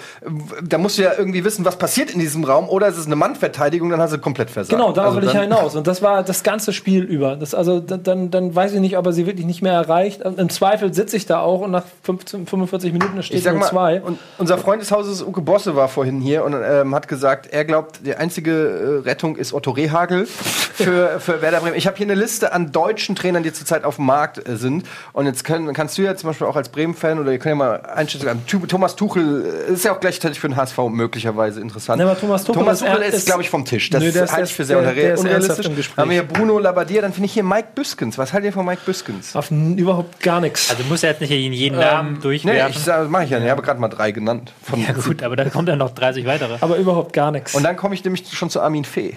Da 0.63 0.79
musst 0.79 0.99
du 0.99 1.03
ja 1.03 1.13
irgendwie 1.19 1.45
wissen, 1.45 1.65
was 1.65 1.77
passiert 1.77 2.11
in 2.11 2.21
diesem 2.21 2.45
Raum. 2.45 2.69
Oder 2.69 2.89
es 2.89 2.97
ist 2.97 3.07
eine 3.07 3.17
Mannverteidigung, 3.17 3.91
dann 3.91 4.01
hast 4.01 4.13
du 4.13 4.19
komplett 4.19 4.51
versagt. 4.51 4.71
Genau, 4.79 4.93
darauf 4.93 5.11
Also 5.17 5.23
will 5.23 5.29
ich 5.29 5.35
ja 5.35 5.43
hinaus. 5.43 5.75
Und 5.77 5.87
das 5.87 6.01
war 6.01 6.23
das 6.23 6.43
ganze 6.43 6.73
Spiel 6.73 7.03
über. 7.03 7.37
Das, 7.37 7.55
also 7.55 7.81
da- 7.81 7.97
dann, 7.97 8.31
dann 8.31 8.55
weiß 8.55 8.73
ich 8.75 8.81
nicht, 8.81 8.97
ob 8.97 9.07
er 9.07 9.13
sie 9.13 9.27
wirklich 9.27 9.47
nicht 9.47 9.63
mehr 9.63 9.73
erreicht. 9.75 10.23
Im 10.23 10.49
Zweifel 10.49 10.95
sitze 10.95 11.17
ich 11.17 11.27
da 11.27 11.41
auch 11.41 11.61
und 11.61 11.71
nach 11.73 11.85
15, 12.05 12.47
45 12.47 12.93
Minuten 12.93 13.23
steht 13.23 13.39
Ich 13.39 13.43
sag 13.45 13.53
nur 13.55 13.61
mal, 13.63 13.69
zwei. 13.69 14.01
und 14.01 14.19
unser 14.39 14.59
Freund 14.59 14.81
des 14.81 14.91
Hauses, 14.93 15.23
Uke 15.23 15.41
Bosse, 15.43 15.77
war 15.77 15.89
vorhin 15.89 16.21
hier 16.21 16.45
und 16.45 16.55
ähm, 16.55 16.95
hat 16.95 17.09
gesagt, 17.09 17.49
er 17.53 17.65
glaubt, 17.65 18.01
die 18.07 18.15
einzige 18.15 19.03
äh, 19.05 19.09
Rettung 19.09 19.37
ist 19.37 19.53
Otto 19.53 19.73
Rehagel 19.73 20.27
für, 20.27 21.21
für 21.21 21.43
Werder 21.43 21.61
Bremen. 21.61 21.77
Ich 21.77 21.87
habe 21.87 21.97
hier 21.97 22.07
eine 22.07 22.15
Liste 22.15 22.53
an 22.53 22.73
deutschen 22.73 23.15
Trainern, 23.25 23.43
die 23.43 23.53
zurzeit 23.53 23.85
auf 23.85 23.97
dem 23.97 24.05
Markt 24.07 24.47
äh, 24.47 24.57
sind. 24.57 24.85
Und 25.15 25.25
jetzt 25.27 25.45
können, 25.45 25.73
kannst 25.73 25.97
du 25.97 26.03
ja 26.03 26.15
zum 26.15 26.29
Beispiel 26.31 26.47
auch 26.47 26.57
als 26.57 26.69
Bremen-Fan 26.69 27.19
oder 27.19 27.33
ihr 27.33 27.39
könnt 27.39 27.53
ja 27.53 27.57
mal 27.57 27.81
Einschätzung 27.81 28.29
haben. 28.29 28.43
Tu- 28.47 28.67
Thomas 28.67 28.97
Tuchel 28.97 29.65
äh, 29.69 29.73
ist 29.73 29.85
ja 29.85 29.93
auch 29.95 30.01
gleichzeitig 30.01 30.39
für 30.41 30.49
den 30.49 30.57
HSV 30.57 30.77
möglicherweise 30.91 31.61
interessant. 31.61 31.99
Nee, 31.99 32.05
aber 32.05 32.19
Thomas 32.21 32.45
Tuchel 32.45 32.61
Thomas 32.63 32.83
ist- 32.83 32.87
Tuchel 32.87 33.03
ist, 33.03 33.15
ist- 33.15 33.27
glaube 33.27 33.43
ich, 33.43 33.49
vom 33.51 33.65
Tisch. 33.65 33.89
Das 33.91 34.03
Nö, 34.03 34.13
der 34.13 34.25
ist- 34.25 34.31
halte 34.33 34.43
der 34.43 34.45
ich 34.51 34.55
für 34.55 34.65
sehr 34.65 34.83
der- 34.83 34.93
der 34.95 35.19
unrealistisch. 35.19 35.75
Gespräch. 35.75 35.97
Haben 35.97 36.11
wir 36.11 36.15
hier 36.21 36.29
Bruno 36.29 36.59
Labbadia, 36.59 37.01
dann 37.01 37.13
finde 37.13 37.27
ich 37.27 37.33
hier 37.33 37.45
Mike 37.45 37.69
Büskens. 37.75 38.19
Was 38.19 38.33
haltet 38.33 38.51
ihr 38.51 38.53
von 38.53 38.67
Mike 38.67 38.83
Büskens? 38.85 39.35
Auf 39.35 39.51
überhaupt 39.51 40.21
gar 40.21 40.41
nichts. 40.41 40.71
Also 40.71 40.83
muss 40.85 41.03
er 41.03 41.11
jetzt 41.11 41.21
nicht 41.21 41.31
jeden 41.31 41.79
Namen 41.79 42.15
Nee, 42.15 42.21
durchwerfen. 42.21 42.71
ich 42.73 42.79
sag, 42.79 42.99
das 43.01 43.09
mache 43.09 43.25
ich 43.25 43.31
ja 43.31 43.39
nicht. 43.39 43.47
Ich 43.47 43.51
habe 43.51 43.63
gerade 43.63 43.81
mal 43.81 43.89
drei 43.89 44.11
genannt. 44.13 44.53
Von 44.63 44.81
ja 44.81 44.93
gut, 44.93 45.23
aber 45.23 45.37
dann 45.37 45.51
kommt 45.51 45.69
ja 45.69 45.77
noch 45.77 45.91
30 45.91 46.27
weitere. 46.27 46.59
aber 46.61 46.77
überhaupt 46.77 47.13
gar 47.13 47.31
nichts. 47.31 47.55
Und 47.55 47.63
dann 47.63 47.77
komme 47.77 47.95
ich 47.95 48.05
nämlich 48.05 48.25
schon 48.33 48.51
zu 48.51 48.61
Armin 48.61 48.85
Fee. 48.85 49.17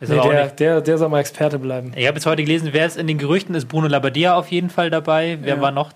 Nee, 0.00 0.20
der, 0.20 0.46
der, 0.48 0.80
der 0.80 0.98
soll 0.98 1.08
mal 1.08 1.20
Experte 1.20 1.58
bleiben. 1.58 1.92
Ich 1.94 2.06
habe 2.06 2.16
jetzt 2.16 2.26
heute 2.26 2.42
gelesen, 2.42 2.70
wer 2.72 2.86
ist 2.86 2.96
in 2.96 3.06
den 3.06 3.18
Gerüchten, 3.18 3.54
ist 3.54 3.66
Bruno 3.68 3.86
Labbadia 3.86 4.34
auf 4.34 4.48
jeden 4.50 4.70
Fall 4.70 4.90
dabei. 4.90 5.38
Wer 5.42 5.60
war 5.60 5.70
noch 5.72 5.92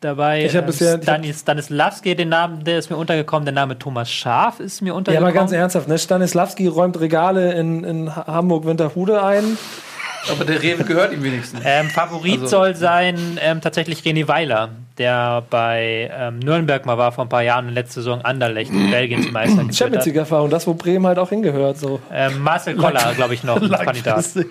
dabei? 0.00 0.44
Ich 0.44 0.54
hab 0.54 0.62
Ähm, 0.62 0.66
bisher- 0.66 1.02
Stanis, 1.02 1.40
Stanislavski, 1.40 2.14
den 2.14 2.28
Namen, 2.28 2.64
der 2.64 2.78
ist 2.78 2.90
mir 2.90 2.96
untergekommen. 2.96 3.44
Der 3.44 3.54
Name 3.54 3.78
Thomas 3.78 4.10
Schaf 4.10 4.60
ist 4.60 4.80
mir 4.80 4.88
Ja, 4.88 4.94
untergekommen. 4.94 5.28
aber 5.28 5.36
ganz 5.36 5.52
ernsthaft, 5.52 5.88
ne? 5.88 5.98
Stanislavski 5.98 6.66
räumt 6.68 7.00
Regale 7.00 7.52
in, 7.54 7.84
in 7.84 8.14
Ha- 8.14 8.26
Hamburg-Winterhude 8.26 9.22
ein. 9.24 9.58
Aber 10.30 10.44
der 10.44 10.62
Rewe 10.62 10.84
gehört 10.84 11.12
ihm 11.12 11.24
wenigstens. 11.24 11.60
Ähm, 11.64 11.88
Favorit 11.90 12.42
Also- 12.42 12.46
soll 12.46 12.76
sein 12.76 13.38
ähm, 13.40 13.60
tatsächlich 13.60 14.00
René 14.02 14.28
Weiler, 14.28 14.68
der 14.98 15.42
bei 15.48 16.10
ähm, 16.14 16.38
Nürnberg 16.38 16.84
mal 16.86 16.98
war 16.98 17.12
vor 17.12 17.24
ein 17.24 17.28
paar 17.28 17.42
Jahren 17.42 17.68
und 17.68 17.74
letzte 17.74 17.94
Saison 17.94 18.22
Anderlecht 18.22 18.70
in 18.70 18.90
Belgien 18.90 19.22
zum 19.22 19.32
Meister 19.32 19.56
geführt 19.56 19.74
Champions 19.74 20.02
hat. 20.02 20.06
League-Erfahrung, 20.06 20.50
das, 20.50 20.66
wo 20.66 20.74
Bremen 20.74 21.06
halt 21.06 21.18
auch 21.18 21.30
hingehört. 21.30 21.78
So. 21.78 22.00
Ähm, 22.12 22.40
Marcel 22.42 22.76
Koller, 22.76 23.12
glaube 23.14 23.34
ich, 23.34 23.44
noch 23.44 23.60
Kandidat. 23.60 24.24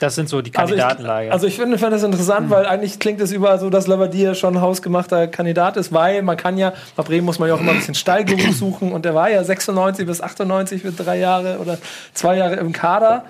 Das 0.00 0.16
sind 0.16 0.28
so 0.28 0.42
die 0.42 0.54
Also 0.54 0.74
ich, 0.74 0.80
Kandidatenlage. 0.80 1.32
also 1.32 1.46
ich 1.46 1.56
finde, 1.56 1.78
finde 1.78 1.92
das 1.92 2.02
interessant, 2.02 2.50
weil 2.50 2.66
eigentlich 2.66 2.98
klingt 2.98 3.20
es 3.20 3.32
überall 3.32 3.58
so, 3.58 3.70
dass 3.70 3.86
Lavadier 3.86 4.34
schon 4.34 4.56
ein 4.56 4.60
hausgemachter 4.60 5.28
Kandidat 5.28 5.76
ist, 5.76 5.92
weil 5.92 6.20
man 6.22 6.36
kann 6.36 6.58
ja, 6.58 6.72
bei 6.96 7.04
Bremen 7.04 7.24
muss 7.24 7.38
man 7.38 7.48
ja 7.48 7.54
auch 7.54 7.60
immer 7.60 7.70
ein 7.72 7.78
bisschen 7.78 7.94
Steigerung 7.94 8.52
suchen 8.52 8.92
und 8.92 9.04
der 9.04 9.14
war 9.14 9.30
ja 9.30 9.42
96 9.42 10.06
bis 10.06 10.20
98 10.20 10.82
für 10.82 10.92
drei 10.92 11.18
Jahre 11.18 11.58
oder 11.58 11.78
zwei 12.12 12.36
Jahre 12.36 12.56
im 12.56 12.72
Kader 12.72 13.24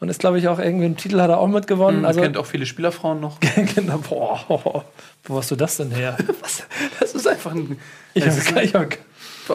und 0.00 0.08
ist, 0.08 0.20
glaube 0.20 0.38
ich, 0.38 0.48
auch 0.48 0.58
irgendwie 0.58 0.84
einen 0.86 0.96
Titel 0.96 1.20
hat 1.20 1.30
er 1.30 1.38
auch 1.38 1.48
mitgewonnen. 1.48 2.04
Also, 2.04 2.20
Also, 2.20 2.20
kennt 2.22 2.36
auch 2.36 2.46
viele 2.46 2.66
Spielerfrauen 2.66 3.20
noch. 3.20 3.38
genau, 3.74 3.98
boah, 3.98 4.84
wo 5.24 5.38
hast 5.38 5.50
du 5.50 5.56
das 5.56 5.76
denn 5.78 5.90
her? 5.90 6.16
Was? 6.40 6.62
Das 7.00 7.14
ist 7.14 7.26
einfach 7.26 7.52
ein. 7.52 7.78
Ich 8.14 8.24
Das 8.24 8.34
hab, 8.48 8.56
ist- 8.56 8.64
ich 8.64 8.74
hab, 8.74 8.96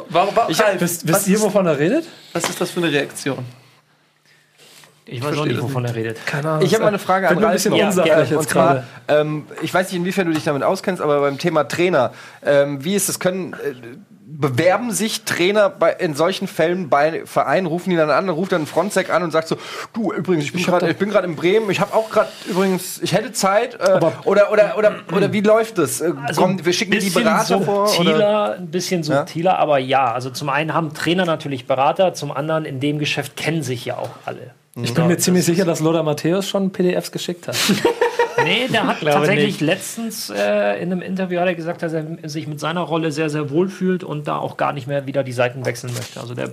Warum, 0.09 0.29
warum, 0.35 0.53
Ralf, 0.55 0.81
wisst, 0.81 1.07
was, 1.07 1.13
wisst 1.19 1.27
ihr, 1.27 1.39
wovon 1.41 1.67
er 1.67 1.77
redet? 1.77 2.05
was 2.33 2.49
ist 2.49 2.59
das 2.59 2.71
für 2.71 2.79
eine 2.81 2.91
Reaktion? 2.91 3.45
Ich 5.05 5.21
weiß 5.23 5.37
auch 5.37 5.45
nicht, 5.45 5.57
das 5.57 5.63
wovon 5.63 5.83
er 5.85 5.93
redet. 5.93 6.25
Keine 6.25 6.49
Ahnung. 6.49 6.65
Ich 6.65 6.73
habe 6.73 6.83
mal 6.83 6.87
eine 6.89 6.97
Frage 6.99 7.27
an 7.27 7.35
Bin 7.35 7.41
nur 7.41 7.49
ein 7.49 7.51
Ralf. 7.51 7.63
bisschen 7.63 7.73
unsachlich 7.73 8.31
und 8.31 8.39
jetzt 8.41 8.49
zwar, 8.49 8.73
gerade. 8.73 8.87
ähm, 9.21 9.45
ich 9.61 9.73
weiß 9.73 9.87
nicht, 9.91 9.99
inwiefern 9.99 10.27
du 10.27 10.33
dich 10.33 10.45
damit 10.45 10.63
auskennst, 10.63 11.01
aber 11.01 11.19
beim 11.19 11.37
Thema 11.37 11.65
Trainer, 11.65 12.11
ähm, 12.43 12.83
wie 12.83 12.95
ist 12.95 13.09
es, 13.09 13.19
können, 13.19 13.53
äh, 13.53 13.73
bewerben 14.39 14.91
sich 14.91 15.23
Trainer 15.23 15.69
bei, 15.69 15.91
in 15.93 16.15
solchen 16.15 16.47
Fällen 16.47 16.89
bei 16.89 17.25
Vereinen, 17.25 17.67
rufen 17.67 17.89
die 17.91 17.95
dann 17.95 18.09
an, 18.09 18.29
ruft 18.29 18.51
dann 18.51 18.63
ein 18.63 18.67
Frontsec 18.67 19.09
an 19.09 19.23
und 19.23 19.31
sagt 19.31 19.47
so, 19.47 19.57
du, 19.93 20.11
übrigens, 20.11 20.45
ich 20.45 20.53
bin 20.53 20.63
gerade 20.63 20.89
ich 20.89 20.97
bin 20.97 21.09
gerade 21.09 21.27
in 21.27 21.35
Bremen, 21.35 21.69
ich 21.69 21.79
habe 21.79 21.93
auch 21.93 22.09
gerade 22.09 22.29
übrigens, 22.49 23.01
ich 23.01 23.13
hätte 23.13 23.31
Zeit, 23.31 23.75
äh, 23.75 23.99
oder, 24.25 24.51
oder, 24.51 24.77
oder, 24.77 24.95
oder 25.15 25.33
wie 25.33 25.41
läuft 25.41 25.77
das? 25.77 26.01
Äh, 26.01 26.13
kommen, 26.35 26.65
wir 26.65 26.73
schicken 26.73 26.91
die 26.99 27.09
Berater 27.09 27.61
vor? 27.61 27.83
Oder? 27.83 27.87
subtiler, 27.87 28.55
ein 28.57 28.71
bisschen 28.71 29.03
subtiler, 29.03 29.59
aber 29.59 29.77
ja, 29.77 30.11
also 30.11 30.29
zum 30.29 30.49
einen 30.49 30.73
haben 30.73 30.93
Trainer 30.93 31.25
natürlich 31.25 31.67
Berater, 31.67 32.13
zum 32.13 32.31
anderen 32.31 32.65
in 32.65 32.79
dem 32.79 32.99
Geschäft 32.99 33.35
kennen 33.37 33.61
sich 33.61 33.85
ja 33.85 33.97
auch 33.97 34.09
alle. 34.25 34.51
Ich 34.81 34.93
bin 34.93 35.05
mir 35.05 35.17
ziemlich 35.17 35.45
sicher, 35.45 35.65
dass 35.65 35.79
Lothar 35.81 36.01
Matthäus 36.01 36.47
schon 36.47 36.71
PDFs 36.71 37.11
geschickt 37.11 37.47
hat. 37.47 37.55
Nee, 38.43 38.67
der 38.71 38.87
hat 38.87 38.99
Glaube 39.01 39.17
tatsächlich 39.19 39.45
nicht. 39.45 39.61
letztens 39.61 40.29
äh, 40.29 40.81
in 40.81 40.91
einem 40.91 41.01
Interview 41.01 41.39
hat 41.39 41.47
er 41.47 41.55
gesagt, 41.55 41.81
dass 41.81 41.93
er 41.93 42.05
sich 42.25 42.47
mit 42.47 42.59
seiner 42.59 42.81
Rolle 42.81 43.11
sehr, 43.11 43.29
sehr 43.29 43.49
wohl 43.49 43.69
fühlt 43.69 44.03
und 44.03 44.27
da 44.27 44.37
auch 44.37 44.57
gar 44.57 44.73
nicht 44.73 44.87
mehr 44.87 45.05
wieder 45.05 45.23
die 45.23 45.31
Seiten 45.33 45.65
wechseln 45.65 45.93
möchte. 45.93 46.19
Also 46.19 46.33
der 46.35 46.49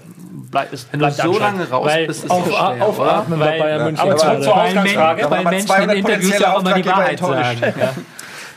bleibt, 0.51 0.73
ist, 0.73 0.89
Wenn 0.93 1.01
du 1.01 1.07
bleibt 1.07 1.21
so 1.21 1.39
lange 1.39 1.69
raus 1.69 1.87
Weil 1.87 2.07
bist, 2.07 2.25
ist 2.25 2.31
Auf, 2.31 2.47
schwer, 2.47 2.83
aufatmen 2.87 3.39
bei 3.39 3.47
Weil- 3.47 3.59
Bayern 3.59 3.85
München. 3.85 4.01
aber 4.09 4.17
zurück 4.17 4.43
zur 4.43 4.57
Ausgangsfrage. 4.57 5.31
Weil 5.31 5.45
Menschen 5.45 5.67
200 5.69 5.97
in 5.97 6.05
Interviews 6.07 6.39
ja 6.39 6.55
auch 6.55 6.61
immer 6.61 6.75
die 6.75 6.87
Wahrheit 6.87 7.19
sagen. 7.19 7.59
Ja. 7.63 7.95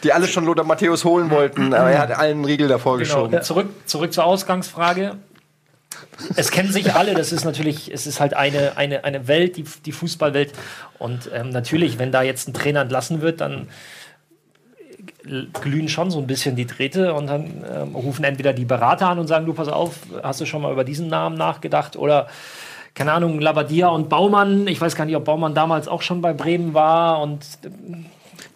Die 0.04 0.12
alle 0.12 0.28
schon 0.28 0.46
Lothar 0.46 0.66
Matthäus 0.66 1.06
holen 1.06 1.30
wollten, 1.30 1.74
aber 1.74 1.90
er 1.92 2.00
hat 2.00 2.12
allen 2.18 2.44
Riegel 2.44 2.68
davor 2.68 2.98
Genau. 2.98 3.28
geschoben. 3.28 3.42
Zurück, 3.42 3.68
zurück 3.86 4.12
zur 4.14 4.26
Ausgangsfrage. 4.26 5.16
Es 6.36 6.52
kennen 6.52 6.72
sich 6.72 6.94
alle, 6.94 7.14
das 7.14 7.32
ist 7.32 7.44
natürlich, 7.44 7.92
es 7.92 8.08
ist 8.08 8.20
halt 8.20 8.34
eine, 8.36 8.78
eine, 8.78 9.04
eine 9.04 9.28
Welt, 9.28 9.58
die, 9.58 9.64
die 9.86 9.92
Fußballwelt. 9.92 10.54
Und 11.00 11.30
ähm, 11.34 11.50
natürlich, 11.50 12.00
wenn 12.00 12.12
da 12.12 12.22
jetzt 12.22 12.48
ein 12.48 12.54
Trainer 12.54 12.82
entlassen 12.82 13.22
wird, 13.22 13.42
dann 13.42 13.68
glühen 15.62 15.90
schon 15.90 16.12
so 16.12 16.20
ein 16.20 16.28
bisschen 16.28 16.56
die 16.56 16.66
Drähte 16.66 17.14
und 17.14 17.28
dann 17.28 17.64
ähm, 17.70 17.96
rufen 17.96 18.24
entweder 18.24 18.54
die 18.54 18.66
Berater 18.66 19.08
an 19.08 19.20
und 19.20 19.28
sagen, 19.28 19.46
du 19.46 19.54
pass 19.54 19.68
auf, 19.68 19.96
hast 20.22 20.42
du 20.42 20.46
schon 20.46 20.62
mal 20.62 20.72
über 20.72 20.84
diesen 20.84 21.08
Namen 21.08 21.38
nachgedacht 21.38 21.96
oder 21.96 22.28
keine 22.94 23.12
Ahnung, 23.12 23.40
Labadia 23.40 23.88
und 23.88 24.08
Baumann, 24.08 24.68
ich 24.68 24.80
weiß 24.80 24.96
gar 24.96 25.06
nicht, 25.06 25.16
ob 25.16 25.26
Baumann 25.26 25.56
damals 25.56 25.88
auch 25.88 26.02
schon 26.02 26.22
bei 26.22 26.34
Bremen 26.34 26.74
war 26.74 27.22
und 27.22 27.44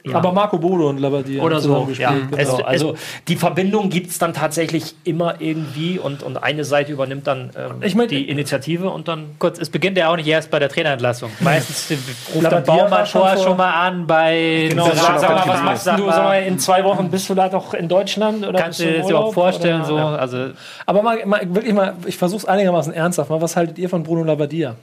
ähm, 0.10 0.16
Aber 0.16 0.32
Marco 0.32 0.58
Bodo 0.58 0.89
und 0.89 0.99
Labadia 0.99 1.41
oder 1.43 1.60
so. 1.60 1.88
Ja. 1.97 2.12
gespielt, 2.12 2.30
Es, 2.38 2.49
genau. 2.51 2.64
also 2.66 2.95
die 3.28 3.36
Verbindung 3.36 3.89
gibt 3.89 4.10
es 4.12 4.18
dann 4.20 4.34
tatsächlich 4.34 4.95
immer 5.03 5.36
irgendwie 5.39 5.99
und, 5.99 6.24
und 6.24 6.38
eine 6.43 6.64
Seite 6.64 6.91
übernimmt 6.91 7.28
dann 7.28 7.51
ähm, 7.58 7.82
Ich 7.82 7.95
mein- 7.95 8.08
die 8.08 8.30
Initiative 8.30 8.89
und 8.89 9.08
dann 9.08 9.36
Kurz, 9.39 9.60
es 9.60 9.70
beginnt 9.70 9.97
ja 9.97 10.10
auch 10.10 10.16
nicht 10.16 10.28
erst 10.28 10.49
bei 10.51 10.60
der 10.60 10.70
Trainerentlassung. 10.70 11.30
Meistens 11.39 11.89
ruft 12.34 12.45
dann 12.45 12.51
Labadia 12.64 12.84
Baumann 12.84 13.05
schon 13.05 13.22
vor- 13.22 13.38
schon 13.38 13.58
mal 13.58 13.72
an 13.88 14.08
bei 14.08 14.68
Genau, 14.70 14.86
sag, 14.93 15.20
sag 15.20 15.30
mal, 15.30 15.47
was 15.53 15.64
machst 15.64 15.88
du? 15.88 15.91
mal, 15.91 16.14
Sag 16.14 16.24
mal, 16.24 16.43
in 16.43 16.60
zwei 16.60 16.84
Wochen 16.84 17.10
bist 17.10 17.30
du 17.30 17.36
da 17.36 17.49
doch 17.49 17.74
in 17.74 17.88
Deutschland 17.88 18.45
oder 18.47 18.60
Kannst 18.60 18.80
du 18.80 18.86
im 18.86 18.93
dir 18.93 19.01
auch 19.03 19.05
Urlaub, 19.05 19.34
vorstellen, 19.34 19.78
oder? 19.82 19.86
so, 19.86 19.97
Ja. 19.97 20.16
also 20.16 20.38
Aber 20.86 21.01
mal, 21.03 21.26
mal 21.26 21.41
wirklich 21.53 21.74
mal, 21.74 21.93
ich 22.05 22.18
versuche 22.18 22.39
es 22.39 22.45
einigermaßen 22.45 22.93
ernsthaft. 22.93 23.30
Mal, 23.30 23.41
was 23.41 23.55
haltet 23.55 23.78
ihr 23.78 23.89
von 23.89 24.03
Bruno 24.03 24.24
Labbadia? 24.24 24.76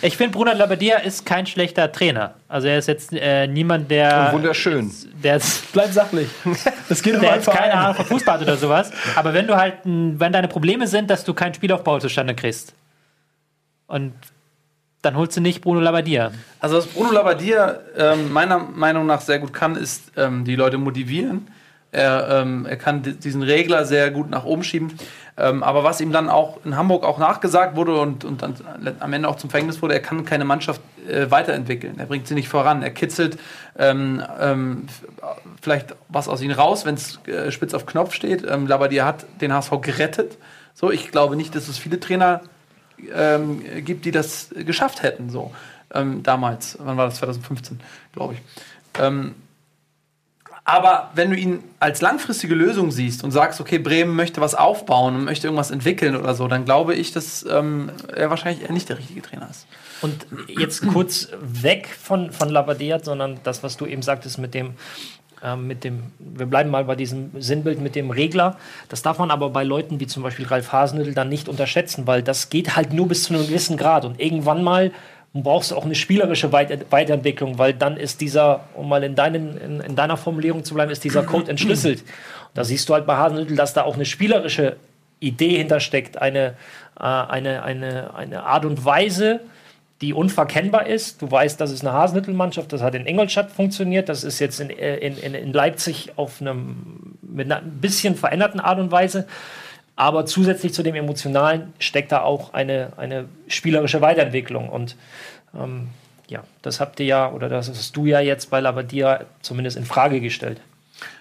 Ich 0.00 0.16
finde, 0.16 0.32
Bruno 0.32 0.52
Labbadia 0.52 0.98
ist 0.98 1.26
kein 1.26 1.46
schlechter 1.46 1.92
Trainer. 1.92 2.34
Also 2.48 2.68
er 2.68 2.78
ist 2.78 2.88
jetzt 2.88 3.12
äh, 3.12 3.46
niemand, 3.46 3.90
der, 3.90 4.32
Wunderschön. 4.32 4.90
der 5.22 5.34
jetzt 5.34 5.70
Bleib 5.72 5.92
sachlich. 5.92 6.28
Es 6.88 7.02
geht 7.02 7.14
um 7.14 7.20
der 7.22 7.34
jetzt 7.34 7.50
keine. 7.50 7.74
Ahnung 7.74 7.96
von 7.96 8.06
Fußball 8.06 8.36
hat 8.36 8.42
oder 8.42 8.56
sowas. 8.56 8.90
Aber 9.16 9.34
wenn 9.34 9.46
du 9.46 9.56
halt, 9.56 9.74
wenn 9.84 10.32
deine 10.32 10.48
Probleme 10.48 10.86
sind, 10.86 11.10
dass 11.10 11.24
du 11.24 11.34
keinen 11.34 11.54
Spielaufbau 11.54 11.98
zustande 11.98 12.34
kriegst, 12.34 12.74
und 13.86 14.14
dann 15.02 15.16
holst 15.16 15.36
du 15.36 15.40
nicht 15.42 15.60
Bruno 15.60 15.80
Labbadia. 15.80 16.32
Also 16.60 16.78
was 16.78 16.86
Bruno 16.86 17.12
Labbadia 17.12 17.78
ähm, 17.96 18.32
meiner 18.32 18.58
Meinung 18.58 19.04
nach 19.04 19.20
sehr 19.20 19.38
gut 19.38 19.52
kann, 19.52 19.76
ist 19.76 20.12
ähm, 20.16 20.44
die 20.44 20.56
Leute 20.56 20.78
motivieren. 20.78 21.48
Er, 21.92 22.40
ähm, 22.40 22.64
er 22.66 22.76
kann 22.76 23.02
di- 23.02 23.12
diesen 23.12 23.42
Regler 23.42 23.84
sehr 23.84 24.10
gut 24.10 24.30
nach 24.30 24.44
oben 24.44 24.64
schieben. 24.64 24.92
Ähm, 25.36 25.62
aber 25.62 25.84
was 25.84 26.00
ihm 26.00 26.10
dann 26.12 26.28
auch 26.28 26.58
in 26.64 26.76
Hamburg 26.76 27.04
auch 27.04 27.18
nachgesagt 27.18 27.76
wurde 27.76 27.98
und, 27.98 28.24
und 28.24 28.42
dann 28.42 28.54
am 29.00 29.12
Ende 29.12 29.28
auch 29.28 29.36
zum 29.36 29.50
Verhängnis 29.50 29.80
wurde, 29.82 29.94
er 29.94 30.00
kann 30.00 30.24
keine 30.24 30.44
Mannschaft 30.44 30.80
äh, 31.08 31.30
weiterentwickeln. 31.30 31.98
Er 31.98 32.06
bringt 32.06 32.26
sie 32.26 32.34
nicht 32.34 32.48
voran. 32.48 32.82
Er 32.82 32.90
kitzelt 32.90 33.38
ähm, 33.78 34.22
ähm, 34.40 34.86
vielleicht 35.60 35.94
was 36.08 36.28
aus 36.28 36.40
ihnen 36.42 36.54
raus, 36.54 36.84
wenn 36.84 36.94
es 36.94 37.18
äh, 37.26 37.50
spitz 37.52 37.74
auf 37.74 37.86
Knopf 37.86 38.14
steht. 38.14 38.44
Ähm, 38.48 38.66
Labbadia 38.66 39.04
hat 39.04 39.26
den 39.40 39.52
HSV 39.52 39.80
gerettet. 39.80 40.38
So, 40.74 40.90
ich 40.90 41.10
glaube 41.10 41.36
nicht, 41.36 41.54
dass 41.54 41.68
es 41.68 41.76
viele 41.78 42.00
Trainer 42.00 42.40
ähm, 43.14 43.62
gibt, 43.84 44.04
die 44.04 44.10
das 44.10 44.48
geschafft 44.54 45.02
hätten. 45.02 45.28
So 45.30 45.52
ähm, 45.94 46.22
damals, 46.22 46.78
wann 46.80 46.96
war 46.96 47.06
das? 47.06 47.16
2015, 47.16 47.80
glaube 48.12 48.34
ich. 48.34 48.40
Ähm, 49.00 49.34
aber 50.64 51.10
wenn 51.14 51.30
du 51.30 51.36
ihn 51.36 51.64
als 51.80 52.00
langfristige 52.00 52.54
Lösung 52.54 52.92
siehst 52.92 53.24
und 53.24 53.32
sagst, 53.32 53.60
okay, 53.60 53.78
Bremen 53.78 54.14
möchte 54.14 54.40
was 54.40 54.54
aufbauen 54.54 55.16
und 55.16 55.24
möchte 55.24 55.48
irgendwas 55.48 55.72
entwickeln 55.72 56.14
oder 56.14 56.34
so, 56.34 56.46
dann 56.46 56.64
glaube 56.64 56.94
ich, 56.94 57.12
dass 57.12 57.44
ähm, 57.50 57.90
er 58.14 58.30
wahrscheinlich 58.30 58.68
nicht 58.70 58.88
der 58.88 58.98
richtige 58.98 59.22
Trainer 59.22 59.48
ist. 59.50 59.66
Und 60.02 60.26
jetzt 60.46 60.86
kurz 60.86 61.28
weg 61.40 61.88
von, 62.00 62.30
von 62.30 62.48
Labadia, 62.48 63.02
sondern 63.02 63.40
das, 63.42 63.62
was 63.64 63.76
du 63.76 63.86
eben 63.86 64.02
sagtest 64.02 64.38
mit 64.38 64.54
dem, 64.54 64.74
ähm, 65.42 65.66
mit 65.66 65.82
dem, 65.82 66.12
wir 66.20 66.46
bleiben 66.46 66.70
mal 66.70 66.84
bei 66.84 66.94
diesem 66.94 67.30
Sinnbild 67.40 67.80
mit 67.80 67.96
dem 67.96 68.12
Regler. 68.12 68.56
Das 68.88 69.02
darf 69.02 69.18
man 69.18 69.32
aber 69.32 69.50
bei 69.50 69.64
Leuten 69.64 69.98
wie 69.98 70.06
zum 70.06 70.22
Beispiel 70.22 70.46
Ralf 70.46 70.72
Hasenhüttl 70.72 71.14
dann 71.14 71.28
nicht 71.28 71.48
unterschätzen, 71.48 72.06
weil 72.06 72.22
das 72.22 72.50
geht 72.50 72.76
halt 72.76 72.92
nur 72.92 73.08
bis 73.08 73.24
zu 73.24 73.34
einem 73.34 73.46
gewissen 73.46 73.76
Grad. 73.76 74.04
Und 74.04 74.20
irgendwann 74.20 74.62
mal 74.62 74.92
brauchst 75.34 75.70
du 75.70 75.76
auch 75.76 75.84
eine 75.84 75.94
spielerische 75.94 76.52
Weit 76.52 76.90
Weiterentwicklung, 76.90 77.58
weil 77.58 77.72
dann 77.72 77.96
ist 77.96 78.20
dieser, 78.20 78.64
um 78.74 78.88
mal 78.88 79.02
in, 79.02 79.14
deinen, 79.14 79.56
in, 79.56 79.80
in 79.80 79.96
deiner 79.96 80.16
Formulierung 80.16 80.64
zu 80.64 80.74
bleiben, 80.74 80.90
ist 80.90 81.04
dieser 81.04 81.22
Code 81.22 81.50
entschlüsselt. 81.50 82.00
Und 82.00 82.08
da 82.54 82.64
siehst 82.64 82.88
du 82.88 82.94
halt 82.94 83.06
bei 83.06 83.16
Hasenhüttl, 83.16 83.56
dass 83.56 83.72
da 83.72 83.84
auch 83.84 83.94
eine 83.94 84.04
spielerische 84.04 84.76
Idee 85.20 85.56
hintersteckt, 85.56 86.20
eine, 86.20 86.54
äh, 86.98 87.04
eine, 87.04 87.62
eine, 87.62 88.14
eine 88.14 88.42
Art 88.42 88.66
und 88.66 88.84
Weise, 88.84 89.40
die 90.02 90.12
unverkennbar 90.12 90.86
ist. 90.86 91.22
Du 91.22 91.30
weißt, 91.30 91.60
das 91.60 91.70
ist 91.70 91.86
eine 91.86 91.92
Hasenhüttel-Mannschaft, 91.94 92.72
das 92.72 92.82
hat 92.82 92.94
in 92.94 93.06
Ingolstadt 93.06 93.50
funktioniert, 93.50 94.08
das 94.08 94.24
ist 94.24 94.40
jetzt 94.40 94.60
in, 94.60 94.68
äh, 94.68 94.96
in, 94.96 95.16
in, 95.16 95.34
in 95.34 95.52
Leipzig 95.52 96.12
auf 96.16 96.40
einem, 96.40 97.16
mit 97.22 97.46
einer 97.46 97.62
ein 97.62 97.80
bisschen 97.80 98.16
veränderten 98.16 98.60
Art 98.60 98.78
und 98.78 98.90
Weise. 98.90 99.26
Aber 99.96 100.26
zusätzlich 100.26 100.72
zu 100.72 100.82
dem 100.82 100.94
Emotionalen 100.94 101.72
steckt 101.78 102.12
da 102.12 102.22
auch 102.22 102.54
eine, 102.54 102.92
eine 102.96 103.26
spielerische 103.46 104.00
Weiterentwicklung. 104.00 104.68
Und 104.68 104.96
ähm, 105.54 105.88
ja, 106.28 106.44
das 106.62 106.80
habt 106.80 106.98
ihr 107.00 107.06
ja, 107.06 107.30
oder 107.30 107.48
das 107.48 107.68
hast 107.68 107.96
du 107.96 108.06
ja 108.06 108.20
jetzt 108.20 108.50
bei 108.50 108.60
Labadia 108.60 109.20
zumindest 109.42 109.76
in 109.76 109.84
Frage 109.84 110.20
gestellt. 110.20 110.60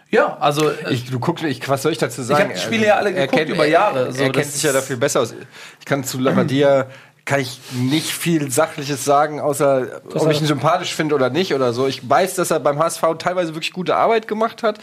Ja, 0.09 0.37
also 0.39 0.69
äh, 0.69 0.93
Ich, 0.93 1.09
du 1.09 1.19
guckst, 1.19 1.43
ich, 1.43 1.67
was 1.69 1.81
soll 1.83 1.93
ich 1.93 1.97
dazu 1.97 2.21
sagen? 2.21 2.49
hab 2.49 2.53
die 2.53 2.59
Spiele 2.59 2.87
ja 2.87 2.95
alle 2.95 3.09
er 3.11 3.27
geguckt 3.27 3.37
kennt, 3.37 3.49
über 3.49 3.65
Jahre, 3.65 4.07
Er, 4.07 4.11
so, 4.11 4.23
er 4.23 4.31
kennt 4.31 4.45
sich 4.45 4.63
ja 4.63 4.73
dafür 4.73 4.97
besser 4.97 5.21
aus. 5.21 5.33
Ich 5.79 5.85
kann 5.85 6.03
zu 6.03 6.19
Labadia 6.19 6.87
kann 7.25 7.39
ich 7.39 7.59
nicht 7.73 8.07
viel 8.07 8.51
Sachliches 8.51 9.05
sagen, 9.05 9.39
außer 9.39 10.01
ob 10.13 10.31
ich 10.31 10.41
ihn 10.41 10.47
sympathisch 10.47 10.95
finde 10.95 11.15
oder 11.15 11.29
nicht 11.29 11.53
oder 11.53 11.71
so. 11.71 11.87
Ich 11.87 12.07
weiß, 12.07 12.35
dass 12.35 12.51
er 12.51 12.59
beim 12.59 12.79
HSV 12.79 13.03
teilweise 13.19 13.53
wirklich 13.53 13.73
gute 13.73 13.95
Arbeit 13.95 14.27
gemacht 14.27 14.63
hat. 14.63 14.79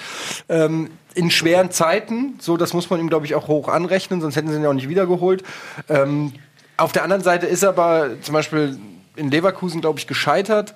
Ähm, 0.49 0.91
in 1.15 1.31
schweren 1.31 1.71
Zeiten, 1.71 2.35
so 2.39 2.57
das 2.57 2.75
muss 2.75 2.91
man 2.91 3.01
ihm, 3.01 3.09
glaube 3.09 3.27
ich, 3.27 3.35
auch 3.35 3.49
hoch 3.49 3.69
anrechnen, 3.69 4.21
sonst 4.21 4.37
hätten 4.37 4.49
sie 4.49 4.57
ihn 4.57 4.63
ja 4.63 4.69
auch 4.69 4.75
nicht 4.75 4.89
wiedergeholt. 4.89 5.43
Ähm, 5.89 6.33
auf 6.77 6.93
der 6.93 7.03
anderen 7.03 7.23
Seite 7.23 7.47
ist 7.47 7.65
er 7.65 7.71
aber 7.71 8.11
zum 8.23 8.35
Beispiel 8.35 8.79
in 9.17 9.31
Leverkusen, 9.31 9.81
glaube 9.81 9.99
ich, 9.99 10.07
gescheitert. 10.07 10.75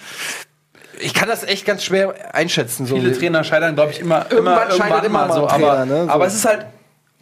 Ich 0.99 1.15
kann 1.15 1.29
das 1.29 1.45
echt 1.45 1.65
ganz 1.65 1.85
schwer 1.85 2.35
einschätzen. 2.35 2.87
So. 2.87 2.97
viele 2.97 3.17
Trainer 3.17 3.45
scheitern, 3.45 3.77
glaube 3.77 3.93
ich, 3.93 4.01
immer, 4.01 4.27
Irgendwann 4.31 4.69
immer 4.69 4.77
scheitert 4.77 5.05
immer 5.05 5.29
mal 5.29 5.35
so. 5.35 5.47
Trainer, 5.47 5.71
aber, 5.73 5.87
ne, 5.87 6.05
so. 6.05 6.11
aber 6.11 6.27
es 6.27 6.35
ist 6.35 6.45
halt, 6.45 6.67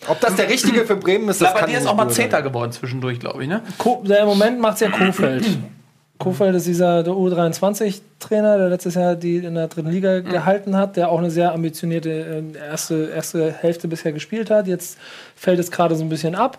Ob 0.08 0.20
das 0.20 0.34
der 0.36 0.48
richtige 0.48 0.84
für 0.86 0.96
Bremen 0.96 1.28
ist, 1.28 1.40
das 1.40 1.48
kann 1.48 1.56
Labbadia 1.56 1.78
ich 1.78 1.84
ist 1.84 1.90
auch 1.90 1.96
mal. 1.96 2.08
Zehnter 2.08 2.42
geworden 2.42 2.72
zwischendurch, 2.72 3.20
glaube 3.20 3.42
ich, 3.42 3.48
ne? 3.48 3.62
Ko 3.78 4.02
der 4.06 4.20
Im 4.20 4.26
Moment 4.26 4.60
macht 4.60 4.74
es 4.74 4.80
ja 4.80 4.90
Kofeld. 4.90 5.44
Kofeld 6.20 6.54
ist 6.54 6.66
dieser 6.66 7.02
der 7.02 7.14
U23-Trainer, 7.14 8.58
der 8.58 8.68
letztes 8.68 8.94
Jahr 8.94 9.16
die 9.16 9.38
in 9.38 9.54
der 9.54 9.68
dritten 9.68 9.90
Liga 9.90 10.20
gehalten 10.20 10.76
hat, 10.76 10.96
der 10.96 11.08
auch 11.08 11.18
eine 11.18 11.30
sehr 11.30 11.52
ambitionierte 11.52 12.10
äh, 12.10 12.58
erste, 12.58 13.10
erste 13.14 13.52
Hälfte 13.52 13.88
bisher 13.88 14.12
gespielt 14.12 14.50
hat. 14.50 14.66
Jetzt 14.66 14.98
fällt 15.34 15.58
es 15.58 15.70
gerade 15.70 15.96
so 15.96 16.04
ein 16.04 16.10
bisschen 16.10 16.34
ab. 16.34 16.58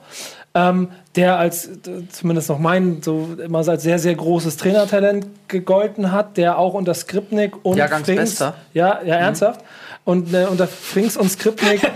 Ähm, 0.53 0.89
der 1.15 1.37
als 1.37 1.69
zumindest 2.09 2.49
noch 2.49 2.59
mein 2.59 3.01
so 3.01 3.37
immer 3.41 3.65
als 3.65 3.83
sehr 3.83 3.99
sehr 3.99 4.15
großes 4.15 4.57
Trainertalent 4.57 5.27
gegolten 5.47 6.11
hat, 6.11 6.35
der 6.35 6.57
auch 6.57 6.73
unter 6.73 6.93
Skripnik 6.93 7.63
und 7.63 7.77
Jahrgangsbester. 7.77 8.55
ja 8.73 8.99
ja 9.05 9.15
ernsthaft 9.15 9.61
und 10.03 10.33
äh, 10.33 10.47
unter 10.49 10.67
Frings 10.67 11.15
und 11.15 11.29
Skripnik 11.29 11.81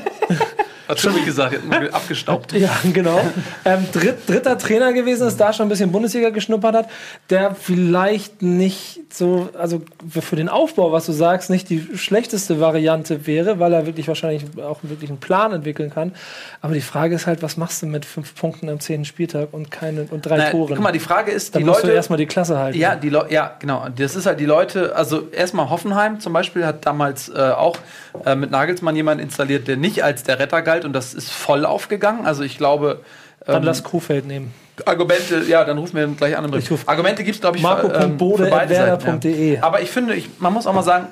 Hat 0.88 1.00
schon 1.00 1.16
wie 1.16 1.24
gesagt, 1.26 1.60
abgestaubt. 1.92 2.54
ja, 2.54 2.70
genau. 2.94 3.20
Ähm, 3.64 3.86
dritt, 3.92 4.28
dritter 4.28 4.58
Trainer 4.58 4.94
gewesen 4.94 5.28
ist, 5.28 5.38
da 5.38 5.52
schon 5.54 5.66
ein 5.66 5.70
bisschen 5.70 5.92
Bundesliga 5.92 6.30
geschnuppert 6.30 6.76
hat, 6.76 6.90
der 7.30 7.56
vielleicht 7.56 8.42
nicht 8.42 9.02
so, 9.14 9.50
also 9.58 9.82
für 10.20 10.36
den 10.36 10.50
Aufbau, 10.50 10.92
was 10.92 11.06
du 11.06 11.12
sagst, 11.12 11.50
nicht 11.50 11.70
die 11.70 11.88
schlechteste 11.96 12.60
Variante 12.60 13.26
wäre, 13.28 13.60
weil 13.60 13.74
er 13.74 13.86
wirklich 13.86 14.08
wahrscheinlich 14.08 14.44
auch 14.62 14.80
wirklich 14.84 15.10
einen 15.10 15.20
Plan 15.20 15.54
entwickeln 15.54 15.90
kann. 15.90 16.14
Aber 16.62 16.74
die 16.74 16.82
Frage 16.82 17.16
ist 17.16 17.26
halt, 17.26 17.42
was 17.42 17.58
machst 17.58 17.82
du 17.82 17.88
mit 17.88 18.06
fünf 18.06 18.36
Punkten 18.36 18.70
am 18.70 18.80
zehnten 18.80 19.06
Spieltag 19.06 19.50
und 19.54 19.72
keine 19.72 20.04
und 20.12 20.26
drei 20.26 20.38
Na, 20.38 20.50
Toren? 20.52 20.76
guck 20.76 20.84
mal, 20.84 20.92
die 20.92 21.00
Frage 21.00 21.32
ist, 21.32 21.56
Dann 21.56 21.62
die 21.62 21.66
musst 21.66 21.82
du 21.82 21.88
Leute. 21.88 21.96
erstmal 21.96 22.18
die 22.18 22.26
Klasse 22.26 22.58
halten. 22.58 22.78
Ja, 22.78 22.96
die 22.96 23.10
ja, 23.30 23.56
genau. 23.60 23.88
Das 23.96 24.16
ist 24.16 24.26
halt 24.26 24.40
die 24.40 24.46
Leute, 24.46 24.96
also 24.96 25.30
erstmal 25.32 25.70
Hoffenheim 25.70 26.20
zum 26.20 26.34
Beispiel 26.34 26.66
hat 26.66 26.86
damals 26.86 27.30
äh, 27.30 27.34
auch 27.40 27.78
äh, 28.26 28.36
mit 28.36 28.52
Nagelsmann 28.52 28.96
jemanden 28.96 29.24
installiert, 29.24 29.68
der 29.68 29.78
nicht 29.78 30.04
als 30.04 30.24
der 30.24 30.40
Retter 30.40 30.62
galt 30.62 30.75
und 30.84 30.92
das 30.94 31.14
ist 31.14 31.32
voll 31.32 31.66
aufgegangen. 31.66 32.26
Also 32.26 32.44
ich 32.44 32.58
glaube, 32.58 33.02
Dann 33.46 33.58
ähm, 33.58 33.64
lass 33.64 33.84
Kofeld 33.84 34.26
nehmen. 34.28 34.54
Argumente, 34.86 35.44
ja, 35.48 35.64
dann 35.64 35.78
rufen 35.78 35.96
wir 35.96 36.08
gleich 36.08 36.36
an. 36.38 36.52
Ich 36.58 36.70
ruf- 36.70 36.84
Argumente 36.88 37.24
gibt 37.24 37.36
es, 37.36 37.42
glaube 37.42 37.56
ich, 37.58 37.64
für, 37.64 37.70
Marco.bode 37.70 38.46
für 38.46 38.50
beide 38.50 38.76
Seiten. 38.76 39.22
Ja. 39.54 39.64
Aber 39.64 39.82
ich 39.82 39.90
finde, 39.90 40.16
ich, 40.16 40.28
man 40.40 40.52
muss 40.52 40.68
auch 40.68 40.74
mal 40.74 40.84
sagen, 40.84 41.08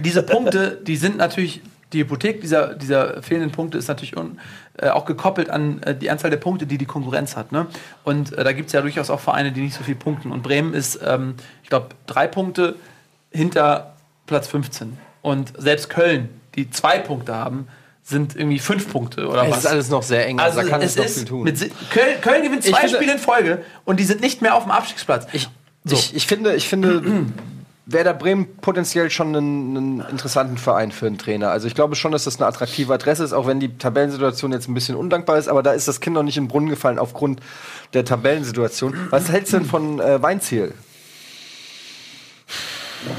diese 0.00 0.22
Punkte, 0.24 0.78
die 0.82 0.96
sind 0.96 1.16
natürlich, 1.16 1.62
die 1.92 2.00
Hypothek 2.00 2.40
dieser, 2.40 2.74
dieser 2.74 3.22
fehlenden 3.22 3.52
Punkte 3.52 3.78
ist 3.78 3.86
natürlich 3.86 4.16
un, 4.16 4.40
äh, 4.78 4.88
auch 4.88 5.04
gekoppelt 5.04 5.48
an 5.48 5.80
äh, 5.84 5.94
die 5.94 6.10
Anzahl 6.10 6.30
der 6.30 6.38
Punkte, 6.38 6.66
die 6.66 6.76
die 6.76 6.86
Konkurrenz 6.86 7.36
hat. 7.36 7.52
Ne? 7.52 7.66
Und 8.02 8.32
äh, 8.32 8.42
da 8.42 8.52
gibt 8.52 8.66
es 8.66 8.72
ja 8.72 8.80
durchaus 8.82 9.10
auch 9.10 9.20
Vereine, 9.20 9.52
die 9.52 9.60
nicht 9.60 9.74
so 9.76 9.84
viel 9.84 9.94
punkten. 9.94 10.32
Und 10.32 10.42
Bremen 10.42 10.74
ist, 10.74 10.98
ähm, 11.06 11.34
ich 11.62 11.68
glaube, 11.70 11.90
drei 12.06 12.26
Punkte 12.26 12.74
hinter 13.30 13.94
Platz 14.26 14.48
15. 14.48 14.98
Und 15.22 15.52
selbst 15.56 15.88
Köln, 15.88 16.28
die 16.56 16.68
zwei 16.70 16.98
Punkte 16.98 17.34
haben, 17.34 17.68
sind 18.08 18.36
irgendwie 18.36 18.60
fünf 18.60 18.88
Punkte 18.90 19.26
oder 19.26 19.42
Es 19.44 19.50
was. 19.50 19.58
ist 19.58 19.66
alles 19.66 19.90
noch 19.90 20.02
sehr 20.04 20.26
eng, 20.28 20.38
Also 20.38 20.60
da 20.62 20.68
kann 20.68 20.80
es 20.80 20.92
es 20.92 20.96
noch 20.96 21.04
ist 21.06 21.14
viel 21.18 21.24
tun. 21.24 21.42
mit 21.42 21.58
Köln, 21.90 22.20
Köln 22.20 22.42
gewinnt 22.44 22.62
zwei 22.62 22.80
finde- 22.82 22.96
Spiele 22.96 23.12
in 23.14 23.18
Folge 23.18 23.64
und 23.84 23.98
die 23.98 24.04
sind 24.04 24.20
nicht 24.20 24.42
mehr 24.42 24.54
auf 24.54 24.62
dem 24.62 24.70
Abstiegsplatz. 24.70 25.26
Ich, 25.32 25.48
ich, 25.90 26.14
ich 26.14 26.26
finde, 26.26 26.54
ich 26.54 26.68
finde 26.68 27.02
Werder 27.88 28.14
Bremen 28.14 28.46
potenziell 28.60 29.10
schon 29.10 29.28
einen, 29.34 29.76
einen 29.76 30.00
interessanten 30.10 30.56
Verein 30.58 30.90
für 30.92 31.06
einen 31.06 31.18
Trainer. 31.18 31.50
Also 31.50 31.66
ich 31.66 31.74
glaube 31.74 31.94
schon, 31.96 32.10
dass 32.12 32.24
das 32.24 32.36
eine 32.36 32.46
attraktive 32.46 32.92
Adresse 32.94 33.22
ist, 33.24 33.32
auch 33.32 33.46
wenn 33.48 33.58
die 33.60 33.76
Tabellensituation 33.76 34.52
jetzt 34.52 34.68
ein 34.68 34.74
bisschen 34.74 34.94
undankbar 34.96 35.38
ist, 35.38 35.48
aber 35.48 35.62
da 35.64 35.72
ist 35.72 35.86
das 35.88 36.00
Kind 36.00 36.14
noch 36.14 36.22
nicht 36.24 36.36
in 36.36 36.44
den 36.44 36.48
Brunnen 36.48 36.68
gefallen 36.68 36.98
aufgrund 37.00 37.40
der 37.92 38.04
Tabellensituation. 38.04 38.94
Was 39.10 39.30
hältst 39.30 39.52
du 39.52 39.58
denn 39.58 39.66
von 39.66 40.00
äh, 40.00 40.20
Weinziel? 40.22 40.74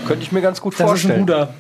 Könnte 0.06 0.24
ich 0.24 0.32
mir 0.32 0.42
ganz 0.42 0.60
gut 0.62 0.74
Das 0.74 0.80
ist 0.80 0.84
ein 0.84 0.88
vorstellen. 0.88 1.20
guter. 1.22 1.54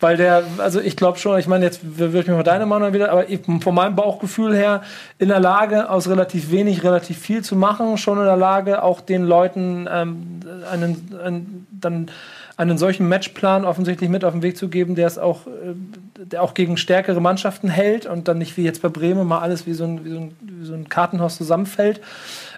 Weil 0.00 0.16
der, 0.16 0.44
also 0.58 0.80
ich 0.80 0.96
glaube 0.96 1.18
schon, 1.18 1.38
ich 1.38 1.46
meine, 1.46 1.64
jetzt 1.64 1.80
würde 1.82 2.18
ich 2.18 2.26
mir 2.26 2.34
mal 2.34 2.42
deine 2.42 2.66
Meinung 2.66 2.92
wieder, 2.92 3.12
aber 3.12 3.30
ich, 3.30 3.40
von 3.44 3.74
meinem 3.74 3.96
Bauchgefühl 3.96 4.54
her 4.54 4.82
in 5.18 5.28
der 5.28 5.40
Lage, 5.40 5.88
aus 5.88 6.08
relativ 6.08 6.50
wenig 6.50 6.82
relativ 6.82 7.18
viel 7.18 7.42
zu 7.42 7.56
machen, 7.56 7.96
schon 7.96 8.18
in 8.18 8.24
der 8.24 8.36
Lage, 8.36 8.82
auch 8.82 9.00
den 9.00 9.24
Leuten 9.24 9.88
ähm, 9.90 10.40
einen, 10.70 11.14
einen, 11.22 11.66
dann 11.70 12.10
einen 12.56 12.78
solchen 12.78 13.08
Matchplan 13.08 13.64
offensichtlich 13.64 14.08
mit 14.10 14.24
auf 14.24 14.32
den 14.32 14.42
Weg 14.42 14.56
zu 14.56 14.68
geben, 14.68 14.94
der 14.94 15.06
es 15.06 15.18
auch, 15.18 15.46
äh, 15.46 15.74
der 16.16 16.42
auch 16.42 16.54
gegen 16.54 16.76
stärkere 16.76 17.20
Mannschaften 17.20 17.68
hält 17.68 18.06
und 18.06 18.28
dann 18.28 18.38
nicht 18.38 18.56
wie 18.56 18.62
jetzt 18.62 18.82
bei 18.82 18.88
Bremen 18.88 19.26
mal 19.26 19.40
alles 19.40 19.66
wie 19.66 19.72
so 19.72 19.84
ein, 19.84 20.04
wie 20.04 20.10
so 20.10 20.18
ein, 20.18 20.36
wie 20.40 20.66
so 20.66 20.74
ein 20.74 20.88
Kartenhaus 20.88 21.36
zusammenfällt. 21.36 22.00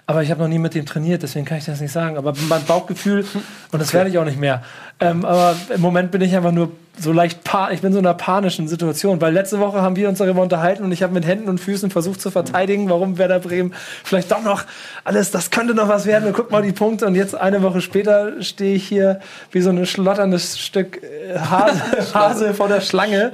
Aber 0.09 0.23
ich 0.23 0.31
habe 0.31 0.41
noch 0.41 0.47
nie 0.47 0.57
mit 0.57 0.73
dem 0.73 0.85
trainiert, 0.85 1.21
deswegen 1.21 1.43
kann 1.43 1.57
ich 1.57 1.65
das 1.65 1.81
nicht 1.81 1.91
sagen. 1.91 2.17
Aber 2.17 2.31
mein 2.47 2.63
Bauchgefühl, 2.63 3.25
und 3.73 3.81
das 3.81 3.93
werde 3.93 4.09
ich 4.09 4.17
auch 4.17 4.23
nicht 4.23 4.39
mehr. 4.39 4.63
Ähm, 5.01 5.25
aber 5.25 5.53
im 5.67 5.81
Moment 5.81 6.11
bin 6.11 6.21
ich 6.21 6.33
einfach 6.33 6.53
nur 6.53 6.71
so 6.97 7.11
leicht, 7.11 7.43
pa 7.43 7.71
ich 7.71 7.81
bin 7.81 7.91
so 7.91 7.99
in 7.99 8.05
einer 8.05 8.15
panischen 8.15 8.69
Situation, 8.69 9.19
weil 9.19 9.33
letzte 9.33 9.59
Woche 9.59 9.81
haben 9.81 9.97
wir 9.97 10.07
uns 10.07 10.19
darüber 10.19 10.41
unterhalten 10.41 10.85
und 10.85 10.93
ich 10.93 11.03
habe 11.03 11.13
mit 11.13 11.27
Händen 11.27 11.49
und 11.49 11.59
Füßen 11.59 11.91
versucht 11.91 12.21
zu 12.21 12.31
verteidigen, 12.31 12.89
warum 12.89 13.17
Werder 13.17 13.39
Bremen 13.39 13.73
vielleicht 14.05 14.31
doch 14.31 14.41
noch 14.41 14.63
alles, 15.03 15.31
das 15.31 15.51
könnte 15.51 15.75
noch 15.75 15.89
was 15.89 16.05
werden. 16.05 16.29
Und 16.29 16.33
guck 16.33 16.51
mal 16.51 16.61
die 16.61 16.71
Punkte 16.71 17.05
und 17.05 17.15
jetzt 17.15 17.35
eine 17.35 17.61
Woche 17.61 17.81
später 17.81 18.41
stehe 18.41 18.75
ich 18.75 18.87
hier 18.87 19.19
wie 19.51 19.59
so 19.59 19.71
ein 19.71 19.85
schlotterndes 19.85 20.57
Stück 20.57 21.03
äh, 21.03 21.37
Hase, 21.37 21.81
Hase 22.13 22.53
vor 22.53 22.69
der 22.69 22.79
Schlange. 22.79 23.29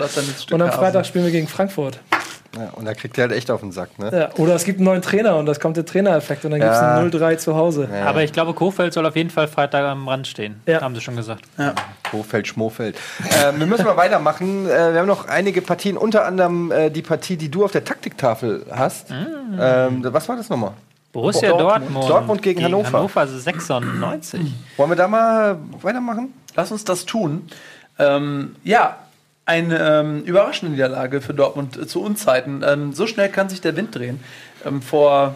Und 0.51 0.61
am. 0.61 0.71
Freitag 0.71 1.05
spielen 1.05 1.25
wir 1.25 1.31
gegen 1.31 1.47
Frankfurt. 1.47 1.99
Ja, 2.55 2.69
und 2.75 2.85
da 2.85 2.93
kriegt 2.93 3.17
ihr 3.17 3.23
halt 3.23 3.31
echt 3.31 3.49
auf 3.49 3.61
den 3.61 3.71
Sack, 3.71 3.97
ne? 3.97 4.11
Ja, 4.13 4.29
oder 4.37 4.53
es 4.53 4.63
gibt 4.63 4.77
einen 4.79 4.85
neuen 4.85 5.01
Trainer 5.01 5.37
und 5.37 5.47
das 5.47 5.59
kommt 5.59 5.75
der 5.75 5.85
Trainereffekt 5.85 6.45
und 6.45 6.51
dann 6.51 6.59
gibt 6.59 6.71
es 6.71 6.79
Ja. 6.79 6.97
ein 6.97 7.09
0-3 7.09 7.37
zu 7.37 7.55
Hause. 7.55 7.89
Ja. 7.91 8.05
Aber 8.05 8.23
ich 8.23 8.31
glaube, 8.31 8.53
Kofeld 8.53 8.93
soll 8.93 9.05
auf 9.07 9.15
jeden 9.15 9.31
Fall 9.31 9.47
Freitag 9.47 9.83
am 9.85 10.07
Rand 10.07 10.27
stehen. 10.27 10.61
Ja. 10.67 10.81
Haben 10.81 10.93
sie 10.93 11.01
schon 11.01 11.15
gesagt. 11.15 11.45
Kofeld, 12.11 12.47
Schmofeld. 12.47 12.95
ähm, 13.43 13.59
wir 13.59 13.65
müssen 13.65 13.85
mal 13.85 13.97
weitermachen. 13.97 14.67
Äh, 14.67 14.93
wir 14.93 14.99
haben 14.99 15.07
noch 15.07 15.27
einige 15.27 15.61
Partien, 15.63 15.97
unter 15.97 16.25
anderem 16.25 16.71
äh, 16.71 16.89
die 16.91 17.01
Partie, 17.01 17.37
die 17.37 17.49
du 17.49 17.65
auf 17.65 17.71
der 17.71 17.83
Taktiktafel 17.83 18.65
hast. 18.71 19.09
Ähm, 19.11 20.05
was 20.13 20.29
war 20.29 20.35
das 20.35 20.49
nochmal? 20.49 20.73
Borussia 21.11 21.49
Dortmund. 21.49 21.71
Dortmund. 21.83 22.09
Dortmund 22.09 22.41
gegen 22.41 22.63
Hannover. 22.63 22.87
Hannover, 22.93 23.19
also 23.21 23.37
96. 23.37 24.41
Wollen 24.77 24.89
wir 24.91 24.95
da 24.95 25.07
mal 25.07 25.57
weitermachen? 25.81 26.33
Lass 26.55 26.71
uns 26.71 26.83
das 26.83 27.05
tun. 27.05 27.47
Ähm, 27.99 28.55
ja, 28.63 28.97
eine 29.45 29.79
ähm, 29.79 30.23
überraschende 30.23 30.71
Niederlage 30.71 31.21
für 31.21 31.33
Dortmund 31.33 31.77
äh, 31.77 31.87
zu 31.87 32.01
Unzeiten. 32.01 32.63
Ähm, 32.65 32.93
so 32.93 33.07
schnell 33.07 33.29
kann 33.29 33.49
sich 33.49 33.61
der 33.61 33.75
Wind 33.75 33.95
drehen. 33.95 34.19
Ähm, 34.65 34.81
vor 34.81 35.35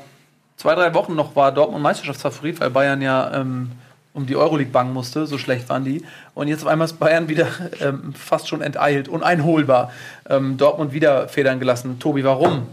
zwei, 0.55 0.75
drei 0.75 0.93
Wochen 0.93 1.15
noch 1.15 1.35
war 1.35 1.51
Dortmund 1.51 1.83
Meisterschaftsfavorit, 1.83 2.59
weil 2.59 2.69
Bayern 2.69 3.01
ja 3.01 3.33
ähm, 3.33 3.71
um 4.13 4.25
die 4.25 4.35
Euroleague 4.35 4.71
bangen 4.71 4.93
musste. 4.93 5.27
So 5.27 5.37
schlecht 5.37 5.67
waren 5.69 5.83
die. 5.83 6.03
Und 6.33 6.47
jetzt 6.47 6.63
auf 6.63 6.67
einmal 6.67 6.85
ist 6.85 6.99
Bayern 6.99 7.27
wieder 7.27 7.47
ähm, 7.81 8.13
fast 8.13 8.47
schon 8.47 8.61
enteilt, 8.61 9.09
uneinholbar. 9.09 9.91
Ähm, 10.29 10.57
Dortmund 10.57 10.93
wieder 10.93 11.27
federn 11.27 11.59
gelassen. 11.59 11.99
Tobi, 11.99 12.23
warum? 12.23 12.67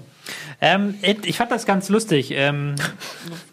Ähm, 0.61 0.95
ich 1.03 1.37
fand 1.37 1.51
das 1.51 1.67
ganz 1.67 1.89
lustig, 1.89 2.31
ähm, 2.31 2.75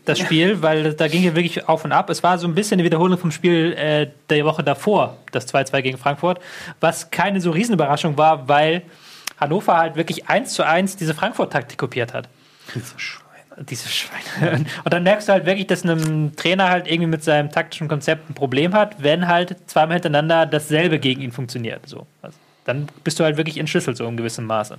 das 0.05 0.19
Spiel, 0.19 0.61
weil 0.61 0.93
da 0.93 1.07
ging 1.07 1.23
ja 1.23 1.35
wirklich 1.35 1.67
auf 1.67 1.83
und 1.83 1.91
ab. 1.91 2.09
Es 2.09 2.23
war 2.23 2.37
so 2.37 2.47
ein 2.47 2.55
bisschen 2.55 2.75
eine 2.75 2.83
Wiederholung 2.83 3.17
vom 3.17 3.31
Spiel 3.31 3.73
äh, 3.73 4.07
der 4.29 4.45
Woche 4.45 4.63
davor, 4.63 5.17
das 5.31 5.53
2-2 5.53 5.81
gegen 5.81 5.97
Frankfurt, 5.97 6.39
was 6.79 7.11
keine 7.11 7.41
so 7.41 7.51
Riesenüberraschung 7.51 8.17
war, 8.17 8.47
weil 8.47 8.83
Hannover 9.39 9.77
halt 9.77 9.95
wirklich 9.95 10.29
eins 10.29 10.53
zu 10.53 10.63
eins 10.63 10.95
diese 10.95 11.13
Frankfurt-Taktik 11.13 11.77
kopiert 11.77 12.13
hat. 12.13 12.29
Diese 13.57 13.89
Schweine. 13.89 14.65
Und 14.83 14.93
dann 14.93 15.03
merkst 15.03 15.27
du 15.27 15.33
halt 15.33 15.45
wirklich, 15.45 15.67
dass 15.67 15.83
ein 15.83 16.35
Trainer 16.35 16.69
halt 16.69 16.87
irgendwie 16.87 17.07
mit 17.07 17.23
seinem 17.23 17.51
taktischen 17.51 17.87
Konzept 17.87 18.29
ein 18.29 18.33
Problem 18.33 18.73
hat, 18.73 19.03
wenn 19.03 19.27
halt 19.27 19.69
zweimal 19.69 19.95
hintereinander 19.95 20.45
dasselbe 20.45 20.99
gegen 20.99 21.21
ihn 21.21 21.31
funktioniert. 21.31 21.87
So. 21.87 22.07
Also, 22.21 22.37
dann 22.65 22.87
bist 23.03 23.19
du 23.19 23.23
halt 23.23 23.37
wirklich 23.37 23.57
entschlüsselt, 23.57 23.97
so 23.97 24.05
in 24.05 24.17
gewissem 24.17 24.45
Maße. 24.45 24.77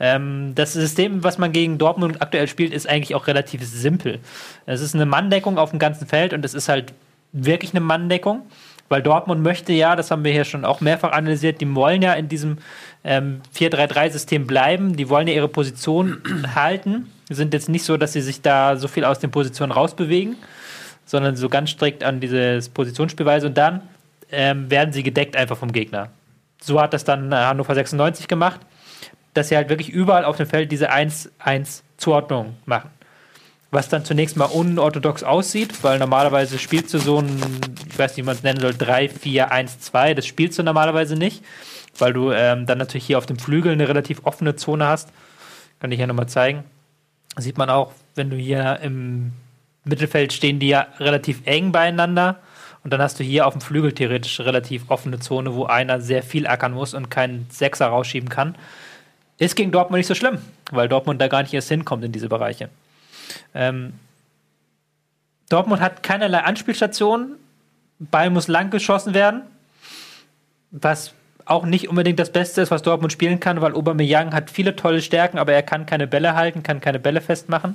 Ähm, 0.00 0.52
das 0.54 0.74
System, 0.74 1.24
was 1.24 1.38
man 1.38 1.52
gegen 1.52 1.78
Dortmund 1.78 2.20
aktuell 2.20 2.48
spielt, 2.48 2.72
ist 2.72 2.88
eigentlich 2.88 3.14
auch 3.14 3.26
relativ 3.26 3.64
simpel. 3.64 4.18
Es 4.66 4.80
ist 4.80 4.94
eine 4.94 5.06
Manndeckung 5.06 5.58
auf 5.58 5.70
dem 5.70 5.78
ganzen 5.78 6.06
Feld 6.06 6.32
und 6.32 6.44
es 6.44 6.54
ist 6.54 6.68
halt 6.68 6.92
wirklich 7.32 7.72
eine 7.72 7.80
Manndeckung, 7.80 8.42
weil 8.88 9.02
Dortmund 9.02 9.42
möchte 9.42 9.72
ja, 9.72 9.96
das 9.96 10.10
haben 10.10 10.24
wir 10.24 10.32
hier 10.32 10.44
schon 10.44 10.64
auch 10.64 10.80
mehrfach 10.80 11.12
analysiert, 11.12 11.60
die 11.60 11.74
wollen 11.74 12.02
ja 12.02 12.12
in 12.14 12.28
diesem 12.28 12.58
ähm, 13.04 13.40
4-3-3-System 13.56 14.46
bleiben, 14.46 14.96
die 14.96 15.08
wollen 15.08 15.26
ja 15.26 15.34
ihre 15.34 15.48
Position 15.48 16.18
halten, 16.54 17.10
sind 17.30 17.54
jetzt 17.54 17.68
nicht 17.68 17.84
so, 17.84 17.96
dass 17.96 18.12
sie 18.12 18.20
sich 18.20 18.42
da 18.42 18.76
so 18.76 18.88
viel 18.88 19.04
aus 19.04 19.18
den 19.18 19.30
Positionen 19.30 19.72
rausbewegen, 19.72 20.36
sondern 21.06 21.36
so 21.36 21.48
ganz 21.48 21.70
strikt 21.70 22.04
an 22.04 22.20
dieses 22.20 22.68
Positionsspielweise 22.68 23.46
und 23.46 23.56
dann 23.56 23.82
ähm, 24.30 24.70
werden 24.70 24.92
sie 24.92 25.02
gedeckt 25.02 25.36
einfach 25.36 25.56
vom 25.56 25.72
Gegner. 25.72 26.10
So 26.60 26.80
hat 26.80 26.94
das 26.94 27.04
dann 27.04 27.32
äh, 27.32 27.36
Hannover 27.36 27.74
96 27.74 28.28
gemacht, 28.28 28.60
dass 29.34 29.48
sie 29.48 29.56
halt 29.56 29.68
wirklich 29.68 29.90
überall 29.90 30.24
auf 30.24 30.36
dem 30.36 30.46
Feld 30.46 30.72
diese 30.72 30.90
1-1-Zuordnung 30.90 32.56
machen. 32.64 32.90
Was 33.70 33.88
dann 33.88 34.04
zunächst 34.04 34.36
mal 34.36 34.46
unorthodox 34.46 35.22
aussieht, 35.22 35.82
weil 35.82 35.98
normalerweise 35.98 36.58
spielst 36.58 36.94
du 36.94 36.98
so 36.98 37.18
ein, 37.18 37.60
ich 37.88 37.98
weiß 37.98 38.12
nicht, 38.12 38.18
wie 38.18 38.26
man 38.26 38.36
es 38.36 38.42
nennen 38.42 38.60
soll, 38.60 38.72
3-4-1-2, 38.72 40.14
das 40.14 40.26
spielst 40.26 40.58
du 40.58 40.62
normalerweise 40.62 41.16
nicht, 41.16 41.44
weil 41.98 42.12
du 42.12 42.30
ähm, 42.30 42.66
dann 42.66 42.78
natürlich 42.78 43.06
hier 43.06 43.18
auf 43.18 43.26
dem 43.26 43.38
Flügel 43.38 43.72
eine 43.72 43.88
relativ 43.88 44.24
offene 44.24 44.56
Zone 44.56 44.86
hast. 44.86 45.10
Kann 45.80 45.92
ich 45.92 46.00
ja 46.00 46.06
nochmal 46.06 46.28
zeigen. 46.28 46.64
Sieht 47.36 47.58
man 47.58 47.68
auch, 47.68 47.92
wenn 48.14 48.30
du 48.30 48.36
hier 48.36 48.78
im 48.80 49.32
Mittelfeld 49.86 50.32
stehen 50.32 50.58
die 50.58 50.68
ja 50.68 50.86
relativ 50.98 51.42
eng 51.44 51.72
beieinander. 51.72 52.40
Und 52.86 52.92
dann 52.92 53.02
hast 53.02 53.18
du 53.18 53.24
hier 53.24 53.48
auf 53.48 53.52
dem 53.52 53.60
Flügel 53.60 53.90
theoretisch 53.90 54.38
relativ 54.38 54.84
offene 54.92 55.18
Zone, 55.18 55.56
wo 55.56 55.64
einer 55.64 56.00
sehr 56.00 56.22
viel 56.22 56.46
ackern 56.46 56.72
muss 56.72 56.94
und 56.94 57.10
keinen 57.10 57.48
Sechser 57.50 57.88
rausschieben 57.88 58.28
kann. 58.28 58.54
Ist 59.38 59.56
gegen 59.56 59.72
Dortmund 59.72 59.98
nicht 59.98 60.06
so 60.06 60.14
schlimm, 60.14 60.38
weil 60.70 60.88
Dortmund 60.88 61.20
da 61.20 61.26
gar 61.26 61.42
nicht 61.42 61.52
erst 61.52 61.68
hinkommt 61.68 62.04
in 62.04 62.12
diese 62.12 62.28
Bereiche. 62.28 62.68
Ähm, 63.56 63.94
Dortmund 65.48 65.82
hat 65.82 66.04
keinerlei 66.04 66.38
Anspielstationen. 66.44 67.34
Ball 67.98 68.30
muss 68.30 68.46
lang 68.46 68.70
geschossen 68.70 69.14
werden. 69.14 69.42
Was 70.70 71.12
auch 71.44 71.66
nicht 71.66 71.88
unbedingt 71.88 72.20
das 72.20 72.30
Beste 72.30 72.60
ist, 72.60 72.70
was 72.70 72.82
Dortmund 72.82 73.12
spielen 73.12 73.40
kann, 73.40 73.60
weil 73.62 73.74
Aubameyang 73.74 74.32
hat 74.32 74.48
viele 74.48 74.76
tolle 74.76 75.02
Stärken, 75.02 75.38
aber 75.38 75.52
er 75.52 75.64
kann 75.64 75.86
keine 75.86 76.06
Bälle 76.06 76.36
halten, 76.36 76.62
kann 76.62 76.80
keine 76.80 77.00
Bälle 77.00 77.20
festmachen. 77.20 77.74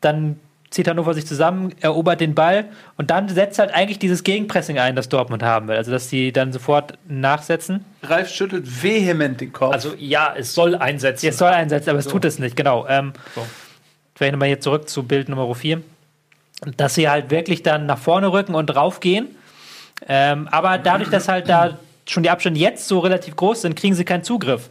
Dann 0.00 0.40
zieht 0.70 0.88
Hannover 0.88 1.14
sich 1.14 1.26
zusammen, 1.26 1.74
erobert 1.80 2.20
den 2.20 2.34
Ball 2.34 2.66
und 2.96 3.10
dann 3.10 3.28
setzt 3.28 3.58
halt 3.58 3.72
eigentlich 3.72 3.98
dieses 3.98 4.24
Gegenpressing 4.24 4.78
ein, 4.78 4.96
das 4.96 5.08
Dortmund 5.08 5.42
haben 5.42 5.68
will. 5.68 5.76
Also, 5.76 5.90
dass 5.90 6.08
die 6.08 6.32
dann 6.32 6.52
sofort 6.52 6.94
nachsetzen. 7.08 7.84
Ralf 8.02 8.28
schüttelt 8.28 8.82
vehement 8.82 9.40
den 9.40 9.52
Kopf. 9.52 9.72
Also 9.72 9.94
ja, 9.98 10.34
es 10.36 10.54
soll 10.54 10.74
einsetzen. 10.74 11.28
Es 11.28 11.38
soll 11.38 11.50
einsetzen, 11.50 11.90
aber 11.90 11.98
es 11.98 12.08
tut 12.08 12.24
es 12.24 12.38
nicht, 12.38 12.56
genau. 12.56 12.86
Ähm, 12.88 13.12
Vielleicht 14.16 14.32
nochmal 14.32 14.48
hier 14.48 14.60
zurück 14.60 14.88
zu 14.88 15.02
Bild 15.02 15.28
Nummer 15.28 15.54
4. 15.54 15.82
Dass 16.78 16.94
sie 16.94 17.08
halt 17.08 17.30
wirklich 17.30 17.62
dann 17.62 17.84
nach 17.84 17.98
vorne 17.98 18.32
rücken 18.32 18.54
und 18.54 18.66
draufgehen. 18.66 19.28
Ähm, 20.08 20.48
aber 20.50 20.78
dadurch, 20.78 21.10
dass 21.10 21.28
halt 21.28 21.50
da 21.50 21.78
schon 22.06 22.22
die 22.22 22.30
Abstände 22.30 22.58
jetzt 22.58 22.88
so 22.88 23.00
relativ 23.00 23.36
groß 23.36 23.62
sind, 23.62 23.76
kriegen 23.76 23.94
sie 23.94 24.06
keinen 24.06 24.24
Zugriff. 24.24 24.70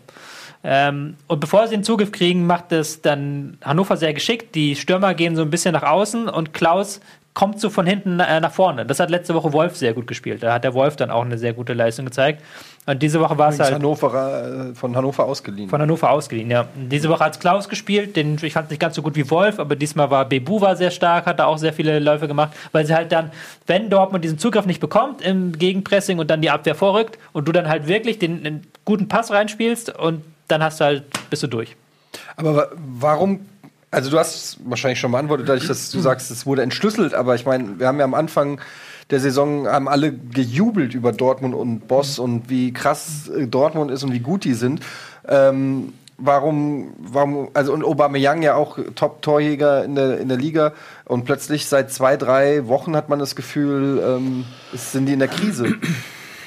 Ähm, 0.68 1.16
und 1.28 1.39
bevor 1.39 1.68
sie 1.68 1.76
den 1.76 1.84
Zugriff 1.84 2.11
kriegen, 2.11 2.47
macht 2.47 2.72
es 2.72 3.01
dann 3.01 3.57
Hannover 3.63 3.97
sehr 3.97 4.13
geschickt. 4.13 4.55
Die 4.55 4.76
Stürmer 4.76 5.13
gehen 5.13 5.36
so 5.36 5.43
ein 5.43 5.51
bisschen 5.51 5.74
nach 5.74 5.84
außen 5.84 6.28
und 6.28 6.53
Klaus 6.53 7.01
kommt 7.36 7.59
so 7.59 7.70
von 7.70 7.86
hinten 7.86 8.20
äh, 8.20 8.39
nach 8.39 8.51
vorne. 8.51 8.86
Das 8.86 8.99
hat 8.99 9.09
letzte 9.09 9.36
Woche 9.36 9.51
Wolf 9.53 9.76
sehr 9.76 9.93
gut 9.93 10.07
gespielt. 10.07 10.41
Da 10.41 10.53
hat 10.53 10.63
der 10.63 10.74
Wolf 10.74 10.95
dann 10.95 11.11
auch 11.11 11.24
eine 11.24 11.38
sehr 11.38 11.53
gute 11.53 11.74
Leistung 11.74 12.05
gezeigt. 12.05 12.41
Und 12.88 13.03
diese 13.03 13.20
Woche 13.20 13.38
war 13.38 13.49
es 13.49 13.59
halt 13.59 13.74
Hannover, 13.74 14.70
äh, 14.72 14.74
von 14.74 14.95
Hannover 14.95 15.26
ausgeliehen. 15.26 15.70
von 15.70 15.82
Hannover 15.82 16.09
ausgeliehen, 16.11 16.49
ja. 16.49 16.66
Diese 16.76 17.09
Woche 17.09 17.26
hat 17.26 17.39
Klaus 17.39 17.68
gespielt, 17.68 18.16
den 18.16 18.38
ich 18.41 18.53
fand 18.53 18.70
nicht 18.70 18.80
ganz 18.80 18.95
so 18.95 19.01
gut 19.01 19.16
wie 19.16 19.30
Wolf, 19.30 19.59
aber 19.59 19.76
diesmal 19.76 20.09
war 20.09 20.26
Bebu 20.26 20.61
war 20.61 20.76
sehr 20.78 20.91
stark, 20.91 21.26
hat 21.26 21.39
da 21.39 21.45
auch 21.45 21.57
sehr 21.57 21.74
viele 21.74 21.99
Läufe 21.99 22.28
gemacht, 22.28 22.53
weil 22.72 22.86
sie 22.86 22.95
halt 22.95 23.11
dann, 23.11 23.32
wenn 23.68 23.89
Dortmund 23.89 24.24
diesen 24.24 24.39
Zugriff 24.39 24.66
nicht 24.66 24.80
bekommt 24.80 25.22
im 25.22 25.51
Gegenpressing 25.51 26.20
und 26.20 26.30
dann 26.30 26.41
die 26.41 26.49
Abwehr 26.49 26.76
vorrückt 26.76 27.20
und 27.34 27.47
du 27.47 27.51
dann 27.51 27.68
halt 27.68 27.88
wirklich 27.88 28.18
den, 28.18 28.43
den 28.43 28.68
guten 28.86 29.09
Pass 29.09 29.32
reinspielst 29.32 29.97
und 29.97 30.22
dann 30.48 30.64
hast 30.64 30.80
du 30.80 30.86
halt, 30.86 31.04
bist 31.30 31.43
du 31.43 31.48
durch. 31.48 31.76
Aber 32.38 32.56
wa- 32.56 32.68
warum? 32.76 33.41
Also 33.91 34.10
du 34.10 34.20
hast 34.20 34.36
es 34.36 34.58
wahrscheinlich 34.66 35.00
schon 35.00 35.12
beantwortet, 35.12 35.48
dadurch, 35.48 35.68
dass 35.68 35.89
du 35.91 36.00
sagst, 36.00 36.30
es 36.32 36.46
wurde 36.46 36.62
entschlüsselt. 36.64 37.14
Aber 37.14 37.36
ich 37.36 37.46
meine, 37.46 37.80
wir 37.80 37.88
haben 37.88 37.98
ja 38.00 38.04
am 38.06 38.14
Anfang 38.14 38.60
der 39.12 39.20
Saison 39.20 39.68
haben 39.68 39.88
alle 39.88 40.12
gejubelt 40.12 40.96
über 40.96 41.12
Dortmund 41.12 41.54
und 41.54 41.88
Boss 41.88 42.18
und 42.18 42.50
wie 42.50 42.74
krass 42.74 43.30
äh, 43.30 43.46
Dortmund 43.46 43.91
ist 43.91 44.04
und 44.04 44.12
wie 44.14 44.20
gut 44.20 44.43
die 44.46 44.56
sind. 44.56 44.82
Ähm, 45.28 45.93
warum, 46.18 46.93
warum, 46.98 47.50
also 47.54 47.72
und 47.72 47.84
Aubameyang 47.84 48.41
ja 48.41 48.56
auch 48.56 48.80
Top-Torjäger 48.96 49.86
in 49.86 49.93
der, 49.93 50.20
in 50.20 50.28
der 50.28 50.38
Liga 50.38 50.74
und 51.06 51.26
plötzlich 51.26 51.68
seit 51.68 51.91
zwei, 51.91 52.18
drei 52.18 52.68
Wochen 52.68 52.96
hat 52.96 53.08
man 53.10 53.20
das 53.20 53.36
Gefühl, 53.36 54.02
ähm, 54.04 54.46
es 54.74 54.91
sind 54.91 55.06
die 55.06 55.14
in 55.14 55.20
der 55.20 55.28
Krise. 55.28 55.76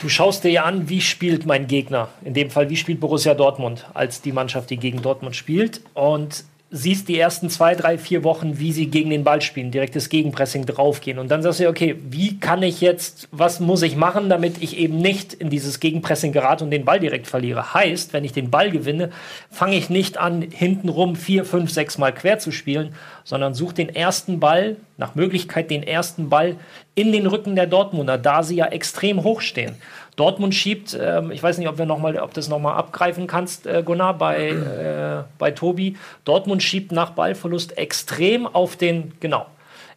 Du 0.00 0.08
schaust 0.08 0.44
dir 0.44 0.50
ja 0.50 0.62
an, 0.62 0.88
wie 0.88 1.00
spielt 1.00 1.44
mein 1.44 1.66
Gegner. 1.66 2.08
In 2.22 2.32
dem 2.32 2.50
Fall, 2.50 2.70
wie 2.70 2.76
spielt 2.76 3.00
Borussia 3.00 3.34
Dortmund 3.34 3.84
als 3.94 4.22
die 4.22 4.30
Mannschaft, 4.30 4.70
die 4.70 4.76
gegen 4.76 5.02
Dortmund 5.02 5.34
spielt. 5.34 5.80
Und 5.94 6.44
siehst 6.70 7.08
die 7.08 7.18
ersten 7.18 7.48
zwei, 7.48 7.74
drei, 7.74 7.96
vier 7.96 8.24
Wochen, 8.24 8.58
wie 8.58 8.72
sie 8.72 8.88
gegen 8.88 9.08
den 9.08 9.24
Ball 9.24 9.40
spielen, 9.40 9.70
direktes 9.70 10.10
Gegenpressing 10.10 10.66
draufgehen. 10.66 11.18
Und 11.18 11.30
dann 11.30 11.42
sagst 11.42 11.60
du, 11.60 11.68
okay, 11.68 11.96
wie 12.10 12.38
kann 12.38 12.62
ich 12.62 12.82
jetzt, 12.82 13.26
was 13.30 13.58
muss 13.58 13.80
ich 13.80 13.96
machen, 13.96 14.28
damit 14.28 14.62
ich 14.62 14.76
eben 14.76 14.98
nicht 14.98 15.32
in 15.32 15.48
dieses 15.48 15.80
Gegenpressing 15.80 16.32
gerate 16.32 16.64
und 16.64 16.70
den 16.70 16.84
Ball 16.84 17.00
direkt 17.00 17.26
verliere? 17.26 17.72
Heißt, 17.72 18.12
wenn 18.12 18.24
ich 18.24 18.32
den 18.32 18.50
Ball 18.50 18.70
gewinne, 18.70 19.10
fange 19.50 19.76
ich 19.76 19.88
nicht 19.88 20.18
an, 20.18 20.42
hintenrum 20.42 21.16
vier, 21.16 21.46
fünf, 21.46 21.70
sechs 21.70 21.96
Mal 21.96 22.12
quer 22.12 22.38
zu 22.38 22.52
spielen, 22.52 22.94
sondern 23.24 23.54
suche 23.54 23.74
den 23.74 23.88
ersten 23.88 24.38
Ball, 24.38 24.76
nach 24.98 25.14
Möglichkeit 25.14 25.70
den 25.70 25.82
ersten 25.82 26.28
Ball 26.28 26.56
in 26.94 27.12
den 27.12 27.26
Rücken 27.26 27.54
der 27.54 27.66
Dortmunder, 27.66 28.18
da 28.18 28.42
sie 28.42 28.56
ja 28.56 28.66
extrem 28.66 29.22
hoch 29.22 29.40
stehen. 29.40 29.76
Dortmund 30.18 30.52
schiebt, 30.52 30.98
ähm, 31.00 31.30
ich 31.30 31.40
weiß 31.40 31.58
nicht, 31.58 31.68
ob 31.68 31.78
wir 31.78 31.86
noch 31.86 31.98
mal, 31.98 32.18
ob 32.18 32.34
das 32.34 32.48
nochmal 32.48 32.74
abgreifen 32.74 33.28
kannst, 33.28 33.66
äh, 33.68 33.84
Gunnar, 33.84 34.14
bei, 34.14 34.48
äh, 34.48 35.22
bei 35.38 35.52
Tobi. 35.52 35.96
Dortmund 36.24 36.60
schiebt 36.60 36.90
nach 36.90 37.10
Ballverlust 37.10 37.78
extrem 37.78 38.44
auf 38.46 38.76
den, 38.76 39.12
genau, 39.20 39.46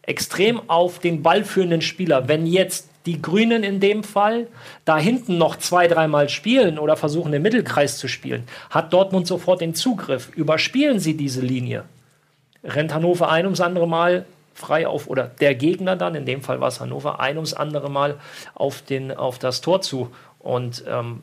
extrem 0.03 0.69
auf 0.69 0.99
den 0.99 1.23
ballführenden 1.23 1.81
Spieler. 1.81 2.27
Wenn 2.27 2.45
jetzt 2.45 2.87
die 3.07 3.19
Grünen 3.19 3.63
in 3.63 3.79
dem 3.79 4.03
Fall 4.03 4.45
da 4.85 4.99
hinten 4.99 5.39
noch 5.39 5.55
zwei, 5.55 5.87
dreimal 5.87 6.29
spielen 6.29 6.77
oder 6.77 6.95
versuchen, 6.95 7.31
den 7.31 7.41
Mittelkreis 7.41 7.97
zu 7.97 8.07
spielen, 8.07 8.43
hat 8.69 8.93
Dortmund 8.93 9.25
sofort 9.25 9.61
den 9.61 9.73
Zugriff. 9.73 10.29
Überspielen 10.35 10.99
sie 10.99 11.17
diese 11.17 11.41
Linie, 11.41 11.83
rennt 12.63 12.93
Hannover 12.93 13.31
ein 13.31 13.45
ums 13.45 13.59
andere 13.59 13.87
Mal 13.87 14.25
frei 14.53 14.87
auf, 14.87 15.07
oder 15.07 15.23
der 15.27 15.55
Gegner 15.55 15.95
dann, 15.95 16.15
in 16.15 16.25
dem 16.25 16.41
Fall 16.41 16.59
war 16.59 16.67
es 16.67 16.79
Hannover, 16.79 17.19
ein 17.19 17.37
ums 17.37 17.53
andere 17.53 17.89
Mal 17.89 18.19
auf, 18.53 18.81
den, 18.81 19.11
auf 19.11 19.39
das 19.39 19.61
Tor 19.61 19.81
zu. 19.81 20.11
Und 20.39 20.83
ähm, 20.87 21.21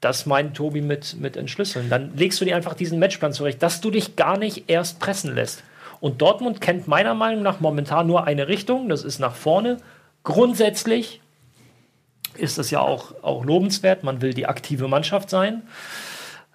das 0.00 0.26
meint 0.26 0.56
Tobi 0.56 0.80
mit, 0.80 1.16
mit 1.18 1.36
entschlüsseln. 1.36 1.90
Dann 1.90 2.16
legst 2.16 2.40
du 2.40 2.44
dir 2.44 2.56
einfach 2.56 2.74
diesen 2.74 2.98
Matchplan 2.98 3.32
zurecht, 3.32 3.62
dass 3.62 3.80
du 3.80 3.90
dich 3.90 4.16
gar 4.16 4.38
nicht 4.38 4.70
erst 4.70 5.00
pressen 5.00 5.34
lässt. 5.34 5.64
Und 6.00 6.22
Dortmund 6.22 6.60
kennt 6.60 6.86
meiner 6.86 7.14
Meinung 7.14 7.42
nach 7.42 7.60
momentan 7.60 8.06
nur 8.06 8.24
eine 8.24 8.46
Richtung, 8.46 8.88
das 8.88 9.02
ist 9.02 9.18
nach 9.18 9.34
vorne. 9.34 9.78
Grundsätzlich 10.22 11.20
ist 12.36 12.58
es 12.58 12.70
ja 12.70 12.80
auch, 12.80 13.14
auch 13.22 13.44
lobenswert, 13.44 14.04
man 14.04 14.22
will 14.22 14.32
die 14.32 14.46
aktive 14.46 14.86
Mannschaft 14.86 15.28
sein. 15.28 15.62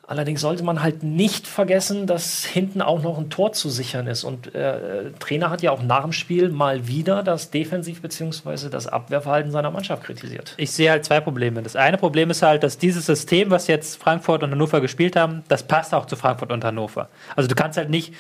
Allerdings 0.06 0.42
sollte 0.42 0.64
man 0.64 0.84
halt 0.84 1.02
nicht 1.02 1.48
vergessen, 1.48 2.08
dass 2.08 2.44
hinten 2.44 2.82
auch 2.82 3.02
noch 3.02 3.18
ein 3.18 3.30
Tor 3.30 3.54
zu 3.54 3.70
sichern 3.70 4.06
ist. 4.06 4.26
Und 4.26 4.54
äh, 4.54 5.12
Trainer 5.20 5.50
hat 5.50 5.62
ja 5.62 5.72
auch 5.72 5.82
nach 5.82 6.04
dem 6.04 6.12
Spiel 6.12 6.50
mal 6.50 6.88
wieder 6.88 7.24
das 7.24 7.52
Defensiv- 7.52 8.02
bzw. 8.02 8.70
das 8.70 8.88
Abwehrverhalten 8.88 9.52
seiner 9.52 9.72
Mannschaft 9.72 10.04
kritisiert. 10.04 10.56
Ich 10.58 10.72
sehe 10.72 10.92
halt 10.92 11.06
zwei 11.06 11.22
Probleme. 11.22 11.62
Das 11.62 11.78
eine 11.78 11.98
Problem 11.98 12.30
ist 12.32 12.42
halt, 12.42 12.64
dass 12.64 12.78
dieses 12.78 13.06
System, 13.06 13.50
was 13.50 13.68
jetzt 13.68 14.02
Frankfurt 14.02 14.44
und 14.44 14.52
Hannover 14.52 14.82
gespielt 14.82 15.16
haben, 15.16 15.44
das 15.48 15.64
passt 15.64 15.94
auch 15.94 16.06
zu 16.06 16.18
Frankfurt 16.18 16.52
und 16.52 16.66
Hannover. 16.66 17.08
Also 17.38 17.48
du 17.48 17.56
kannst 17.56 17.78
halt 17.78 17.90
nicht 17.90 18.14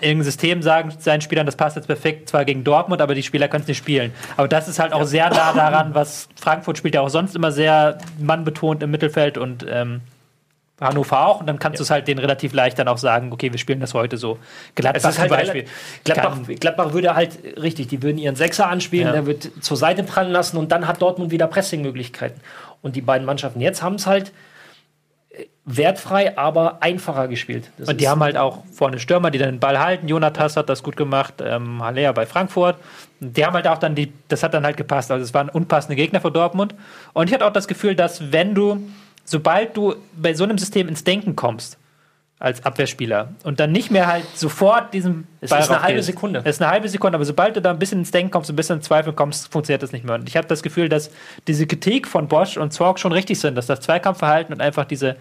irgendein 0.00 0.24
System 0.24 0.62
sagen 0.62 0.90
seinen 0.98 1.20
Spielern, 1.20 1.44
das 1.44 1.56
passt 1.56 1.76
jetzt 1.76 1.86
perfekt 1.86 2.30
zwar 2.30 2.46
gegen 2.46 2.64
Dortmund, 2.64 3.02
aber 3.02 3.14
die 3.14 3.22
Spieler 3.22 3.48
können 3.48 3.62
es 3.62 3.68
nicht 3.68 3.76
spielen. 3.76 4.12
Aber 4.38 4.48
das 4.48 4.68
ist 4.68 4.78
halt 4.78 4.94
auch 4.94 5.04
sehr 5.04 5.28
nah 5.28 5.52
daran, 5.52 5.94
was 5.94 6.28
Frankfurt 6.40 6.78
spielt 6.78 6.94
ja 6.94 7.02
auch 7.02 7.10
sonst 7.10 7.36
immer 7.36 7.52
sehr 7.52 7.98
mannbetont 8.18 8.82
im 8.82 8.90
Mittelfeld 8.90 9.36
und 9.36 9.66
ähm, 9.68 10.00
Hannover 10.84 11.26
auch 11.26 11.40
und 11.40 11.46
dann 11.46 11.58
kannst 11.58 11.80
du 11.80 11.82
es 11.82 11.90
halt 11.90 12.06
denen 12.06 12.20
relativ 12.20 12.52
leicht 12.52 12.78
dann 12.78 12.86
auch 12.88 12.98
sagen, 12.98 13.32
okay, 13.32 13.50
wir 13.50 13.58
spielen 13.58 13.80
das 13.80 13.94
heute 13.94 14.16
so. 14.16 14.38
Gladbach 14.74 15.02
halt 15.02 15.14
zum 15.16 15.28
Beispiel. 15.28 15.64
Gladbach, 16.04 16.38
Gladbach 16.60 16.92
würde 16.92 17.14
halt, 17.16 17.38
richtig, 17.60 17.88
die 17.88 18.02
würden 18.02 18.18
ihren 18.18 18.36
Sechser 18.36 18.68
anspielen, 18.68 19.06
Ja. 19.06 19.12
der 19.12 19.26
wird 19.26 19.50
zur 19.60 19.76
Seite 19.76 20.02
prallen 20.04 20.30
lassen 20.32 20.56
und 20.56 20.70
dann 20.70 20.86
hat 20.86 21.02
Dortmund 21.02 21.30
wieder 21.30 21.46
Pressingmöglichkeiten. 21.46 22.40
Und 22.82 22.96
die 22.96 23.00
beiden 23.00 23.26
Mannschaften 23.26 23.60
jetzt 23.60 23.82
haben 23.82 23.94
es 23.94 24.06
halt 24.06 24.32
äh, 25.30 25.46
wertfrei, 25.64 26.36
aber 26.36 26.82
einfacher 26.82 27.28
gespielt. 27.28 27.70
Das 27.78 27.88
Und 27.88 28.00
die 28.00 28.08
haben 28.08 28.22
halt 28.22 28.36
auch 28.36 28.62
vorne 28.70 28.98
Stürmer, 28.98 29.30
die 29.30 29.38
dann 29.38 29.50
den 29.52 29.60
Ball 29.60 29.78
halten. 29.80 30.06
Jonathas 30.06 30.56
hat 30.56 30.68
das 30.68 30.82
gut 30.82 30.96
gemacht, 30.96 31.34
ähm, 31.42 31.82
Haller 31.82 32.12
bei 32.12 32.26
Frankfurt. 32.26 32.76
Und 33.20 33.36
die 33.36 33.44
haben 33.46 33.54
halt 33.54 33.66
auch 33.66 33.78
dann 33.78 33.94
die, 33.94 34.12
das 34.28 34.42
hat 34.42 34.52
dann 34.52 34.64
halt 34.64 34.76
gepasst. 34.76 35.10
Also 35.10 35.24
es 35.24 35.32
waren 35.32 35.48
unpassende 35.48 35.96
Gegner 35.96 36.20
für 36.20 36.30
Dortmund. 36.30 36.74
Und 37.14 37.28
ich 37.28 37.34
hatte 37.34 37.46
auch 37.46 37.52
das 37.52 37.66
Gefühl, 37.68 37.94
dass 37.94 38.32
wenn 38.32 38.54
du, 38.54 38.82
sobald 39.24 39.76
du 39.76 39.94
bei 40.16 40.34
so 40.34 40.44
einem 40.44 40.58
System 40.58 40.88
ins 40.88 41.04
Denken 41.04 41.36
kommst, 41.36 41.78
als 42.44 42.64
Abwehrspieler 42.64 43.30
und 43.44 43.60
dann 43.60 43.72
nicht 43.72 43.90
mehr 43.90 44.06
halt 44.06 44.24
sofort 44.34 44.92
diesen 44.92 45.26
Es 45.40 45.50
ist 45.50 45.70
eine 45.70 45.82
halbe. 45.82 46.02
Sekunde. 46.02 46.40
Es 46.44 46.56
ist 46.56 46.62
eine 46.62 46.70
halbe 46.70 46.88
Sekunde, 46.88 47.16
aber 47.16 47.24
sobald 47.24 47.56
du 47.56 47.62
da 47.62 47.70
ein 47.70 47.78
bisschen 47.78 48.00
ins 48.00 48.10
Denken 48.10 48.30
kommst, 48.30 48.50
ein 48.50 48.56
bisschen 48.56 48.76
in 48.76 48.82
Zweifel 48.82 49.12
kommst, 49.12 49.50
funktioniert 49.50 49.82
das 49.82 49.92
nicht 49.92 50.04
mehr. 50.04 50.16
Und 50.16 50.28
ich 50.28 50.36
habe 50.36 50.46
das 50.46 50.62
Gefühl, 50.62 50.88
dass 50.88 51.10
diese 51.46 51.66
Kritik 51.66 52.08
von 52.08 52.28
Bosch 52.28 52.56
und 52.58 52.72
Zorg 52.72 52.98
schon 52.98 53.12
richtig 53.12 53.38
sind, 53.38 53.54
dass 53.54 53.66
das 53.66 53.80
Zweikampfverhalten 53.80 54.52
und 54.52 54.60
einfach 54.60 54.84
diese 54.84 55.16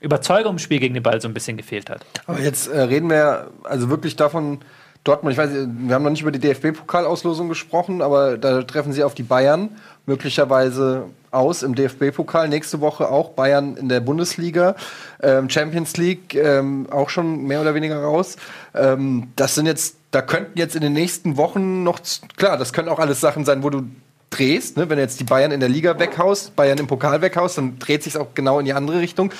Überzeugung 0.00 0.52
im 0.52 0.58
Spiel 0.58 0.78
gegen 0.78 0.94
den 0.94 1.02
Ball 1.02 1.20
so 1.20 1.26
ein 1.26 1.34
bisschen 1.34 1.56
gefehlt 1.56 1.88
hat. 1.88 2.04
Aber 2.26 2.40
jetzt 2.40 2.68
äh, 2.68 2.80
reden 2.82 3.08
wir 3.08 3.50
also 3.64 3.88
wirklich 3.88 4.14
davon, 4.16 4.60
Dortmund, 5.04 5.32
ich 5.32 5.38
weiß, 5.38 5.50
wir 5.52 5.94
haben 5.94 6.04
noch 6.04 6.10
nicht 6.10 6.22
über 6.22 6.32
die 6.32 6.38
DFB-Pokalauslosung 6.38 7.48
gesprochen, 7.48 8.02
aber 8.02 8.36
da 8.36 8.62
treffen 8.62 8.92
sie 8.92 9.02
auf 9.02 9.14
die 9.14 9.24
Bayern 9.24 9.70
möglicherweise 10.06 11.06
aus 11.32 11.62
im 11.62 11.74
DFB-Pokal. 11.74 12.48
Nächste 12.48 12.80
Woche 12.80 13.08
auch 13.08 13.30
Bayern 13.30 13.76
in 13.76 13.88
der 13.88 14.00
Bundesliga, 14.00 14.76
ähm, 15.22 15.50
Champions 15.50 15.96
League 15.96 16.34
ähm, 16.34 16.86
auch 16.90 17.08
schon 17.08 17.44
mehr 17.44 17.60
oder 17.60 17.74
weniger 17.74 18.00
raus. 18.02 18.36
Ähm, 18.74 19.32
das 19.36 19.54
sind 19.54 19.66
jetzt, 19.66 19.96
da 20.10 20.22
könnten 20.22 20.58
jetzt 20.58 20.76
in 20.76 20.82
den 20.82 20.92
nächsten 20.92 21.36
Wochen 21.36 21.82
noch, 21.82 22.00
klar, 22.36 22.56
das 22.56 22.72
können 22.72 22.88
auch 22.88 22.98
alles 22.98 23.20
Sachen 23.20 23.44
sein, 23.44 23.62
wo 23.62 23.70
du 23.70 23.82
drehst, 24.30 24.76
ne? 24.76 24.88
wenn 24.88 24.96
du 24.96 25.02
jetzt 25.02 25.20
die 25.20 25.24
Bayern 25.24 25.52
in 25.52 25.60
der 25.60 25.68
Liga 25.68 25.98
weghaust, 25.98 26.56
Bayern 26.56 26.78
im 26.78 26.86
Pokal 26.86 27.20
weghaust, 27.22 27.58
dann 27.58 27.78
dreht 27.78 28.02
sich 28.02 28.16
auch 28.16 28.34
genau 28.34 28.58
in 28.58 28.64
die 28.64 28.72
andere 28.72 29.00
Richtung. 29.00 29.32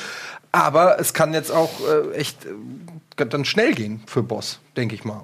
Aber 0.51 1.01
es 1.01 1.15
kann 1.15 1.33
jetzt 1.33 1.51
auch 1.51 1.71
äh, 1.81 2.15
echt 2.15 2.45
äh, 2.45 3.27
dann 3.27 3.45
schnell 3.45 3.75
gehen 3.75 4.03
für 4.07 4.23
Boss, 4.23 4.61
denke 4.77 4.95
ich 4.95 5.05
mal. 5.05 5.23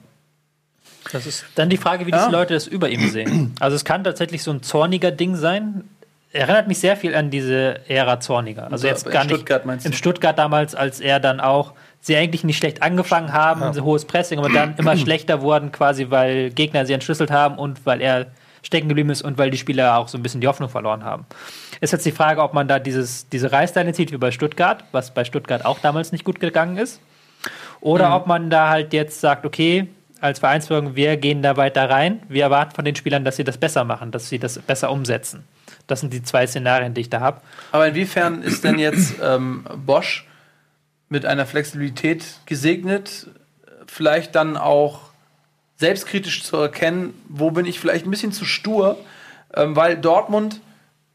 Das 1.13 1.27
ist 1.27 1.45
dann 1.55 1.71
die 1.71 1.77
Frage, 1.77 2.07
wie 2.07 2.11
diese 2.11 2.31
Leute 2.31 2.55
das 2.55 2.67
über 2.67 2.89
ihm 2.91 3.09
sehen. 3.11 3.55
Also 3.61 3.77
es 3.77 3.85
kann 3.85 4.05
tatsächlich 4.05 4.43
so 4.43 4.51
ein 4.51 4.63
zorniger 4.63 5.11
Ding 5.11 5.37
sein. 5.37 5.89
Erinnert 6.33 6.69
mich 6.69 6.79
sehr 6.79 6.97
viel 6.97 7.15
an 7.15 7.31
diese 7.31 7.81
Ära 7.89 8.21
Zorniger. 8.21 8.71
Also 8.71 8.87
jetzt 8.87 9.07
in 9.07 9.13
gar 9.13 9.25
nicht 9.25 9.35
Stuttgart 9.35 9.65
meinst 9.65 9.85
du? 9.85 9.89
in 9.89 9.95
Stuttgart 9.95 10.39
damals, 10.39 10.75
als 10.75 11.01
er 11.01 11.21
dann 11.21 11.41
auch 11.41 11.73
sie 12.01 12.17
eigentlich 12.17 12.45
nicht 12.45 12.59
schlecht 12.59 12.83
angefangen 12.83 13.33
haben, 13.33 13.73
so 13.73 13.83
hohes 13.83 14.05
Pressing, 14.05 14.39
aber 14.39 14.51
dann 14.51 14.75
immer 14.77 14.97
schlechter 14.99 15.41
wurden, 15.41 15.73
quasi 15.73 16.11
weil 16.11 16.51
Gegner 16.51 16.85
sie 16.85 16.93
entschlüsselt 16.93 17.31
haben 17.31 17.59
und 17.59 17.85
weil 17.87 18.03
er 18.03 18.27
stecken 18.63 18.89
geblieben 18.89 19.11
ist 19.11 19.23
und 19.23 19.39
weil 19.39 19.51
die 19.51 19.57
Spieler 19.57 19.97
auch 19.97 20.09
so 20.09 20.19
ein 20.19 20.23
bisschen 20.23 20.41
die 20.41 20.49
Hoffnung 20.49 20.69
verloren 20.69 21.05
haben. 21.05 21.25
Ist 21.81 21.93
jetzt 21.93 22.05
die 22.05 22.13
Frage, 22.13 22.43
ob 22.43 22.53
man 22.53 22.69
da 22.69 22.79
dieses, 22.79 23.29
diese 23.29 23.51
Reißleine 23.51 23.93
zieht 23.95 24.13
wie 24.13 24.19
bei 24.19 24.31
Stuttgart, 24.31 24.85
was 24.93 25.13
bei 25.13 25.25
Stuttgart 25.25 25.65
auch 25.65 25.79
damals 25.79 26.13
nicht 26.13 26.25
gut 26.25 26.41
gegangen 26.41 26.77
ist. 26.77 27.01
Oder 27.81 28.15
ob 28.15 28.27
man 28.27 28.51
da 28.51 28.69
halt 28.69 28.93
jetzt 28.93 29.21
sagt, 29.21 29.47
okay, 29.47 29.89
als 30.21 30.41
Vereinsführung, 30.41 30.97
wir 30.97 31.17
gehen 31.17 31.43
da 31.43 31.57
weiter 31.57 31.89
rein. 31.89 32.21
Wir 32.29 32.43
erwarten 32.43 32.75
von 32.75 32.85
den 32.85 32.97
Spielern, 32.97 33.25
dass 33.25 33.37
sie 33.37 33.45
das 33.45 33.57
besser 33.57 33.85
machen, 33.85 34.11
dass 34.11 34.29
sie 34.29 34.39
das 34.39 34.59
besser 34.59 34.91
umsetzen. 34.91 35.45
Das 35.89 36.01
sind 36.01 36.13
die 36.13 36.23
zwei 36.23 36.47
Szenarien, 36.47 36.95
die 36.95 37.01
ich 37.01 37.11
da 37.11 37.21
habe. 37.21 37.41
Aber 37.73 37.89
inwiefern 37.89 38.43
ist 38.43 38.63
denn 38.63 38.79
jetzt 38.79 39.15
ähm, 39.23 39.65
Bosch 39.85 40.27
mit 41.09 41.27
einer 41.27 41.47
Flexibilität 41.47 42.25
gesegnet, 42.47 43.27
vielleicht 43.87 44.35
dann 44.35 44.57
auch 44.57 45.01
selbstkritisch 45.77 46.45
zu 46.45 46.57
erkennen, 46.57 47.15
wo 47.29 47.51
bin 47.51 47.67
ich 47.67 47.81
vielleicht 47.81 48.07
ein 48.07 48.11
bisschen 48.11 48.33
zu 48.33 48.45
stur, 48.45 48.99
ähm, 49.55 49.75
weil 49.75 49.97
Dortmund, 49.97 50.61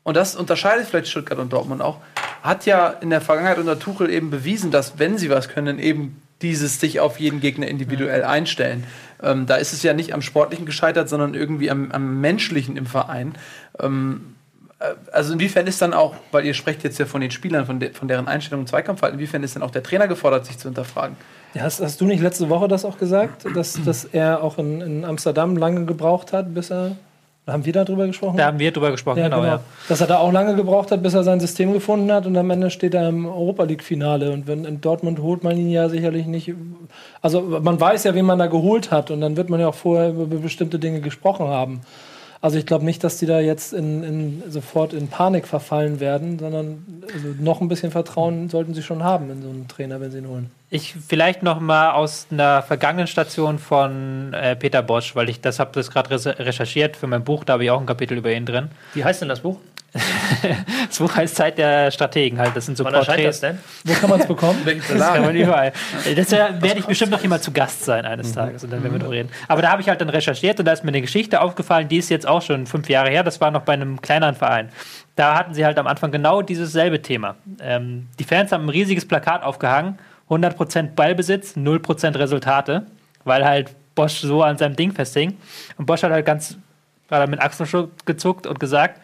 und 0.03 0.17
das 0.17 0.35
unterscheidet 0.35 0.87
vielleicht 0.87 1.09
Stuttgart 1.09 1.37
und 1.37 1.53
Dortmund 1.53 1.81
auch, 1.81 1.99
hat 2.41 2.65
ja 2.65 2.89
in 2.89 3.09
der 3.09 3.21
Vergangenheit 3.21 3.59
unter 3.59 3.79
Tuchel 3.79 4.09
eben 4.09 4.29
bewiesen, 4.31 4.71
dass 4.71 4.99
wenn 4.99 5.17
sie 5.17 5.29
was 5.29 5.49
können, 5.49 5.79
eben 5.79 6.21
dieses 6.41 6.79
sich 6.79 6.99
auf 6.99 7.19
jeden 7.19 7.39
Gegner 7.39 7.67
individuell 7.67 8.23
einstellen. 8.23 8.85
Ähm, 9.21 9.45
da 9.45 9.55
ist 9.55 9.71
es 9.71 9.83
ja 9.83 9.93
nicht 9.93 10.13
am 10.13 10.21
Sportlichen 10.21 10.65
gescheitert, 10.65 11.07
sondern 11.07 11.35
irgendwie 11.35 11.71
am, 11.71 11.91
am 11.91 12.19
Menschlichen 12.19 12.75
im 12.75 12.85
Verein. 12.85 13.35
Ähm, 13.79 14.35
also 15.11 15.33
inwiefern 15.33 15.67
ist 15.67 15.81
dann 15.81 15.93
auch, 15.93 16.15
weil 16.31 16.45
ihr 16.45 16.53
sprecht 16.53 16.83
jetzt 16.83 16.97
ja 16.99 17.05
von 17.05 17.21
den 17.21 17.31
Spielern, 17.31 17.65
von, 17.65 17.79
de 17.79 17.93
von 17.93 18.07
deren 18.07 18.27
Einstellung 18.27 18.61
im 18.61 18.67
Zweikampfverhalten, 18.67 19.19
inwiefern 19.19 19.43
ist 19.43 19.55
dann 19.55 19.63
auch 19.63 19.71
der 19.71 19.83
Trainer 19.83 20.07
gefordert, 20.07 20.45
sich 20.45 20.57
zu 20.57 20.67
hinterfragen? 20.67 21.15
Ja, 21.53 21.61
hast, 21.61 21.81
hast 21.81 22.01
du 22.01 22.05
nicht 22.05 22.21
letzte 22.21 22.49
Woche 22.49 22.67
das 22.67 22.83
auch 22.83 22.97
gesagt, 22.97 23.45
dass, 23.55 23.79
dass 23.85 24.05
er 24.05 24.43
auch 24.43 24.57
in, 24.57 24.81
in 24.81 25.05
Amsterdam 25.05 25.55
lange 25.55 25.85
gebraucht 25.85 26.33
hat, 26.33 26.53
bis 26.53 26.71
er. 26.71 26.95
Haben 27.45 27.65
wir 27.65 27.73
darüber 27.73 28.07
gesprochen? 28.07 28.37
Da 28.37 28.45
haben 28.45 28.57
wir 28.57 28.71
drüber 28.71 28.91
gesprochen, 28.91 29.19
ja, 29.19 29.25
genau, 29.25 29.41
genau. 29.41 29.55
ja. 29.55 29.59
Dass 29.89 29.99
er 29.99 30.07
da 30.07 30.19
auch 30.19 30.31
lange 30.31 30.55
gebraucht 30.55 30.91
hat, 30.91 31.03
bis 31.03 31.13
er 31.13 31.25
sein 31.25 31.41
System 31.41 31.73
gefunden 31.73 32.09
hat 32.09 32.25
und 32.25 32.37
am 32.37 32.49
Ende 32.49 32.69
steht 32.69 32.93
er 32.93 33.09
im 33.09 33.25
Europa 33.25 33.63
League-Finale. 33.63 34.31
Und 34.31 34.47
wenn 34.47 34.63
in 34.63 34.79
Dortmund 34.79 35.19
holt 35.19 35.43
man 35.43 35.57
ihn 35.57 35.69
ja 35.69 35.89
sicherlich 35.89 36.25
nicht. 36.25 36.53
Also 37.21 37.41
man 37.41 37.81
weiß 37.81 38.05
ja, 38.05 38.15
wen 38.15 38.25
man 38.25 38.39
da 38.39 38.47
geholt 38.47 38.91
hat 38.91 39.11
und 39.11 39.19
dann 39.19 39.35
wird 39.35 39.49
man 39.49 39.59
ja 39.59 39.67
auch 39.67 39.75
vorher 39.75 40.11
über 40.11 40.25
bestimmte 40.25 40.79
Dinge 40.79 41.01
gesprochen 41.01 41.47
haben. 41.47 41.81
Also 42.43 42.57
ich 42.57 42.65
glaube 42.65 42.83
nicht, 42.83 43.01
dass 43.05 43.15
die 43.19 43.25
da 43.25 43.39
jetzt 43.39 43.71
in, 43.71 44.03
in, 44.03 44.43
sofort 44.51 44.91
in 44.91 45.07
Panik 45.07 45.47
verfallen 45.47 46.01
werden, 46.01 46.37
sondern 46.37 47.05
also 47.13 47.29
noch 47.39 47.61
ein 47.61 47.69
bisschen 47.69 47.89
Vertrauen 47.89 48.49
sollten 48.49 48.73
sie 48.73 48.83
schon 48.83 49.01
haben 49.01 49.31
in 49.31 49.41
so 49.41 49.47
einen 49.47 49.69
Trainer, 49.69 50.01
wenn 50.01 50.11
sie 50.11 50.17
ihn 50.17 50.27
holen. 50.27 50.51
Ich 50.69 50.93
vielleicht 51.07 51.41
noch 51.41 51.61
mal 51.61 51.91
aus 51.91 52.27
einer 52.31 52.61
vergangenen 52.61 53.07
Station 53.07 53.59
von 53.59 54.33
äh, 54.33 54.57
Peter 54.57 54.81
Bosch, 54.81 55.15
weil 55.15 55.29
ich 55.29 55.39
das 55.39 55.59
habe 55.59 55.71
das 55.73 55.89
gerade 55.89 56.09
recherchiert 56.37 56.97
für 56.97 57.07
mein 57.07 57.23
Buch, 57.23 57.45
da 57.45 57.53
habe 57.53 57.63
ich 57.63 57.71
auch 57.71 57.79
ein 57.79 57.85
Kapitel 57.85 58.17
über 58.17 58.33
ihn 58.33 58.45
drin. 58.45 58.67
Wie 58.93 59.05
heißt 59.05 59.21
denn 59.21 59.29
das 59.29 59.39
Buch? 59.39 59.57
Das 60.89 60.97
Buch 60.97 61.15
heißt 61.15 61.35
Zeit 61.35 61.57
der 61.57 61.91
Strategen 61.91 62.39
halt. 62.39 62.55
Das 62.55 62.65
sind 62.65 62.77
so 62.77 62.83
Wann 62.83 62.93
das 62.93 63.05
Porträts. 63.05 63.39
denn? 63.41 63.59
Wo 63.85 63.93
kann 63.93 64.09
man 64.09 64.19
es 64.19 64.27
bekommen? 64.27 64.59
Das 64.65 65.13
kann 65.13 65.21
man 65.21 65.35
überall. 65.35 65.71
Das 66.15 66.31
werde 66.31 66.79
ich 66.79 66.85
bestimmt 66.85 67.11
noch 67.11 67.21
jemand 67.21 67.43
zu 67.43 67.51
Gast 67.51 67.85
sein 67.85 68.05
eines 68.05 68.29
Mhm. 68.29 68.33
Tages 68.35 68.63
und 68.63 68.71
dann 68.71 68.81
werden 68.81 68.93
wir 68.93 68.99
darüber 68.99 69.15
reden. 69.15 69.29
Aber 69.47 69.61
da 69.61 69.69
habe 69.71 69.81
ich 69.81 69.89
halt 69.89 70.01
dann 70.01 70.09
recherchiert 70.09 70.59
und 70.59 70.65
da 70.65 70.71
ist 70.73 70.83
mir 70.83 70.89
eine 70.89 71.01
Geschichte 71.01 71.41
aufgefallen, 71.41 71.87
die 71.87 71.97
ist 71.97 72.09
jetzt 72.09 72.27
auch 72.27 72.41
schon 72.41 72.65
fünf 72.65 72.89
Jahre 72.89 73.09
her. 73.09 73.23
Das 73.23 73.39
war 73.39 73.51
noch 73.51 73.61
bei 73.61 73.73
einem 73.73 74.01
kleineren 74.01 74.35
Verein. 74.35 74.69
Da 75.15 75.35
hatten 75.37 75.53
sie 75.53 75.63
halt 75.65 75.77
am 75.77 75.85
Anfang 75.87 76.11
genau 76.11 76.41
dieses 76.41 76.71
selbe 76.71 77.01
Thema. 77.01 77.35
Ähm, 77.61 78.07
die 78.19 78.23
Fans 78.23 78.51
haben 78.51 78.65
ein 78.65 78.69
riesiges 78.69 79.07
Plakat 79.07 79.43
aufgehangen: 79.43 79.99
100% 80.29 80.95
Ballbesitz, 80.95 81.55
0% 81.55 82.17
Resultate, 82.17 82.87
weil 83.25 83.45
halt 83.45 83.71
Bosch 83.95 84.21
so 84.21 84.41
an 84.41 84.57
seinem 84.57 84.75
Ding 84.75 84.91
festhing. 84.91 85.37
Und 85.77 85.85
Bosch 85.85 86.01
hat 86.01 86.11
halt 86.11 86.25
ganz 86.25 86.57
war 87.09 87.19
da 87.19 87.27
mit 87.27 87.39
Achseln 87.41 87.89
gezuckt 88.05 88.47
und 88.47 88.59
gesagt, 88.59 88.99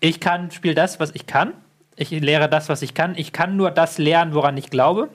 ich 0.00 0.20
kann, 0.20 0.50
spiele 0.50 0.74
das, 0.74 1.00
was 1.00 1.14
ich 1.14 1.26
kann. 1.26 1.52
Ich 1.96 2.10
lehre 2.10 2.48
das, 2.48 2.68
was 2.68 2.82
ich 2.82 2.94
kann. 2.94 3.14
Ich 3.16 3.32
kann 3.32 3.56
nur 3.56 3.70
das 3.70 3.98
lernen, 3.98 4.34
woran 4.34 4.56
ich 4.56 4.70
glaube. 4.70 5.08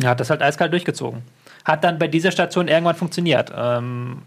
Er 0.00 0.10
hat 0.10 0.20
das 0.20 0.30
halt 0.30 0.42
eiskalt 0.42 0.72
durchgezogen. 0.72 1.22
Hat 1.64 1.84
dann 1.84 1.98
bei 1.98 2.08
dieser 2.08 2.30
Station 2.30 2.68
irgendwann 2.68 2.94
funktioniert. 2.94 3.52
Ähm, 3.54 4.22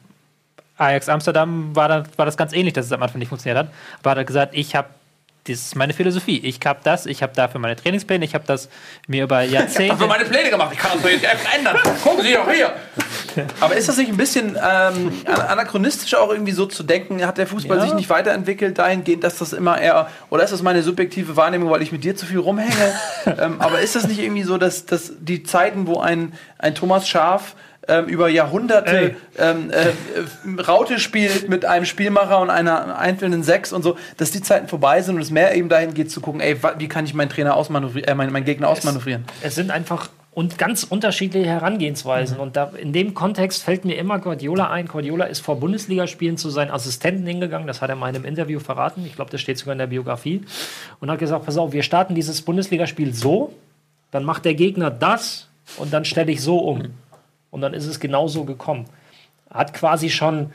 Ajax 0.78 1.08
Amsterdam 1.08 1.76
war, 1.76 1.88
dann, 1.88 2.08
war 2.18 2.26
das 2.26 2.38
ganz 2.38 2.54
ähnlich, 2.54 2.74
dass 2.74 2.86
es 2.86 2.91
am 2.91 3.02
Anfang 3.02 3.20
nicht 3.20 3.30
funktioniert 3.30 3.58
hat. 3.58 3.74
Aber 4.00 4.12
hat 4.12 4.18
er 4.18 4.26
gesagt, 4.26 4.56
ich 4.56 4.76
habe, 4.76 4.90
das 5.45 5.57
ist 5.60 5.76
meine 5.76 5.94
Philosophie. 5.94 6.40
Ich 6.40 6.60
habe 6.65 6.80
das, 6.84 7.06
ich 7.06 7.22
habe 7.22 7.34
dafür 7.36 7.60
meine 7.60 7.76
Trainingspläne, 7.76 8.24
ich 8.24 8.34
habe 8.34 8.45
das 8.48 8.70
mir 9.07 9.24
über 9.24 9.41
Jahrzehnte. 9.41 9.90
dafür 9.94 10.07
meine 10.07 10.26
Pläne 10.26 10.49
gemacht. 10.49 10.70
Ich 10.74 10.80
kann 10.80 10.91
das 10.94 11.02
doch 11.02 11.10
jetzt 11.10 11.26
einfach 11.26 11.53
ändern. 11.53 11.78
Gucken 12.03 12.24
Sie 12.24 12.34
doch 12.34 12.49
hier. 12.49 12.74
Aber 13.60 13.76
ist 13.76 13.90
das 13.90 13.98
nicht 13.98 14.10
ein 14.10 14.18
bisschen 14.18 14.49
ähm, 14.56 15.11
an- 15.26 15.41
anachronistisch 15.41 16.15
auch 16.15 16.30
irgendwie 16.32 16.52
so 16.53 16.65
zu 16.65 16.84
denken? 16.84 17.26
Hat 17.26 17.38
der 17.38 17.48
Fußball 17.48 17.78
Ja. 17.78 17.84
sich 17.84 17.94
nicht 17.94 18.10
weiterentwickelt 18.10 18.78
dahingehend, 18.78 19.24
dass 19.24 19.38
das 19.40 19.53
immer 19.53 19.80
eher 19.82 20.07
oder 20.30 20.44
ist 20.44 20.53
das 20.53 20.61
meine 20.61 20.82
subjektive 20.84 21.36
Wahrnehmung, 21.36 21.70
weil 21.70 21.82
ich 21.82 21.91
mit 21.91 22.03
dir 22.03 22.15
zu 22.15 22.26
viel 22.26 22.40
rumhänge? 22.40 22.94
ähm, 23.26 23.60
aber 23.60 23.82
ist 23.82 23.95
das 23.95 24.07
nicht 24.07 24.20
irgendwie 24.20 24.44
so, 24.44 24.57
dass, 24.57 24.86
dass 24.86 25.11
die 25.20 25.44
Zeiten, 25.44 25.88
wo 25.88 25.99
ein, 25.99 26.34
ein 26.57 26.76
Thomas 26.76 27.07
Schaf 27.07 27.56
ähm, 27.88 28.06
über 28.06 28.30
Jahrhunderte 28.30 29.16
ähm, 29.38 29.72
äh, 29.72 29.90
äh, 29.90 30.62
Raute 30.62 31.00
spielt 31.00 31.50
mit 31.50 31.66
einem 31.66 31.86
Spielmacher 31.86 32.40
und 32.40 32.50
einer 32.50 32.98
einzelnen 32.98 33.44
Sechs 33.44 33.74
und 33.74 33.84
so, 33.84 33.98
dass 34.18 34.32
die 34.32 34.42
Zeiten 34.42 34.68
vorbei 34.68 35.02
sind 35.02 35.16
und 35.16 35.22
es 35.22 35.32
mehr 35.32 35.56
eben 35.56 35.70
dahin 35.70 35.94
geht 35.94 36.12
zu 36.12 36.22
gucken, 36.22 36.42
ey, 36.42 36.58
wie 36.78 36.88
kann 36.88 37.06
ich 37.06 37.14
meinen 37.14 37.30
Trainer 37.30 37.56
ausmanövrieren, 37.56 38.08
äh, 38.08 38.16
meinen, 38.16 38.32
meinen 38.32 38.46
Gegner 38.46 38.70
ausmanövrieren? 38.70 39.26
Es 39.42 39.56
sind 39.56 39.72
einfach 39.72 40.10
und 40.34 40.58
ganz 40.58 40.84
unterschiedliche 40.84 41.46
Herangehensweisen. 41.46 42.40
Und 42.40 42.56
da, 42.56 42.72
in 42.76 42.92
dem 42.92 43.14
Kontext 43.14 43.64
fällt 43.64 43.86
mir 43.86 43.96
immer 43.96 44.18
Guardiola 44.18 44.70
ein. 44.70 44.88
Guardiola 44.88 45.26
ist 45.26 45.42
vor 45.42 45.60
Bundesligaspielen 45.60 46.38
zu 46.38 46.50
seinen 46.50 46.72
Assistenten 46.72 47.28
hingegangen. 47.28 47.68
Das 47.68 47.82
hat 47.82 47.90
er 47.90 47.96
mal 47.96 48.10
in 48.10 48.16
einem 48.16 48.26
Interview 48.26 48.60
verraten. 48.60 49.06
Ich 49.06 49.16
glaube, 49.16 49.30
das 49.30 49.42
steht 49.42 49.60
sogar 49.60 49.74
in 49.74 49.80
der 49.80 49.88
Biografie. 49.88 50.42
Und 51.00 51.12
hat 51.12 51.20
gesagt: 51.20 51.46
Pass 51.46 51.58
auf, 51.58 51.72
wir 51.72 51.84
starten 51.84 52.16
dieses 52.16 52.42
Bundesligaspiel 52.42 53.14
so, 53.14 53.54
dann 54.10 54.24
macht 54.24 54.46
der 54.46 54.56
Gegner 54.56 54.90
das 54.90 55.50
und 55.78 55.94
dann 55.94 56.04
stelle 56.04 56.32
ich 56.32 56.42
so 56.42 56.58
um. 56.58 56.94
Und 57.54 57.62
dann 57.62 57.76
ist 57.76 57.86
es 57.86 58.00
genauso 58.00 58.46
gekommen. 58.46 58.86
Hat 59.48 59.76
quasi 59.76 60.10
schon 60.10 60.52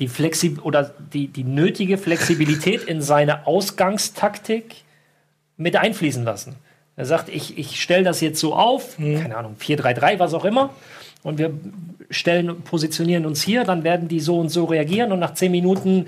die 0.00 0.06
Flexi 0.06 0.58
oder 0.62 0.92
die, 1.14 1.28
die 1.28 1.44
nötige 1.44 1.96
Flexibilität 1.96 2.84
in 2.84 3.00
seine 3.00 3.46
Ausgangstaktik 3.46 4.84
mit 5.56 5.76
einfließen 5.76 6.24
lassen. 6.24 6.56
Er 6.94 7.06
sagt, 7.06 7.30
ich, 7.30 7.56
ich 7.56 7.80
stelle 7.80 8.04
das 8.04 8.20
jetzt 8.20 8.38
so 8.38 8.54
auf, 8.54 8.98
keine 8.98 9.34
Ahnung, 9.34 9.56
4-3-3, 9.58 10.18
was 10.18 10.34
auch 10.34 10.44
immer, 10.44 10.74
und 11.22 11.38
wir 11.38 11.54
stellen, 12.10 12.60
positionieren 12.60 13.24
uns 13.24 13.42
hier, 13.42 13.64
dann 13.64 13.82
werden 13.82 14.08
die 14.08 14.20
so 14.20 14.38
und 14.38 14.50
so 14.50 14.66
reagieren 14.66 15.12
und 15.12 15.18
nach 15.18 15.32
10 15.32 15.50
Minuten 15.50 16.06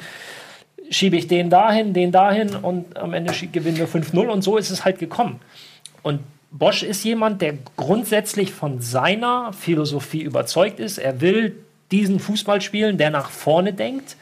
schiebe 0.91 1.17
ich 1.17 1.27
den 1.27 1.49
dahin, 1.49 1.95
den 1.95 2.13
dahin 2.13 2.55
und 2.55 2.99
am 2.99 3.15
Ende 3.15 3.33
gewinnen 3.51 3.79
wir 3.79 3.89
5-0 3.89 4.29
und 4.29 4.43
so 4.43 4.59
ist 4.59 4.69
es 4.69 4.85
halt 4.85 4.99
gekommen. 4.99 5.41
Und 6.03 6.21
Bosch 6.51 6.83
ist 6.83 7.05
jemand, 7.05 7.43
der 7.43 7.55
grundsätzlich 7.77 8.53
von 8.53 8.81
seiner 8.81 9.53
Philosophie 9.53 10.23
überzeugt 10.23 10.81
ist. 10.81 10.99
Er 10.99 11.21
will 11.21 11.57
diesen 11.91 12.21
Fußball 12.21 12.61
spielen, 12.61 12.99
der 12.99 13.11
nach 13.11 13.31
vorne 13.31 13.73
denkt. 13.73 14.17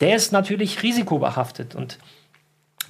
Der 0.00 0.16
ist 0.16 0.32
natürlich 0.32 0.82
risikobehaftet 0.82 1.74
und 1.74 1.98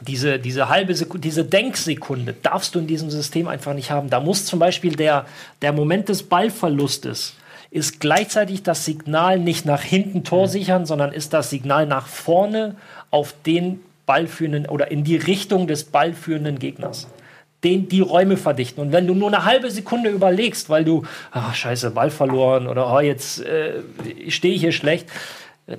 diese, 0.01 0.39
diese 0.39 0.69
halbe 0.69 0.95
Sekunde, 0.95 1.21
diese 1.21 1.45
Denksekunde 1.45 2.35
darfst 2.43 2.75
du 2.75 2.79
in 2.79 2.87
diesem 2.87 3.11
System 3.11 3.49
einfach 3.49 3.75
nicht 3.75 3.91
haben. 3.91 4.09
Da 4.09 4.21
muss 4.21 4.47
zum 4.47 4.59
Beispiel 4.59 4.97
der, 4.97 5.27
der 5.61 5.73
Moment 5.73 6.09
des 6.09 6.23
Ballverlustes 6.23 7.35
ist 7.71 8.01
gleichzeitig 8.01 8.63
das 8.63 8.85
Signal 8.85 9.39
nicht 9.39 9.65
nach 9.65 9.83
hinten 9.83 10.25
Tor 10.25 10.49
sichern, 10.49 10.87
sondern 10.87 11.13
ist 11.13 11.33
das 11.33 11.51
Signal 11.51 11.87
nach 11.87 12.07
vorne 12.07 12.77
auf 13.11 13.35
den 13.47 13.81
ballführenden 14.07 14.67
oder 14.67 14.91
in 14.91 15.05
die 15.05 15.17
Richtung 15.17 15.67
des 15.67 15.85
ballführenden 15.85 16.59
Gegners. 16.59 17.07
Den, 17.65 17.89
die 17.89 18.01
Räume 18.01 18.37
verdichten. 18.37 18.81
Und 18.81 18.93
wenn 18.93 19.07
du 19.07 19.15
nur 19.15 19.29
eine 19.29 19.45
halbe 19.45 19.71
Sekunde 19.71 20.09
überlegst, 20.11 20.71
weil 20.71 20.85
du, 20.85 21.05
ach 21.31 21.55
scheiße, 21.55 21.91
Ball 21.91 22.11
verloren 22.11 22.67
oder 22.67 22.93
oh, 22.93 23.01
jetzt 23.01 23.45
äh, 23.45 23.83
stehe 24.29 24.55
ich 24.55 24.63
hier 24.63 24.73
schlecht, 24.73 25.07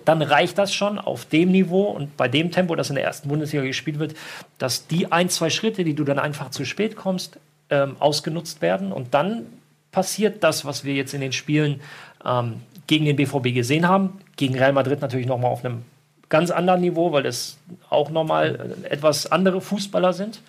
dann 0.05 0.21
reicht 0.21 0.57
das 0.57 0.73
schon 0.73 0.99
auf 0.99 1.25
dem 1.25 1.51
Niveau 1.51 1.83
und 1.83 2.15
bei 2.17 2.27
dem 2.27 2.51
Tempo, 2.51 2.75
das 2.75 2.89
in 2.89 2.95
der 2.95 3.03
ersten 3.03 3.27
Bundesliga 3.27 3.65
gespielt 3.65 3.99
wird, 3.99 4.15
dass 4.57 4.87
die 4.87 5.11
ein, 5.11 5.29
zwei 5.29 5.49
Schritte, 5.49 5.83
die 5.83 5.93
du 5.93 6.03
dann 6.03 6.19
einfach 6.19 6.51
zu 6.51 6.65
spät 6.65 6.95
kommst, 6.95 7.39
ähm, 7.69 7.95
ausgenutzt 7.99 8.61
werden. 8.61 8.91
Und 8.91 9.13
dann 9.13 9.45
passiert 9.91 10.43
das, 10.43 10.65
was 10.65 10.85
wir 10.85 10.93
jetzt 10.93 11.13
in 11.13 11.21
den 11.21 11.33
Spielen 11.33 11.81
ähm, 12.25 12.61
gegen 12.87 13.05
den 13.05 13.15
BVB 13.15 13.53
gesehen 13.53 13.87
haben. 13.87 14.19
Gegen 14.37 14.57
Real 14.57 14.73
Madrid 14.73 15.01
natürlich 15.01 15.27
nochmal 15.27 15.51
auf 15.51 15.65
einem 15.65 15.83
ganz 16.29 16.51
anderen 16.51 16.81
Niveau, 16.81 17.11
weil 17.11 17.25
es 17.25 17.57
auch 17.89 18.09
nochmal 18.09 18.75
äh, 18.85 18.89
etwas 18.89 19.31
andere 19.31 19.61
Fußballer 19.61 20.13
sind. 20.13 20.41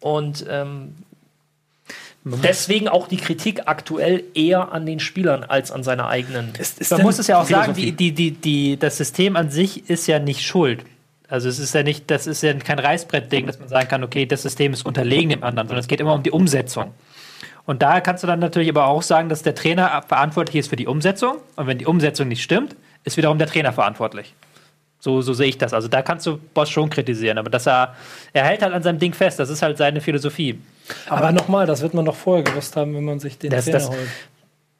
Und 0.00 0.44
ähm, 0.48 0.94
deswegen 2.24 2.88
auch 2.88 3.08
die 3.08 3.16
Kritik 3.16 3.62
aktuell 3.66 4.24
eher 4.34 4.72
an 4.72 4.86
den 4.86 5.00
Spielern 5.00 5.44
als 5.44 5.70
an 5.70 5.82
seiner 5.82 6.08
eigenen. 6.08 6.52
Man 6.90 7.02
muss 7.02 7.18
es 7.18 7.26
ja 7.28 7.40
auch 7.40 7.46
sagen, 7.46 7.74
Philosophie? 7.74 7.92
die, 7.92 8.12
die, 8.12 8.32
die, 8.32 8.40
die, 8.72 8.76
das 8.78 8.96
System 8.96 9.36
an 9.36 9.50
sich 9.50 9.88
ist 9.88 10.06
ja 10.06 10.18
nicht 10.18 10.42
schuld. 10.42 10.84
Also 11.28 11.48
es 11.48 11.58
ist 11.58 11.74
ja 11.74 11.82
nicht, 11.82 12.10
das 12.10 12.26
ist 12.26 12.42
ja 12.42 12.52
kein 12.54 12.78
Reißbrettding, 12.78 13.46
dass 13.46 13.58
man 13.58 13.68
sagen 13.68 13.88
kann, 13.88 14.04
okay, 14.04 14.26
das 14.26 14.42
System 14.42 14.72
ist 14.72 14.86
unterlegen 14.86 15.30
dem 15.30 15.42
anderen, 15.42 15.66
sondern 15.66 15.80
es 15.80 15.88
geht 15.88 16.00
immer 16.00 16.14
um 16.14 16.22
die 16.22 16.30
Umsetzung. 16.30 16.92
Und 17.64 17.82
da 17.82 18.00
kannst 18.00 18.22
du 18.22 18.28
dann 18.28 18.38
natürlich 18.38 18.68
aber 18.68 18.86
auch 18.86 19.02
sagen, 19.02 19.28
dass 19.28 19.42
der 19.42 19.56
Trainer 19.56 20.02
verantwortlich 20.06 20.60
ist 20.60 20.68
für 20.68 20.76
die 20.76 20.86
Umsetzung. 20.86 21.38
Und 21.56 21.66
wenn 21.66 21.78
die 21.78 21.86
Umsetzung 21.86 22.28
nicht 22.28 22.42
stimmt, 22.42 22.76
ist 23.02 23.16
wiederum 23.16 23.38
der 23.38 23.48
Trainer 23.48 23.72
verantwortlich. 23.72 24.34
So, 25.06 25.20
so 25.22 25.34
sehe 25.34 25.46
ich 25.46 25.56
das. 25.56 25.72
Also 25.72 25.86
da 25.86 26.02
kannst 26.02 26.26
du 26.26 26.36
Boss 26.52 26.68
schon 26.68 26.90
kritisieren, 26.90 27.38
aber 27.38 27.48
dass 27.48 27.68
er, 27.68 27.94
er 28.32 28.42
hält 28.42 28.60
halt 28.60 28.74
an 28.74 28.82
seinem 28.82 28.98
Ding 28.98 29.14
fest, 29.14 29.38
das 29.38 29.50
ist 29.50 29.62
halt 29.62 29.78
seine 29.78 30.00
Philosophie. 30.00 30.58
Aber 31.08 31.30
nochmal, 31.30 31.64
das 31.64 31.80
wird 31.80 31.94
man 31.94 32.04
doch 32.04 32.16
vorher 32.16 32.42
gewusst 32.42 32.74
haben, 32.74 32.92
wenn 32.96 33.04
man 33.04 33.20
sich 33.20 33.38
den 33.38 33.50
Das- 33.52 33.66
Trainer 33.66 33.78
das- 33.78 33.88
holt. 33.90 33.98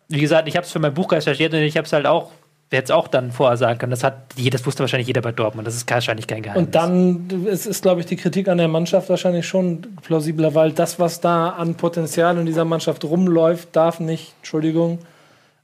Wie 0.09 0.19
gesagt, 0.21 0.49
ich 0.49 0.57
habe 0.57 0.67
es 0.67 0.73
für 0.73 0.81
mein 0.81 0.93
Buch 0.95 1.13
recherchiert 1.13 1.55
und 1.55 1.61
ich 1.61 1.77
habe 1.77 1.87
es 1.87 1.93
halt 1.93 2.07
auch, 2.07 2.33
wer 2.71 2.83
es 2.83 2.91
auch 2.91 3.07
dann 3.07 3.31
vorher 3.31 3.57
sagen 3.57 3.79
können, 3.79 3.91
das 3.93 4.03
hat, 4.03 4.17
das 4.37 4.67
wusste 4.67 4.81
wahrscheinlich 4.81 5.07
jeder 5.07 5.21
bei 5.21 5.31
Dortmund, 5.31 5.65
das 5.65 5.77
ist 5.77 5.89
wahrscheinlich 5.89 6.27
kein 6.27 6.43
Geheimnis. 6.43 6.67
Und 6.67 6.75
dann 6.75 7.47
ist, 7.47 7.67
ist 7.67 7.83
glaube 7.83 8.01
ich, 8.01 8.07
die 8.07 8.17
Kritik 8.17 8.49
an 8.49 8.59
der 8.59 8.67
Mannschaft 8.67 9.09
wahrscheinlich 9.11 9.47
schon 9.47 9.83
plausibler, 10.03 10.57
weil 10.57 10.73
das, 10.73 10.99
was 10.99 11.21
da 11.21 11.51
an 11.51 11.77
Potenzial 11.77 12.37
in 12.37 12.47
dieser 12.47 12.65
Mannschaft 12.65 13.05
rumläuft, 13.05 13.69
darf 13.77 14.01
nicht, 14.01 14.33
Entschuldigung, 14.39 14.99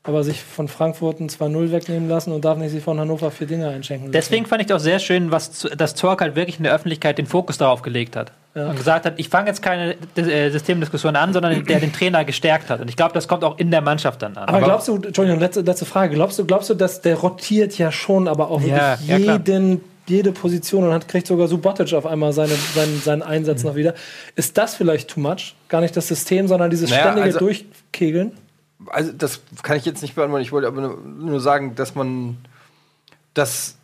aber 0.04 0.24
sich 0.24 0.42
von 0.42 0.66
Frankfurt 0.66 1.20
ein 1.20 1.28
2-0 1.28 1.70
wegnehmen 1.70 2.08
lassen 2.08 2.32
und 2.32 2.44
darf 2.44 2.58
nicht 2.58 2.72
sich 2.72 2.82
von 2.82 2.98
Hannover 2.98 3.30
vier 3.30 3.46
Dinge 3.46 3.68
einschenken 3.68 4.06
lassen. 4.08 4.12
Deswegen 4.12 4.46
fand 4.46 4.62
ich 4.62 4.72
auch 4.72 4.80
sehr 4.80 4.98
schön, 4.98 5.30
was 5.30 5.68
dass 5.76 5.94
Zorc 5.94 6.20
halt 6.22 6.34
wirklich 6.34 6.56
in 6.58 6.64
der 6.64 6.74
Öffentlichkeit 6.74 7.18
den 7.18 7.26
Fokus 7.26 7.56
darauf 7.58 7.82
gelegt 7.82 8.16
hat. 8.16 8.32
Und 8.54 8.76
gesagt 8.76 9.06
hat, 9.06 9.14
ich 9.16 9.30
fange 9.30 9.46
jetzt 9.48 9.62
keine 9.62 9.94
äh, 10.16 10.50
Systemdiskussion 10.50 11.16
an, 11.16 11.32
sondern 11.32 11.64
der 11.64 11.80
den 11.80 11.90
Trainer 11.92 12.22
gestärkt 12.24 12.68
hat. 12.68 12.80
Und 12.80 12.88
ich 12.90 12.96
glaube, 12.96 13.14
das 13.14 13.26
kommt 13.26 13.44
auch 13.44 13.58
in 13.58 13.70
der 13.70 13.80
Mannschaft 13.80 14.20
dann 14.20 14.36
an. 14.36 14.46
Aber 14.46 14.60
glaubst 14.60 14.88
du, 14.88 14.96
Entschuldigung, 14.96 15.40
letzte, 15.40 15.62
letzte 15.62 15.86
Frage, 15.86 16.14
glaubst 16.14 16.38
du, 16.38 16.44
glaubst 16.44 16.68
du, 16.68 16.74
dass 16.74 17.00
der 17.00 17.16
rotiert 17.16 17.78
ja 17.78 17.90
schon, 17.90 18.28
aber 18.28 18.50
auch 18.50 18.60
Ja, 18.60 18.98
wirklich 19.06 19.26
ja, 19.26 19.36
jeden, 19.36 19.80
jede 20.06 20.32
Position 20.32 20.84
und 20.84 20.92
hat, 20.92 21.08
kriegt 21.08 21.28
sogar 21.28 21.48
Subotic 21.48 21.94
auf 21.94 22.04
einmal 22.04 22.34
seine, 22.34 22.52
seinen, 22.74 23.00
seinen 23.00 23.22
Einsatz 23.22 23.62
noch 23.64 23.74
wieder. 23.74 23.94
Ist 24.34 24.58
das 24.58 24.74
vielleicht 24.74 25.08
too 25.08 25.20
much? 25.20 25.54
Gar 25.68 25.80
nicht 25.80 25.96
das 25.96 26.08
System, 26.08 26.46
sondern 26.46 26.68
dieses 26.70 26.90
Naja, 26.90 27.02
ständige 27.04 27.26
also- 27.26 27.38
Durchkegeln? 27.38 28.32
Also, 28.88 29.12
das 29.12 29.40
kann 29.62 29.76
ich 29.76 29.84
jetzt 29.84 30.02
nicht 30.02 30.14
beantworten. 30.14 30.42
Ich 30.42 30.52
wollte 30.52 30.68
aber 30.68 30.80
nur, 30.80 31.40
sagen, 31.40 31.74
dass 31.74 31.94
man, 31.94 32.38
dass 33.34 33.76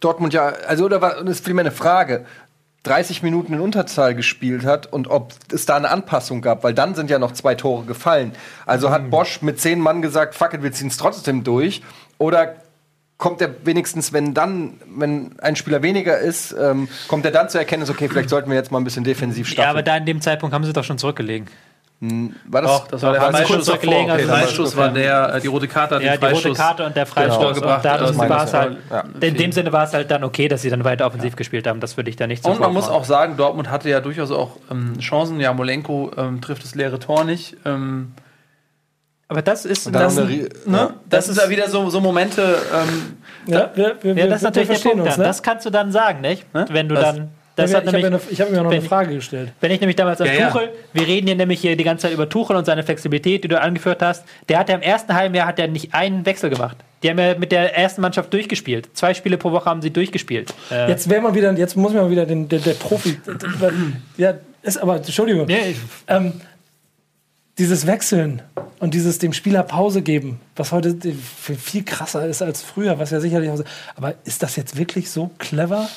Dortmund 0.00 0.32
ja, 0.32 0.48
also, 0.66 0.84
oder 0.84 1.00
war, 1.00 1.22
das 1.22 1.36
ist 1.36 1.44
vielmehr 1.44 1.64
eine 1.64 1.72
Frage. 1.72 2.26
30 2.82 3.24
Minuten 3.24 3.54
in 3.54 3.60
Unterzahl 3.60 4.14
gespielt 4.14 4.64
hat 4.64 4.92
und 4.92 5.08
ob 5.08 5.32
es 5.52 5.66
da 5.66 5.76
eine 5.76 5.90
Anpassung 5.90 6.40
gab, 6.40 6.62
weil 6.62 6.72
dann 6.72 6.94
sind 6.94 7.10
ja 7.10 7.18
noch 7.18 7.32
zwei 7.32 7.56
Tore 7.56 7.84
gefallen. 7.84 8.32
Also 8.64 8.90
hat 8.90 9.10
Bosch 9.10 9.42
mit 9.42 9.60
zehn 9.60 9.80
Mann 9.80 10.02
gesagt, 10.02 10.36
fuck 10.36 10.54
it, 10.54 10.62
wir 10.62 10.70
ziehen 10.70 10.86
es 10.86 10.96
trotzdem 10.96 11.42
durch. 11.42 11.82
Oder 12.18 12.54
kommt 13.18 13.40
er 13.40 13.54
wenigstens, 13.64 14.12
wenn 14.12 14.34
dann, 14.34 14.74
wenn 14.86 15.38
ein 15.40 15.56
Spieler 15.56 15.82
weniger 15.82 16.18
ist, 16.18 16.54
ähm, 16.58 16.88
kommt 17.08 17.24
er 17.24 17.30
dann 17.30 17.48
zur 17.48 17.60
Erkenntnis, 17.60 17.90
okay, 17.90 18.08
vielleicht 18.08 18.28
sollten 18.28 18.50
wir 18.50 18.56
jetzt 18.56 18.70
mal 18.70 18.78
ein 18.78 18.84
bisschen 18.84 19.04
defensiv 19.04 19.48
ja, 19.48 19.52
starten. 19.54 19.70
aber 19.70 19.82
da 19.82 19.96
in 19.96 20.06
dem 20.06 20.20
Zeitpunkt 20.20 20.54
haben 20.54 20.64
sie 20.64 20.72
doch 20.72 20.84
schon 20.84 20.98
zurückgelegen. 20.98 21.48
War 21.98 22.60
das, 22.60 22.70
Doch, 22.70 22.88
das 22.88 23.02
war 23.02 23.12
der 23.12 23.20
davor. 23.32 23.78
gelegen, 23.78 24.10
also 24.10 24.26
Der 24.26 24.36
Freistoß 24.36 24.76
war 24.76 24.90
der, 24.90 25.34
äh, 25.34 25.40
die 25.40 25.46
rote 25.46 25.66
Karte 25.66 25.94
hat 25.94 26.02
Ja, 26.02 26.12
den 26.12 26.20
die 26.20 26.26
rote 26.26 26.34
Freistoß. 26.34 26.58
Karte 26.58 26.84
und 26.84 26.94
der 26.94 27.06
Freistoß. 27.06 27.36
Genau. 27.38 27.48
und 27.48 27.54
gebracht, 27.54 27.84
dadurch 27.84 28.10
das 28.10 28.18
war 28.28 28.44
es 28.44 28.52
halt, 28.52 28.76
ja. 28.90 29.04
in 29.20 29.34
dem 29.34 29.50
Sinne 29.52 29.72
war 29.72 29.84
es 29.84 29.94
halt 29.94 30.10
dann 30.10 30.22
okay, 30.22 30.46
dass 30.48 30.60
sie 30.60 30.68
dann 30.68 30.84
weiter 30.84 31.06
offensiv 31.06 31.36
gespielt 31.36 31.66
haben. 31.66 31.80
Das 31.80 31.96
würde 31.96 32.10
ich 32.10 32.16
da 32.16 32.26
nicht 32.26 32.44
so 32.44 32.50
Und 32.50 32.60
man 32.60 32.74
muss 32.74 32.88
auch 32.90 33.04
sagen, 33.04 33.38
Dortmund 33.38 33.70
hatte 33.70 33.88
ja 33.88 34.00
durchaus 34.00 34.30
auch 34.30 34.58
ähm, 34.70 34.98
Chancen. 34.98 35.40
Ja, 35.40 35.54
Molenko 35.54 36.10
ähm, 36.18 36.42
trifft 36.42 36.64
das 36.64 36.74
leere 36.74 36.98
Tor 36.98 37.24
nicht. 37.24 37.56
Ähm, 37.64 38.12
Aber 39.28 39.40
das 39.40 39.64
ist, 39.64 39.86
dann 39.86 39.94
das, 39.94 40.16
ne? 40.16 40.94
Das, 41.08 41.28
ist 41.30 41.40
ja 41.40 41.48
wieder 41.48 41.70
so, 41.70 41.88
so 41.88 42.02
Momente. 42.02 42.58
Ähm, 42.74 43.16
Ja, 43.46 43.70
wir, 43.74 43.96
wir, 44.02 44.10
ja, 44.10 44.16
wir, 44.16 44.26
das 44.28 44.36
ist 44.36 44.42
wir 44.42 44.48
natürlich 44.48 44.68
der 44.68 44.76
verstehen 44.76 44.92
Punkt. 44.98 45.06
uns, 45.06 45.16
ne? 45.16 45.24
Das 45.24 45.42
kannst 45.42 45.64
du 45.64 45.70
dann 45.70 45.90
sagen, 45.92 46.20
nicht? 46.20 46.52
Ne? 46.52 46.66
Wenn 46.68 46.90
du 46.90 46.94
Was? 46.94 47.04
dann. 47.04 47.30
Das 47.56 47.70
ja, 47.72 47.78
hat 47.78 47.84
ich 47.84 47.88
habe 47.88 48.02
nämlich, 48.02 48.10
mir, 48.20 48.24
eine- 48.26 48.32
ich 48.32 48.40
hab 48.40 48.50
mir 48.50 48.56
noch 48.62 48.70
wenn 48.70 48.78
eine 48.80 48.88
Frage 48.88 49.14
gestellt. 49.14 49.52
Wenn 49.60 49.72
ich 49.72 49.80
nämlich 49.80 49.96
damals 49.96 50.20
an 50.20 50.26
Ja, 50.28 50.32
ja. 50.34 50.50
Tuchel, 50.50 50.68
wir 50.92 51.06
reden 51.06 51.26
hier 51.26 51.36
nämlich 51.36 51.60
hier 51.60 51.74
die 51.76 51.84
ganze 51.84 52.02
Zeit 52.02 52.12
über 52.12 52.28
Tuchel 52.28 52.54
und 52.54 52.64
seine 52.66 52.82
Flexibilität, 52.82 53.42
die 53.44 53.48
du 53.48 53.60
angeführt 53.60 54.02
hast. 54.02 54.24
Der 54.48 54.58
hat 54.58 54.68
ja 54.68 54.74
im 54.74 54.82
ersten 54.82 55.14
halben 55.14 55.34
Jahr 55.34 55.46
hat 55.48 55.58
er 55.58 55.66
nicht 55.66 55.94
einen 55.94 56.24
Wechsel 56.26 56.50
gemacht. 56.50 56.76
Die 57.02 57.10
haben 57.10 57.18
ja 57.18 57.34
mit 57.38 57.52
der 57.52 57.76
ersten 57.76 58.02
Mannschaft 58.02 58.32
durchgespielt. 58.32 58.90
Zwei 58.94 59.14
Spiele 59.14 59.38
pro 59.38 59.52
Woche 59.52 59.64
haben 59.70 59.80
sie 59.82 59.90
durchgespielt. 59.90 60.52
Äh, 60.70 60.88
Jetzt 60.88 61.08
wäre 61.08 61.20
mal 61.22 61.34
wieder, 61.34 61.52
jetzt 61.54 61.76
muss 61.76 61.92
man 61.94 62.10
wieder 62.10 62.26
den, 62.26 62.48
der, 62.48 62.58
der 62.60 62.74
Profi. 62.74 63.18
ja, 64.18 64.34
ist 64.62 64.76
aber, 64.78 64.96
Entschuldigung. 64.96 65.46
nee, 65.46 65.70
ich- 65.70 65.76
Ähm, 66.08 66.40
dieses 67.58 67.86
Wechseln 67.86 68.42
und 68.80 68.92
dieses 68.92 69.18
dem 69.18 69.32
Spieler 69.32 69.62
Pause 69.62 70.02
geben, 70.02 70.40
was 70.56 70.72
heute 70.72 70.94
viel 71.58 71.84
krasser 71.84 72.26
ist 72.26 72.42
als 72.42 72.62
früher, 72.62 72.98
was 72.98 73.10
ja 73.12 73.20
sicherlich 73.20 73.48
auch 73.50 73.56
so. 73.56 73.64
Aber 73.94 74.14
ist 74.24 74.42
das 74.42 74.56
jetzt 74.56 74.76
wirklich 74.76 75.10
so 75.10 75.30
clever, 75.38 75.88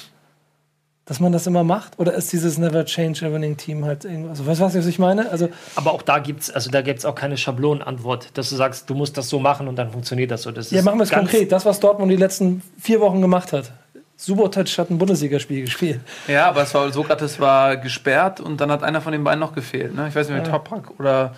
dass 1.10 1.20
man 1.20 1.32
das 1.32 1.48
immer 1.48 1.64
macht? 1.64 1.98
Oder 1.98 2.14
ist 2.14 2.32
dieses 2.32 2.60
Never 2.60 2.86
Change 2.86 3.26
a 3.26 3.34
Winning 3.34 3.58
Team 3.58 3.84
halt 3.84 4.06
irgendwas? 4.06 4.40
Also, 4.40 4.46
weißt 4.46 4.76
du, 4.76 4.80
was 4.80 4.86
ich 4.86 5.00
meine? 5.00 5.30
Also, 5.32 5.50
Aber 5.76 5.92
auch 5.92 6.04
da 6.04 6.20
gibt's, 6.20 6.52
also 6.52 6.70
da 6.70 6.82
gibt's 6.82 7.04
auch 7.04 7.16
keine 7.16 7.36
Schablonenantwort, 7.36 8.30
dass 8.36 8.52
du 8.52 8.56
sagst, 8.56 8.88
du 8.92 8.94
musst 8.94 9.18
das 9.18 9.28
so 9.28 9.40
machen 9.40 9.68
und 9.68 9.76
dann 9.76 9.92
funktioniert 9.92 10.30
das 10.30 10.44
so. 10.44 10.52
Das 10.52 10.70
ja, 10.70 10.80
ist 10.80 10.86
machen 10.86 11.00
wir 11.00 11.04
es 11.04 11.10
konkret. 11.10 11.52
Das, 11.52 11.66
was 11.66 11.80
Dortmund 11.80 12.12
die 12.12 12.16
letzten 12.16 12.62
vier 12.80 13.02
Wochen 13.02 13.22
gemacht 13.22 13.52
hat. 13.54 13.72
Subotic 14.18 14.78
hat 14.78 14.92
ein 14.92 15.00
Bundesligaspiel 15.00 15.62
gespielt. 15.62 16.00
ja, 16.28 16.48
aber 16.48 16.62
es 16.62 16.74
war 16.76 16.92
Sokrates 16.92 17.40
war 17.40 17.78
gesperrt 17.78 18.40
und 18.40 18.62
dann 18.62 18.70
hat 18.70 18.84
einer 18.84 19.02
von 19.02 19.12
den 19.12 19.24
beiden 19.24 19.40
noch 19.40 19.56
gefehlt. 19.56 19.96
Ne? 19.96 20.10
Ich 20.10 20.16
weiß 20.16 20.30
nicht 20.30 20.36
mehr, 20.36 20.44
Toprak 20.52 21.00
oder. 21.00 21.34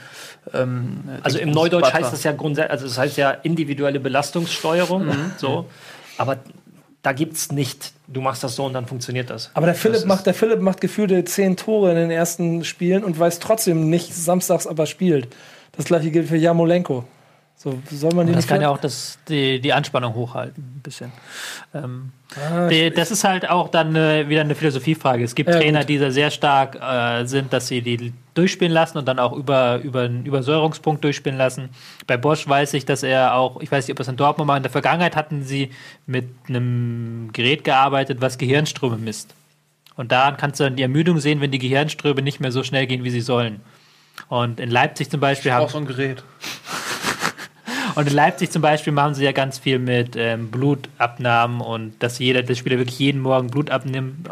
Ähm, 0.54 1.04
Also 1.24 1.38
im 1.40 1.52
Neudeutsch 1.52 1.86
Butler. 1.86 2.00
heißt 2.00 2.12
das 2.12 2.24
ja 2.24 2.34
grundsätzlich, 2.34 2.72
also 2.72 2.88
das 2.88 2.98
heißt 2.98 3.16
ja 3.16 3.32
individuelle 3.32 4.02
Belastungssteuerung. 4.02 5.06
Mhm. 5.06 5.32
So. 5.38 5.68
Aber 6.18 6.38
da 7.04 7.14
gibt's 7.14 7.52
nicht, 7.52 7.94
du 8.08 8.22
machst 8.22 8.44
das 8.44 8.56
so 8.56 8.66
und 8.66 8.74
dann 8.74 8.86
funktioniert 8.86 9.30
das. 9.30 9.50
Aber 9.54 9.66
der 9.66 9.76
Philipp 9.76 9.98
ist- 9.98 10.06
macht, 10.06 10.26
der 10.28 10.34
Philipp 10.34 10.60
macht 10.62 10.82
gefühlte 10.82 11.24
zehn 11.26 11.58
Tore 11.58 11.90
in 11.92 11.96
den 11.98 12.12
ersten 12.12 12.64
Spielen 12.64 13.04
und 13.04 13.18
weiß 13.18 13.40
trotzdem 13.40 13.90
nicht 13.90 14.14
samstags, 14.16 14.68
aber 14.68 14.86
spielt. 14.86 15.28
Das 15.76 15.86
gleiche 15.86 16.12
gilt 16.12 16.28
für 16.28 16.38
Jamolenko. 16.38 17.06
So 17.62 17.80
soll 17.92 18.12
man 18.16 18.26
die 18.26 18.34
das 18.34 18.48
kann 18.48 18.60
ja 18.60 18.70
auch 18.70 18.80
das, 18.80 19.20
die, 19.28 19.60
die 19.60 19.72
Anspannung 19.72 20.16
hochhalten, 20.16 20.64
ein 20.64 20.82
bisschen. 20.82 21.12
Ähm, 21.76 22.12
Ah, 22.36 22.70
die, 22.70 22.90
das 22.90 23.12
ist 23.12 23.24
halt 23.24 23.48
auch 23.50 23.68
dann 23.70 23.96
äh, 23.96 24.28
wieder 24.30 24.42
eine 24.42 24.56
Philosophiefrage. 24.56 25.24
Es 25.24 25.36
gibt 25.36 25.50
Ja, 25.50 25.58
Trainer, 25.60 25.80
gut. 25.82 25.90
die 25.90 26.00
da 26.00 26.10
sehr 26.12 26.32
stark 26.32 26.76
äh, 26.82 27.26
sind, 27.26 27.52
dass 27.52 27.68
sie 27.68 27.82
die 27.82 28.14
durchspielen 28.34 28.74
lassen 28.74 28.98
und 28.98 29.08
dann 29.08 29.20
auch 29.20 29.34
über, 29.34 29.80
über 29.84 30.04
einen 30.04 30.26
Übersäuerungspunkt 30.26 31.04
durchspielen 31.04 31.38
lassen. 31.38 31.70
Bei 32.08 32.18
Bosch 32.18 32.48
weiß 32.48 32.74
ich, 32.74 32.86
dass 32.86 33.04
er 33.04 33.36
auch, 33.36 33.62
ich 33.62 33.72
weiß 33.72 33.86
nicht, 33.86 33.94
ob 33.94 34.00
es 34.00 34.08
in 34.08 34.16
Dortmund 34.16 34.48
war, 34.48 34.58
in 34.58 34.64
der 34.64 34.72
Vergangenheit 34.72 35.16
hatten 35.16 35.44
sie 35.44 35.70
mit 36.08 36.30
einem 36.48 37.30
Gerät 37.34 37.64
gearbeitet, 37.64 38.22
was 38.22 38.38
Gehirnströme 38.40 38.98
misst. 38.98 39.36
Und 39.98 40.12
daran 40.12 40.38
kannst 40.38 40.60
du 40.60 40.64
dann 40.64 40.78
die 40.78 40.84
Ermüdung 40.84 41.20
sehen, 41.20 41.42
wenn 41.42 41.52
die 41.52 41.60
Gehirnströme 41.60 42.22
nicht 42.22 42.40
mehr 42.40 42.52
so 42.54 42.64
schnell 42.64 42.88
gehen, 42.88 43.04
wie 43.04 43.12
sie 43.12 43.22
sollen. 43.22 43.60
Und 44.30 44.60
in 44.60 44.72
Leipzig 44.72 45.12
zum 45.12 45.20
Beispiel 45.20 45.52
haben 45.52 45.66
Auch 45.66 45.70
so 45.70 45.78
ein 45.78 45.86
Gerät. 45.86 46.24
und 47.96 48.08
in 48.08 48.14
Leipzig 48.14 48.52
zum 48.52 48.62
Beispiel 48.62 48.94
machen 48.94 49.16
sie 49.16 49.24
ja 49.24 49.32
ganz 49.32 49.60
viel 49.60 49.80
mit 49.80 50.16
ähm, 50.16 50.52
Blutabnahmen 50.52 51.62
und 51.62 52.02
dass 52.02 52.20
jeder, 52.20 52.44
der 52.44 52.56
Spieler 52.56 52.78
wirklich 52.78 53.00
jeden 53.00 53.22
Morgen 53.22 53.50
Blut 53.50 53.70
abnimmt, 53.70 54.28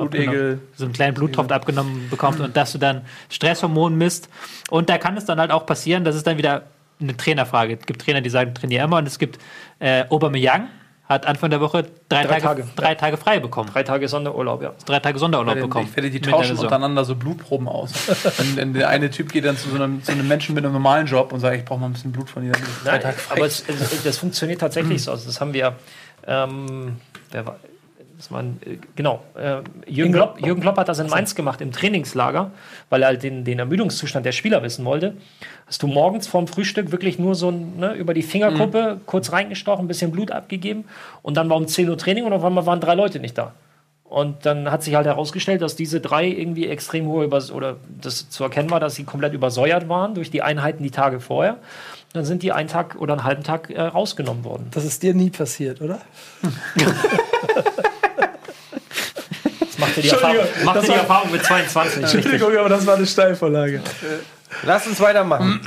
so 0.76 0.86
einen 0.86 0.94
kleinen 0.94 1.14
Bluttropfen 1.14 1.52
abgenommen 1.52 2.10
bekommt 2.10 2.40
und 2.40 2.56
dass 2.56 2.72
du 2.72 2.78
dann 2.78 3.02
Stresshormon 3.30 3.98
misst. 3.98 4.30
Und 4.70 4.90
da 4.90 4.98
kann 4.98 5.18
es 5.18 5.26
dann 5.26 5.40
halt 5.40 5.52
auch 5.52 5.66
passieren, 5.66 6.04
das 6.04 6.16
ist 6.16 6.28
dann 6.28 6.38
wieder 6.38 6.64
eine 7.02 7.16
Trainerfrage. 7.16 7.78
Es 7.80 7.86
gibt 7.86 8.02
Trainer, 8.02 8.22
die 8.22 8.30
sagen, 8.30 8.54
trainier 8.54 8.84
immer 8.84 8.98
und 8.98 9.08
es 9.08 9.20
gibt 9.20 9.40
äh, 9.80 10.04
Aubameyang 10.10 10.68
hat 11.10 11.26
Anfang 11.26 11.50
der 11.50 11.60
Woche 11.60 11.86
drei, 12.08 12.24
Drei 12.24 12.40
Tage, 12.40 12.62
Tage. 12.62 12.68
drei 12.76 12.94
Tage 12.94 13.18
frei 13.18 13.40
bekommen. 13.40 13.72
Drei 13.74 13.82
Tage 13.82 14.08
Sonderurlaub, 14.08 14.62
ja. 14.62 14.74
Drei 14.86 15.00
Tage 15.00 15.18
Sonderurlaub 15.18 15.56
bekommen. 15.56 15.88
Ich 15.90 15.96
werde 15.96 16.12
die 16.12 16.22
tauschen 16.22 16.56
untereinander 16.56 17.04
so 17.04 17.16
Blutproben 17.16 17.68
aus. 17.68 17.94
wenn, 18.38 18.56
wenn 18.56 18.74
der 18.74 18.90
eine 18.90 19.10
Typ 19.10 19.32
geht 19.32 19.44
dann 19.44 19.58
zu 19.58 19.70
so 19.70 19.76
einem, 19.76 20.04
zu 20.04 20.12
einem 20.12 20.28
Menschen 20.28 20.54
mit 20.54 20.64
einem 20.64 20.74
normalen 20.74 21.08
Job 21.08 21.34
und 21.34 21.40
sagt, 21.40 21.58
ich 21.58 21.66
brauche 21.66 21.80
mal 21.80 21.88
ein 21.88 21.94
bisschen 21.94 22.12
Blut 22.12 22.30
von 22.30 22.44
dir. 22.44 22.52
Nein, 22.86 23.02
Tage 23.02 23.18
frei. 23.18 23.36
aber 23.38 23.46
es, 23.48 23.64
es, 23.68 24.04
das 24.04 24.18
funktioniert 24.20 24.62
tatsächlich 24.62 25.04
so. 25.04 25.12
Also 25.12 25.26
das 25.26 25.42
haben 25.42 25.52
wir, 25.52 25.76
ähm, 26.28 26.98
wer 27.32 27.46
war, 27.48 27.60
das 28.20 28.32
war 28.32 28.42
ein, 28.42 28.60
äh, 28.66 28.76
genau, 28.98 29.22
äh, 29.36 29.62
Jürgen, 29.90 30.12
Klopp, 30.12 30.46
Jürgen 30.46 30.62
Klopp 30.62 30.78
hat 30.78 30.90
das 30.90 31.00
in 31.00 31.08
Mainz 31.08 31.36
gemacht 31.36 31.62
im 31.62 31.72
Trainingslager, 31.72 32.52
weil 32.90 33.02
er 33.02 33.08
halt 33.08 33.24
den, 33.24 33.46
den 33.46 33.60
Ermüdungszustand 33.60 34.26
der 34.26 34.34
Spieler 34.34 34.62
wissen 34.62 34.84
wollte. 34.84 35.16
Hast 35.66 35.82
du 35.84 35.88
morgens 35.88 36.28
vorm 36.28 36.46
Frühstück 36.46 36.92
wirklich 36.92 37.18
nur 37.18 37.34
so 37.34 37.50
ne, 37.50 37.94
über 37.94 38.14
die 38.14 38.22
Fingerkuppe 38.22 39.00
kurz 39.06 39.32
reingestochen, 39.32 39.86
ein 39.86 39.88
bisschen 39.88 40.12
Blut 40.12 40.32
abgegeben 40.32 40.84
und 41.22 41.38
dann 41.38 41.50
war 41.50 41.56
um 41.56 41.66
10 41.66 41.90
Uhr 41.90 41.98
Training 41.98 42.26
und 42.26 42.34
auf 42.34 42.44
einmal 42.44 42.66
waren 42.66 42.82
drei 42.82 42.94
Leute 42.94 43.22
nicht 43.22 43.38
da. 43.38 43.54
Und 44.04 44.46
dann 44.46 44.70
hat 44.70 44.84
sich 44.84 44.96
halt 44.96 45.06
herausgestellt, 45.06 45.62
dass 45.62 45.78
diese 45.78 46.02
drei 46.02 46.28
irgendwie 46.28 46.68
extrem 46.68 47.06
hohe 47.06 47.24
Übers 47.24 47.52
oder 47.52 47.78
das 48.02 48.30
zu 48.30 48.44
erkennen 48.44 48.70
war, 48.70 48.82
dass 48.82 48.96
sie 48.96 49.06
komplett 49.06 49.34
übersäuert 49.34 49.88
waren 49.88 50.14
durch 50.14 50.30
die 50.30 50.42
Einheiten 50.42 50.84
die 50.84 50.92
Tage 50.92 51.22
vorher. 51.22 51.58
Dann 52.12 52.26
sind 52.26 52.44
die 52.44 52.52
einen 52.52 52.68
Tag 52.68 52.96
oder 53.00 53.14
einen 53.14 53.24
halben 53.24 53.44
Tag 53.44 53.70
äh, 53.70 53.80
rausgenommen 53.80 54.44
worden. 54.44 54.68
Das 54.72 54.84
ist 54.84 55.04
dir 55.04 55.14
nie 55.14 55.30
passiert, 55.30 55.80
oder? 55.80 56.00
Machte 60.00 60.08
die 60.08 60.10
Erfahrung, 60.10 60.66
machte 60.66 60.80
das 60.80 60.88
die 60.88 60.94
Erfahrung 60.94 61.32
mit 61.32 61.44
22. 61.44 62.04
Entschuldigung, 62.04 62.58
aber 62.58 62.70
das 62.70 62.86
war 62.86 62.96
eine 62.96 63.06
Steilvorlage. 63.06 63.82
Lass 64.64 64.88
uns 64.88 65.00
weitermachen. 65.00 65.62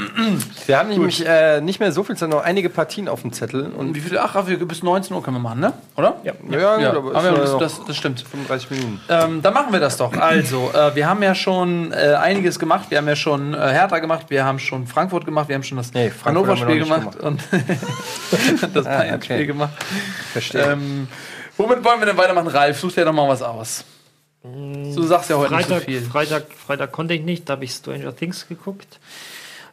wir 0.67 0.79
haben 0.79 0.89
nämlich 0.89 1.25
äh, 1.25 1.61
nicht 1.61 1.79
mehr 1.79 1.93
so 1.93 2.03
viel 2.03 2.17
Zeit, 2.17 2.29
noch 2.29 2.43
einige 2.43 2.69
Partien 2.69 3.09
auf 3.09 3.23
dem 3.23 3.33
Zettel. 3.33 3.71
Und 3.77 3.95
wie 3.95 4.01
viel? 4.01 4.19
Ach, 4.19 4.35
bis 4.45 4.83
19 4.83 5.15
Uhr 5.15 5.23
können 5.23 5.37
wir 5.37 5.41
machen, 5.41 5.61
ne? 5.61 5.73
Oder? 5.97 6.17
Ja. 6.25 6.33
ja, 6.51 6.79
Ja, 6.79 6.93
gut, 6.95 7.15
aber 7.15 7.29
aber 7.29 7.43
es 7.43 7.57
das, 7.59 7.85
das, 7.87 7.97
stimmt. 7.97 8.21
35 8.29 8.71
Minuten. 8.71 9.01
Ähm, 9.09 9.41
dann 9.41 9.55
machen 9.55 9.73
wir 9.73 9.79
das 9.79 9.97
doch. 9.97 10.13
Also, 10.15 10.73
äh, 10.75 10.95
wir 10.97 11.09
haben 11.09 11.23
ja 11.23 11.35
schon 11.35 11.93
äh, 11.93 12.15
einiges 12.15 12.59
gemacht. 12.59 12.87
Wir 12.91 12.99
haben 12.99 13.09
ja 13.09 13.17
schon 13.17 13.55
äh, 13.55 13.57
Hertha 13.57 14.01
gemacht, 14.01 14.27
wir 14.29 14.45
haben 14.45 14.59
schon 14.59 14.87
Frankfurt 14.87 15.25
gemacht, 15.25 15.49
wir 15.49 15.55
haben 15.55 15.63
schon 15.63 15.79
das 15.79 15.95
Nee, 15.95 16.13
Hannover-Spiel 16.25 16.81
gemacht 16.81 17.15
nicht 17.15 17.21
und 17.21 17.41
das 18.75 18.87
Ah, 18.87 18.99
Bayern-Spiel 18.99 19.37
okay. 19.37 19.47
gemacht. 19.47 19.73
Verstehe. 20.33 20.63
Ähm, 20.73 21.07
womit 21.57 21.85
wollen 21.85 22.01
wir 22.01 22.07
denn 22.07 22.17
weitermachen, 22.17 22.49
Ralf? 22.49 22.81
Such 22.81 22.93
dir 22.93 23.05
doch 23.05 23.13
mal 23.13 23.29
was 23.29 23.43
aus. 23.43 23.85
Du 24.43 25.03
sagst 25.05 25.31
ja 25.31 25.37
heute 25.37 25.55
Freitag, 25.55 25.87
nicht 25.87 25.89
so 25.99 26.01
viel. 26.01 26.01
Freitag, 26.11 26.53
Freitag 26.53 26.93
konnte 26.93 27.15
ich 27.15 27.23
nicht, 27.23 27.49
da 27.49 27.55
habe 27.55 27.65
ich 27.65 27.71
Stranger 27.73 28.15
Things 28.15 28.49
geguckt. 28.49 28.99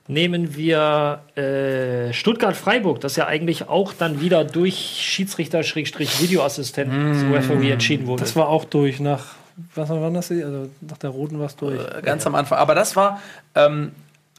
Nehmen 0.08 0.56
wir 0.56 1.22
äh, 1.36 2.14
Stuttgart-Freiburg, 2.14 3.00
das 3.02 3.16
ja 3.16 3.28
eigentlich 3.28 3.68
auch 3.70 3.94
dann 3.94 4.22
wieder 4.22 4.44
durch 4.44 4.76
Schiedsrichter-Videoassistenten 5.02 7.30
Mm. 7.30 7.34
Referee 7.34 7.72
entschieden 7.72 8.08
wurde. 8.08 8.24
Das 8.24 8.36
war 8.36 8.48
auch 8.48 8.66
durch 8.66 9.00
nach, 9.00 9.26
was 9.76 9.90
wann 9.90 10.14
das? 10.14 10.32
Also 10.32 10.70
nach 10.82 10.98
der 10.98 11.10
roten 11.12 11.40
war 11.40 11.46
es 11.48 11.56
durch. 11.56 11.80
Äh, 11.80 12.02
Ganz 12.02 12.26
am 12.26 12.36
Anfang. 12.36 12.58
Aber 12.58 12.76
das 12.76 12.96
war, 12.96 13.22
ähm, 13.56 13.92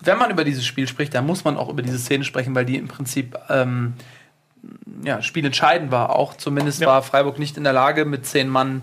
wenn 0.02 0.18
man 0.18 0.30
über 0.30 0.44
dieses 0.44 0.66
Spiel 0.66 0.88
spricht, 0.88 1.14
dann 1.14 1.26
muss 1.26 1.44
man 1.44 1.56
auch 1.56 1.68
über 1.68 1.82
diese 1.82 1.98
Szene 1.98 2.24
sprechen, 2.24 2.54
weil 2.54 2.64
die 2.64 2.76
im 2.76 2.88
Prinzip 2.88 3.38
ähm, 3.48 3.94
ja, 5.04 5.22
spielentscheidend 5.22 5.90
war. 5.92 6.16
Auch 6.16 6.36
zumindest 6.36 6.80
Ja. 6.80 6.88
war 6.88 7.02
Freiburg 7.02 7.38
nicht 7.38 7.56
in 7.56 7.64
der 7.64 7.72
Lage, 7.72 8.04
mit 8.04 8.26
zehn 8.26 8.48
Mann 8.48 8.82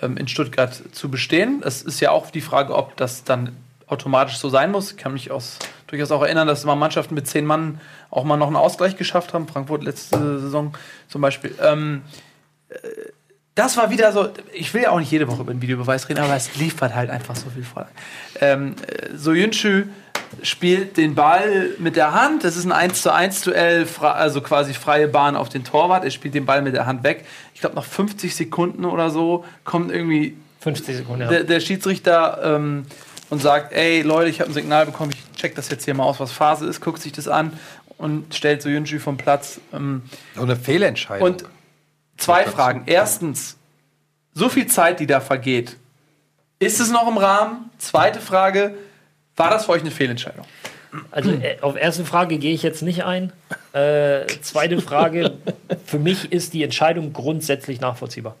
ähm, 0.00 0.16
in 0.16 0.28
Stuttgart 0.28 0.82
zu 0.92 1.10
bestehen. 1.10 1.62
Es 1.64 1.82
ist 1.82 2.00
ja 2.00 2.10
auch 2.10 2.30
die 2.30 2.40
Frage, 2.40 2.74
ob 2.74 2.96
das 2.96 3.24
dann 3.24 3.56
automatisch 3.86 4.38
so 4.38 4.48
sein 4.48 4.70
muss. 4.70 4.92
Ich 4.92 4.96
kann 4.96 5.12
mich 5.12 5.30
aus, 5.30 5.58
durchaus 5.86 6.10
auch 6.10 6.22
erinnern, 6.22 6.46
dass 6.46 6.64
mal 6.64 6.74
Mannschaften 6.74 7.14
mit 7.14 7.26
zehn 7.26 7.44
Mann 7.44 7.80
auch 8.10 8.24
mal 8.24 8.36
noch 8.36 8.46
einen 8.46 8.56
Ausgleich 8.56 8.96
geschafft 8.96 9.34
haben. 9.34 9.46
Frankfurt 9.46 9.84
letzte 9.84 10.40
Saison 10.40 10.74
zum 11.08 11.20
Beispiel. 11.20 11.54
Ähm, 11.60 12.02
äh, 12.68 12.76
das 13.54 13.76
war 13.76 13.90
wieder 13.90 14.12
so, 14.12 14.30
ich 14.52 14.74
will 14.74 14.82
ja 14.82 14.90
auch 14.90 14.98
nicht 14.98 15.12
jede 15.12 15.28
Woche 15.28 15.42
über 15.42 15.52
den 15.52 15.62
Videobeweis 15.62 16.08
reden, 16.08 16.20
aber 16.20 16.34
es 16.34 16.56
liefert 16.56 16.94
halt 16.94 17.08
einfach 17.08 17.36
so 17.36 17.50
viel 17.50 17.62
vor. 17.62 17.86
Ähm, 18.40 18.74
äh, 18.86 19.16
Soyuncu 19.16 19.84
spielt 20.42 20.96
den 20.96 21.14
Ball 21.14 21.70
mit 21.78 21.96
der 21.96 22.12
Hand. 22.12 22.44
Das 22.44 22.56
ist 22.56 22.64
ein 22.64 22.72
1 22.72 23.02
zu 23.02 23.12
1 23.12 23.42
Duell, 23.42 23.86
also 24.00 24.40
quasi 24.40 24.74
freie 24.74 25.08
Bahn 25.08 25.36
auf 25.36 25.48
den 25.48 25.64
Torwart. 25.64 26.04
Er 26.04 26.10
spielt 26.10 26.34
den 26.34 26.46
Ball 26.46 26.62
mit 26.62 26.74
der 26.74 26.86
Hand 26.86 27.02
weg. 27.04 27.24
Ich 27.54 27.60
glaube, 27.60 27.76
nach 27.76 27.84
50 27.84 28.34
Sekunden 28.34 28.84
oder 28.84 29.10
so 29.10 29.44
kommt 29.64 29.90
irgendwie 29.92 30.36
50 30.60 30.96
Sekunden. 30.96 31.22
Ja. 31.22 31.28
der, 31.28 31.44
der 31.44 31.60
Schiedsrichter 31.60 32.40
ähm, 32.56 32.86
und 33.30 33.40
sagt, 33.40 33.72
ey 33.72 34.02
Leute, 34.02 34.30
ich 34.30 34.40
habe 34.40 34.50
ein 34.50 34.54
Signal 34.54 34.86
bekommen, 34.86 35.12
ich 35.12 35.38
check 35.40 35.54
das 35.54 35.68
jetzt 35.70 35.84
hier 35.84 35.94
mal 35.94 36.04
aus, 36.04 36.20
was 36.20 36.32
Phase 36.32 36.66
ist, 36.66 36.80
guckt 36.80 37.00
sich 37.02 37.12
das 37.12 37.28
an 37.28 37.52
und 37.98 38.34
stellt 38.34 38.62
Soyuncu 38.62 38.98
vom 38.98 39.16
Platz. 39.16 39.60
Ähm, 39.72 40.02
So 40.34 40.42
eine 40.42 40.56
Fehlentscheidung. 40.56 41.26
und 41.26 41.44
zwei 42.16 42.44
Fragen. 42.44 42.82
Erstens, 42.86 43.56
so 44.32 44.48
viel 44.48 44.66
Zeit, 44.66 45.00
die 45.00 45.06
da 45.06 45.20
vergeht, 45.20 45.76
ist 46.58 46.80
es 46.80 46.90
noch 46.90 47.06
im 47.08 47.18
Rahmen? 47.18 47.70
Zweite 47.78 48.20
Frage, 48.20 48.74
war 49.36 49.50
das 49.50 49.66
für 49.66 49.72
euch 49.72 49.82
eine 49.82 49.90
Fehlentscheidung? 49.90 50.44
Also 51.10 51.30
äh, 51.30 51.56
auf 51.60 51.76
erste 51.76 52.04
Frage 52.04 52.38
gehe 52.38 52.54
ich 52.54 52.62
jetzt 52.62 52.82
nicht 52.82 53.04
ein. 53.04 53.32
Äh, 53.72 54.26
zweite 54.42 54.80
Frage, 54.80 55.32
für 55.86 55.98
mich 55.98 56.32
ist 56.32 56.52
die 56.54 56.62
Entscheidung 56.62 57.12
grundsätzlich 57.12 57.80
nachvollziehbar. 57.80 58.36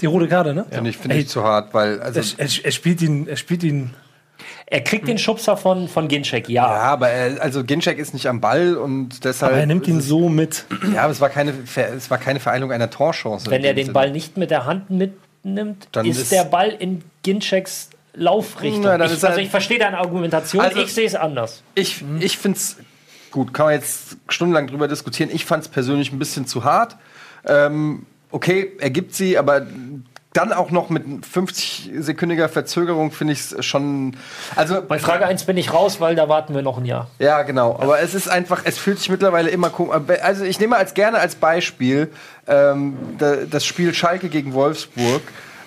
Die 0.00 0.06
rote 0.06 0.28
Karte, 0.28 0.52
ne? 0.52 0.66
Finde 0.70 0.90
ich, 0.90 0.96
finde 0.98 1.16
Ey, 1.16 1.22
ich 1.22 1.28
zu 1.28 1.42
hart, 1.42 1.72
weil 1.72 2.00
also 2.00 2.20
Er, 2.20 2.44
er, 2.46 2.64
er 2.64 2.72
spielt 2.72 3.00
ihn, 3.00 3.26
er 3.26 3.36
spielt 3.36 3.62
ihn. 3.62 3.94
Er 4.66 4.82
kriegt 4.82 5.08
den 5.08 5.18
Schubser 5.18 5.56
von, 5.56 5.88
von 5.88 6.08
Ginczek, 6.08 6.48
ja. 6.48 6.66
ja, 6.66 6.80
aber 6.82 7.08
er, 7.08 7.40
also 7.40 7.64
Ginczek 7.64 7.98
ist 7.98 8.12
nicht 8.12 8.26
am 8.26 8.40
Ball 8.40 8.76
und 8.76 9.24
deshalb. 9.24 9.52
Aber 9.52 9.60
er 9.60 9.66
nimmt 9.66 9.86
ihn 9.86 10.00
so 10.00 10.28
mit. 10.28 10.66
Ja, 10.92 11.02
aber 11.02 11.12
es 11.12 11.20
war 11.20 11.30
keine, 11.30 11.54
es 11.96 12.10
war 12.10 12.18
keine 12.18 12.40
Vereinigung 12.40 12.72
einer 12.72 12.90
Torchance. 12.90 13.50
Wenn 13.50 13.64
er 13.64 13.72
den. 13.74 13.92
Ball 13.92 14.10
nicht 14.10 14.36
mit 14.36 14.50
der 14.50 14.66
Hand 14.66 14.90
mitnimmt, 14.90 15.88
Dann 15.92 16.04
ist, 16.06 16.18
ist- 16.18 16.32
der 16.32 16.44
Ball 16.44 16.70
in 16.70 17.02
Ginczeks 17.22 17.90
Laufrichtung. 18.14 18.82
Na, 18.82 19.04
ich, 19.04 19.24
also 19.24 19.38
ich 19.40 19.50
verstehe 19.50 19.78
deine 19.78 19.98
Argumentation, 19.98 20.64
Also- 20.64 20.80
ich 20.80 20.94
sehe 20.94 21.06
es 21.06 21.14
anders. 21.14 21.62
Ich, 21.74 22.04
ich 22.20 22.38
finde 22.38 22.58
es 22.58 22.76
gut, 23.30 23.52
kann 23.52 23.66
man 23.66 23.74
jetzt 23.74 24.16
stundenlang 24.28 24.66
drüber 24.68 24.86
diskutieren. 24.88 25.30
Ich 25.32 25.44
fand 25.44 25.64
es 25.64 25.68
persönlich 25.68 26.12
ein 26.12 26.18
bisschen 26.18 26.46
zu 26.46 26.64
hart. 26.64 26.96
Ähm, 27.46 28.06
okay, 28.30 28.72
er 28.78 28.90
gibt 28.90 29.14
sie, 29.14 29.36
aber 29.36 29.66
dann 30.32 30.52
auch 30.52 30.70
noch 30.72 30.88
mit 30.90 31.04
50-sekündiger 31.24 32.48
Verzögerung 32.48 33.12
finde 33.12 33.34
ich 33.34 33.40
es 33.52 33.64
schon. 33.64 34.16
Also, 34.56 34.82
Bei 34.82 34.98
Frage 34.98 35.26
1 35.26 35.44
bin 35.44 35.56
ich 35.56 35.72
raus, 35.72 36.00
weil 36.00 36.16
da 36.16 36.28
warten 36.28 36.54
wir 36.54 36.62
noch 36.62 36.78
ein 36.78 36.84
Jahr. 36.84 37.08
ja, 37.20 37.42
genau. 37.42 37.76
Aber 37.80 38.00
es 38.00 38.14
ist 38.14 38.28
einfach, 38.28 38.62
es 38.64 38.76
fühlt 38.78 38.98
sich 38.98 39.10
mittlerweile 39.10 39.50
immer 39.50 39.70
komisch. 39.70 39.94
Also, 40.22 40.44
ich 40.44 40.58
nehme 40.58 40.76
als 40.76 40.94
gerne 40.94 41.18
als 41.18 41.36
Beispiel 41.36 42.10
ähm, 42.48 42.96
da- 43.18 43.44
das 43.48 43.64
Spiel 43.64 43.94
Schalke 43.94 44.28
gegen 44.28 44.54
Wolfsburg, 44.54 45.22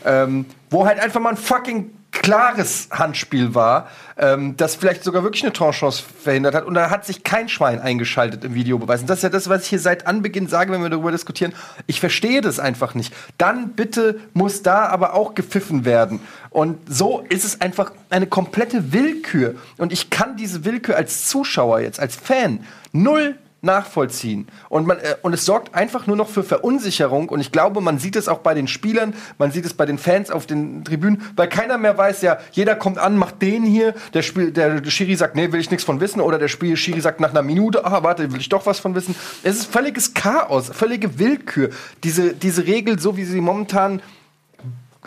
ähm, 0.06 0.46
wo 0.70 0.86
halt 0.86 1.00
einfach 1.00 1.20
mal 1.22 1.30
ein 1.30 1.38
fucking 1.38 1.92
klares 2.12 2.90
Handspiel 2.92 3.54
war, 3.56 3.90
ähm, 4.18 4.58
das 4.58 4.76
vielleicht 4.76 5.04
sogar 5.04 5.24
wirklich 5.24 5.44
eine 5.44 5.54
Torchance 5.54 6.04
verhindert 6.24 6.56
hat. 6.56 6.66
Und 6.66 6.74
da 6.74 6.90
hat 6.90 7.06
sich 7.06 7.24
kein 7.24 7.50
Schwein 7.50 7.80
eingeschaltet 7.80 8.44
im 8.44 8.54
Videobeweis. 8.54 9.02
Und 9.02 9.10
das 9.10 9.20
ist 9.20 9.24
ja 9.24 9.30
das, 9.30 9.50
was 9.50 9.64
ich 9.64 9.70
hier 9.70 9.80
seit 9.80 10.08
Anbeginn 10.08 10.48
sage, 10.48 10.72
wenn 10.72 10.82
wir 10.82 10.90
darüber 10.90 11.12
diskutieren. 11.12 11.54
Ich 11.86 12.00
verstehe 12.00 12.42
das 12.42 12.60
einfach 12.60 12.96
nicht. 12.96 13.14
Dann 13.38 13.74
bitte 13.74 14.20
muss 14.34 14.64
da 14.64 14.88
aber 14.88 15.14
auch 15.14 15.36
gepfiffen 15.36 15.86
werden. 15.86 16.20
Und 16.50 16.78
so 16.90 17.24
ist 17.30 17.46
es 17.46 17.62
einfach 17.62 17.92
eine 18.10 18.28
komplette 18.28 18.92
Willkür. 18.94 19.56
Und 19.78 19.94
ich 19.94 20.10
kann 20.10 20.38
diese 20.38 20.66
Willkür 20.66 20.96
als 20.96 21.28
Zuschauer 21.28 21.80
jetzt, 21.80 22.00
als 22.00 22.16
Fan, 22.16 22.66
null 22.92 23.36
nachvollziehen. 23.62 24.48
Und, 24.70 24.86
man, 24.88 25.00
äh, 25.00 25.16
und 25.22 25.34
es 25.34 25.46
sorgt 25.46 25.74
einfach 25.74 26.08
nur 26.08 26.16
noch 26.16 26.30
für 26.30 26.44
Verunsicherung. 26.44 27.30
Und 27.30 27.40
ich 27.40 27.52
glaube, 27.52 27.82
man 27.82 28.00
sieht 28.00 28.16
es 28.16 28.28
auch 28.28 28.40
bei 28.40 28.54
den 28.54 28.68
Spielern, 28.68 29.14
man 29.38 29.52
sieht 29.52 29.66
es 29.66 29.74
bei 29.74 29.86
den 29.86 29.98
Fans 29.98 30.30
auf 30.30 30.46
den 30.46 30.84
Tribünen, 30.84 31.24
weil 31.36 31.48
keiner 31.48 31.78
mehr 31.78 31.98
weiß, 31.98 32.22
ja, 32.22 32.38
jeder 32.52 32.76
kommt 32.76 32.98
an, 32.98 33.18
macht 33.18 33.42
den 33.42 33.64
hier, 33.64 33.96
der, 34.14 34.22
Spiel, 34.22 34.52
der 34.52 34.84
Schiri 34.90 35.16
sagt, 35.16 35.36
nee, 35.36 35.52
will 35.52 35.60
ich 35.60 35.72
nichts 35.72 35.84
von 35.84 36.00
wissen. 36.00 36.22
Oder 36.22 36.38
der 36.38 36.48
Spiel, 36.48 36.78
Schiri 36.78 37.02
sagt 37.02 37.20
nach 37.20 37.32
einer 37.32 37.42
Minute, 37.42 37.86
ah, 37.86 38.04
warte, 38.04 38.32
will 38.32 38.40
ich 38.40 38.50
doch 38.50 38.66
was 38.66 38.80
von 38.80 38.96
wissen. 38.96 39.16
Es 39.44 39.58
ist 39.58 39.72
völliges 39.72 40.14
Chaos, 40.14 40.70
völlige 40.70 41.20
Willkür. 41.20 41.70
Diese, 42.04 42.34
diese 42.34 42.66
Regel, 42.68 43.00
so 43.00 43.18
wie 43.18 43.26
sie 43.26 43.42
momentan 43.42 44.02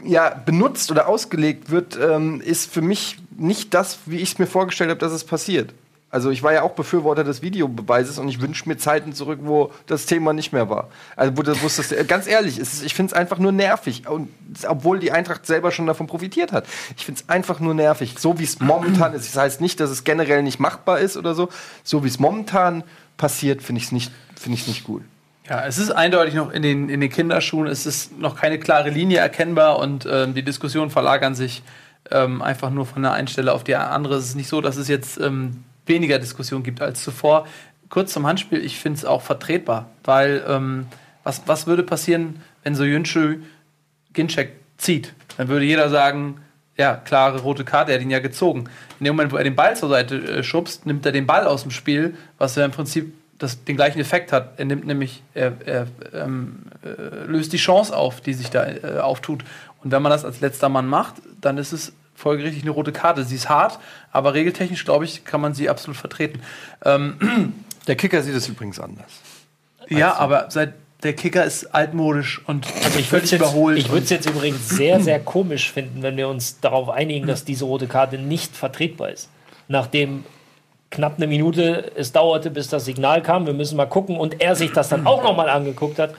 ja, 0.05 0.31
benutzt 0.31 0.91
oder 0.91 1.09
ausgelegt 1.09 1.71
wird, 1.71 1.99
ähm, 2.01 2.41
ist 2.41 2.73
für 2.73 2.83
mich 2.83 3.19
nicht 3.37 3.75
das, 3.75 3.99
wie 4.07 4.17
ich 4.17 4.33
es 4.33 4.39
mir 4.39 4.47
vorgestellt 4.47 4.91
habe, 4.91 5.01
dass 5.01 5.13
es 5.13 5.25
passiert. 5.25 5.73
Also 6.13 6.31
ich 6.31 6.43
war 6.43 6.53
ja 6.53 6.63
auch 6.63 6.73
Befürworter 6.73 7.23
des 7.23 7.41
Videobeweises 7.41 8.19
und 8.19 8.29
ich 8.29 8.41
wünsche 8.41 8.69
mir 8.69 8.77
Zeiten 8.77 9.13
zurück, 9.13 9.39
wo 9.43 9.73
das 9.87 10.07
Thema 10.07 10.33
nicht 10.33 10.53
mehr 10.53 10.69
war. 10.69 10.89
Also 11.15 11.37
wo 11.37 11.43
das, 11.43 11.63
wo 11.63 11.67
das 11.67 12.07
ganz 12.09 12.27
ehrlich, 12.27 12.59
ist, 12.59 12.85
ich 12.85 12.95
finde 12.95 13.13
es 13.13 13.19
einfach 13.19 13.39
nur 13.39 13.53
nervig. 13.53 14.09
Und 14.09 14.29
obwohl 14.67 14.99
die 14.99 15.13
Eintracht 15.13 15.47
selber 15.47 15.71
schon 15.71 15.87
davon 15.87 16.09
profitiert 16.09 16.51
hat. 16.51 16.67
Ich 16.97 17.05
finde 17.05 17.21
es 17.21 17.29
einfach 17.29 17.61
nur 17.61 17.75
nervig. 17.75 18.17
So 18.19 18.41
wie 18.41 18.45
es 18.45 18.59
momentan 18.59 19.15
ist. 19.15 19.29
Das 19.29 19.41
heißt 19.41 19.61
nicht, 19.61 19.79
dass 19.79 19.91
es 19.91 20.03
generell 20.03 20.43
nicht 20.43 20.59
machbar 20.59 20.99
ist 20.99 21.17
oder 21.17 21.35
so. 21.35 21.49
So 21.85 22.03
wie 22.03 22.09
es 22.09 22.19
momentan 22.19 22.83
passiert, 23.17 23.63
finde 23.63 23.79
ich 23.79 23.87
es 23.87 23.93
nicht, 23.93 24.11
finde 24.35 24.59
ich 24.59 24.67
nicht 24.67 24.83
gut. 24.83 25.03
Ja, 25.49 25.65
es 25.65 25.79
ist 25.79 25.91
eindeutig 25.91 26.35
noch 26.35 26.51
in 26.51 26.63
den, 26.63 26.89
in 26.89 27.01
den 27.01 27.11
Kinderschuhen, 27.11 27.67
es 27.67 27.85
ist 27.85 28.17
noch 28.19 28.37
keine 28.37 28.59
klare 28.59 28.91
Linie 28.91 29.19
erkennbar 29.19 29.81
und 29.81 30.07
ähm, 30.09 30.33
die 30.33 30.45
Diskussionen 30.45 30.91
verlagern 30.91 31.35
sich 31.35 31.65
ähm, 32.11 32.41
einfach 32.41 32.71
nur 32.71 32.87
von 32.87 33.03
der 33.03 33.13
einen 33.13 33.27
Stelle 33.27 33.53
auf 33.53 33.65
die 33.65 33.75
andere. 33.75 34.15
Es 34.15 34.27
ist 34.27 34.37
nicht 34.37 34.49
so, 34.49 34.61
dass 34.61 34.77
es 34.77 34.87
jetzt 34.87 35.21
ähm, 35.21 35.65
weniger 35.91 36.19
Diskussion 36.19 36.63
gibt 36.63 36.81
als 36.81 37.03
zuvor. 37.03 37.47
Kurz 37.91 38.15
zum 38.15 38.27
Handspiel, 38.27 38.65
ich 38.65 38.79
finde 38.79 38.97
es 38.99 39.05
auch 39.05 39.21
vertretbar, 39.21 39.91
weil 40.05 40.43
ähm, 40.49 40.87
was, 41.25 41.43
was 41.47 41.67
würde 41.67 41.83
passieren, 41.83 42.41
wenn 42.63 42.75
so 42.75 42.85
Jünschö 42.85 43.37
Ginczek 44.15 44.53
zieht? 44.79 45.13
Dann 45.37 45.49
würde 45.49 45.67
jeder 45.67 45.91
sagen, 45.91 46.41
ja, 46.79 46.95
klare 46.95 47.41
rote 47.41 47.65
Karte, 47.65 47.93
er 47.93 47.99
hat 47.99 48.03
ihn 48.03 48.11
ja 48.11 48.21
gezogen. 48.21 48.65
In 48.99 49.05
dem 49.05 49.15
Moment, 49.15 49.33
wo 49.33 49.37
er 49.37 49.45
den 49.45 49.57
Ball 49.57 49.77
zur 49.77 49.91
Seite 49.91 50.17
äh, 50.17 50.43
schubst, 50.43 50.87
nimmt 50.87 51.05
er 51.05 51.13
den 51.13 51.27
Ball 51.27 51.47
aus 51.47 51.63
dem 51.63 51.71
Spiel, 51.71 52.17
was 52.39 52.57
ja 52.57 52.65
im 52.65 52.71
Prinzip 52.71 53.13
das, 53.39 53.65
den 53.65 53.77
gleichen 53.77 54.01
Effekt 54.01 54.33
hat. 54.33 54.59
Er 54.59 54.65
nimmt 54.65 54.87
nämlich, 54.87 55.23
er, 55.35 55.53
er 55.67 55.87
ähm, 56.15 56.61
äh, 56.83 57.27
löst 57.27 57.53
die 57.53 57.59
Chance 57.59 57.95
auf, 57.95 58.21
die 58.21 58.35
sich 58.35 58.51
da 58.51 58.67
äh, 58.67 58.99
auftut. 59.01 59.45
Und 59.83 59.91
wenn 59.93 60.03
man 60.03 60.11
das 60.11 60.25
als 60.25 60.41
letzter 60.41 60.69
Mann 60.69 60.87
macht, 60.87 61.17
dann 61.41 61.59
ist 61.59 61.73
es 61.73 61.93
folgerichtig 62.21 62.63
eine 62.63 62.71
rote 62.71 62.93
Karte. 62.93 63.25
Sie 63.25 63.35
ist 63.37 63.49
hart, 63.49 63.79
aber 64.13 64.35
regeltechnisch, 64.35 64.85
glaube 64.85 65.05
ich, 65.05 65.25
kann 65.25 65.41
man 65.41 65.55
sie 65.55 65.69
absolut 65.69 65.97
vertreten. 65.97 66.41
Ähm, 66.85 67.55
Der 67.87 67.97
Kicker 67.97 68.23
sieht 68.23 68.35
es 68.35 68.47
übrigens 68.47 68.79
anders. 68.79 69.11
ja, 69.89 70.15
aber 70.15 70.47
seit 70.51 70.75
der 71.03 71.15
Kicker 71.15 71.45
ist 71.47 71.75
altmodisch 71.75 72.43
und 72.47 72.67
Also 72.85 72.99
ich 72.99 73.11
würde 73.11 73.23
völlig 73.23 73.25
es 73.25 73.31
jetzt, 73.31 73.41
überholt. 73.41 73.79
ich 73.79 73.91
würd's 73.91 74.11
jetzt 74.11 74.29
übrigens 74.29 74.69
sehr, 74.69 75.01
sehr 75.09 75.19
komisch 75.19 75.73
finden, 75.73 76.03
wenn 76.03 76.17
wir 76.19 76.29
uns 76.29 76.61
darauf 76.61 76.91
einigen, 76.91 77.27
dass 77.27 77.45
diese 77.47 77.65
rote 77.65 77.87
Karte 77.87 78.19
nicht 78.19 78.55
vertretbar 78.55 79.09
ist. 79.11 79.31
Nachdem 79.67 80.25
knapp 80.91 81.17
eine 81.17 81.27
Minute 81.27 81.91
es 81.97 82.13
dauerte, 82.13 82.51
bis 82.51 82.69
das 82.69 82.85
Signal 82.85 83.23
kam, 83.23 83.47
wir 83.47 83.55
müssen 83.55 83.77
mal 83.79 83.87
gucken 83.87 84.19
und 84.19 84.43
er 84.43 84.55
sich 84.57 84.73
das 84.73 84.91
dann 84.91 85.07
auch 85.07 85.23
nochmal 85.23 85.49
angeguckt 85.49 85.99
hat. 85.99 86.15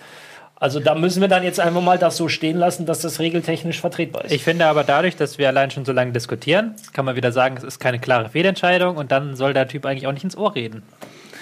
Also 0.61 0.79
da 0.79 0.93
müssen 0.93 1.21
wir 1.21 1.27
dann 1.27 1.41
jetzt 1.41 1.59
einfach 1.59 1.81
mal 1.81 1.97
das 1.97 2.17
so 2.17 2.27
stehen 2.27 2.55
lassen, 2.55 2.85
dass 2.85 2.99
das 2.99 3.19
regeltechnisch 3.19 3.81
vertretbar 3.81 4.25
ist. 4.25 4.31
Ich 4.31 4.43
finde 4.43 4.67
aber 4.67 4.83
dadurch, 4.83 5.15
dass 5.15 5.39
wir 5.39 5.47
allein 5.47 5.71
schon 5.71 5.85
so 5.85 5.91
lange 5.91 6.11
diskutieren, 6.11 6.75
kann 6.93 7.03
man 7.03 7.15
wieder 7.15 7.31
sagen, 7.31 7.57
es 7.57 7.63
ist 7.63 7.79
keine 7.79 7.97
klare 7.97 8.29
Fehlentscheidung 8.29 8.95
und 8.95 9.11
dann 9.11 9.35
soll 9.35 9.55
der 9.55 9.67
Typ 9.67 9.88
eigentlich 9.88 10.05
auch 10.05 10.11
nicht 10.11 10.23
ins 10.23 10.38
Ohr 10.38 10.53
reden. 10.53 10.83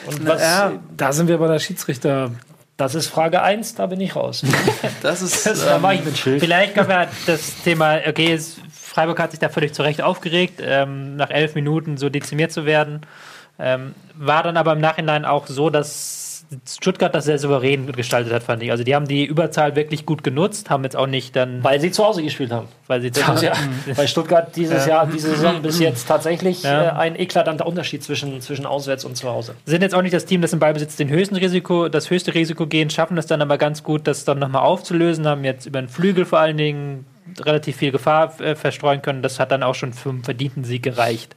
und 0.07 0.25
was, 0.25 0.41
ja, 0.41 0.71
Da 0.95 1.11
sind 1.11 1.27
wir 1.27 1.37
bei 1.37 1.49
der 1.49 1.59
Schiedsrichter. 1.59 2.31
das 2.77 2.95
ist 2.95 3.07
Frage 3.07 3.41
1, 3.41 3.75
da 3.75 3.87
bin 3.87 3.99
ich 3.99 4.15
raus. 4.15 4.41
das 5.01 5.21
ist. 5.21 5.45
Das, 5.45 5.65
da 5.65 5.75
ähm, 5.75 5.83
war 5.83 5.93
ich 5.93 6.05
mit 6.05 6.17
Schild. 6.17 6.39
Vielleicht 6.39 6.73
können 6.73 6.87
wir 6.87 7.09
das 7.25 7.61
Thema, 7.61 7.97
okay, 8.07 8.31
es, 8.31 8.55
Freiburg 8.73 9.19
hat 9.19 9.31
sich 9.31 9.41
da 9.41 9.49
völlig 9.49 9.73
zu 9.73 9.81
Recht 9.81 10.01
aufgeregt, 10.01 10.61
ähm, 10.63 11.17
nach 11.17 11.29
elf 11.29 11.55
Minuten 11.55 11.97
so 11.97 12.07
dezimiert 12.07 12.53
zu 12.53 12.65
werden. 12.65 13.01
Ähm, 13.59 13.95
war 14.15 14.43
dann 14.43 14.55
aber 14.55 14.71
im 14.71 14.79
Nachhinein 14.79 15.25
auch 15.25 15.47
so, 15.47 15.69
dass 15.69 16.18
Stuttgart 16.67 17.13
das 17.13 17.25
sehr 17.25 17.37
souverän 17.37 17.91
gestaltet 17.91 18.33
hat, 18.33 18.41
fand 18.43 18.63
ich. 18.63 18.71
Also 18.71 18.83
die 18.83 18.95
haben 18.95 19.07
die 19.07 19.23
Überzahl 19.25 19.75
wirklich 19.75 20.05
gut 20.07 20.23
genutzt, 20.23 20.69
haben 20.71 20.83
jetzt 20.83 20.95
auch 20.95 21.05
nicht 21.05 21.35
dann, 21.35 21.63
Weil 21.63 21.79
sie 21.79 21.91
zu 21.91 22.03
Hause 22.03 22.23
gespielt 22.23 22.51
haben. 22.51 22.67
weil 22.87 23.01
sie 23.01 23.11
Das 23.11 23.27
ist 23.35 23.41
ja 23.43 23.53
bei 23.95 24.07
Stuttgart 24.07 24.55
dieses 24.55 24.85
Jahr, 24.87 25.05
diese 25.05 25.29
Saison 25.29 25.61
bis 25.61 25.79
jetzt 25.79 26.07
tatsächlich 26.07 26.63
Ja. 26.63 26.85
äh, 26.85 26.89
ein 26.99 27.15
eklatanter 27.15 27.67
Unterschied 27.67 28.03
zwischen, 28.03 28.41
zwischen 28.41 28.65
auswärts 28.65 29.05
und 29.05 29.15
zu 29.15 29.29
Hause. 29.29 29.53
sind 29.65 29.81
jetzt 29.83 29.93
auch 29.93 30.01
nicht 30.01 30.13
das 30.13 30.25
Team, 30.25 30.41
das 30.41 30.51
im 30.53 30.59
Ballbesitz 30.59 30.95
den 30.95 31.09
höchsten 31.09 31.35
Risiko, 31.35 31.87
das 31.87 32.09
höchste 32.09 32.33
Risiko 32.33 32.65
gehen, 32.65 32.89
schaffen 32.89 33.17
es 33.19 33.27
dann 33.27 33.41
aber 33.43 33.57
ganz 33.59 33.83
gut, 33.83 34.07
das 34.07 34.25
dann 34.25 34.39
nochmal 34.39 34.63
aufzulösen, 34.63 35.27
haben 35.27 35.43
jetzt 35.43 35.67
über 35.67 35.79
den 35.81 35.89
Flügel 35.89 36.25
vor 36.25 36.39
allen 36.39 36.57
Dingen 36.57 37.05
relativ 37.41 37.77
viel 37.77 37.91
Gefahr 37.91 38.41
äh, 38.41 38.55
verstreuen 38.55 39.03
können. 39.03 39.21
Das 39.21 39.39
hat 39.39 39.51
dann 39.51 39.61
auch 39.61 39.75
schon 39.75 39.93
für 39.93 40.09
einen 40.09 40.23
verdienten 40.23 40.63
Sieg 40.63 40.81
gereicht. 40.81 41.35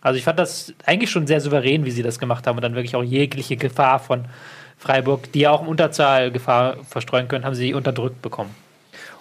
Also 0.00 0.18
ich 0.18 0.24
fand 0.24 0.38
das 0.38 0.74
eigentlich 0.84 1.10
schon 1.10 1.26
sehr 1.26 1.40
souverän, 1.40 1.84
wie 1.84 1.90
sie 1.90 2.02
das 2.02 2.18
gemacht 2.18 2.46
haben 2.46 2.56
und 2.56 2.62
dann 2.62 2.74
wirklich 2.74 2.96
auch 2.96 3.02
jegliche 3.02 3.56
Gefahr 3.56 3.98
von 3.98 4.26
Freiburg, 4.78 5.32
die 5.32 5.40
ja 5.40 5.50
auch 5.50 5.62
im 5.62 5.68
Unterzahl 5.68 6.30
Gefahr 6.30 6.76
verstreuen 6.88 7.28
können, 7.28 7.44
haben 7.44 7.54
sie 7.54 7.74
unterdrückt 7.74 8.22
bekommen. 8.22 8.54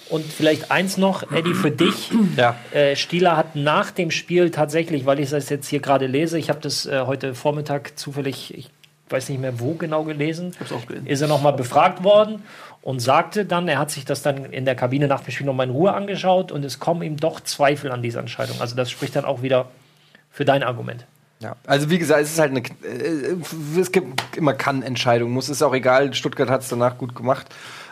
Und 0.10 0.24
vielleicht 0.26 0.70
eins 0.72 0.98
noch, 0.98 1.32
Eddie, 1.32 1.54
für 1.54 1.72
dich. 1.72 2.12
Ja. 2.38 2.56
Äh, 2.72 2.96
Stieler 2.96 3.38
hat 3.38 3.56
nach 3.56 3.92
dem 3.92 4.12
Spiel 4.12 4.52
tatsächlich, 4.52 5.06
weil 5.06 5.20
ich 5.20 5.30
das 5.30 5.50
jetzt 5.50 5.68
hier 5.68 5.80
gerade 5.80 6.06
lese, 6.06 6.38
ich 6.38 6.50
habe 6.50 6.60
das 6.60 6.86
äh, 6.86 7.04
heute 7.06 7.34
Vormittag 7.34 7.98
zufällig, 7.98 8.54
ich 8.56 8.70
weiß 9.10 9.30
nicht 9.30 9.40
mehr 9.40 9.60
wo 9.60 9.76
genau 9.76 10.04
gelesen, 10.04 10.52
auch 10.76 10.86
gelesen. 10.86 11.08
ist 11.08 11.22
er 11.22 11.28
nochmal 11.28 11.54
befragt 11.54 12.04
worden 12.04 12.44
und 12.82 13.00
sagte 13.00 13.46
dann, 13.46 13.68
er 13.68 13.80
hat 13.80 13.92
sich 13.92 14.04
das 14.04 14.22
dann 14.22 14.46
in 14.46 14.66
der 14.66 14.76
Kabine 14.76 15.08
nach 15.08 15.22
dem 15.22 15.32
Spiel 15.32 15.46
nochmal 15.46 15.68
in 15.68 15.72
Ruhe 15.72 15.94
angeschaut 15.94 16.52
und 16.52 16.66
es 16.66 16.80
kommen 16.80 17.04
ihm 17.04 17.18
doch 17.18 17.40
Zweifel 17.40 17.92
an 17.92 18.02
dieser 18.02 18.20
Entscheidung. 18.20 18.60
Also 18.60 18.76
das 18.76 18.92
spricht 18.92 19.16
dann 19.16 19.26
auch 19.26 19.42
wieder 19.42 19.68
für 20.36 20.44
dein 20.44 20.64
Argument. 20.64 21.06
Ja, 21.40 21.56
also 21.66 21.90
wie 21.90 21.98
gesagt, 21.98 22.22
es 22.22 22.34
ist 22.34 22.40
halt 22.40 22.52
eine, 22.52 22.60
äh, 22.60 23.80
es 23.80 23.92
gibt 23.92 24.38
immer 24.38 24.54
Kann-Entscheidung, 24.54 25.32
muss 25.32 25.48
ist 25.48 25.62
auch 25.62 25.74
egal. 25.74 26.14
Stuttgart 26.14 26.50
hat 26.50 26.62
es 26.62 26.70
danach 26.70 26.98
gut 26.98 27.16
gemacht. 27.16 27.48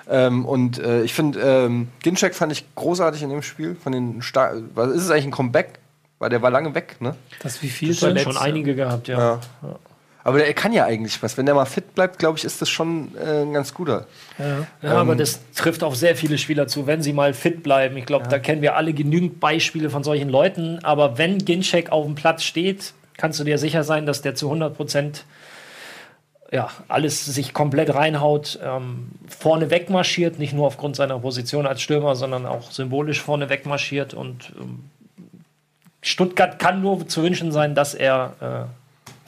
Ähm, 0.09 0.45
und 0.45 0.77
äh, 0.79 1.03
ich 1.03 1.13
finde, 1.13 1.39
ähm, 1.39 1.87
Ginczek 2.01 2.35
fand 2.35 2.51
ich 2.51 2.65
großartig 2.75 3.23
in 3.23 3.29
dem 3.29 3.41
Spiel. 3.41 3.75
Von 3.75 3.93
den 3.93 4.21
Star 4.21 4.53
was 4.75 4.89
ist 4.89 5.03
es 5.03 5.09
eigentlich 5.09 5.25
ein 5.25 5.31
Comeback? 5.31 5.79
Weil 6.19 6.29
der 6.29 6.41
war 6.41 6.51
lange 6.51 6.75
weg, 6.75 6.97
ne? 6.99 7.15
Das 7.41 7.61
wie 7.61 7.69
viel 7.69 7.95
Das 7.95 8.21
schon 8.21 8.37
einige 8.37 8.75
gehabt, 8.75 9.07
ja. 9.07 9.39
Ja. 9.61 9.75
Aber 10.23 10.37
der 10.37 10.53
kann 10.53 10.71
ja 10.71 10.85
eigentlich 10.85 11.21
was. 11.21 11.37
Wenn 11.37 11.45
der 11.45 11.55
mal 11.55 11.65
fit 11.65 11.95
bleibt, 11.95 12.17
glaube 12.17 12.37
ich, 12.37 12.45
ist 12.45 12.61
das 12.61 12.69
schon 12.69 13.11
äh, 13.17 13.41
ein 13.41 13.53
ganz 13.53 13.73
guter. 13.73 14.07
Ja, 14.81 14.93
aber 14.93 15.15
das 15.15 15.41
trifft 15.53 15.83
auf 15.83 15.95
sehr 15.95 16.15
viele 16.15 16.37
Spieler 16.37 16.67
zu, 16.67 16.87
wenn 16.87 17.01
sie 17.01 17.11
mal 17.11 17.33
fit 17.33 17.61
bleiben. 17.61 17.97
Ich 17.97 18.05
glaube, 18.05 18.27
da 18.29 18.39
kennen 18.39 18.61
wir 18.61 18.75
alle 18.75 18.93
genügend 18.93 19.39
Beispiele 19.39 19.89
von 19.89 20.03
solchen 20.03 20.29
Leuten. 20.29 20.79
Aber 20.83 21.17
wenn 21.17 21.39
Ginchek 21.39 21.91
auf 21.91 22.05
dem 22.05 22.15
Platz 22.15 22.43
steht, 22.43 22.93
kannst 23.17 23.39
du 23.39 23.43
dir 23.43 23.57
sicher 23.57 23.83
sein, 23.83 24.05
dass 24.05 24.21
der 24.21 24.35
zu 24.35 24.47
100 24.47 24.75
Prozent 24.75 25.25
ja, 26.53 26.69
alles 26.87 27.25
sich 27.25 27.53
komplett 27.53 27.93
reinhaut, 27.93 28.59
ähm, 28.63 29.09
vorne 29.27 29.71
wegmarschiert, 29.71 30.37
nicht 30.37 30.53
nur 30.53 30.67
aufgrund 30.67 30.95
seiner 30.95 31.17
Position 31.17 31.65
als 31.65 31.81
Stürmer, 31.81 32.15
sondern 32.15 32.45
auch 32.45 32.71
symbolisch 32.71 33.21
vorne 33.21 33.49
wegmarschiert. 33.49 34.13
Und 34.13 34.53
ähm, 34.59 34.83
Stuttgart 36.01 36.59
kann 36.59 36.81
nur 36.81 37.07
zu 37.07 37.23
wünschen 37.23 37.51
sein, 37.51 37.73
dass 37.73 37.95
er 37.95 38.69
äh, 38.69 38.82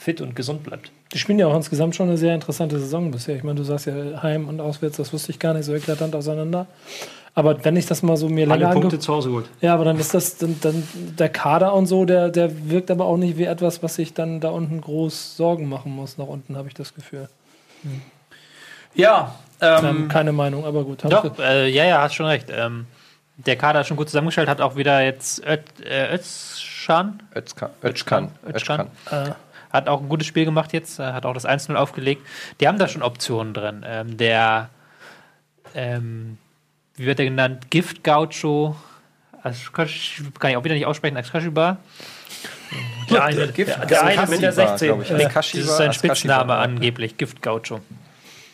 fit 0.06 0.22
und 0.22 0.36
gesund 0.36 0.64
bleibt. 0.64 0.92
Die 1.14 1.18
spielen 1.18 1.40
ja 1.40 1.48
auch 1.48 1.56
insgesamt 1.56 1.96
schon 1.96 2.08
eine 2.10 2.18
sehr 2.18 2.36
interessante 2.36 2.80
Saison 2.80 3.10
bisher. 3.10 3.36
Ich 3.36 3.44
meine, 3.44 3.56
du 3.58 3.64
sagst 3.64 3.88
ja 3.88 3.94
Heim 4.22 4.48
und 4.48 4.62
Auswärts, 4.62 4.98
das 4.98 5.12
wusste 5.12 5.32
ich 5.32 5.40
gar 5.40 5.54
nicht 5.56 5.66
so 5.66 5.74
eklatant 5.74 6.16
auseinander. 6.16 6.68
Aber 7.34 7.66
wenn 7.66 7.76
ich 7.76 7.86
das 7.88 8.04
mal 8.04 8.16
so 8.16 8.30
mir 8.30 8.46
länger 8.46 8.68
Alle 8.70 8.80
Punkte 8.80 9.00
zu 9.00 9.12
Hause 9.14 9.30
gut. 9.30 9.46
ja, 9.62 9.74
aber 9.74 9.84
dann 9.84 10.00
ist 10.00 10.14
das 10.14 10.38
dann, 10.38 10.58
dann 10.62 10.88
der 11.20 11.28
Kader 11.30 11.74
und 11.74 11.88
so, 11.88 12.06
der, 12.06 12.30
der 12.30 12.70
wirkt 12.70 12.92
aber 12.92 13.06
auch 13.06 13.18
nicht 13.18 13.38
wie 13.38 13.44
etwas, 13.46 13.82
was 13.84 13.96
sich 13.96 14.14
dann 14.14 14.40
da 14.40 14.50
unten 14.50 14.80
groß 14.80 15.36
Sorgen 15.36 15.68
machen 15.68 15.92
muss. 15.94 16.18
Nach 16.20 16.28
unten 16.28 16.56
habe 16.56 16.68
ich 16.70 16.76
das 16.76 16.94
Gefühl. 16.94 17.28
Ja, 18.94 19.36
Ähm, 19.62 19.86
ähm, 19.86 20.08
keine 20.10 20.32
Meinung, 20.34 20.66
aber 20.66 20.84
gut. 20.84 21.04
Doch, 21.06 21.26
ich- 21.26 21.40
äh, 21.40 21.68
ja, 21.70 21.86
ja, 21.86 22.02
hast 22.02 22.14
schon 22.16 22.26
recht. 22.26 22.48
Ähm, 22.52 22.86
der 23.38 23.56
Kader 23.58 23.82
ist 23.82 23.88
schon 23.88 23.98
gut 23.98 24.08
zusammengestellt, 24.10 24.48
hat 24.50 24.62
auch 24.62 24.76
wieder 24.76 25.02
jetzt 25.02 25.40
Ö 25.46 25.58
äh, 25.84 26.14
Özcan, 26.16 27.22
Özkan. 27.34 27.70
Özkan. 27.82 28.32
Özcan. 28.48 28.88
Äh, 29.12 29.32
hat 29.76 29.88
auch 29.88 30.02
ein 30.02 30.10
gutes 30.10 30.28
Spiel 30.28 30.46
gemacht 30.46 30.74
jetzt, 30.74 31.00
äh, 31.00 31.04
hat 31.04 31.26
auch 31.26 31.34
das 31.34 31.46
1-0 31.46 31.76
aufgelegt. 31.76 32.26
Die 32.60 32.68
haben 32.68 32.78
da 32.80 32.88
schon 32.88 33.02
Optionen 33.04 33.54
drin. 33.54 33.86
Ähm, 33.88 34.18
der, 34.18 34.70
ähm, 35.74 36.38
wie 36.96 37.06
wird 37.06 37.20
der 37.20 37.26
genannt? 37.26 37.70
Gift 37.70 38.04
Gaucho, 38.04 38.76
Askash- 39.44 40.22
kann 40.40 40.52
ich 40.52 40.58
auch 40.58 40.64
wieder 40.64 40.76
nicht 40.76 40.86
aussprechen, 40.86 41.18
Askashiba. 41.18 41.78
Der 43.10 43.24
eine, 43.24 43.48
der, 43.48 43.86
der 43.86 44.04
eine 44.04 44.28
mit 44.28 44.42
der 44.42 44.52
16. 44.52 45.02
Ich. 45.02 45.10
Nee, 45.12 45.28
Das 45.34 45.54
ist 45.54 45.78
sein. 45.78 45.94
Spitzname 45.94 46.56
angeblich, 46.56 47.18
Gift 47.18 47.42
Gaucho. 47.42 47.80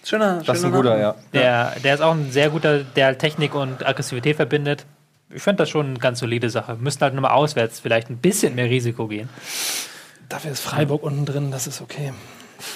schöner, 0.04 0.42
Das 0.46 0.58
ist 0.60 0.66
ein 0.66 0.72
schöner 0.72 0.76
guter, 0.84 1.00
ja. 1.00 1.16
Der, 1.34 1.74
der 1.84 1.94
ist 1.96 2.02
auch 2.02 2.14
ein 2.14 2.32
sehr 2.32 2.50
guter, 2.50 2.80
der 2.80 3.18
Technik 3.18 3.56
und 3.56 3.86
Aggressivität 3.86 4.36
verbindet. 4.36 4.86
Ich 5.34 5.42
finde 5.42 5.58
das 5.64 5.70
schon 5.70 5.86
eine 5.92 6.00
ganz 6.00 6.20
solide 6.20 6.50
Sache. 6.50 6.76
Müssten 6.76 7.02
halt 7.04 7.14
nochmal 7.14 7.32
auswärts 7.32 7.80
vielleicht 7.80 8.10
ein 8.10 8.18
bisschen 8.18 8.54
mehr 8.56 8.66
Risiko 8.70 9.08
gehen. 9.08 9.30
Dafür 10.32 10.52
ist 10.52 10.62
Freiburg 10.62 11.04
unten 11.04 11.26
drin, 11.26 11.52
das 11.52 11.68
ist 11.68 11.82
okay. 11.82 12.14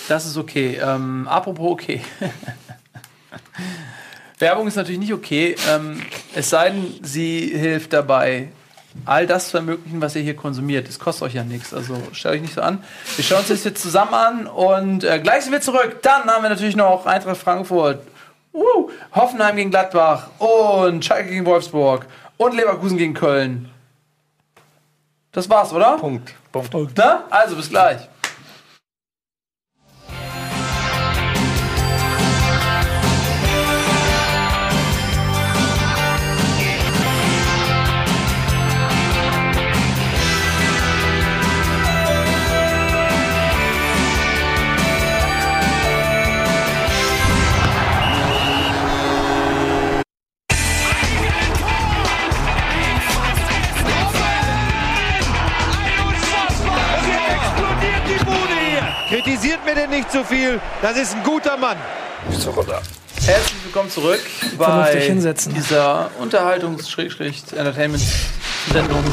Das 0.08 0.26
ist 0.26 0.38
okay. 0.38 0.80
Ähm, 0.82 1.28
apropos 1.28 1.72
okay. 1.72 2.02
Werbung 4.40 4.68
ist 4.68 4.76
natürlich 4.76 5.00
nicht 5.00 5.14
okay, 5.14 5.56
ähm, 5.70 6.02
es 6.36 6.50
sei 6.50 6.70
denn, 6.70 7.00
sie 7.02 7.52
hilft 7.56 7.94
dabei, 7.94 8.50
all 9.06 9.28
das 9.28 9.50
zu 9.50 9.58
ermöglichen, 9.58 10.02
was 10.02 10.16
ihr 10.16 10.24
hier 10.24 10.36
konsumiert. 10.36 10.88
Das 10.88 11.00
kostet 11.00 11.28
euch 11.28 11.34
ja 11.36 11.44
nichts, 11.44 11.74
also 11.74 11.96
stellt 12.12 12.36
euch 12.36 12.42
nicht 12.42 12.54
so 12.54 12.62
an. 12.62 12.84
Wir 13.16 13.24
schauen 13.24 13.40
uns 13.40 13.48
das 13.48 13.64
jetzt 13.64 13.82
zusammen 13.82 14.14
an 14.14 14.48
und 14.48 15.06
äh, 15.06 15.20
gleich 15.20 15.44
sind 15.44 15.54
wir 15.54 15.62
zurück. 15.62 16.00
Dann 16.02 16.26
haben 16.26 16.44
wir 16.44 16.50
natürlich 16.50 16.76
noch 16.76 17.06
Eintracht 17.06 17.38
Frankfurt, 17.38 18.06
uh, 18.54 18.90
Hoffenheim 19.14 19.56
gegen 19.56 19.72
Gladbach 19.72 20.28
und 20.40 21.06
Schalke 21.06 21.30
gegen 21.30 21.46
Wolfsburg 21.46 22.06
und 22.38 22.56
Leverkusen 22.56 22.98
gegen 22.98 23.14
Köln. 23.14 23.70
Das 25.36 25.50
war's, 25.50 25.74
oder? 25.74 25.98
Punkt. 25.98 26.98
Na? 26.98 27.26
Also 27.30 27.58
bis 27.58 27.70
gleich. 27.70 28.08
Nicht 59.96 60.12
zu 60.12 60.24
viel. 60.26 60.60
Das 60.82 60.98
ist 60.98 61.16
ein 61.16 61.24
guter 61.24 61.56
Mann. 61.56 61.78
Herzlich 63.26 63.64
willkommen 63.64 63.90
zurück 63.90 64.20
bei 64.58 65.18
dieser 65.56 66.12
Unterhaltungs-Entertainment-Sendung 66.20 69.04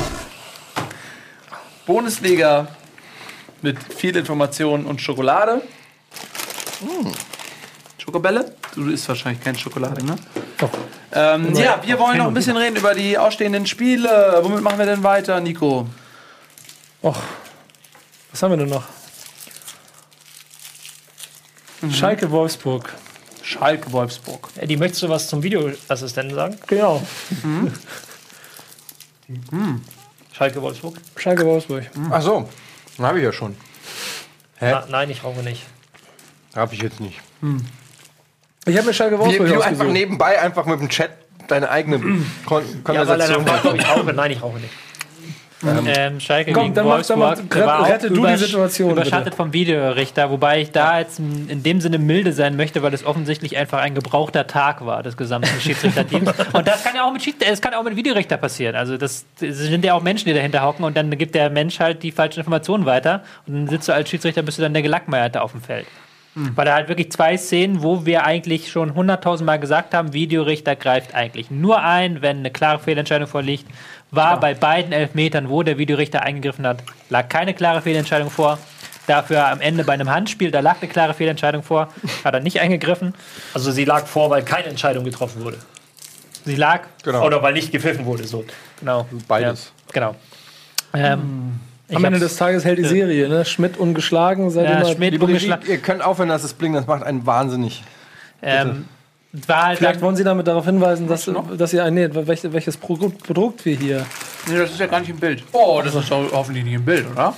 Bundesliga 1.87 2.67
mit 3.63 3.79
viel 3.95 4.17
Information 4.17 4.85
und 4.87 5.01
Schokolade. 5.01 5.63
Schokobälle? 7.99 8.57
Du 8.75 8.91
isst 8.91 9.09
wahrscheinlich 9.09 9.41
keine 9.41 9.57
Schokolade, 9.57 10.05
ne? 10.05 10.17
Doch. 10.59 10.71
Ähm, 11.13 11.55
ja, 11.55 11.81
wir 11.85 11.97
wollen 12.01 12.19
noch 12.19 12.27
ein 12.27 12.35
bisschen 12.35 12.57
reden 12.57 12.75
über 12.77 12.93
die 12.95 13.17
ausstehenden 13.17 13.67
Spiele. 13.67 14.41
Womit 14.43 14.63
machen 14.63 14.81
wir 14.81 14.87
denn 14.87 15.05
weiter, 15.05 15.39
Nico? 15.41 15.87
Och, 17.05 17.19
was 18.33 18.43
haben 18.43 18.51
wir 18.51 18.57
denn 18.57 18.69
noch? 18.69 18.83
Schalke 21.91 22.31
Wolfsburg. 22.31 22.93
Schalke 23.43 23.91
Wolfsburg. 23.93 24.49
Eddie, 24.57 24.77
möchtest 24.77 25.03
du 25.03 25.09
was 25.09 25.27
zum 25.29 25.43
Videoassistenten 25.43 26.35
sagen? 26.35 26.57
Genau. 26.69 27.03
Schalke 30.33 30.63
Wolfsburg? 30.63 30.97
Schalke 31.17 31.45
Wolfsburg. 31.45 31.91
Ach 32.11 32.23
so, 32.23 32.49
dann 32.97 33.07
habe 33.07 33.19
ich 33.19 33.25
ja 33.25 33.33
schon. 33.33 33.57
Hä? 34.59 34.71
Na, 34.71 34.85
nein, 34.89 35.11
ich 35.11 35.25
rauche 35.25 35.41
nicht. 35.43 35.65
Habe 36.55 36.75
ich 36.75 36.83
jetzt 36.83 37.01
nicht. 37.01 37.21
Ich 38.67 38.77
habe 38.77 38.87
mir 38.87 38.95
Schalke 38.95 39.17
Wie, 39.17 39.21
Wolfsburg 39.21 39.49
wie 39.49 39.53
du 39.55 39.61
einfach 39.61 39.87
nebenbei 39.87 40.41
einfach 40.41 40.67
mit 40.67 40.79
dem 40.81 40.89
Chat 40.89 41.11
deine 41.49 41.69
eigene 41.71 41.99
Kon 42.47 42.63
Ja, 42.95 43.07
weil 43.09 43.21
er 43.21 43.35
Konversation 43.35 43.77
ich 43.77 43.89
rauche. 43.89 44.13
Nein, 44.13 44.31
ich 44.31 44.43
rauche 44.43 44.59
nicht. 44.59 44.73
Ähm, 45.65 46.19
Schalke 46.21 46.53
Komm, 46.53 46.63
gegen 46.65 46.75
dann 46.75 46.87
mach- 46.87 47.03
dann 47.07 47.19
mach- 47.19 47.29
Wolfsburg. 47.29 47.51
der 47.55 47.67
war 47.67 47.89
rette 47.89 48.09
du 48.11 48.27
die 48.27 48.37
Situation, 48.37 48.91
Überschattet 48.93 49.25
bitte. 49.27 49.37
vom 49.37 49.53
Videorichter, 49.53 50.31
wobei 50.31 50.61
ich 50.63 50.71
da 50.73 50.99
jetzt 50.99 51.19
in 51.19 51.63
dem 51.63 51.81
Sinne 51.81 51.99
milde 51.99 52.33
sein 52.33 52.57
möchte, 52.57 52.83
weil 52.83 52.93
es 52.95 53.05
offensichtlich 53.07 53.57
einfach 53.57 53.79
ein 53.79 53.95
gebrauchter 53.95 54.47
Tag 54.47 54.85
war 54.85 55.03
des 55.03 55.17
gesamten 55.17 55.61
Schiedsrichterteams. 55.61 56.31
und 56.53 56.67
das 56.67 56.83
kann 56.83 56.97
ja 56.97 57.05
auch 57.05 57.13
mit 57.13 57.23
Schied 57.23 57.37
es 57.43 57.61
kann 57.61 57.75
auch 57.75 57.83
mit 57.85 57.97
Videorichter 57.97 58.37
passieren. 58.37 58.75
Also 58.77 58.97
das, 58.97 59.25
das 59.41 59.57
sind 59.59 59.85
ja 59.85 59.95
auch 59.95 60.03
Menschen, 60.03 60.27
die 60.27 60.35
dahinter 60.35 60.63
hocken 60.65 60.85
und 60.85 60.97
dann 60.97 61.11
gibt 61.17 61.35
der 61.35 61.51
Mensch 61.51 61.79
halt 61.81 62.03
die 62.03 62.13
falschen 62.13 62.41
Informationen 62.41 62.85
weiter 62.87 63.23
und 63.47 63.55
dann 63.55 63.69
sitzt 63.69 63.89
du 63.89 63.93
als 63.93 64.11
Schiedsrichter, 64.11 64.43
bist 64.43 64.59
du 64.59 64.63
dann 64.63 64.73
der 64.73 64.83
Gelackmeierte 64.83 65.43
auf 65.43 65.53
dem 65.53 65.61
Feld. 65.63 65.87
Weil 66.35 66.67
er 66.67 66.73
halt 66.73 66.89
wirklich 66.89 67.13
zwei 67.13 67.37
Szenen, 67.37 67.83
wo 67.83 68.07
wir 68.07 68.25
eigentlich 68.25 68.71
schon 68.73 68.95
hunderttausend 68.95 69.45
Mal 69.47 69.59
gesagt 69.59 69.93
haben, 69.93 70.15
Videorichter 70.15 70.77
greift 70.77 71.15
eigentlich 71.15 71.51
nur 71.51 71.83
ein, 71.83 72.23
wenn 72.23 72.39
eine 72.39 72.51
klare 72.51 72.79
Fehlentscheidung 72.79 73.29
vorliegt. 73.29 73.67
War 74.13 74.39
bei 74.39 74.53
beiden 74.53 74.93
Elfmetern, 74.93 75.49
wo 75.49 75.63
der 75.63 75.79
Videorichter 75.79 76.23
eingegriffen 76.23 76.67
hat, 76.67 76.83
lag 77.09 77.31
keine 77.31 77.55
klare 77.55 77.81
Fehlentscheidung 77.81 78.31
vor. 78.31 78.59
Dafür 79.07 79.49
am 79.49 79.61
Ende 79.61 79.85
bei 79.85 79.95
einem 79.95 80.11
Handspiel, 80.11 80.51
da 80.51 80.61
lag 80.61 80.77
eine 80.81 80.91
klare 80.91 81.15
Fehlentscheidung 81.15 81.63
vor, 81.63 81.89
hat 82.23 82.35
er 82.35 82.41
nicht 82.41 82.61
eingegriffen. 82.61 83.15
Also 83.55 83.73
sie 83.73 83.85
lag 83.85 84.07
vor, 84.07 84.29
weil 84.31 84.43
keine 84.43 84.67
Entscheidung 84.67 85.05
getroffen 85.05 85.43
wurde. 85.43 85.57
Sie 86.45 86.57
lag, 86.57 86.83
Genau. 87.03 87.25
Oder 87.25 87.43
weil 87.43 87.55
nicht 87.55 87.73
gepfiffen 87.73 88.05
wurde. 88.05 88.25
So. 88.25 88.45
genau. 88.79 89.07
Beides. 89.27 89.73
Ja, 89.87 89.93
genau. 89.93 90.15
Ähm, 90.95 91.61
ich 91.89 91.97
Am 91.97 92.05
Ende 92.05 92.19
des 92.19 92.37
Tages 92.37 92.65
hält 92.65 92.79
die 92.79 92.85
Serie, 92.85 93.29
ne? 93.29 93.45
Schmidt 93.45 93.79
ungeschlagen, 93.79 94.51
seitdem 94.51 94.79
ja, 94.79 94.95
Schmidt 94.95 95.21
ungeschlagen. 95.21 95.69
ihr 95.69 95.79
könnt 95.79 96.03
aufhören, 96.03 96.29
dass 96.29 96.45
es 96.45 96.53
blinkt, 96.53 96.79
das 96.79 96.87
macht 96.87 97.03
einen 97.03 97.25
wahnsinnig. 97.27 97.83
Ähm, 98.43 98.87
halt 99.49 99.79
Vielleicht 99.79 100.01
wollen 100.03 100.17
Sie 100.17 100.25
damit 100.25 100.47
darauf 100.47 100.65
hinweisen, 100.67 101.09
dass, 101.09 101.31
dass 101.57 101.73
ihr, 101.73 101.91
nee, 101.91 102.09
welches, 102.13 102.53
welches 102.53 102.77
Produkt, 102.77 103.65
wir 103.65 103.77
hier. 103.77 104.05
Nee, 104.47 104.59
das 104.59 104.71
ist 104.73 104.81
ja 104.81 104.87
gar 104.87 105.01
nicht 105.01 105.11
im 105.11 105.19
Bild. 105.19 105.43
Oh, 105.53 105.81
das 105.85 105.95
ist 105.95 106.11
ho- 106.11 106.29
hoffentlich 106.33 106.65
nicht 106.65 106.75
im 106.75 106.85
Bild, 106.85 107.07
oder? 107.11 107.35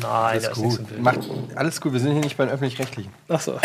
Nein, 0.00 0.40
das 0.42 0.56
ist 0.58 0.78
im 0.78 0.84
Bild. 0.86 1.02
Macht 1.02 1.18
alles 1.54 1.80
gut, 1.80 1.92
wir 1.92 2.00
sind 2.00 2.12
hier 2.12 2.20
nicht 2.22 2.36
beim 2.36 2.48
öffentlich-rechtlichen. 2.48 3.12
Achso. 3.28 3.58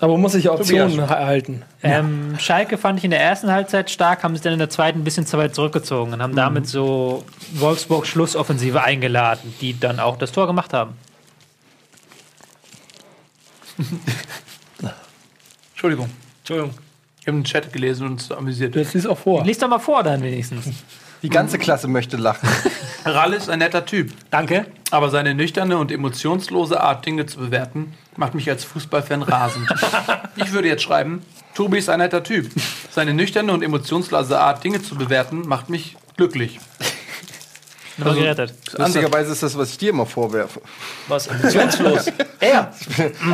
Aber 0.00 0.16
muss 0.16 0.32
sich 0.32 0.44
ja 0.44 0.52
Optionen 0.52 0.98
erhalten. 0.98 1.62
Ähm, 1.82 2.36
Schalke 2.38 2.78
fand 2.78 2.98
ich 2.98 3.04
in 3.04 3.10
der 3.10 3.20
ersten 3.20 3.52
Halbzeit 3.52 3.90
stark, 3.90 4.24
haben 4.24 4.34
sich 4.34 4.42
dann 4.42 4.54
in 4.54 4.58
der 4.58 4.70
zweiten 4.70 5.00
ein 5.00 5.04
bisschen 5.04 5.26
zu 5.26 5.36
weit 5.38 5.54
zurückgezogen 5.54 6.12
und 6.14 6.22
haben 6.22 6.34
damit 6.34 6.66
so 6.66 7.24
Wolfsburg 7.52 8.06
Schlussoffensive 8.06 8.82
eingeladen, 8.82 9.54
die 9.60 9.78
dann 9.78 10.00
auch 10.00 10.16
das 10.16 10.32
Tor 10.32 10.46
gemacht 10.46 10.72
haben. 10.72 10.94
Entschuldigung. 15.80 16.10
Entschuldigung. 16.40 16.74
Ich 17.22 17.26
habe 17.26 17.38
den 17.38 17.44
Chat 17.44 17.72
gelesen 17.72 18.04
und 18.06 18.12
uns 18.12 18.30
amüsiert. 18.30 18.76
Jetzt 18.76 18.92
liest 18.92 19.06
auch 19.06 19.16
vor. 19.16 19.42
Lies 19.46 19.56
doch 19.56 19.68
mal 19.68 19.78
vor 19.78 20.02
dann 20.02 20.22
wenigstens. 20.22 20.68
Die 21.22 21.30
ganze 21.30 21.58
Klasse 21.58 21.88
möchte 21.88 22.18
lachen. 22.18 22.46
Rall 23.06 23.32
ist 23.32 23.48
ein 23.48 23.60
netter 23.60 23.86
Typ. 23.86 24.12
Danke. 24.30 24.66
Aber 24.90 25.08
seine 25.08 25.34
nüchterne 25.34 25.78
und 25.78 25.90
emotionslose 25.90 26.82
Art, 26.82 27.06
Dinge 27.06 27.24
zu 27.24 27.38
bewerten, 27.38 27.94
macht 28.16 28.34
mich 28.34 28.50
als 28.50 28.62
Fußballfan 28.64 29.22
rasend. 29.22 29.72
ich 30.36 30.52
würde 30.52 30.68
jetzt 30.68 30.82
schreiben, 30.82 31.22
Tobi 31.54 31.78
ist 31.78 31.88
ein 31.88 32.00
netter 32.00 32.22
Typ. 32.22 32.50
Seine 32.90 33.14
nüchterne 33.14 33.50
und 33.50 33.62
emotionslose 33.62 34.38
Art, 34.38 34.62
Dinge 34.62 34.82
zu 34.82 34.96
bewerten, 34.96 35.48
macht 35.48 35.70
mich 35.70 35.96
glücklich. 36.18 36.60
Nummer 38.00 38.14
gerettet. 38.14 38.54
Lustigerweise 38.76 39.32
ist 39.32 39.42
das, 39.42 39.56
was 39.56 39.70
ich 39.70 39.78
dir 39.78 39.90
immer 39.90 40.06
vorwerfe. 40.06 40.60
Was? 41.08 41.26
Emotionslos. 41.28 42.06
er. 42.40 42.72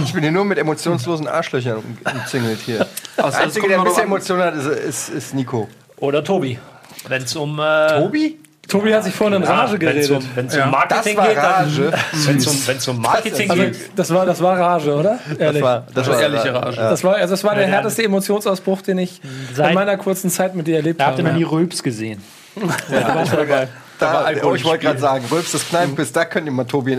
Ich 0.05 0.13
bin 0.13 0.23
hier 0.23 0.33
nur 0.33 0.45
mit 0.45 0.59
emotionslosen 0.59 1.27
Arschlöchern 1.29 1.77
um- 1.79 1.99
umzingelt 2.21 2.61
hier. 2.65 2.87
Der 3.17 3.25
Also, 3.25 3.39
Einzige, 3.39 3.69
der 3.69 3.79
ein 3.79 3.85
bisschen 3.85 4.05
Emotionen 4.05 4.43
hat, 4.43 4.55
ist, 4.55 4.67
ist, 4.67 5.09
ist 5.09 5.35
Nico. 5.35 5.69
Oder 5.99 6.23
Tobi. 6.23 6.59
Wenn 7.09 7.23
es 7.23 7.35
um, 7.37 7.59
äh, 7.59 7.89
Tobi? 7.99 8.39
Tobi 8.69 8.93
hat 8.93 9.05
sich 9.05 9.15
vorhin 9.15 9.37
in 9.43 9.49
Rage 9.49 9.75
wenn 9.75 9.79
geredet. 9.79 10.03
es 10.03 10.11
um, 10.11 10.29
wenn's 10.35 10.57
um 10.57 10.71
Marketing 10.73 11.17
Das 11.17 11.25
war 11.25 11.29
geht, 11.29 11.39
Rage. 11.39 11.91
dann, 11.93 12.27
wenn 12.27 12.37
es 12.37 12.47
um, 12.49 12.67
wenn's 12.67 12.89
um 12.89 13.01
Marketing 13.01 13.51
Also, 13.51 13.63
geht, 13.63 13.77
das 13.95 14.13
war, 14.13 14.27
das 14.27 14.43
war 14.43 14.59
Rage, 14.59 14.93
oder? 14.95 15.19
Ehrlich. 15.39 15.63
Das 15.63 15.63
war, 15.63 15.87
Das 15.95 16.09
war 16.09 16.21
ehrliche 16.21 16.53
Rage. 16.55 16.77
Das 16.77 17.05
war, 17.05 17.15
also 17.15 17.33
das 17.33 17.45
war 17.45 17.55
der 17.55 17.65
Ja, 17.65 17.71
härteste 17.75 18.03
Emotionsausbruch, 18.03 18.83
den 18.83 18.99
ich 18.99 19.21
Seit- 19.55 19.69
in 19.69 19.75
meiner 19.75 19.97
kurzen 19.97 20.31
Zeit 20.31 20.57
mit 20.57 20.67
dir 20.67 20.77
erlebt 20.77 21.01
Da 21.01 21.07
habt 21.07 21.19
ihr 21.19 21.23
noch 21.25 21.31
habe. 21.31 21.39
nie 21.39 21.45
Rülps 21.45 21.81
gesehen. 21.83 22.21
Ja, 22.91 23.15
warst 23.15 23.33
du 23.33 23.37
dabei. 23.37 23.69
Da, 23.99 24.23
Alkohol 24.23 24.53
oh, 24.53 24.55
ich 24.55 24.65
wollte 24.65 24.85
gerade 24.85 24.99
sagen, 24.99 25.25
Rülps 25.31 25.53
das 25.53 25.69
Kneipenquiz, 25.69 26.13
da 26.13 26.25
könnt 26.25 26.47
ihr 26.47 26.53
mal 26.53 26.65
Tobi, 26.65 26.99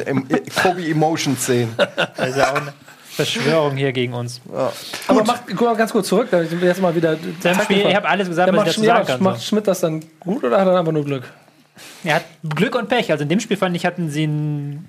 Tobi 0.64 0.92
Emotions 0.92 1.46
sehen. 1.46 1.74
Das 2.18 2.30
ist 2.30 2.38
ja 2.38 2.52
auch 2.52 2.56
eine 2.56 2.74
Verschwörung 3.18 3.76
hier 3.78 3.92
gegen 3.94 4.14
uns. 4.14 4.42
Aber 5.08 5.24
macht, 5.24 5.44
guck 5.48 5.62
mal 5.62 5.76
ganz 5.76 5.92
kurz 5.92 6.08
zurück, 6.08 6.28
damit 6.32 6.52
wir 6.60 6.68
jetzt 6.68 6.82
mal 6.82 6.96
wieder. 6.96 7.18
Spiel, 7.64 7.86
ich 7.88 7.96
habe 7.96 8.08
alles 8.08 8.28
gesagt, 8.28 8.48
Der 8.48 8.54
was 8.54 8.60
macht, 8.60 8.68
ich 8.68 8.74
dazu 8.76 8.80
Schmidt, 8.86 8.96
sagen 8.96 9.08
kann. 9.08 9.24
macht. 9.24 9.44
Schmidt 9.44 9.68
das 9.68 9.80
dann 9.80 10.04
gut 10.20 10.44
oder 10.44 10.60
hat 10.60 10.68
er 10.68 10.80
einfach 10.80 10.92
nur 10.92 11.04
Glück? 11.04 11.24
Er 12.04 12.16
hat 12.16 12.26
Glück 12.44 12.76
und 12.76 12.90
Pech. 12.90 13.12
Also 13.12 13.24
in 13.24 13.30
dem 13.30 13.40
Spiel 13.40 13.58
fand 13.58 13.76
ich, 13.76 13.86
hatten 13.86 14.10
sie 14.10 14.26
ein, 14.26 14.88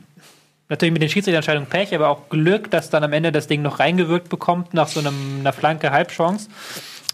natürlich 0.69 0.93
mit 0.93 1.03
den 1.03 1.09
Schiedsrichterentscheidungen 1.09 1.69
Pech, 1.69 1.95
aber 1.95 2.09
auch 2.09 2.29
Glück, 2.29 2.71
dass 2.71 2.91
dann 2.91 3.05
am 3.05 3.13
Ende 3.13 3.33
das 3.33 3.47
Ding 3.47 3.63
noch 3.63 3.79
reingewirkt 3.81 4.29
bekommt 4.29 4.75
nach 4.75 4.89
so 4.89 5.01
einem, 5.01 5.41
einer 5.41 5.53
Flanke 5.53 5.91
Halbchance. 5.91 6.49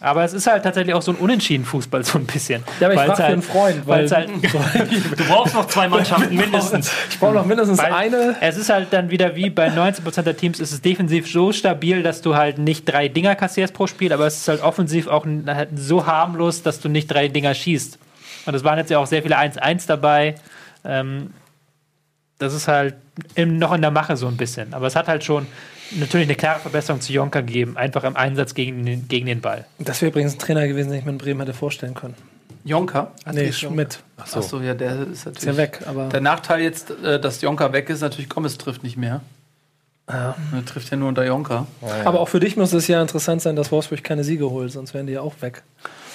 Aber 0.04 0.22
es 0.22 0.34
ist 0.34 0.46
halt 0.46 0.62
tatsächlich 0.62 0.94
auch 0.94 1.00
so 1.00 1.12
ein 1.12 1.16
unentschieden 1.16 1.64
Fußball, 1.64 2.04
so 2.04 2.18
ein 2.18 2.26
bisschen. 2.26 2.62
Ja, 2.78 2.88
aber 2.88 2.94
ich 2.94 3.00
frage 3.00 3.16
für 3.16 3.24
einen 3.24 3.42
Freund, 3.42 3.86
weil 3.86 4.10
halt, 4.10 4.28
du 5.16 5.24
brauchst 5.24 5.54
noch 5.54 5.66
zwei 5.66 5.88
Mannschaften 5.88 6.36
mindestens. 6.36 6.92
ich 7.08 7.18
brauche 7.18 7.32
noch 7.32 7.46
mindestens 7.46 7.78
weil 7.78 7.90
eine. 7.90 8.36
es 8.42 8.58
ist 8.58 8.68
halt 8.68 8.92
dann 8.92 9.10
wieder 9.10 9.34
wie 9.34 9.48
bei 9.48 9.68
19% 9.68 10.20
der 10.20 10.36
Teams, 10.36 10.60
ist 10.60 10.72
es 10.72 10.82
defensiv 10.82 11.26
so 11.26 11.52
stabil, 11.52 12.02
dass 12.02 12.20
du 12.20 12.36
halt 12.36 12.58
nicht 12.58 12.84
drei 12.84 13.08
Dinger 13.08 13.34
kassierst 13.34 13.72
pro 13.72 13.86
Spiel, 13.86 14.12
aber 14.12 14.26
es 14.26 14.36
ist 14.36 14.48
halt 14.48 14.62
offensiv 14.62 15.06
auch 15.06 15.24
halt 15.46 15.70
so 15.74 16.06
harmlos, 16.06 16.62
dass 16.62 16.80
du 16.80 16.90
nicht 16.90 17.06
drei 17.06 17.28
Dinger 17.28 17.54
schießt. 17.54 17.98
Und 18.44 18.54
es 18.54 18.62
waren 18.62 18.76
jetzt 18.76 18.90
ja 18.90 18.98
auch 18.98 19.06
sehr 19.06 19.22
viele 19.22 19.38
1-1 19.38 19.86
dabei. 19.86 20.34
Ähm, 20.84 21.32
das 22.38 22.52
ist 22.52 22.68
halt 22.68 22.96
im, 23.36 23.56
noch 23.56 23.72
in 23.72 23.80
der 23.80 23.90
Mache 23.90 24.18
so 24.18 24.26
ein 24.26 24.36
bisschen. 24.36 24.74
Aber 24.74 24.86
es 24.86 24.96
hat 24.96 25.08
halt 25.08 25.24
schon 25.24 25.46
natürlich 25.92 26.26
eine 26.26 26.36
klare 26.36 26.60
Verbesserung 26.60 27.00
zu 27.00 27.12
Jonka 27.12 27.40
gegeben, 27.40 27.76
einfach 27.76 28.04
im 28.04 28.16
Einsatz 28.16 28.54
gegen 28.54 28.84
den, 28.84 29.08
gegen 29.08 29.26
den 29.26 29.40
Ball. 29.40 29.64
Das 29.78 30.00
wäre 30.00 30.10
übrigens 30.10 30.34
ein 30.34 30.38
Trainer 30.38 30.66
gewesen, 30.66 30.90
den 30.90 30.98
ich 30.98 31.04
mir 31.04 31.12
in 31.12 31.18
Bremen 31.18 31.40
hätte 31.40 31.54
vorstellen 31.54 31.94
können. 31.94 32.14
Jonka? 32.64 33.12
Nee, 33.30 33.52
Schmidt. 33.52 34.00
Achso, 34.16 34.60
ja, 34.60 34.74
der 34.74 35.02
ist 35.02 35.26
natürlich. 35.26 35.36
Ist 35.36 35.44
ja 35.44 35.56
weg, 35.56 35.80
aber. 35.86 36.08
Der 36.08 36.20
Nachteil 36.20 36.62
jetzt, 36.62 36.90
äh, 37.02 37.20
dass 37.20 37.42
Jonka 37.42 37.72
weg 37.72 37.90
ist, 37.90 38.00
natürlich 38.00 38.30
Gomez 38.30 38.56
trifft 38.56 38.82
nicht 38.82 38.96
mehr. 38.96 39.20
Ja. 40.08 40.34
Er 40.52 40.64
trifft 40.64 40.90
ja 40.90 40.96
nur 40.96 41.08
unter 41.08 41.24
Jonka. 41.24 41.66
Aber 42.04 42.20
auch 42.20 42.28
für 42.28 42.40
dich 42.40 42.56
muss 42.56 42.72
es 42.72 42.88
ja 42.88 43.00
interessant 43.00 43.40
sein, 43.40 43.56
dass 43.56 43.72
Wolfsburg 43.72 44.04
keine 44.04 44.22
Siege 44.22 44.50
holt, 44.50 44.70
sonst 44.70 44.92
wären 44.92 45.06
die 45.06 45.14
ja 45.14 45.22
auch 45.22 45.34
weg. 45.40 45.62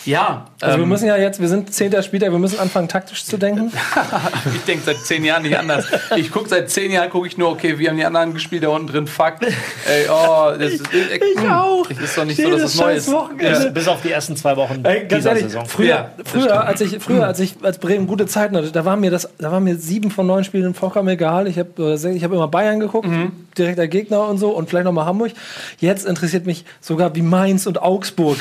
Ja, 0.05 0.45
Also 0.61 0.77
wir 0.77 0.83
ähm, 0.83 0.89
müssen 0.89 1.07
ja 1.07 1.17
jetzt, 1.17 1.41
wir 1.41 1.47
sind 1.49 1.73
zehnter 1.73 2.01
Spieltag, 2.01 2.31
wir 2.31 2.39
müssen 2.39 2.59
anfangen 2.59 2.87
taktisch 2.87 3.25
zu 3.25 3.37
denken. 3.37 3.71
ich 4.55 4.61
denke 4.63 4.83
seit 4.85 4.97
zehn 4.97 5.23
Jahren 5.25 5.43
nicht 5.43 5.57
anders. 5.57 5.85
Ich 6.15 6.31
gucke 6.31 6.47
seit 6.49 6.69
zehn 6.69 6.91
Jahren, 6.91 7.09
gucke 7.09 7.27
ich 7.27 7.37
nur, 7.37 7.49
okay, 7.49 7.77
wie 7.79 7.89
haben 7.89 7.97
die 7.97 8.05
anderen 8.05 8.33
gespielt, 8.33 8.63
da 8.63 8.69
unten 8.69 8.87
drin, 8.87 9.07
fuck. 9.07 9.35
Ey, 9.41 10.05
oh, 10.09 10.51
das 10.57 10.73
ist, 10.73 10.83
ich 10.93 11.39
auch. 11.49 11.89
ist 11.89 12.17
doch 12.17 12.25
nicht 12.25 12.41
so, 12.41 12.49
dass 12.49 12.61
das 12.61 12.75
Neues 12.75 13.11
Wochenende. 13.11 13.71
Bis 13.71 13.87
auf 13.87 14.01
die 14.01 14.11
ersten 14.11 14.35
zwei 14.35 14.55
Wochen 14.55 14.83
Ey, 14.83 14.99
ganz 15.01 15.13
dieser 15.15 15.29
ehrlich, 15.31 15.43
Saison. 15.43 15.65
früher, 15.65 15.87
Ja, 15.87 16.11
das 16.17 16.29
früher, 16.31 16.65
als 16.65 16.81
ich, 16.81 16.99
früher, 17.03 17.25
als 17.27 17.39
ich 17.39 17.55
als 17.61 17.77
Bremen 17.77 18.07
gute 18.07 18.25
Zeiten 18.25 18.55
hatte, 18.55 18.71
da 18.71 18.85
waren 18.85 18.99
mir 19.01 19.11
das, 19.11 19.29
da 19.37 19.51
waren 19.51 19.63
mir 19.63 19.75
sieben 19.75 20.11
von 20.11 20.25
neun 20.27 20.43
Spielen 20.43 20.73
vollkommen 20.73 21.09
egal. 21.09 21.47
Ich 21.47 21.57
habe 21.59 21.69
ich 22.13 22.23
hab 22.23 22.31
immer 22.31 22.47
Bayern 22.47 22.79
geguckt, 22.79 23.07
Mhm. 23.07 23.31
direkter 23.57 23.87
Gegner 23.87 24.27
und 24.27 24.37
so 24.37 24.49
und 24.51 24.69
vielleicht 24.69 24.85
nochmal 24.85 25.05
Hamburg. 25.05 25.31
Jetzt 25.79 26.05
interessiert 26.05 26.45
mich 26.45 26.63
sogar, 26.81 27.15
wie 27.15 27.21
Mainz 27.21 27.65
und 27.65 27.81
Augsburg 27.81 28.37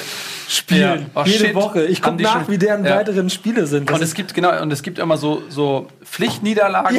spielen. 0.49 0.81
Ja. 1.15 1.23
Oh, 1.23 1.25
Jede. 1.49 1.61
Woche. 1.61 1.85
Ich 1.85 2.01
gucke 2.03 2.23
nach, 2.23 2.45
schon- 2.45 2.49
wie 2.53 2.59
deren 2.59 2.85
Ja. 2.85 2.97
weiteren 2.97 3.29
Spiele 3.31 3.67
sind. 3.67 3.89
Das 3.91 3.97
Und 3.97 4.03
es 4.03 4.15
gibt 4.15 4.35
genau 4.35 4.61
und 4.63 4.73
es 4.73 4.83
gibt 4.83 4.99
immer 4.99 5.17
so, 5.17 5.43
so 5.49 5.87
Pflichtniederlagen, 6.05 6.99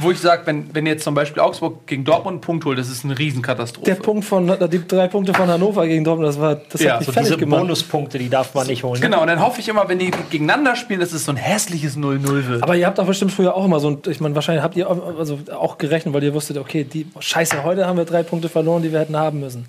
wo 0.00 0.10
ich 0.10 0.18
sage, 0.18 0.42
wenn, 0.46 0.74
wenn 0.74 0.86
jetzt 0.86 1.04
zum 1.04 1.14
Beispiel 1.14 1.40
Augsburg 1.42 1.86
gegen 1.86 2.04
Dortmund 2.04 2.34
einen 2.34 2.40
Punkt 2.40 2.64
holt, 2.64 2.78
das 2.78 2.88
ist 2.88 3.04
eine 3.04 3.18
Riesenkatastrophe. 3.18 3.84
der 3.86 3.94
Punkt 3.96 4.24
von, 4.24 4.46
die 4.70 4.86
drei 4.86 5.08
Punkte 5.08 5.34
von 5.34 5.48
Hannover 5.48 5.86
gegen 5.86 6.04
Dortmund, 6.04 6.28
das 6.28 6.40
war, 6.40 6.56
das 6.56 6.80
Ja, 6.82 6.92
hat 6.92 7.00
mich 7.00 7.06
so 7.06 7.12
fertig 7.12 7.28
Diese 7.30 7.38
gemacht. 7.38 7.60
Bonuspunkte, 7.60 8.18
die 8.18 8.28
darf 8.28 8.54
man 8.54 8.66
nicht 8.66 8.82
holen. 8.82 9.00
Genau, 9.00 9.20
und 9.22 9.26
dann 9.28 9.40
hoffe 9.40 9.60
ich 9.60 9.68
immer, 9.68 9.88
wenn 9.88 9.98
die 9.98 10.10
gegeneinander 10.30 10.76
spielen, 10.76 11.00
dass 11.00 11.12
es 11.12 11.24
so 11.24 11.32
ein 11.32 11.36
hässliches 11.36 11.96
0-0 11.96 12.48
wird. 12.48 12.62
Aber 12.62 12.76
ihr 12.76 12.86
habt 12.86 12.98
doch 12.98 13.06
bestimmt 13.06 13.32
früher 13.32 13.54
auch 13.54 13.64
immer 13.64 13.80
so, 13.80 13.88
ein- 13.90 13.98
ich 14.08 14.20
meine, 14.20 14.34
wahrscheinlich 14.34 14.62
habt 14.64 14.76
ihr 14.76 14.88
auch, 14.90 15.18
also 15.18 15.38
auch 15.58 15.78
gerechnet, 15.78 16.14
weil 16.14 16.22
ihr 16.22 16.34
wusstet, 16.34 16.58
okay, 16.58 16.84
die, 16.84 17.06
scheiße, 17.18 17.62
heute 17.64 17.86
haben 17.86 17.96
wir 17.98 18.04
drei 18.04 18.22
Punkte 18.22 18.48
verloren, 18.48 18.82
die 18.82 18.92
wir 18.92 19.00
hätten 19.00 19.16
haben 19.16 19.40
müssen. 19.40 19.66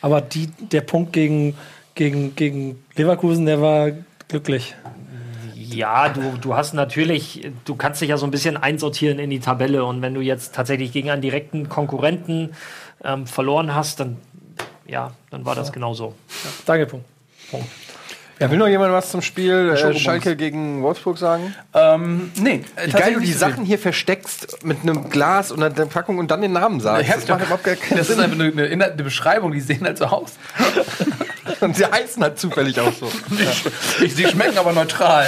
Aber 0.00 0.20
die, 0.20 0.46
der 0.72 0.82
Punkt 0.82 1.12
gegen, 1.12 1.56
gegen, 1.98 2.36
gegen 2.36 2.82
Leverkusen, 2.96 3.44
der 3.44 3.60
war 3.60 3.90
glücklich. 4.28 4.74
Ja, 5.54 6.08
du, 6.08 6.20
du 6.40 6.56
hast 6.56 6.72
natürlich, 6.72 7.50
du 7.64 7.74
kannst 7.74 8.00
dich 8.00 8.08
ja 8.08 8.16
so 8.16 8.24
ein 8.24 8.30
bisschen 8.30 8.56
einsortieren 8.56 9.18
in 9.18 9.28
die 9.30 9.40
Tabelle 9.40 9.84
und 9.84 10.00
wenn 10.00 10.14
du 10.14 10.20
jetzt 10.20 10.54
tatsächlich 10.54 10.92
gegen 10.92 11.10
einen 11.10 11.20
direkten 11.20 11.68
Konkurrenten 11.68 12.54
ähm, 13.04 13.26
verloren 13.26 13.74
hast, 13.74 14.00
dann 14.00 14.16
ja, 14.86 15.12
dann 15.30 15.44
war 15.44 15.54
das 15.54 15.72
genauso. 15.72 16.14
Danke, 16.64 16.86
Punkt. 16.86 17.04
Ja, 18.40 18.50
will 18.50 18.58
noch 18.58 18.68
jemand 18.68 18.92
was 18.92 19.10
zum 19.10 19.20
Spiel 19.20 19.70
äh. 19.70 19.98
Schalke 19.98 20.36
gegen 20.36 20.82
Wolfsburg 20.82 21.18
sagen? 21.18 21.52
ähm, 21.74 22.30
nee, 22.36 22.62
Wie 22.84 22.90
geil 22.92 23.14
du 23.14 23.20
die 23.20 23.32
Sachen 23.32 23.64
hier 23.64 23.78
versteckst 23.78 24.64
mit 24.64 24.82
einem 24.82 25.10
Glas 25.10 25.50
und 25.50 25.62
einer 25.62 25.86
Packung 25.86 26.18
und 26.18 26.30
dann 26.30 26.40
den 26.40 26.52
Namen 26.52 26.80
sagst. 26.80 27.10
Das 27.10 27.28
macht 27.28 27.42
überhaupt 27.42 27.64
gar 27.64 27.74
keinen 27.74 27.98
Das 27.98 28.08
ist 28.08 28.14
Sinn. 28.16 28.24
einfach 28.24 28.38
eine, 28.38 28.52
eine, 28.70 28.84
eine 28.84 29.02
Beschreibung, 29.02 29.52
die 29.52 29.60
sehen 29.60 29.84
halt 29.84 29.98
so 29.98 30.06
aus. 30.06 30.38
Und 31.60 31.76
sie 31.76 31.86
heißen 31.86 32.22
halt 32.22 32.38
zufällig 32.38 32.78
auch 32.80 32.92
so. 32.92 33.10
Ich, 34.02 34.14
sie 34.14 34.26
schmecken 34.26 34.58
aber 34.58 34.72
neutral. 34.72 35.26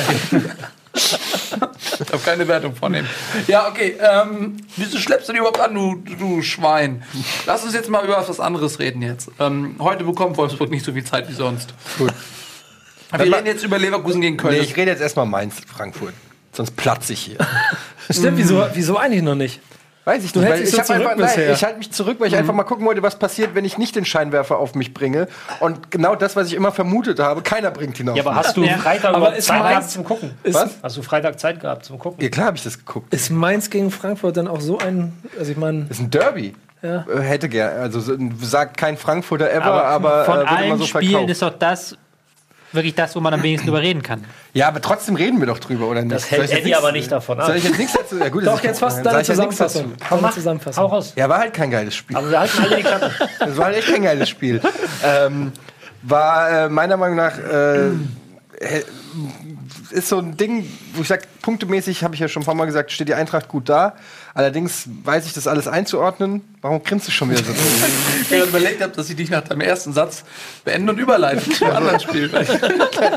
Ich 0.93 2.13
habe 2.13 2.23
keine 2.25 2.49
Wertung 2.49 2.75
von 2.75 2.93
denen. 2.93 3.09
Ja, 3.47 3.69
okay. 3.69 3.97
Ähm, 4.01 4.57
wieso 4.77 4.99
schleppst 4.99 5.29
du 5.29 5.33
die 5.33 5.39
überhaupt 5.39 5.61
an, 5.61 5.75
du, 5.75 6.03
du 6.19 6.43
Schwein? 6.43 7.05
Lass 7.47 7.65
uns 7.65 7.75
jetzt 7.75 7.89
mal 7.89 8.05
über 8.05 8.25
was 8.27 8.41
anderes 8.41 8.79
reden 8.79 9.03
jetzt. 9.03 9.31
Ähm, 9.39 9.77
heute 9.79 10.05
bekommt 10.05 10.37
Wolfsburg 10.37 10.71
nicht 10.71 10.85
so 10.85 10.93
viel 10.93 11.05
Zeit 11.05 11.29
wie 11.29 11.35
sonst. 11.35 11.75
Gut. 11.99 12.13
Wir 13.13 13.37
reden 13.37 13.47
jetzt 13.47 13.65
über 13.65 13.79
Leverkusen 13.79 14.21
gegen 14.21 14.37
Köln. 14.37 14.55
Nee, 14.55 14.61
ich 14.61 14.77
rede 14.77 14.91
jetzt 14.91 15.01
erstmal 15.01 15.27
Mainz, 15.27 15.57
Frankfurt. 15.67 16.15
Sonst 16.53 16.77
platze 16.77 17.13
ich 17.13 17.21
hier. 17.21 17.39
Stimmt, 18.11 18.39
wieso, 18.39 18.65
wieso 18.75 18.97
eigentlich 18.97 19.23
noch 19.23 19.35
nicht? 19.35 19.61
Weiß 20.05 20.25
ich 20.25 20.35
nicht. 20.35 20.49
weil 20.49 20.63
ich 20.63 20.71
so 20.71 20.79
einfach, 20.93 21.15
nein, 21.17 21.51
ich 21.53 21.63
halte 21.63 21.79
mich 21.79 21.93
zurück, 21.93 22.17
weil 22.21 22.29
ich 22.29 22.37
einfach 22.37 22.55
mal 22.55 22.65
gucken 22.65 22.87
wollte, 22.87 23.03
was 23.03 23.19
passiert, 23.19 23.55
wenn 23.55 23.65
ich 23.67 23.77
nicht 23.77 23.95
den 23.97 24.05
Scheinwerfer 24.07 24.59
auf 24.59 24.75
mich 24.75 24.95
bringe. 24.95 25.29
Und 25.61 25.91
genau 25.91 26.15
das, 26.17 26.37
was 26.37 26.47
ich 26.49 26.55
immer 26.55 26.73
vermutet 26.73 27.21
habe, 27.21 27.43
keiner 27.43 27.71
bringt 27.71 28.01
ihn 28.01 28.09
auf 28.09 28.17
Ja, 28.17 28.25
aber 28.25 28.35
hast 28.35 28.57
du 28.57 28.65
Ja. 28.65 28.79
Freitag 28.79 29.15
Aber 29.15 29.37
Zeit 29.39 29.59
Mainz- 29.61 29.69
gehabt 29.71 29.91
zum 29.91 30.05
Gucken? 30.05 30.31
Was? 30.45 30.71
Hast 30.83 30.97
du 30.97 31.03
Freitag 31.03 31.39
Zeit 31.39 31.61
gehabt 31.61 31.85
zum 31.85 31.99
Gucken? 31.99 32.23
Ja, 32.23 32.31
klar 32.31 32.47
habe 32.47 32.57
ich 32.57 32.65
das 32.65 32.79
geguckt. 32.79 33.13
ist 33.13 33.31
Mainz 33.31 33.69
gegen 33.71 33.91
Frankfurt 33.91 34.37
dann 34.39 34.49
auch 34.49 34.61
so 34.63 34.79
ein, 34.79 35.13
also 35.39 35.53
ich 35.53 35.59
meine, 35.59 35.85
Das 35.85 35.99
ist 35.99 36.03
ein 36.05 36.11
Derby. 36.11 36.55
Ja. 36.83 37.05
Äh, 37.15 37.21
Hätte 37.21 37.51
gern. 37.51 37.79
Also 37.79 38.01
so- 38.01 38.17
sagt 38.41 38.79
kein 38.79 38.97
Frankfurter 38.97 39.53
ever, 39.53 39.85
aber, 39.85 40.25
Von 40.25 40.35
äh, 40.37 40.39
wird 40.39 40.49
immer 40.51 40.59
allen 40.59 40.79
so 40.79 40.87
Spielen 40.87 41.11
verkauft. 41.11 41.31
ist 41.31 41.43
doch 41.43 41.59
das 41.59 41.97
wirklich 42.73 42.95
das, 42.95 43.17
wo 43.17 43.21
man 43.21 43.35
am 43.35 43.43
wenigsten 43.43 43.67
drüber 43.67 43.83
reden 43.83 44.03
kann. 44.03 44.25
Ja, 44.53 44.69
aber 44.69 44.81
trotzdem 44.81 45.17
reden 45.17 45.41
wir 45.41 45.47
doch 45.47 45.59
drüber, 45.59 45.87
oder 45.89 46.03
nicht? 46.03 46.15
Das 46.15 46.31
hält 46.31 46.51
Eddie 46.51 46.75
aber 46.75 46.93
nicht 46.93 47.11
davon 47.11 47.41
ab. 47.41 47.47
Soll 47.47 47.57
ich 47.57 47.65
jetzt 47.65 47.79
nichts 47.79 47.93
dazu? 47.93 48.19
Ja, 48.19 48.29
gut, 48.29 48.47
das 48.47 48.55
doch 48.57 48.65
jetzt 48.65 48.79
fast 48.81 49.05
deine 49.05 49.19
jetzt 49.19 49.29
nichts 49.29 49.57
dazu. 49.57 49.79
Zusammenfassung. 49.79 50.33
Zusammenfassung. 50.33 50.85
Hau 50.85 50.87
raus. 50.89 51.13
Ja, 51.17 51.29
war 51.29 51.39
halt 51.39 51.55
kein 51.55 51.71
geiles 51.71 51.95
Spiel. 51.95 52.17
Aber 52.17 52.31
wir 52.31 52.41
halten 52.41 52.59
alle 52.63 52.77
die 52.77 52.83
Klappe. 52.83 53.13
Das 53.39 53.57
war 53.57 53.67
halt 53.67 53.77
echt 53.77 53.89
kein 53.89 54.03
geiles 54.03 54.29
Spiel. 54.29 54.61
ähm, 55.05 55.53
war 56.03 56.51
äh, 56.51 56.69
meiner 56.69 56.97
Meinung 56.97 57.17
nach 57.17 57.39
äh, 57.39 57.91
ist 59.91 60.09
so 60.09 60.19
ein 60.19 60.37
Ding, 60.37 60.67
wo 60.95 61.03
ich 61.03 61.09
sage, 61.09 61.23
punktemäßig 61.43 62.05
habe 62.05 62.15
ich 62.15 62.21
ja 62.21 62.29
schon 62.29 62.43
ein 62.43 62.47
paar 62.47 62.55
Mal 62.55 62.67
gesagt, 62.67 62.93
steht 62.93 63.09
die 63.09 63.15
Eintracht 63.15 63.49
gut 63.49 63.69
da. 63.69 63.95
Allerdings 64.35 64.89
weiß 65.05 65.27
ich 65.27 65.33
das 65.33 65.47
alles 65.47 65.67
einzuordnen. 65.67 66.43
Warum 66.63 66.83
grinst 66.83 67.09
du 67.09 67.13
schon 67.13 67.31
wieder 67.31 67.43
so? 67.43 67.53
Ich 68.23 68.29
gerade 68.29 68.49
überlegt 68.49 68.81
habe, 68.83 68.93
dass 68.95 69.09
ich 69.11 69.17
dich 69.17 69.31
nach 69.31 69.43
deinem 69.43 69.63
ersten 69.63 69.93
Satz 69.93 70.23
beende 70.65 70.93
und 70.93 70.99
überleite 70.99 71.51
zum 71.51 71.71
anderen 71.71 71.99
Spiel. 71.99 72.31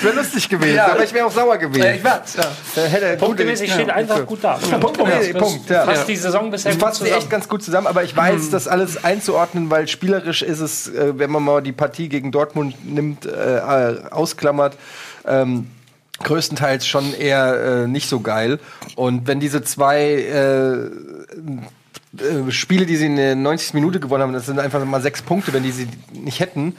Wäre 0.00 0.14
lustig 0.14 0.48
gewesen, 0.48 0.76
Ja. 0.76 0.92
aber 0.92 1.04
ich 1.04 1.12
wäre 1.12 1.26
auch 1.26 1.32
sauer 1.32 1.56
gewesen. 1.56 1.82
Ja, 1.84 1.92
ich 1.92 2.04
war's, 2.04 2.36
ja. 2.36 2.44
Da 2.74 2.82
hätte 2.82 3.16
Punktemäßig 3.16 3.72
steht 3.72 3.90
einfach 3.90 4.24
gut 4.26 4.38
da. 4.42 4.54
Punktemäßig, 4.54 5.36
Punkt, 5.36 5.70
ja. 5.70 5.84
Fasst 5.84 6.08
die 6.08 6.16
Saison 6.16 6.50
bisher 6.50 6.72
Das 6.72 6.78
gut 6.78 6.88
fasst 6.88 7.00
die 7.00 7.04
echt 7.06 7.14
zusammen. 7.14 7.30
ganz 7.30 7.48
gut 7.48 7.62
zusammen, 7.62 7.86
aber 7.86 8.04
ich 8.04 8.16
weiß, 8.16 8.50
das 8.50 8.68
alles 8.68 9.02
einzuordnen, 9.04 9.70
weil 9.70 9.88
spielerisch 9.88 10.42
ist 10.42 10.60
es, 10.60 10.88
äh, 10.88 11.18
wenn 11.18 11.30
man 11.30 11.42
mal 11.42 11.62
die 11.62 11.72
Partie 11.72 12.08
gegen 12.08 12.30
Dortmund 12.30 12.74
nimmt, 12.84 13.26
äh, 13.26 13.58
äh, 13.58 14.02
ausklammert, 14.10 14.76
ähm, 15.26 15.68
größtenteils 16.22 16.86
schon 16.86 17.14
eher 17.14 17.84
äh, 17.84 17.86
nicht 17.86 18.08
so 18.08 18.20
geil. 18.20 18.58
Und 18.96 19.26
wenn 19.26 19.40
diese 19.40 19.62
zwei 19.62 20.02
äh, 20.02 20.86
äh, 22.16 22.50
Spiele, 22.50 22.86
die 22.86 22.96
sie 22.96 23.06
in 23.06 23.16
der 23.16 23.36
90. 23.36 23.74
Minute 23.74 24.00
gewonnen 24.00 24.22
haben, 24.22 24.32
das 24.32 24.46
sind 24.46 24.58
einfach 24.58 24.84
mal 24.84 25.00
sechs 25.02 25.22
Punkte, 25.22 25.52
wenn 25.52 25.62
die 25.62 25.72
sie 25.72 25.88
nicht 26.12 26.40
hätten. 26.40 26.76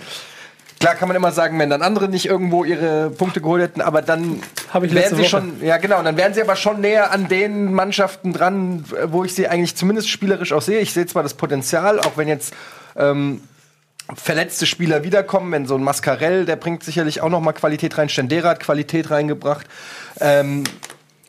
Klar 0.79 0.95
kann 0.95 1.09
man 1.09 1.17
immer 1.17 1.33
sagen, 1.33 1.59
wenn 1.59 1.69
dann 1.69 1.81
andere 1.81 2.07
nicht 2.07 2.25
irgendwo 2.25 2.63
ihre 2.63 3.09
Punkte 3.09 3.41
geholt 3.41 3.61
hätten, 3.61 3.81
aber 3.81 4.01
dann 4.01 4.41
Hab 4.73 4.83
ich 4.83 4.93
wären 4.93 5.13
sie 5.13 5.23
Woche. 5.23 5.29
schon, 5.29 5.61
ja 5.61 5.75
genau, 5.75 6.01
dann 6.01 6.15
wären 6.15 6.33
sie 6.33 6.41
aber 6.41 6.55
schon 6.55 6.79
näher 6.79 7.11
an 7.11 7.27
den 7.27 7.73
Mannschaften 7.73 8.31
dran, 8.31 8.85
wo 9.07 9.25
ich 9.25 9.33
sie 9.33 9.49
eigentlich 9.49 9.75
zumindest 9.75 10.09
spielerisch 10.09 10.53
auch 10.53 10.61
sehe. 10.61 10.79
Ich 10.79 10.93
sehe 10.93 11.05
zwar 11.05 11.21
das 11.21 11.33
Potenzial, 11.33 11.99
auch 11.99 12.15
wenn 12.15 12.29
jetzt 12.29 12.53
ähm, 12.95 13.41
verletzte 14.15 14.65
Spieler 14.65 15.03
wiederkommen, 15.03 15.51
wenn 15.51 15.65
so 15.65 15.75
ein 15.75 15.83
Mascarell, 15.83 16.45
der 16.45 16.55
bringt 16.55 16.83
sicherlich 16.83 17.21
auch 17.21 17.29
noch 17.29 17.41
mal 17.41 17.53
Qualität 17.53 17.97
rein, 17.97 18.09
Stendera 18.09 18.49
hat 18.49 18.59
Qualität 18.59 19.11
reingebracht. 19.11 19.67
Ähm, 20.19 20.63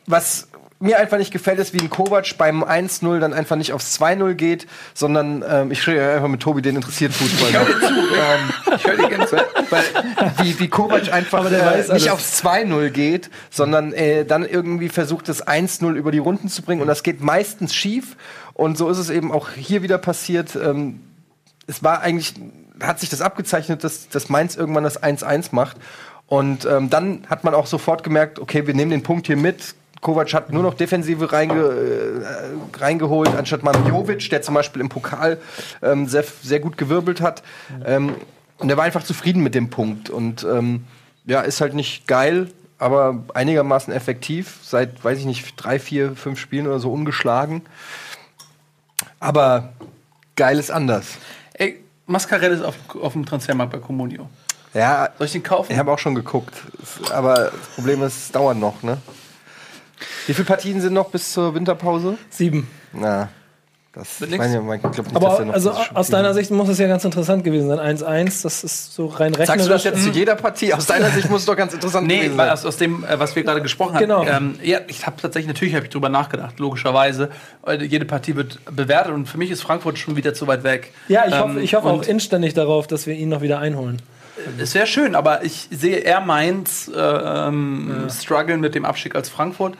was 0.07 0.47
mir 0.81 0.99
einfach 0.99 1.17
nicht 1.17 1.31
gefällt, 1.31 1.59
ist, 1.59 1.73
wie 1.73 1.79
ein 1.79 1.89
Kovac 1.91 2.37
beim 2.37 2.63
1-0 2.63 3.19
dann 3.19 3.33
einfach 3.33 3.55
nicht 3.55 3.71
aufs 3.71 4.01
2-0 4.01 4.33
geht, 4.33 4.67
sondern 4.95 5.45
ähm, 5.47 5.71
ich 5.71 5.81
schreibe 5.81 6.11
einfach 6.11 6.27
mit 6.27 6.41
Tobi, 6.41 6.63
den 6.63 6.75
interessiert 6.75 7.13
Fußball. 7.13 7.49
ähm, 7.53 8.75
ich 8.75 8.87
höre 8.87 9.09
dir 9.09 9.27
zu. 9.27 9.37
Weil, 9.69 9.83
wie, 10.41 10.59
wie 10.59 10.67
Kovac 10.67 11.13
einfach 11.13 11.47
der 11.49 11.87
äh, 11.87 11.93
nicht 11.93 12.09
aufs 12.09 12.43
2-0 12.43 12.89
geht, 12.89 13.29
sondern 13.51 13.93
äh, 13.93 14.25
dann 14.25 14.43
irgendwie 14.43 14.89
versucht, 14.89 15.29
das 15.29 15.45
1-0 15.45 15.93
über 15.93 16.11
die 16.11 16.17
Runden 16.17 16.49
zu 16.49 16.63
bringen 16.63 16.81
und 16.81 16.87
das 16.87 17.03
geht 17.03 17.21
meistens 17.21 17.75
schief 17.75 18.17
und 18.53 18.77
so 18.77 18.89
ist 18.89 18.97
es 18.97 19.11
eben 19.11 19.31
auch 19.31 19.49
hier 19.51 19.83
wieder 19.83 19.99
passiert. 19.99 20.55
Ähm, 20.55 21.01
es 21.67 21.83
war 21.83 22.01
eigentlich, 22.01 22.33
hat 22.81 22.99
sich 22.99 23.09
das 23.09 23.21
abgezeichnet, 23.21 23.83
dass, 23.83 24.09
dass 24.09 24.29
Mainz 24.29 24.55
irgendwann 24.55 24.83
das 24.83 25.01
1-1 25.01 25.49
macht. 25.51 25.77
Und 26.27 26.65
ähm, 26.65 26.89
dann 26.89 27.25
hat 27.29 27.43
man 27.43 27.53
auch 27.53 27.65
sofort 27.65 28.03
gemerkt, 28.03 28.39
okay, 28.39 28.65
wir 28.65 28.73
nehmen 28.73 28.91
den 28.91 29.03
Punkt 29.03 29.27
hier 29.27 29.37
mit. 29.37 29.75
Kovac 30.01 30.33
hat 30.33 30.51
nur 30.51 30.63
noch 30.63 30.73
Defensive 30.73 31.31
reinge, 31.31 31.61
äh, 31.61 32.79
reingeholt, 32.79 33.35
anstatt 33.35 33.63
mal 33.63 33.71
der 33.73 34.41
zum 34.41 34.55
Beispiel 34.55 34.81
im 34.81 34.89
Pokal 34.89 35.37
ähm, 35.83 36.07
sehr, 36.07 36.23
sehr 36.41 36.59
gut 36.59 36.77
gewirbelt 36.77 37.21
hat. 37.21 37.43
Ähm, 37.85 38.15
und 38.57 38.69
er 38.69 38.77
war 38.77 38.83
einfach 38.83 39.03
zufrieden 39.03 39.43
mit 39.43 39.55
dem 39.55 39.69
Punkt. 39.69 40.09
Und 40.09 40.43
ähm, 40.43 40.85
ja, 41.25 41.41
ist 41.41 41.61
halt 41.61 41.73
nicht 41.73 42.07
geil, 42.07 42.49
aber 42.79 43.23
einigermaßen 43.33 43.93
effektiv. 43.93 44.57
Seit, 44.63 45.03
weiß 45.03 45.19
ich 45.19 45.25
nicht, 45.25 45.53
drei, 45.57 45.79
vier, 45.79 46.15
fünf 46.15 46.39
Spielen 46.39 46.65
oder 46.65 46.79
so 46.79 46.91
ungeschlagen. 46.91 47.61
Aber 49.19 49.73
geil 50.35 50.57
ist 50.57 50.71
anders. 50.71 51.17
Mascarell 52.11 52.51
ist 52.51 52.61
auf, 52.63 52.75
auf 53.01 53.13
dem 53.13 53.25
Transfermarkt 53.25 53.71
bei 53.73 53.79
Comunio. 53.79 54.29
Ja, 54.73 55.09
Soll 55.17 55.27
ich 55.27 55.33
den 55.33 55.43
kaufen? 55.43 55.71
ich 55.71 55.77
habe 55.77 55.91
auch 55.91 55.99
schon 55.99 56.15
geguckt. 56.15 56.53
Aber 57.11 57.33
das 57.35 57.67
Problem 57.75 58.01
ist, 58.03 58.15
es 58.17 58.31
dauert 58.31 58.57
noch, 58.57 58.83
ne? 58.83 58.97
Wie 60.27 60.33
viele 60.33 60.45
Partien 60.45 60.81
sind 60.81 60.93
noch 60.93 61.09
bis 61.09 61.31
zur 61.33 61.53
Winterpause? 61.53 62.17
Sieben. 62.29 62.67
Na, 62.93 63.29
das 63.93 64.21
ich 64.21 64.37
meine, 64.37 64.61
mein, 64.61 64.77
ich 64.77 64.81
glaub 64.81 64.97
nicht, 64.97 65.15
dass 65.15 65.23
Aber 65.23 65.35
der 65.37 65.45
noch 65.47 65.53
also 65.53 65.73
aus 65.93 66.07
deiner 66.09 66.33
Sicht 66.33 66.49
muss 66.49 66.69
es 66.69 66.77
ja 66.77 66.87
ganz 66.87 67.03
interessant 67.03 67.43
gewesen 67.43 67.67
sein. 67.67 67.79
1-1, 67.79 68.43
das 68.43 68.63
ist 68.63 68.93
so 68.93 69.07
rein 69.07 69.33
rechnerisch. 69.35 69.47
Sagst 69.47 69.65
du 69.65 69.69
das 69.69 69.83
jetzt 69.83 70.03
zu 70.03 70.09
jeder 70.11 70.35
Partie? 70.35 70.73
Aus 70.73 70.85
deiner 70.85 71.09
Sicht 71.09 71.29
muss 71.29 71.41
es 71.41 71.45
doch 71.45 71.57
ganz 71.57 71.73
interessant 71.73 72.07
Nee, 72.07 72.17
gewesen 72.19 72.37
sein. 72.37 72.49
aus, 72.49 72.65
aus 72.65 72.77
dem, 72.77 73.03
äh, 73.03 73.19
was 73.19 73.35
wir 73.35 73.43
gerade 73.43 73.61
gesprochen 73.61 73.95
haben. 73.95 73.99
Genau. 74.01 74.23
Ähm, 74.25 74.55
ja, 74.63 74.79
ich 74.87 75.05
habe 75.05 75.21
tatsächlich, 75.21 75.47
natürlich 75.47 75.75
habe 75.75 75.85
ich 75.85 75.91
drüber 75.91 76.07
nachgedacht, 76.09 76.59
logischerweise. 76.59 77.29
Weil 77.63 77.83
Jede 77.83 78.05
Partie 78.05 78.35
wird 78.35 78.59
bewertet 78.73 79.13
und 79.13 79.27
für 79.27 79.37
mich 79.37 79.51
ist 79.51 79.61
Frankfurt 79.61 79.99
schon 79.99 80.15
wieder 80.15 80.33
zu 80.33 80.47
weit 80.47 80.63
weg. 80.63 80.93
Ja, 81.09 81.25
ich 81.27 81.33
Ähm, 81.33 81.39
hoffe, 81.41 81.59
ich 81.61 81.73
hoffe 81.73 81.87
auch 81.89 82.03
inständig 82.03 82.53
darauf, 82.53 82.87
dass 82.87 83.07
wir 83.07 83.15
ihn 83.15 83.29
noch 83.29 83.41
wieder 83.41 83.59
einholen. 83.59 84.01
Es 84.57 84.73
wäre 84.73 84.87
schön, 84.87 85.15
aber 85.15 85.43
ich 85.43 85.67
sehe 85.69 85.97
eher 85.97 86.21
Mainz 86.21 86.89
äh, 86.95 86.97
ähm, 86.99 88.07
strugglen 88.09 88.59
mit 88.61 88.73
dem 88.73 88.85
Abstieg 88.85 89.15
als 89.15 89.29
Frankfurt. 89.29 89.75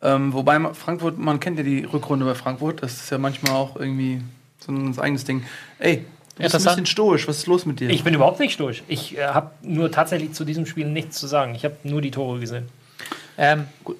Ähm, 0.00 0.32
wobei 0.32 0.60
Frankfurt, 0.74 1.18
man 1.18 1.40
kennt 1.40 1.58
ja 1.58 1.64
die 1.64 1.84
Rückrunde 1.84 2.24
bei 2.24 2.34
Frankfurt, 2.34 2.82
das 2.82 2.94
ist 2.94 3.10
ja 3.10 3.18
manchmal 3.18 3.52
auch 3.52 3.76
irgendwie 3.76 4.22
so 4.60 4.72
ein 4.72 4.96
eigenes 4.98 5.24
Ding. 5.24 5.44
Ey, 5.78 6.04
du 6.36 6.42
bist 6.42 6.54
ein 6.54 6.62
bisschen 6.62 6.86
stoisch, 6.86 7.26
was 7.26 7.38
ist 7.38 7.46
los 7.46 7.66
mit 7.66 7.80
dir? 7.80 7.90
Ich 7.90 8.04
bin 8.04 8.14
überhaupt 8.14 8.38
nicht 8.38 8.60
durch. 8.60 8.84
Ich 8.86 9.18
äh, 9.18 9.26
habe 9.26 9.50
nur 9.62 9.90
tatsächlich 9.90 10.32
zu 10.32 10.44
diesem 10.44 10.66
Spiel 10.66 10.86
nichts 10.86 11.18
zu 11.18 11.26
sagen. 11.26 11.54
Ich 11.54 11.64
habe 11.64 11.76
nur 11.82 12.00
die 12.00 12.12
Tore 12.12 12.38
gesehen. 12.38 12.68
Ähm, 13.36 13.66
gut. 13.84 13.96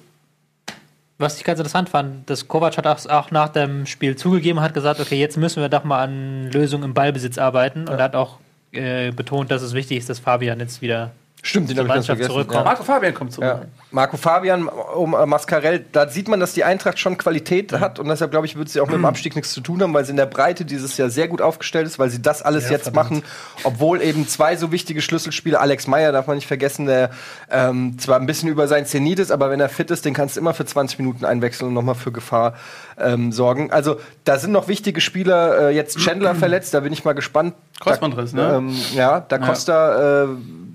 Was 1.17 1.37
ich 1.37 1.43
ganz 1.43 1.59
interessant 1.59 1.89
fand, 1.89 2.29
dass 2.29 2.47
Kovac 2.47 2.77
hat 2.77 2.87
auch, 2.87 3.31
nach 3.31 3.49
dem 3.49 3.85
Spiel 3.85 4.15
zugegeben, 4.15 4.61
hat 4.61 4.73
gesagt, 4.73 5.01
okay, 5.01 5.19
jetzt 5.19 5.35
müssen 5.35 5.61
wir 5.61 5.67
doch 5.67 5.83
mal 5.83 6.01
an 6.01 6.49
Lösungen 6.49 6.85
im 6.85 6.93
Ballbesitz 6.93 7.37
arbeiten 7.37 7.89
und 7.89 7.97
er 7.97 8.03
hat 8.03 8.15
auch 8.15 8.37
äh, 8.71 9.11
betont, 9.11 9.51
dass 9.51 9.61
es 9.61 9.73
wichtig 9.73 9.97
ist, 9.97 10.09
dass 10.09 10.19
Fabian 10.19 10.61
jetzt 10.61 10.81
wieder 10.81 11.11
Stimmt, 11.41 11.69
den 11.69 11.77
habe 11.77 11.87
ich 11.87 11.93
ganz 11.93 12.05
vergessen. 12.05 12.31
zurückkommt. 12.31 12.65
Marco 12.65 12.83
Fabian 12.83 13.13
kommt 13.13 13.31
zurück. 13.31 13.47
Ja. 13.47 13.61
Marco 13.91 14.17
Fabian 14.17 14.67
um 14.67 15.13
äh, 15.13 15.25
Mascarell, 15.25 15.85
da 15.91 16.09
sieht 16.09 16.27
man, 16.27 16.39
dass 16.39 16.53
die 16.53 16.65
Eintracht 16.65 16.99
schon 16.99 17.17
Qualität 17.17 17.71
hat 17.71 17.97
und 17.97 18.09
deshalb 18.09 18.31
glaube 18.31 18.45
ich, 18.45 18.57
wird 18.57 18.69
sie 18.69 18.81
auch 18.81 18.87
mit 18.87 18.95
dem 18.95 19.05
Abstieg 19.05 19.35
nichts 19.35 19.53
zu 19.53 19.61
tun 19.61 19.81
haben, 19.81 19.93
weil 19.93 20.03
sie 20.03 20.11
in 20.11 20.17
der 20.17 20.25
Breite 20.25 20.65
dieses 20.65 20.97
Jahr 20.97 21.09
sehr 21.09 21.29
gut 21.29 21.41
aufgestellt 21.41 21.87
ist, 21.87 21.97
weil 21.97 22.09
sie 22.09 22.21
das 22.21 22.41
alles 22.41 22.69
jetzt 22.69 22.93
machen, 22.93 23.23
obwohl 23.63 24.01
eben 24.01 24.27
zwei 24.27 24.57
so 24.57 24.71
wichtige 24.71 25.01
Schlüsselspieler, 25.01 25.61
Alex 25.61 25.87
Meyer 25.87 26.11
darf 26.11 26.27
man 26.27 26.35
nicht 26.35 26.47
vergessen, 26.47 26.85
der 26.87 27.11
ähm, 27.49 27.97
zwar 27.99 28.19
ein 28.19 28.25
bisschen 28.25 28.49
über 28.49 28.67
sein 28.67 28.85
Zenit 28.85 29.19
ist, 29.19 29.31
aber 29.31 29.49
wenn 29.49 29.61
er 29.61 29.69
fit 29.69 29.91
ist, 29.91 30.03
den 30.03 30.13
kannst 30.13 30.35
du 30.35 30.41
immer 30.41 30.53
für 30.53 30.65
20 30.65 30.99
Minuten 30.99 31.23
einwechseln 31.23 31.69
und 31.69 31.73
nochmal 31.73 31.95
für 31.95 32.11
Gefahr 32.11 32.55
ähm, 32.99 33.31
sorgen. 33.31 33.71
Also 33.71 33.99
da 34.25 34.37
sind 34.39 34.51
noch 34.51 34.67
wichtige 34.67 34.99
Spieler, 34.99 35.69
äh, 35.69 35.75
jetzt 35.75 35.97
Chandler 35.99 36.35
verletzt, 36.35 36.73
da 36.73 36.81
bin 36.81 36.91
ich 36.91 37.05
mal 37.05 37.13
gespannt. 37.13 37.55
Kreuzbandriss, 37.79 38.33
da, 38.33 38.59
ne? 38.59 38.69
Ähm, 38.69 38.75
ja, 38.93 39.21
da 39.21 39.37
Costa 39.37 40.23
äh, 40.23 40.27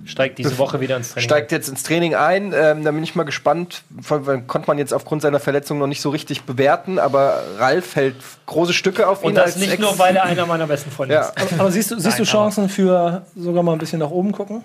Steigt 0.06 0.38
diese 0.38 0.58
Woche 0.58 0.80
wieder 0.80 0.96
ins 0.96 1.10
Training. 1.12 1.24
steigt 1.28 1.50
jetzt 1.52 1.68
ins 1.68 1.82
Training 1.82 2.14
ein. 2.14 2.52
Ähm, 2.54 2.84
da 2.84 2.90
bin 2.90 3.02
ich 3.02 3.14
mal 3.14 3.22
gespannt. 3.24 3.82
Von- 4.02 4.24
von- 4.24 4.46
Konnte 4.46 4.68
man 4.68 4.76
jetzt 4.78 4.92
aufgrund 4.92 5.22
seiner 5.22 5.40
Verletzung 5.40 5.78
noch 5.78 5.86
nicht 5.86 6.00
so 6.02 6.10
richtig 6.10 6.42
bewerten, 6.42 6.98
aber 6.98 7.42
Ralf 7.58 7.96
hält 7.96 8.16
große 8.46 8.72
Stücke 8.74 9.08
auf 9.08 9.22
ihn. 9.22 9.28
Und 9.28 9.34
das 9.36 9.44
als 9.46 9.56
nicht 9.56 9.72
Ex- 9.72 9.80
nur, 9.80 9.98
weil 9.98 10.14
er 10.16 10.24
einer 10.24 10.44
meiner 10.46 10.66
besten 10.66 10.90
Freunde 10.90 11.14
Ja. 11.14 11.20
ist. 11.22 11.40
Aber, 11.40 11.60
aber 11.62 11.70
siehst 11.70 11.90
du, 11.90 11.94
siehst 11.98 12.18
du 12.18 12.22
Nein, 12.22 12.30
Chancen 12.32 12.68
für 12.68 13.24
sogar 13.34 13.62
mal 13.62 13.72
ein 13.72 13.78
bisschen 13.78 13.98
nach 14.00 14.10
oben 14.10 14.32
gucken? 14.32 14.62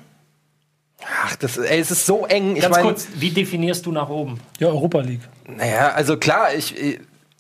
Ach, 1.24 1.36
das, 1.38 1.58
ey, 1.58 1.80
es 1.80 1.92
ist 1.92 2.06
so 2.06 2.26
eng. 2.26 2.58
Ich 2.58 2.62
Ganz 2.62 2.76
mein, 2.76 2.84
kurz, 2.84 3.08
wie 3.16 3.30
definierst 3.30 3.86
du 3.86 3.92
nach 3.94 4.10
oben? 4.10 4.40
Ja, 4.60 4.68
Europa 4.68 5.00
League. 5.00 5.22
Naja, 5.48 5.94
also 5.94 6.18
klar, 6.18 6.54
ich. 6.54 6.76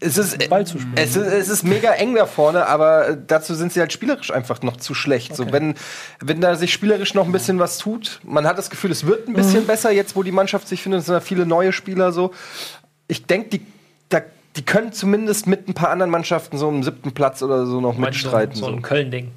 Es 0.02 0.18
ist, 0.18 0.48
Ball 0.50 0.66
zu 0.66 0.80
spielen. 0.80 0.94
es, 0.96 1.16
ist, 1.18 1.28
es 1.28 1.50
ist 1.50 1.64
mega 1.64 1.92
eng 1.92 2.16
da 2.16 2.26
vorne, 2.26 2.66
aber 2.68 3.10
äh, 3.10 3.18
dazu 3.28 3.54
sind 3.54 3.74
sie 3.74 3.82
halt 3.82 3.92
spielerisch 3.92 4.32
einfach 4.32 4.62
noch 4.62 4.78
zu 4.78 4.94
schlecht. 4.94 5.36
So, 5.36 5.52
wenn, 5.52 5.76
wenn 6.22 6.40
da 6.40 6.56
sich 6.56 6.72
spielerisch 6.72 7.14
noch 7.16 7.26
ein 7.26 7.34
bisschen 7.34 7.60
was 7.60 7.78
tut, 7.80 8.22
man 8.24 8.48
hat 8.48 8.58
das 8.58 8.70
Gefühl, 8.70 8.92
es 8.92 9.06
wird 9.06 9.28
ein 9.28 9.32
Mhm. 9.34 9.38
bisschen 9.38 9.68
besser, 9.68 9.92
jetzt 9.92 10.16
wo 10.16 10.24
die 10.24 10.32
Mannschaft 10.32 10.70
sich 10.70 10.82
findet, 10.82 11.02
es 11.02 11.08
sind 11.08 11.16
da 11.16 11.20
viele 11.20 11.46
neue 11.46 11.74
Spieler 11.74 12.14
so. 12.14 12.32
Ich 13.10 13.26
denke, 13.26 13.50
die, 13.50 13.62
da, 14.08 14.22
die 14.56 14.62
können 14.64 14.94
zumindest 14.94 15.48
mit 15.48 15.68
ein 15.68 15.74
paar 15.74 15.90
anderen 15.90 16.12
Mannschaften 16.12 16.58
so 16.58 16.70
im 16.70 16.82
siebten 16.82 17.12
Platz 17.12 17.44
oder 17.44 17.66
so 17.66 17.82
noch 17.82 17.98
mitstreiten. 17.98 18.56
So 18.56 18.68
So. 18.68 18.72
ein 18.72 18.82
Köln-Ding. 18.82 19.32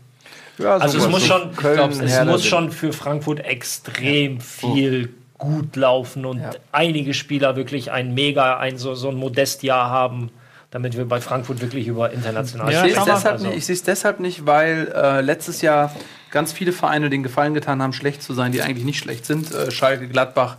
Ja, 0.58 0.76
Also 0.76 0.98
es 0.98 1.08
muss 1.08 1.22
So 1.22 1.26
schon, 1.26 1.56
Köln, 1.56 1.90
es 2.02 2.24
muss 2.24 2.44
schon 2.46 2.70
für 2.70 2.92
Frankfurt 2.92 3.40
extrem 3.40 4.40
viel 4.40 5.12
gut 5.38 5.74
laufen 5.74 6.24
und 6.24 6.40
einige 6.70 7.14
Spieler 7.14 7.56
wirklich 7.56 7.90
ein 7.90 8.14
mega, 8.14 8.58
ein 8.58 8.78
so, 8.78 8.94
so 8.94 9.08
ein 9.08 9.16
Modestjahr 9.16 9.90
haben, 9.90 10.30
damit 10.72 10.96
wir 10.96 11.04
bei 11.06 11.20
Frankfurt 11.20 11.60
wirklich 11.60 11.86
über 11.86 12.10
international 12.10 12.72
Ja, 12.72 12.78
Ich 12.78 12.82
sehe 12.84 12.90
es 12.92 12.96
schau 12.96 13.06
mal. 13.06 13.14
deshalb, 13.14 13.32
Also- 13.34 13.46
nicht- 13.46 13.58
ich 13.58 13.66
sehe 13.66 13.74
es 13.74 13.82
deshalb 13.84 14.18
nicht, 14.20 14.46
weil 14.46 14.90
äh, 14.94 15.20
letztes 15.20 15.62
Jahr 15.62 15.94
ganz 16.32 16.52
viele 16.52 16.72
Vereine 16.72 17.10
den 17.10 17.22
Gefallen 17.22 17.54
getan 17.54 17.80
haben, 17.82 17.92
schlecht 17.92 18.22
zu 18.22 18.32
sein, 18.34 18.50
die 18.52 18.62
eigentlich 18.62 18.84
nicht 18.86 18.98
schlecht 18.98 19.26
sind. 19.26 19.52
Äh, 19.54 19.70
Schalke, 19.70 20.08
Gladbach 20.08 20.56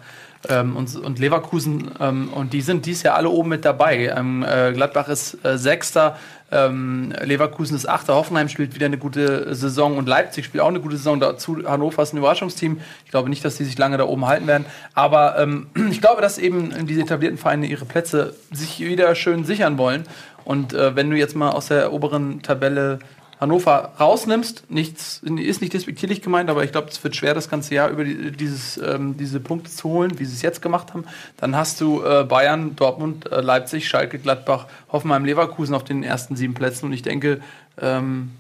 ähm, 0.48 0.76
und, 0.76 0.96
und 0.96 1.18
Leverkusen. 1.20 1.92
Ähm, 2.00 2.30
und 2.32 2.54
die 2.54 2.62
sind 2.62 2.86
dies 2.86 3.02
Jahr 3.02 3.16
alle 3.16 3.30
oben 3.30 3.50
mit 3.50 3.66
dabei. 3.66 4.14
Ähm, 4.16 4.46
äh, 4.48 4.72
Gladbach 4.74 5.08
ist 5.08 5.44
äh, 5.44 5.58
Sechster, 5.58 6.18
ähm, 6.54 7.14
Leverkusen 7.24 7.76
ist 7.76 7.90
Achter, 7.90 8.16
Hoffenheim 8.16 8.48
spielt 8.48 8.76
wieder 8.76 8.86
eine 8.86 8.98
gute 8.98 9.54
Saison 9.56 9.98
und 9.98 10.08
Leipzig 10.08 10.46
spielt 10.46 10.64
auch 10.64 10.68
eine 10.68 10.80
gute 10.80 10.98
Saison. 10.98 11.20
Dazu 11.20 11.58
Hannover 11.66 12.04
ist 12.04 12.14
ein 12.14 12.18
Überraschungsteam. 12.18 12.80
Ich 13.06 13.12
glaube 13.12 13.30
nicht, 13.30 13.44
dass 13.44 13.58
die 13.58 13.64
sich 13.64 13.78
lange 13.78 13.98
da 13.98 14.06
oben 14.06 14.26
halten 14.26 14.46
werden. 14.46 14.66
Aber 14.94 15.38
ähm, 15.40 15.68
ich 15.92 16.00
glaube, 16.00 16.22
dass 16.22 16.38
eben 16.38 16.86
diese 16.86 17.02
etablierten 17.02 17.38
Vereine 17.40 17.66
ihre 17.66 17.86
Plätze 17.86 18.36
sich 18.52 18.80
wieder 18.80 19.16
schön 19.16 19.46
sichern 19.46 19.78
wollen. 19.78 20.04
Und 20.46 20.74
äh, 20.74 20.96
wenn 20.96 21.10
du 21.10 21.18
jetzt 21.18 21.36
mal 21.36 21.52
aus 21.52 21.68
der 21.68 21.92
oberen 21.92 22.42
Tabelle 22.42 23.00
Hannover 23.44 23.92
rausnimmst, 24.00 24.72
nichts, 24.72 25.22
ist 25.22 25.60
nicht 25.62 25.74
despektierlich 25.74 26.22
gemeint, 26.22 26.50
aber 26.50 26.64
ich 26.64 26.72
glaube, 26.72 26.88
es 26.90 27.04
wird 27.04 27.14
schwer, 27.14 27.34
das 27.34 27.50
ganze 27.50 27.76
Jahr 27.76 27.90
über 27.90 28.06
die, 28.06 28.32
dieses, 28.32 28.78
ähm, 28.78 29.18
diese 29.18 29.42
Punkte 29.42 29.70
zu 29.70 29.90
holen, 29.90 30.18
wie 30.18 30.24
sie 30.24 30.34
es 30.34 30.42
jetzt 30.42 30.62
gemacht 30.62 30.94
haben. 30.94 31.04
Dann 31.36 31.54
hast 31.54 31.82
du 31.82 32.02
äh, 32.06 32.24
Bayern, 32.24 32.78
Dortmund, 32.78 33.30
äh, 33.30 33.42
Leipzig, 33.42 33.86
Schalke, 33.90 34.18
Gladbach, 34.18 34.68
Hoffenheim, 34.94 35.26
Leverkusen 35.26 35.76
auf 35.76 35.84
den 35.84 36.04
ersten 36.04 36.38
sieben 36.38 36.54
Plätzen. 36.54 36.86
Und 36.86 36.94
ich 36.94 37.02
denke, 37.02 37.42
ähm, 37.82 38.32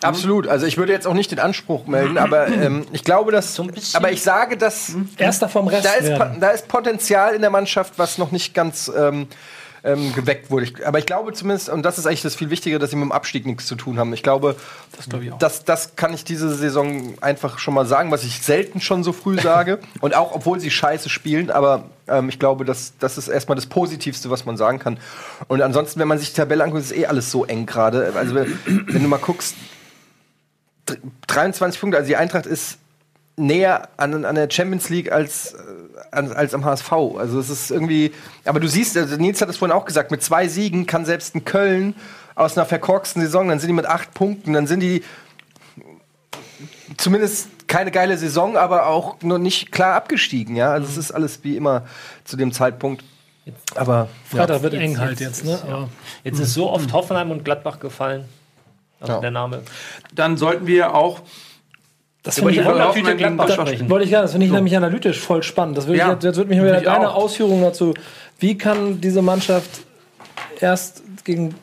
Absolut. 0.00 0.46
Also 0.46 0.66
ich 0.66 0.76
würde 0.76 0.92
jetzt 0.92 1.06
auch 1.08 1.14
nicht 1.14 1.32
den 1.32 1.40
Anspruch 1.40 1.86
melden, 1.86 2.16
aber 2.18 2.46
ähm, 2.48 2.86
ich 2.92 3.02
glaube, 3.02 3.32
dass. 3.32 3.58
ein 3.58 3.68
bisschen. 3.68 3.96
aber 3.96 4.12
ich 4.12 4.22
sage, 4.22 4.56
dass 4.56 4.94
Erster 5.16 5.48
vom 5.48 5.66
Rest 5.66 5.86
da 5.86 5.92
ist, 5.94 6.40
da 6.40 6.50
ist 6.50 6.68
Potenzial 6.68 7.34
in 7.34 7.40
der 7.40 7.50
Mannschaft, 7.50 7.94
was 7.96 8.18
noch 8.18 8.30
nicht 8.30 8.54
ganz 8.54 8.92
ähm, 8.94 9.28
ähm, 9.84 10.14
geweckt 10.14 10.50
wurde. 10.50 10.64
Ich, 10.64 10.86
aber 10.86 10.98
ich 10.98 11.06
glaube 11.06 11.32
zumindest, 11.34 11.68
und 11.68 11.82
das 11.82 11.98
ist 11.98 12.06
eigentlich 12.06 12.22
das 12.22 12.34
viel 12.34 12.50
Wichtigere, 12.50 12.78
dass 12.78 12.90
sie 12.90 12.96
mit 12.96 13.04
dem 13.04 13.12
Abstieg 13.12 13.44
nichts 13.46 13.66
zu 13.66 13.76
tun 13.76 13.98
haben. 13.98 14.12
Ich 14.14 14.22
glaube, 14.22 14.56
das, 14.96 15.08
glaub 15.08 15.22
ich 15.22 15.30
das, 15.38 15.64
das 15.64 15.94
kann 15.96 16.14
ich 16.14 16.24
diese 16.24 16.52
Saison 16.54 17.14
einfach 17.20 17.58
schon 17.58 17.74
mal 17.74 17.84
sagen, 17.86 18.10
was 18.10 18.24
ich 18.24 18.40
selten 18.40 18.80
schon 18.80 19.04
so 19.04 19.12
früh 19.12 19.38
sage. 19.40 19.78
und 20.00 20.14
auch, 20.14 20.32
obwohl 20.32 20.58
sie 20.58 20.70
scheiße 20.70 21.10
spielen, 21.10 21.50
aber 21.50 21.90
ähm, 22.08 22.28
ich 22.30 22.38
glaube, 22.38 22.64
das, 22.64 22.94
das 22.98 23.18
ist 23.18 23.28
erstmal 23.28 23.56
das 23.56 23.66
Positivste, 23.66 24.30
was 24.30 24.46
man 24.46 24.56
sagen 24.56 24.78
kann. 24.78 24.98
Und 25.48 25.60
ansonsten, 25.60 26.00
wenn 26.00 26.08
man 26.08 26.18
sich 26.18 26.30
die 26.30 26.36
Tabelle 26.36 26.64
anguckt, 26.64 26.82
ist 26.82 26.96
eh 26.96 27.06
alles 27.06 27.30
so 27.30 27.44
eng 27.44 27.66
gerade. 27.66 28.12
Also, 28.16 28.34
wenn, 28.34 28.58
wenn 28.66 29.02
du 29.02 29.08
mal 29.08 29.18
guckst, 29.18 29.54
dr- 30.86 30.98
23 31.26 31.80
Punkte, 31.80 31.98
also 31.98 32.08
die 32.08 32.16
Eintracht 32.16 32.46
ist 32.46 32.78
näher 33.36 33.88
an, 33.96 34.24
an 34.24 34.34
der 34.34 34.48
Champions 34.50 34.88
League 34.88 35.10
als, 35.12 35.54
äh, 35.54 35.58
als, 36.14 36.54
am 36.54 36.64
HSV. 36.64 36.92
Also 37.18 37.38
es 37.40 37.50
ist 37.50 37.70
irgendwie. 37.70 38.12
Aber 38.44 38.60
du 38.60 38.68
siehst, 38.68 38.96
also 38.96 39.16
Nils 39.16 39.40
hat 39.42 39.48
es 39.48 39.56
vorhin 39.56 39.76
auch 39.76 39.84
gesagt, 39.84 40.10
mit 40.10 40.22
zwei 40.22 40.48
Siegen 40.48 40.86
kann 40.86 41.04
selbst 41.04 41.34
ein 41.34 41.44
Köln 41.44 41.94
aus 42.34 42.56
einer 42.56 42.66
verkorksten 42.66 43.22
Saison, 43.22 43.48
dann 43.48 43.58
sind 43.60 43.68
die 43.68 43.74
mit 43.74 43.86
acht 43.86 44.12
Punkten, 44.14 44.52
dann 44.54 44.66
sind 44.66 44.80
die 44.80 45.02
zumindest 46.96 47.48
keine 47.68 47.90
geile 47.90 48.16
Saison, 48.16 48.56
aber 48.56 48.86
auch 48.86 49.20
noch 49.22 49.38
nicht 49.38 49.72
klar 49.72 49.94
abgestiegen. 49.94 50.56
Ja, 50.56 50.70
also 50.72 50.88
es 50.88 50.96
ist 50.96 51.12
alles 51.12 51.40
wie 51.42 51.56
immer 51.56 51.84
zu 52.24 52.36
dem 52.36 52.52
Zeitpunkt. 52.52 53.04
Aber 53.74 54.08
Freitag 54.30 54.62
wird 54.62 54.72
Jetzt- 54.72 54.82
eng 54.82 54.98
halt 54.98 55.20
jetzt- 55.20 55.44
jetzt, 55.44 55.44
ne? 55.44 55.58
ja. 55.68 55.88
Jetzt 56.22 56.38
ist 56.40 56.54
so 56.54 56.70
oft 56.70 56.92
Hoffenheim 56.92 57.30
und 57.30 57.44
Gladbach 57.44 57.78
gefallen. 57.78 58.24
Also 59.00 59.14
Ja. 59.14 59.20
der 59.20 59.30
Name. 59.32 59.62
Dann 60.14 60.36
sollten 60.36 60.66
wir 60.66 60.94
auch 60.94 61.20
das 62.24 62.38
über 62.38 62.48
finde 62.48 62.62
die 62.64 62.68
ich, 62.68 62.74
Wundertüte 62.74 63.16
Gladbach 63.16 63.46
Gladbach 63.46 63.66
sprechen. 63.66 63.90
wollte 63.90 64.04
ich 64.06 64.10
ja, 64.10 64.22
das 64.22 64.32
finde 64.32 64.46
ich 64.46 64.52
nämlich 64.52 64.76
analytisch 64.76 65.20
voll 65.20 65.42
spannend. 65.44 65.78
Das 65.78 65.86
würde 65.86 65.98
Ja. 65.98 66.16
ich, 66.18 66.22
jetzt 66.24 66.36
würde 66.36 66.48
mich 66.50 66.58
mal 66.58 66.80
deine 66.82 67.10
auch. 67.10 67.14
Ausführungen 67.14 67.62
dazu. 67.62 67.94
Wie 68.40 68.58
kann 68.58 69.00
diese 69.00 69.22
Mannschaft 69.22 69.70
erst 70.60 71.02
gegen 71.24 71.54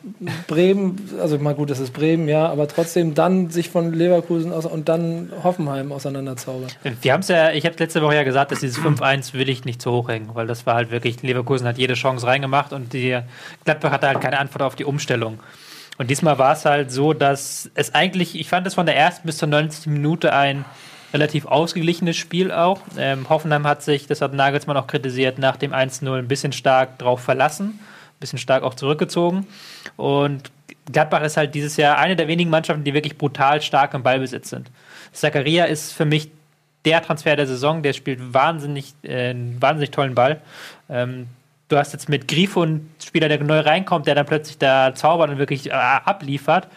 Bremen, 0.48 1.08
also 1.20 1.38
mal 1.38 1.54
gut, 1.54 1.70
das 1.70 1.78
ist 1.78 1.92
Bremen, 1.92 2.26
ja, 2.28 2.48
aber 2.48 2.66
trotzdem 2.66 3.14
dann 3.14 3.48
sich 3.48 3.70
von 3.70 3.92
Leverkusen 3.92 4.52
aus 4.52 4.66
und 4.66 4.88
dann 4.88 5.30
Hoffenheim 5.44 5.92
auseinanderzaubern? 5.92 6.68
Wir 7.00 7.12
haben 7.12 7.20
es 7.20 7.28
ja, 7.28 7.52
ich 7.52 7.64
habe 7.64 7.76
letzte 7.78 8.02
Woche 8.02 8.16
ja 8.16 8.24
gesagt, 8.24 8.50
dass 8.50 8.58
dieses 8.60 8.78
5-1 8.78 9.34
will 9.34 9.48
ich 9.48 9.64
nicht 9.64 9.80
zu 9.80 9.92
hoch 9.92 10.08
hängen, 10.08 10.30
weil 10.34 10.48
das 10.48 10.66
war 10.66 10.74
halt 10.74 10.90
wirklich, 10.90 11.22
Leverkusen 11.22 11.66
hat 11.68 11.78
jede 11.78 11.94
Chance 11.94 12.26
reingemacht 12.26 12.72
und 12.72 12.92
die 12.92 13.18
Gladbach 13.64 13.92
hatte 13.92 14.08
halt 14.08 14.20
keine 14.20 14.38
Antwort 14.40 14.62
auf 14.62 14.74
die 14.74 14.84
Umstellung. 14.84 15.38
Und 15.98 16.10
diesmal 16.10 16.38
war 16.38 16.52
es 16.52 16.64
halt 16.64 16.90
so, 16.90 17.12
dass 17.12 17.70
es 17.74 17.94
eigentlich, 17.94 18.38
ich 18.38 18.48
fand 18.48 18.66
es 18.66 18.74
von 18.74 18.86
der 18.86 18.96
ersten 18.96 19.26
bis 19.26 19.38
zur 19.38 19.48
90. 19.48 19.86
Minute 19.86 20.32
ein 20.32 20.64
relativ 21.12 21.46
ausgeglichenes 21.46 22.16
Spiel 22.16 22.50
auch. 22.50 22.80
Ähm, 22.96 23.28
Hoffenheim 23.28 23.66
hat 23.66 23.82
sich, 23.82 24.06
das 24.06 24.20
hat 24.20 24.32
Nagelsmann 24.32 24.76
auch 24.76 24.86
kritisiert, 24.86 25.38
nach 25.38 25.56
dem 25.56 25.72
1-0 25.72 26.18
ein 26.18 26.28
bisschen 26.28 26.52
stark 26.52 26.98
drauf 26.98 27.20
verlassen, 27.20 27.78
ein 27.78 28.20
bisschen 28.20 28.38
stark 28.38 28.62
auch 28.62 28.74
zurückgezogen. 28.74 29.46
Und 29.96 30.50
Gladbach 30.90 31.22
ist 31.22 31.36
halt 31.36 31.54
dieses 31.54 31.76
Jahr 31.76 31.98
eine 31.98 32.16
der 32.16 32.28
wenigen 32.28 32.50
Mannschaften, 32.50 32.84
die 32.84 32.94
wirklich 32.94 33.18
brutal 33.18 33.60
stark 33.60 33.94
im 33.94 34.02
Ballbesitz 34.02 34.50
sind. 34.50 34.70
Zakaria 35.12 35.66
ist 35.66 35.92
für 35.92 36.06
mich 36.06 36.30
der 36.84 37.02
Transfer 37.02 37.36
der 37.36 37.46
Saison, 37.46 37.82
der 37.82 37.92
spielt 37.92 38.34
wahnsinnig, 38.34 38.94
äh, 39.02 39.30
einen 39.30 39.60
wahnsinnig 39.60 39.90
tollen 39.90 40.14
Ball. 40.14 40.40
Ähm, 40.88 41.28
du 41.72 41.78
hast 41.78 41.92
jetzt 41.92 42.08
mit 42.08 42.28
Grifo 42.28 42.62
einen 42.62 42.94
Spieler, 43.04 43.28
der 43.28 43.42
neu 43.42 43.60
reinkommt, 43.60 44.06
der 44.06 44.14
dann 44.14 44.26
plötzlich 44.26 44.58
da 44.58 44.94
zaubert 44.94 45.30
und 45.30 45.38
wirklich 45.38 45.70
äh, 45.70 45.72
abliefert. 45.72 46.68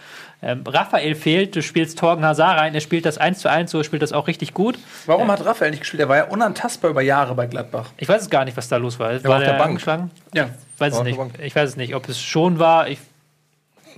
Ähm, 0.41 0.63
Raphael 0.67 1.15
fehlt, 1.15 1.55
du 1.55 1.61
spielst 1.61 1.97
Torgen 1.97 2.23
Hazard 2.23 2.59
rein, 2.59 2.73
er 2.75 2.81
spielt 2.81 3.05
das 3.05 3.17
1 3.17 3.39
zu 3.39 3.49
1, 3.49 3.71
so 3.71 3.83
spielt 3.83 4.01
das 4.01 4.13
auch 4.13 4.27
richtig 4.27 4.53
gut. 4.53 4.77
Warum 5.05 5.31
hat 5.31 5.43
Raphael 5.45 5.71
nicht 5.71 5.79
gespielt? 5.79 6.01
Er 6.01 6.09
war 6.09 6.17
ja 6.17 6.23
unantastbar 6.25 6.91
über 6.91 7.01
Jahre 7.01 7.35
bei 7.35 7.47
Gladbach. 7.47 7.89
Ich 7.97 8.07
weiß 8.07 8.21
es 8.23 8.29
gar 8.29 8.45
nicht, 8.45 8.55
was 8.55 8.67
da 8.67 8.77
los 8.77 8.99
war. 8.99 9.23
war 9.23 9.37
auf 9.37 9.43
der 9.43 9.53
Bank. 9.53 9.69
angeschlagen? 9.69 10.11
Ja. 10.33 10.49
Weiß 10.77 10.93
es 10.93 10.97
War 10.99 11.05
nicht. 11.05 11.17
der. 11.37 11.45
Ich 11.45 11.55
weiß 11.55 11.69
es 11.69 11.77
nicht, 11.77 11.95
ob 11.95 12.07
es 12.09 12.21
schon 12.21 12.59
war. 12.59 12.87
Ich 12.89 12.99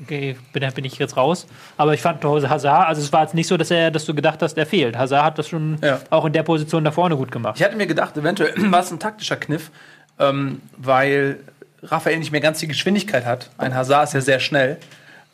okay, 0.01 0.37
bin, 0.53 0.67
bin 0.73 0.85
ich 0.85 0.97
jetzt 0.99 1.17
raus. 1.17 1.47
Aber 1.75 1.93
ich 1.93 2.01
fand 2.01 2.23
Hazard, 2.23 2.87
also 2.87 3.01
es 3.01 3.11
war 3.11 3.23
jetzt 3.23 3.33
nicht 3.33 3.47
so, 3.47 3.57
dass 3.57 3.71
er, 3.71 3.91
dass 3.91 4.05
du 4.05 4.13
gedacht 4.13 4.41
hast, 4.41 4.57
er 4.57 4.65
fehlt. 4.65 4.97
Hazard 4.97 5.23
hat 5.23 5.39
das 5.39 5.47
schon 5.49 5.77
Ja. 5.83 5.99
auch 6.11 6.25
in 6.25 6.33
der 6.33 6.43
Position 6.43 6.83
da 6.83 6.91
vorne 6.91 7.17
gut 7.17 7.31
gemacht. 7.31 7.55
Ich 7.57 7.63
hatte 7.65 7.75
mir 7.75 7.87
gedacht, 7.87 8.15
eventuell 8.15 8.53
war 8.71 8.81
es 8.81 8.91
ein 8.91 8.99
taktischer 8.99 9.37
Kniff, 9.37 9.71
ähm, 10.19 10.61
weil 10.77 11.39
Raphael 11.83 12.17
nicht 12.17 12.31
mehr 12.31 12.41
ganz 12.41 12.59
die 12.59 12.67
Geschwindigkeit 12.67 13.25
hat. 13.25 13.49
Ein 13.57 13.75
Hazard 13.75 14.09
ist 14.09 14.13
ja 14.13 14.21
sehr 14.21 14.39
schnell. 14.39 14.77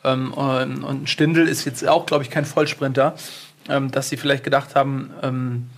Ähm, 0.04 0.32
und, 0.32 1.08
Stindl 1.08 1.48
ist 1.48 1.64
jetzt 1.64 1.86
auch, 1.86 2.06
glaube 2.06 2.24
ich, 2.24 2.30
kein 2.30 2.44
Vollsprinter. 2.44 3.14
Ähm, 3.68 3.90
dass 3.90 4.10
sie 4.10 4.18
vielleicht 4.18 4.44
gedacht 4.44 4.74
haben, 4.74 5.10
ähm, 5.22 5.70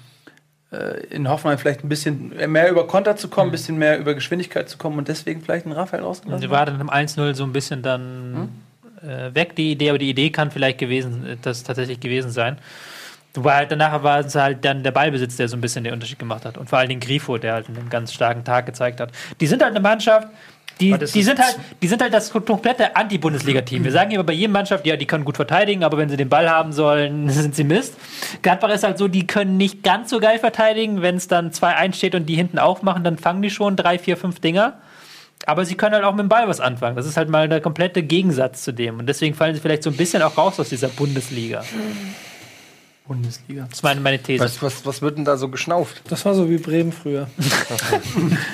äh, 0.73 1.07
in 1.07 1.29
Hoffenheim 1.29 1.57
vielleicht 1.57 1.85
ein 1.85 1.89
bisschen 1.89 2.33
mehr 2.51 2.69
über 2.69 2.89
Konter 2.89 3.15
zu 3.15 3.29
kommen, 3.29 3.51
ein 3.51 3.53
bisschen 3.53 3.79
mehr 3.79 3.99
über 3.99 4.15
Geschwindigkeit 4.15 4.69
zu 4.69 4.77
kommen 4.77 4.99
und 4.99 5.07
deswegen 5.07 5.41
vielleicht 5.41 5.67
einen 5.67 5.75
Raphael 5.75 6.03
rausgelassen. 6.03 6.43
sie 6.43 6.51
war 6.51 6.67
dann 6.67 6.81
im 6.81 6.91
1-0 6.91 7.35
so 7.35 7.45
ein 7.45 7.53
bisschen 7.53 7.83
dann 7.83 8.49
äh, 9.03 9.33
weg, 9.35 9.55
die 9.55 9.71
Idee, 9.71 9.91
aber 9.91 9.99
die 9.99 10.11
Idee 10.11 10.31
kann 10.31 10.51
vielleicht 10.51 10.79
gewesen, 10.79 11.25
äh, 11.25 11.37
das 11.41 11.63
tatsächlich 11.63 12.01
gewesen 12.01 12.31
sein. 12.31 12.59
Wobei 13.37 13.55
halt 13.55 13.71
danach 13.71 14.03
war 14.03 14.21
es 14.21 14.35
halt 14.35 14.65
dann 14.65 14.83
der 14.83 14.91
Ballbesitz, 14.91 15.37
der 15.37 15.49
so 15.49 15.57
ein 15.57 15.61
bisschen 15.61 15.85
den 15.85 15.93
Unterschied 15.93 16.19
gemacht 16.19 16.45
hat. 16.45 16.59
Und 16.59 16.69
vor 16.69 16.79
allen 16.79 16.89
Dingen 16.89 17.01
Grifo, 17.01 17.39
der 17.39 17.55
halt 17.55 17.69
einen 17.69 17.89
ganz 17.91 18.13
starken 18.13 18.45
Tag 18.45 18.67
gezeigt 18.67 19.01
hat. 19.01 19.13
Die 19.41 19.47
sind 19.47 19.63
halt 19.63 19.73
eine 19.73 19.81
Mannschaft, 19.81 20.29
die, 20.81 20.93
die, 20.93 21.23
sind 21.23 21.39
halt, 21.39 21.59
die 21.81 21.89
sind 21.89 22.03
halt 22.03 22.13
das 22.13 22.31
komplette 22.31 22.95
Anti-Bundesliga-Team. 22.95 23.83
Wir 23.85 23.93
sagen 23.93 24.11
immer 24.11 24.25
bei 24.25 24.35
jedem 24.35 24.53
Mannschaft, 24.53 24.87
ja, 24.87 24.97
die 24.97 25.07
können 25.07 25.25
gut 25.25 25.37
verteidigen, 25.37 25.83
aber 25.85 25.97
wenn 25.97 26.11
sie 26.11 26.19
den 26.19 26.29
Ball 26.29 26.51
haben 26.51 26.73
sollen, 26.73 27.31
sind 27.31 27.55
sie 27.55 27.65
Mist. 27.65 27.95
Gladbach 28.43 28.69
ist 28.71 28.85
halt 28.85 28.99
so, 28.99 29.09
die 29.09 29.27
können 29.27 29.57
nicht 29.57 29.83
ganz 29.83 30.11
so 30.11 30.21
geil 30.21 30.39
verteidigen. 30.39 31.01
Wenn 31.01 31.17
es 31.17 31.29
dann 31.29 31.51
2-1 31.51 31.95
steht 31.95 32.15
und 32.15 32.27
die 32.27 32.35
hinten 32.35 32.59
aufmachen, 32.59 33.05
dann 33.05 33.17
fangen 33.17 33.41
die 33.41 33.51
schon 33.51 33.77
drei, 33.77 33.99
vier, 33.99 34.19
fünf 34.19 34.41
Dinger. 34.41 34.75
Aber 35.47 35.65
sie 35.65 35.77
können 35.77 35.95
halt 35.95 36.05
auch 36.05 36.13
mit 36.13 36.21
dem 36.21 36.29
Ball 36.29 36.47
was 36.47 36.61
anfangen. 36.61 36.97
Das 36.97 37.07
ist 37.07 37.17
halt 37.17 37.31
mal 37.31 37.49
der 37.49 37.61
komplette 37.61 38.03
Gegensatz 38.03 38.63
zu 38.63 38.73
dem. 38.73 38.99
Und 38.99 39.07
deswegen 39.07 39.35
fallen 39.35 39.55
sie 39.55 39.61
vielleicht 39.61 39.83
so 39.83 39.91
ein 39.91 39.97
bisschen 39.97 40.23
auch 40.23 40.37
raus 40.37 40.61
aus 40.61 40.69
dieser 40.69 40.89
Bundesliga. 40.89 41.63
Bundesliga. 43.07 43.67
Das 43.69 43.79
ist 43.79 43.83
meine, 43.83 44.01
meine 44.01 44.19
These. 44.19 44.43
was, 44.45 44.63
was, 44.63 44.85
was 44.85 45.03
wird 45.03 45.19
denn 45.19 45.25
da 45.25 45.37
so 45.37 45.49
geschnauft? 45.49 46.03
Das 46.09 46.25
war 46.25 46.35
so 46.35 46.49
wie 46.51 46.59
Bremen 46.59 46.93
früher. 46.93 47.29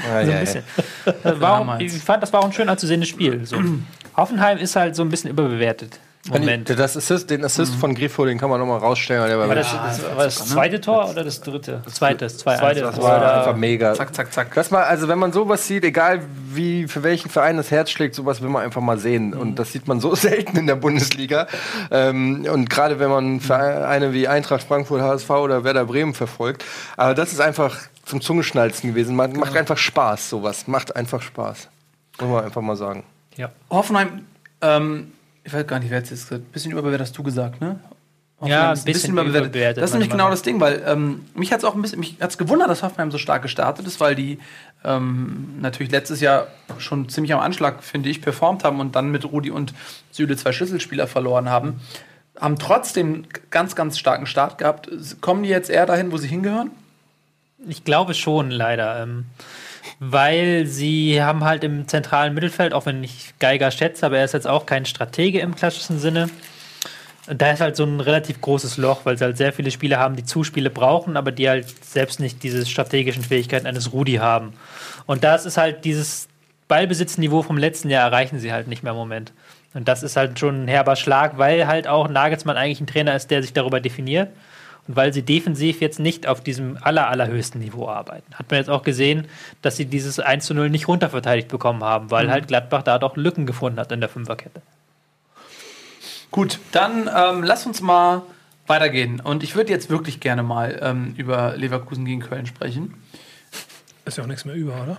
Ja, 0.07 0.25
so 0.25 0.33
ein 0.33 0.41
bisschen. 0.41 0.65
Das 1.23 1.41
war 1.41 1.61
auch, 1.61 1.81
ich 1.81 1.93
fand, 1.93 2.23
das 2.23 2.33
war 2.33 2.41
auch 2.41 2.47
ein 2.47 2.53
schön 2.53 2.69
anzusehendes 2.69 3.09
Spiel. 3.09 3.45
So. 3.47 3.57
Hoffenheim 4.17 4.59
ist 4.59 4.77
halt 4.77 4.95
so 4.95 5.03
ein 5.03 5.09
bisschen 5.09 5.31
überbewertet. 5.31 5.99
Moment. 6.31 6.71
Das 6.71 6.97
Assist, 6.97 7.31
den 7.31 7.45
Assist 7.45 7.75
von 7.75 7.97
Grifo, 7.97 8.25
den 8.25 8.39
kann 8.39 8.49
man 8.49 8.61
noch 8.61 8.67
mal 8.67 8.79
rausstellen. 8.79 9.27
Der 9.27 9.39
war, 9.41 9.49
War 9.49 9.57
das, 9.57 9.73
das, 9.73 10.17
war 10.17 10.25
das 10.25 10.49
zweite 10.49 10.81
Tor 10.81 11.11
oder 11.11 11.25
das 11.25 11.41
dritte? 11.41 11.83
Zweites, 11.93 12.39
zwei 12.39 12.57
Zweite. 12.57 12.81
das 12.83 13.03
war 13.03 13.39
einfach 13.39 13.57
mega. 13.57 13.93
Zack, 13.95 14.15
zack, 14.15 14.33
zack. 14.33 14.55
Das 14.55 14.71
mal, 14.71 14.85
also 14.85 15.09
wenn 15.09 15.19
man 15.19 15.33
sowas 15.33 15.67
sieht, 15.67 15.83
egal 15.83 16.23
wie 16.49 16.87
für 16.87 17.03
welchen 17.03 17.29
Verein 17.29 17.57
das 17.57 17.73
Herz 17.73 17.91
schlägt, 17.91 18.15
sowas 18.15 18.41
will 18.41 18.51
man 18.51 18.63
einfach 18.63 18.81
mal 18.81 18.99
sehen. 18.99 19.35
Und 19.35 19.59
das 19.59 19.73
sieht 19.73 19.89
man 19.89 19.99
so 19.99 20.15
selten 20.15 20.57
in 20.57 20.69
der 20.69 20.77
Bundesliga. 20.77 21.49
Ähm, 21.91 22.47
und 22.49 22.71
gerade 22.71 23.01
wenn 23.01 23.11
man 23.11 23.41
Vereine 23.41 24.13
wie 24.13 24.29
Eintracht 24.29 24.63
Frankfurt, 24.63 25.03
HSV 25.03 25.31
oder 25.31 25.65
Werder 25.65 25.87
Bremen 25.87 26.15
verfolgt. 26.15 26.65
Aber 26.97 27.15
das 27.15 27.33
ist 27.33 27.41
einfach 27.41 27.81
zum 28.05 28.21
Zungeschnalzen 28.21 28.91
gewesen. 28.91 29.17
Man, 29.17 29.33
Macht 29.33 29.57
einfach 29.57 29.77
Spaß, 29.79 30.31
sowas. 30.31 30.69
Macht 30.69 30.95
einfach 30.95 31.21
Spaß. 31.21 31.69
Muss 32.21 32.31
man 32.31 32.45
einfach 32.45 32.63
mal 32.63 32.77
sagen. 32.77 33.03
Hoffenheim, 33.71 34.27
ähm, 34.61 35.13
ich 35.45 35.53
weiß 35.53 35.67
gar 35.67 35.79
nicht, 35.79 35.91
wer 35.91 35.99
jetzt 35.99 36.13
ist. 36.13 36.33
Ein 36.33 36.43
bisschen 36.45 36.73
überbewertet 36.73 37.09
hast 37.09 37.19
du 37.19 37.23
gesagt, 37.23 37.61
ne? 37.61 37.79
Ja, 38.45 38.73
ein 38.73 38.85
bisschen 38.85 39.13
überbewertet, 39.13 39.77
Das 39.77 39.91
ist 39.91 39.93
nämlich 39.93 40.11
genau 40.11 40.29
das 40.29 40.43
Ding, 40.43 40.59
weil 40.59 40.83
ähm, 40.85 41.27
mich 41.35 41.53
hat 41.53 41.61
es 41.61 41.65
auch 41.65 41.77
ein 41.77 41.83
bisschen, 41.83 42.01
mich 42.01 42.17
hat's 42.21 42.39
gewundert, 42.39 42.69
dass 42.69 42.83
Hoffenheim 42.83 43.13
so 43.13 43.19
stark 43.19 43.43
gestartet 43.43 43.87
ist, 43.87 44.01
weil 44.01 44.17
die 44.17 44.41
ähm, 44.85 45.59
natürlich 45.61 45.93
letztes 45.93 46.21
Jahr 46.21 46.49
schon 46.79 47.09
ziemlich 47.09 47.33
am 47.33 47.39
Anschlag, 47.39 47.85
finde 47.85 48.09
ich, 48.09 48.21
performt 48.21 48.65
haben 48.65 48.81
und 48.81 48.97
dann 48.97 49.13
mit 49.13 49.25
Rudi 49.25 49.53
und 49.53 49.75
Süle 50.11 50.37
zwei 50.37 50.51
Schlüsselspieler 50.51 51.07
verloren 51.07 51.49
haben. 51.51 51.81
Haben 52.41 52.59
trotzdem 52.59 53.27
ganz, 53.51 53.77
ganz 53.77 53.97
starken 53.97 54.27
Start 54.27 54.59
gehabt. 54.59 54.89
Kommen 55.21 55.45
die 55.45 55.49
jetzt 55.49 55.71
eher 55.71 55.87
dahin, 55.87 56.11
wo 56.11 56.17
sie 56.17 56.27
hingehören? 56.27 56.73
Ich 57.69 57.85
glaube 57.85 58.15
schon, 58.15 58.51
leider. 58.51 59.05
Ähm, 59.05 59.27
weil 59.99 60.67
sie 60.67 61.23
haben 61.23 61.45
halt 61.45 61.65
im 61.65 61.89
zentralen 61.89 62.35
Mittelfeld, 62.35 62.75
auch 62.75 62.87
wenn 62.87 63.03
ich 63.03 63.35
Geiger 63.39 63.71
schätze, 63.71 64.07
aber 64.07 64.19
er 64.19 64.25
ist 64.25 64.35
jetzt 64.35 64.47
auch 64.47 64.67
kein 64.67 64.85
Stratege 64.85 65.41
im 65.41 65.55
klassischen 65.55 65.99
Sinne. 65.99 66.31
Da 67.27 67.53
ist 67.53 67.61
halt 67.61 67.77
so 67.77 67.85
ein 67.85 68.01
relativ 68.01 68.41
großes 68.41 68.79
Loch, 68.79 69.01
weil 69.05 69.17
sie 69.17 69.25
halt 69.25 69.37
sehr 69.37 69.53
viele 69.53 69.71
Spieler 69.71 69.99
haben, 69.99 70.17
die 70.17 70.25
Zuspiele 70.25 70.71
brauchen, 70.71 71.17
aber 71.17 71.31
die 71.31 71.49
halt 71.49 71.67
selbst 71.85 72.19
nicht 72.19 72.43
diese 72.43 72.67
strategischen 72.67 73.23
Fähigkeiten 73.23 73.67
eines 73.67 73.93
Rudi 73.93 74.15
haben. 74.15 74.55
Und 75.07 75.23
das 75.23 75.47
ist 75.47 75.57
halt 75.57 75.85
dieses 75.85 76.29
Ballbesitzniveau 76.69 77.43
vom 77.43 77.59
letzten 77.59 77.91
Jahr 77.91 78.11
erreichen 78.11 78.39
sie 78.39 78.53
halt 78.53 78.67
nicht 78.67 78.83
mehr 78.83 78.93
im 78.93 78.99
Moment. 78.99 79.33
Und 79.75 79.89
das 79.89 80.03
ist 80.03 80.17
halt 80.17 80.39
schon 80.39 80.65
ein 80.65 80.69
herber 80.69 80.97
Schlag, 80.97 81.39
weil 81.39 81.67
halt 81.67 81.87
auch 81.87 82.09
Nagelsmann 82.09 82.57
eigentlich 82.57 82.81
ein 82.81 82.87
Trainer 82.87 83.15
ist, 83.15 83.31
der 83.31 83.43
sich 83.43 83.53
darüber 83.53 83.81
definiert. 83.81 84.31
Und 84.89 84.97
weil 84.97 85.13
sie 85.13 85.23
defensiv 85.23 85.81
jetzt 85.81 86.01
nicht 86.01 86.27
auf 86.27 86.41
diesem 86.41 86.77
aller, 86.81 87.09
allerhöchsten 87.09 87.61
Niveau 87.61 87.89
arbeiten. 87.89 88.35
Hat 88.35 88.51
man 88.51 88.59
jetzt 88.59 88.71
auch 88.71 88.83
gesehen, 88.83 89.27
dass 89.63 89.77
sie 89.77 89.87
dieses 89.87 90.19
1 90.19 90.45
zu 90.45 90.55
0 90.55 90.71
nicht 90.71 90.89
runterverteidigt 90.89 91.49
bekommen 91.49 91.85
haben, 91.85 92.11
weil 92.11 92.31
halt 92.31 92.49
Gladbach 92.49 92.83
da 92.83 92.99
doch 92.99 93.17
Lücken 93.17 93.47
gefunden 93.47 93.79
hat 93.79 93.93
in 93.93 94.01
der 94.01 94.09
Fünferkette. 94.09 94.61
Gut, 96.33 96.59
dann 96.73 97.11
ähm, 97.15 97.43
lass 97.45 97.67
uns 97.67 97.81
mal 97.81 98.23
weitergehen. 98.67 99.21
Und 99.21 99.43
ich 99.43 99.55
würde 99.55 99.71
jetzt 99.71 99.91
wirklich 99.91 100.19
gerne 100.19 100.43
mal 100.43 100.79
ähm, 100.83 101.15
über 101.17 101.57
Leverkusen 101.57 102.05
gegen 102.05 102.21
Köln 102.21 102.47
sprechen. 102.47 102.95
Ist 104.05 104.19
ja 104.19 104.25
auch 104.25 104.29
nichts 104.29 104.45
mehr 104.45 104.55
über, 104.55 104.83
oder? 104.83 104.99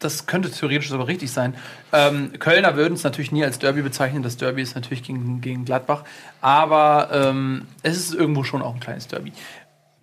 Das 0.00 0.26
könnte 0.26 0.50
theoretisch 0.50 0.88
sogar 0.88 1.06
richtig 1.06 1.30
sein. 1.30 1.54
Ähm, 1.92 2.32
Kölner 2.38 2.74
würden 2.76 2.94
es 2.94 3.04
natürlich 3.04 3.32
nie 3.32 3.44
als 3.44 3.58
Derby 3.58 3.82
bezeichnen. 3.82 4.22
Das 4.22 4.36
Derby 4.36 4.62
ist 4.62 4.74
natürlich 4.74 5.02
gegen, 5.02 5.40
gegen 5.40 5.64
Gladbach. 5.64 6.04
Aber 6.40 7.08
ähm, 7.12 7.66
es 7.82 7.96
ist 7.96 8.14
irgendwo 8.14 8.42
schon 8.42 8.62
auch 8.62 8.74
ein 8.74 8.80
kleines 8.80 9.06
Derby. 9.08 9.32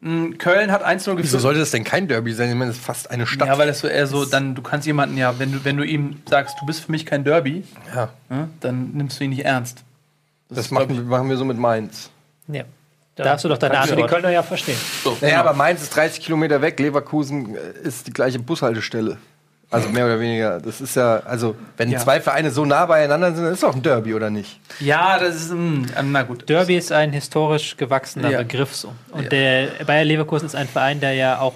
Mm, 0.01 0.33
Köln 0.37 0.71
hat 0.71 0.85
1-0 0.85 0.93
Wieso 0.99 1.15
geführt. 1.15 1.41
sollte 1.41 1.59
das 1.59 1.71
denn 1.71 1.83
kein 1.83 2.07
Derby 2.07 2.31
sein? 2.33 2.49
Ich 2.49 2.55
meine, 2.55 2.69
das 2.69 2.77
ist 2.77 2.85
fast 2.85 3.09
eine 3.09 3.25
Stadt. 3.25 3.47
Ja, 3.47 3.57
weil 3.57 3.67
das 3.67 3.79
so 3.79 3.87
eher 3.87 4.05
so, 4.05 4.25
dann, 4.25 4.53
du 4.53 4.61
kannst 4.61 4.85
jemanden 4.85 5.17
ja, 5.17 5.39
wenn 5.39 5.51
du, 5.51 5.65
wenn 5.65 5.75
du 5.77 5.83
ihm 5.83 6.21
sagst, 6.29 6.55
du 6.61 6.65
bist 6.67 6.81
für 6.81 6.91
mich 6.91 7.05
kein 7.05 7.23
Derby, 7.23 7.63
Ja. 7.95 8.09
ne, 8.29 8.49
dann 8.59 8.91
nimmst 8.91 9.19
du 9.19 9.23
ihn 9.23 9.31
nicht 9.31 9.45
ernst. 9.45 9.83
das 10.49 10.59
ist, 10.59 10.71
machen, 10.71 11.07
machen 11.07 11.27
wir 11.29 11.37
so 11.37 11.45
mit 11.45 11.57
Mainz. 11.57 12.11
Ja. 12.47 12.63
Darfst 13.15 13.45
du 13.45 13.49
doch 13.49 13.57
deine 13.57 13.73
du 13.73 13.81
die 13.87 13.91
Antwort. 13.93 14.11
Kölner 14.11 14.29
ja 14.29 14.43
verstehen. 14.43 14.77
So, 15.03 15.17
Naja, 15.19 15.37
genau. 15.39 15.49
aber 15.49 15.57
Mainz 15.57 15.81
ist 15.81 15.95
30 15.95 16.23
Kilometer 16.23 16.61
weg, 16.61 16.79
Leverkusen 16.79 17.55
äh, 17.55 17.59
ist 17.87 18.05
die 18.05 18.13
gleiche 18.13 18.37
Bushaltestelle. 18.37 19.17
Also 19.69 19.89
mehr 19.89 20.06
oder 20.06 20.19
weniger. 20.19 20.60
Das 20.61 20.80
ist 20.80 20.95
ja, 20.95 21.22
also 21.26 21.56
wenn 21.76 21.89
Ja. 21.91 21.99
zwei 21.99 22.22
Vereine 22.22 22.52
so 22.52 22.64
nah 22.64 22.85
beieinander 22.85 23.34
sind, 23.34 23.44
dann 23.44 23.53
ist 23.53 23.64
doch 23.64 23.76
ein 23.76 23.81
Derby, 23.81 24.14
oder 24.14 24.30
nicht? 24.30 24.60
Ja, 24.80 25.19
das 25.19 25.35
ist, 25.35 25.52
mm, 25.52 25.85
ähm, 25.99 26.11
na 26.14 26.23
gut. 26.23 26.48
Derby 26.48 26.77
ist 26.77 26.91
ein 26.94 27.11
historisch 27.11 27.76
gewachsener 27.76 28.30
Ja. 28.30 28.38
Begriff 28.39 28.73
so. 28.73 28.94
Und 29.11 29.23
Ja. 29.23 29.30
der 29.30 29.68
Bayer 29.85 30.06
Leverkusen 30.06 30.45
ist 30.45 30.56
ein 30.56 30.69
Verein, 30.69 31.02
der 31.02 31.14
ja 31.14 31.39
auch 31.41 31.53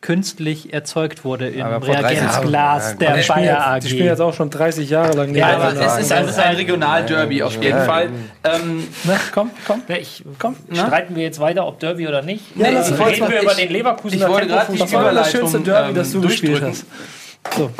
künstlich 0.00 0.72
erzeugt 0.74 1.24
wurde 1.24 1.48
im 1.50 1.62
Aber 1.64 1.86
vor 1.86 1.94
30 1.94 2.18
Reagenzglas 2.20 2.98
der 2.98 3.22
spielen, 3.22 3.36
Bayer 3.46 3.66
AG. 3.68 3.80
die 3.82 3.88
spielen 3.90 4.06
jetzt 4.06 4.20
auch 4.20 4.34
schon 4.34 4.50
30 4.50 4.90
Jahre 4.90 5.12
lang 5.16 5.32
Ja, 5.32 5.46
aber 5.56 5.68
es 5.80 5.98
ist 6.04 6.10
ein, 6.12 6.24
es 6.24 6.30
ist 6.32 6.38
ein 6.40 6.56
Regionalderby 6.56 7.44
auf 7.44 7.54
jeden 7.62 7.78
Ja. 7.78 7.84
Fall. 7.84 8.08
Ähm, 8.42 8.88
Na, 9.04 9.14
komm, 9.32 9.50
komm. 9.64 9.82
Ich, 9.86 10.24
Komm, 10.40 10.56
streiten 10.74 11.14
wir 11.14 11.22
jetzt 11.22 11.38
weiter, 11.38 11.64
ob 11.68 11.78
Derby 11.78 12.08
oder 12.08 12.22
nicht? 12.22 12.42
Ja, 12.56 12.70
uns 12.70 12.90
wollte 12.98 13.12
Reden 13.22 13.28
wir 13.30 13.36
ich- 13.36 13.42
über 13.44 13.54
den 13.54 13.70
Leverkusen. 13.70 14.18
ich 14.18 14.26
wollte 14.28 14.48
gerade 14.48 14.72
die 14.72 14.78
Das 14.80 14.92
war 14.92 15.12
das 15.12 15.30
schönste 15.30 15.58
Überleitung 15.58 15.64
Derby, 15.64 15.88
ähm, 15.90 15.94
das 15.94 16.10
du 16.10 16.20
gespielt 16.20 16.62
hast. 16.62 16.84
So. 17.56 17.70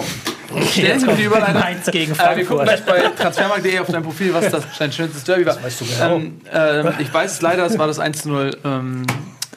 Stellen 0.71 1.01
Sie 1.01 1.07
mir 1.07 1.15
die 1.17 1.23
Überleitung. 1.25 1.61
Mainz 1.61 1.87
gegen 1.91 2.13
Äh, 2.13 2.37
wir 2.37 2.45
gucken 2.45 2.67
Frankfurt. 2.67 2.85
gleich 2.85 2.85
bei 2.85 3.23
transfermarkt.de 3.23 3.79
auf 3.79 3.87
dein 3.89 4.03
Profil, 4.03 4.35
was 4.35 4.51
das 4.51 4.65
dein 4.79 4.93
schönstes 4.93 5.25
Derby 5.25 5.47
war. 5.47 5.63
weißt 5.63 5.81
du 5.81 5.85
ähm, 6.03 6.41
ähm, 6.53 6.93
ich 6.99 7.13
weiß 7.13 7.41
leider, 7.43 7.65
es 7.65 7.79
war 7.79 7.87
das 7.87 7.99
1-0 7.99 8.57
ähm, 8.65 9.07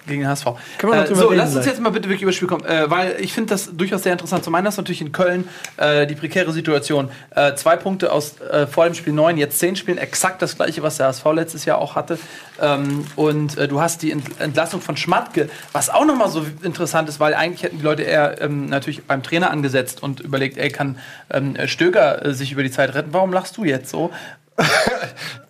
gegen 0.08 0.22
den 0.22 0.30
HSV. 0.30 0.46
Können 0.78 0.94
wir 0.94 1.02
noch 1.02 1.10
Äh, 1.10 1.16
so, 1.16 1.32
lass 1.32 1.56
uns 1.56 1.66
jetzt 1.66 1.82
mal 1.82 1.90
bitte 1.90 2.08
wirklich 2.10 2.22
über 2.22 2.32
das 2.32 2.36
Spiel 2.36 2.48
kommen, 2.48 2.66
äh, 2.66 2.90
weil 2.90 3.18
ich 3.20 3.34
finde 3.34 3.50
das 3.52 3.76
durchaus 3.76 4.04
sehr 4.04 4.14
interessant. 4.14 4.44
Zum 4.44 4.54
einen 4.56 4.68
hast 4.68 4.78
du 4.78 4.82
natürlich 4.82 5.02
in 5.02 5.12
Köln 5.12 5.48
äh, 5.78 6.08
die 6.08 6.16
prekäre 6.16 6.52
Situation. 6.52 7.10
Äh, 7.36 7.56
zwei 7.56 7.76
Punkte 7.76 8.12
aus 8.12 8.40
äh, 8.42 8.68
vor 8.68 8.86
dem 8.86 8.94
Spiel 8.94 9.14
9, 9.14 9.38
jetzt 9.38 9.60
10 9.60 9.76
Spielen, 9.76 9.98
exakt 9.98 10.42
das 10.42 10.56
gleiche, 10.56 10.84
was 10.84 10.98
der 10.98 11.08
HSV 11.08 11.26
letztes 11.34 11.66
Jahr 11.66 11.78
auch 11.78 11.96
hatte. 11.96 12.20
Ähm, 12.62 13.06
und 13.16 13.58
äh, 13.58 13.68
du 13.68 13.82
hast 13.82 14.02
die 14.02 14.12
Ent 14.12 14.26
Entlassung 14.40 14.82
von 14.82 14.98
Schmatke, 14.98 15.50
was 15.72 15.90
auch 15.90 16.06
nochmal 16.06 16.30
so 16.30 16.46
interessant 16.62 17.10
ist, 17.10 17.20
weil 17.20 17.34
eigentlich 17.34 17.64
hätten 17.64 17.78
die 17.78 17.84
Leute 17.84 18.04
eher 18.04 18.42
ähm, 18.42 18.68
natürlich 18.68 19.04
beim 19.04 19.24
Trainer 19.24 19.52
angesetzt 19.52 20.02
und 20.04 20.20
überlegt, 20.20 20.58
ey, 20.58 20.70
kann 20.70 20.98
ähm, 21.32 21.56
Stöger 21.66 22.26
äh, 22.26 22.34
sich 22.34 22.52
über 22.52 22.64
die 22.64 22.72
Zeit 22.72 22.94
retten? 22.94 23.10
Warum 23.12 23.34
lachst 23.34 23.58
du 23.58 23.64
jetzt 23.64 23.90
so? 23.90 24.12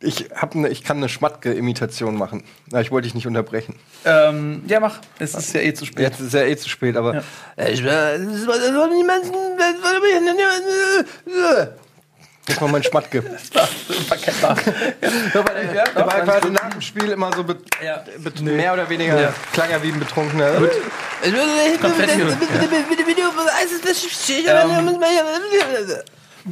Ich, 0.00 0.26
hab 0.34 0.54
ne, 0.54 0.68
ich 0.68 0.84
kann 0.84 0.98
eine 0.98 1.08
Schmatke-Imitation 1.08 2.16
machen. 2.16 2.44
Na, 2.70 2.80
ich 2.80 2.92
wollte 2.92 3.06
dich 3.06 3.16
nicht 3.16 3.26
unterbrechen. 3.26 3.74
Ähm, 4.04 4.62
ja, 4.68 4.78
mach. 4.78 5.00
Es 5.18 5.34
ist 5.34 5.52
ja 5.54 5.60
eh 5.60 5.74
zu 5.74 5.86
spät. 5.86 6.10
Jetzt 6.10 6.20
ist 6.20 6.34
ja 6.34 6.42
eh 6.44 6.56
zu 6.56 6.68
spät, 6.68 6.96
aber. 6.96 7.14
Ja. 7.16 7.22
Äh, 7.56 7.72
Ich 7.72 7.82
das 7.82 8.46
war- 8.46 8.58
das 8.58 8.74
war 8.74 8.86
niemand- 8.88 9.24
das 9.24 9.32
war- 9.32 9.56
Das 12.46 12.60
war 12.62 12.68
mein 12.68 12.82
Schmatke. 12.84 13.22
Verkennbar. 14.06 14.56
ja, 15.74 15.84
Der 15.84 16.06
war 16.06 16.20
quasi 16.22 16.50
nach 16.50 16.70
dem 16.70 16.80
Spiel 16.80 17.10
immer 17.10 17.30
so 17.34 17.44
Ja. 17.84 18.04
bet- 18.18 18.40
mehr 18.40 18.72
oder 18.72 18.88
weniger 18.88 19.20
Ja. 19.20 19.34
klang 19.52 19.68
er 19.68 19.82
wie 19.82 19.90
ein 19.92 19.98
Betrunkener. 19.98 20.52
Gut. 20.60 20.70
Konfetti. 21.80 22.22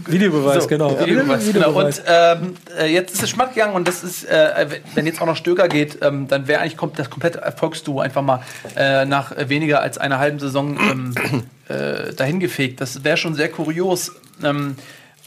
Videobeweis, 0.06 0.64
So, 0.64 0.68
genau. 0.68 0.98
Videobeweis, 0.98 1.52
genau. 1.52 1.72
Und 1.72 2.02
ähm, 2.06 2.54
äh, 2.78 2.92
jetzt 2.92 3.14
ist 3.14 3.22
es 3.22 3.30
Schmatt 3.30 3.54
gegangen 3.54 3.74
und 3.74 3.88
das 3.88 4.02
ist, 4.02 4.24
äh, 4.24 4.80
wenn 4.94 5.06
jetzt 5.06 5.20
auch 5.20 5.26
noch 5.26 5.36
Stöger 5.36 5.68
geht, 5.68 5.98
ähm, 6.02 6.28
dann 6.28 6.46
wäre 6.48 6.60
eigentlich 6.60 6.76
das 6.96 7.10
komplette 7.10 7.40
Erfolgsduo 7.40 8.00
einfach 8.00 8.22
mal 8.22 8.42
äh, 8.76 9.04
nach 9.04 9.32
weniger 9.48 9.80
als 9.80 9.98
einer 9.98 10.18
halben 10.18 10.38
Saison 10.38 10.78
ähm, 10.78 11.14
äh, 11.68 12.12
dahin 12.14 12.40
gefegt. 12.40 12.80
Das 12.80 13.04
wäre 13.04 13.16
schon 13.16 13.34
sehr 13.34 13.50
kurios. 13.50 14.12
Ähm, 14.42 14.76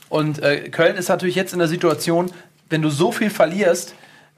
und 0.09 0.41
äh, 0.41 0.69
Köln 0.69 0.95
ist 0.95 1.09
natürlich 1.09 1.35
jetzt 1.35 1.53
in 1.53 1.59
der 1.59 1.67
Situation, 1.67 2.31
wenn 2.69 2.81
du 2.81 2.89
so 2.89 3.11
viel 3.11 3.29
verlierst, 3.29 3.95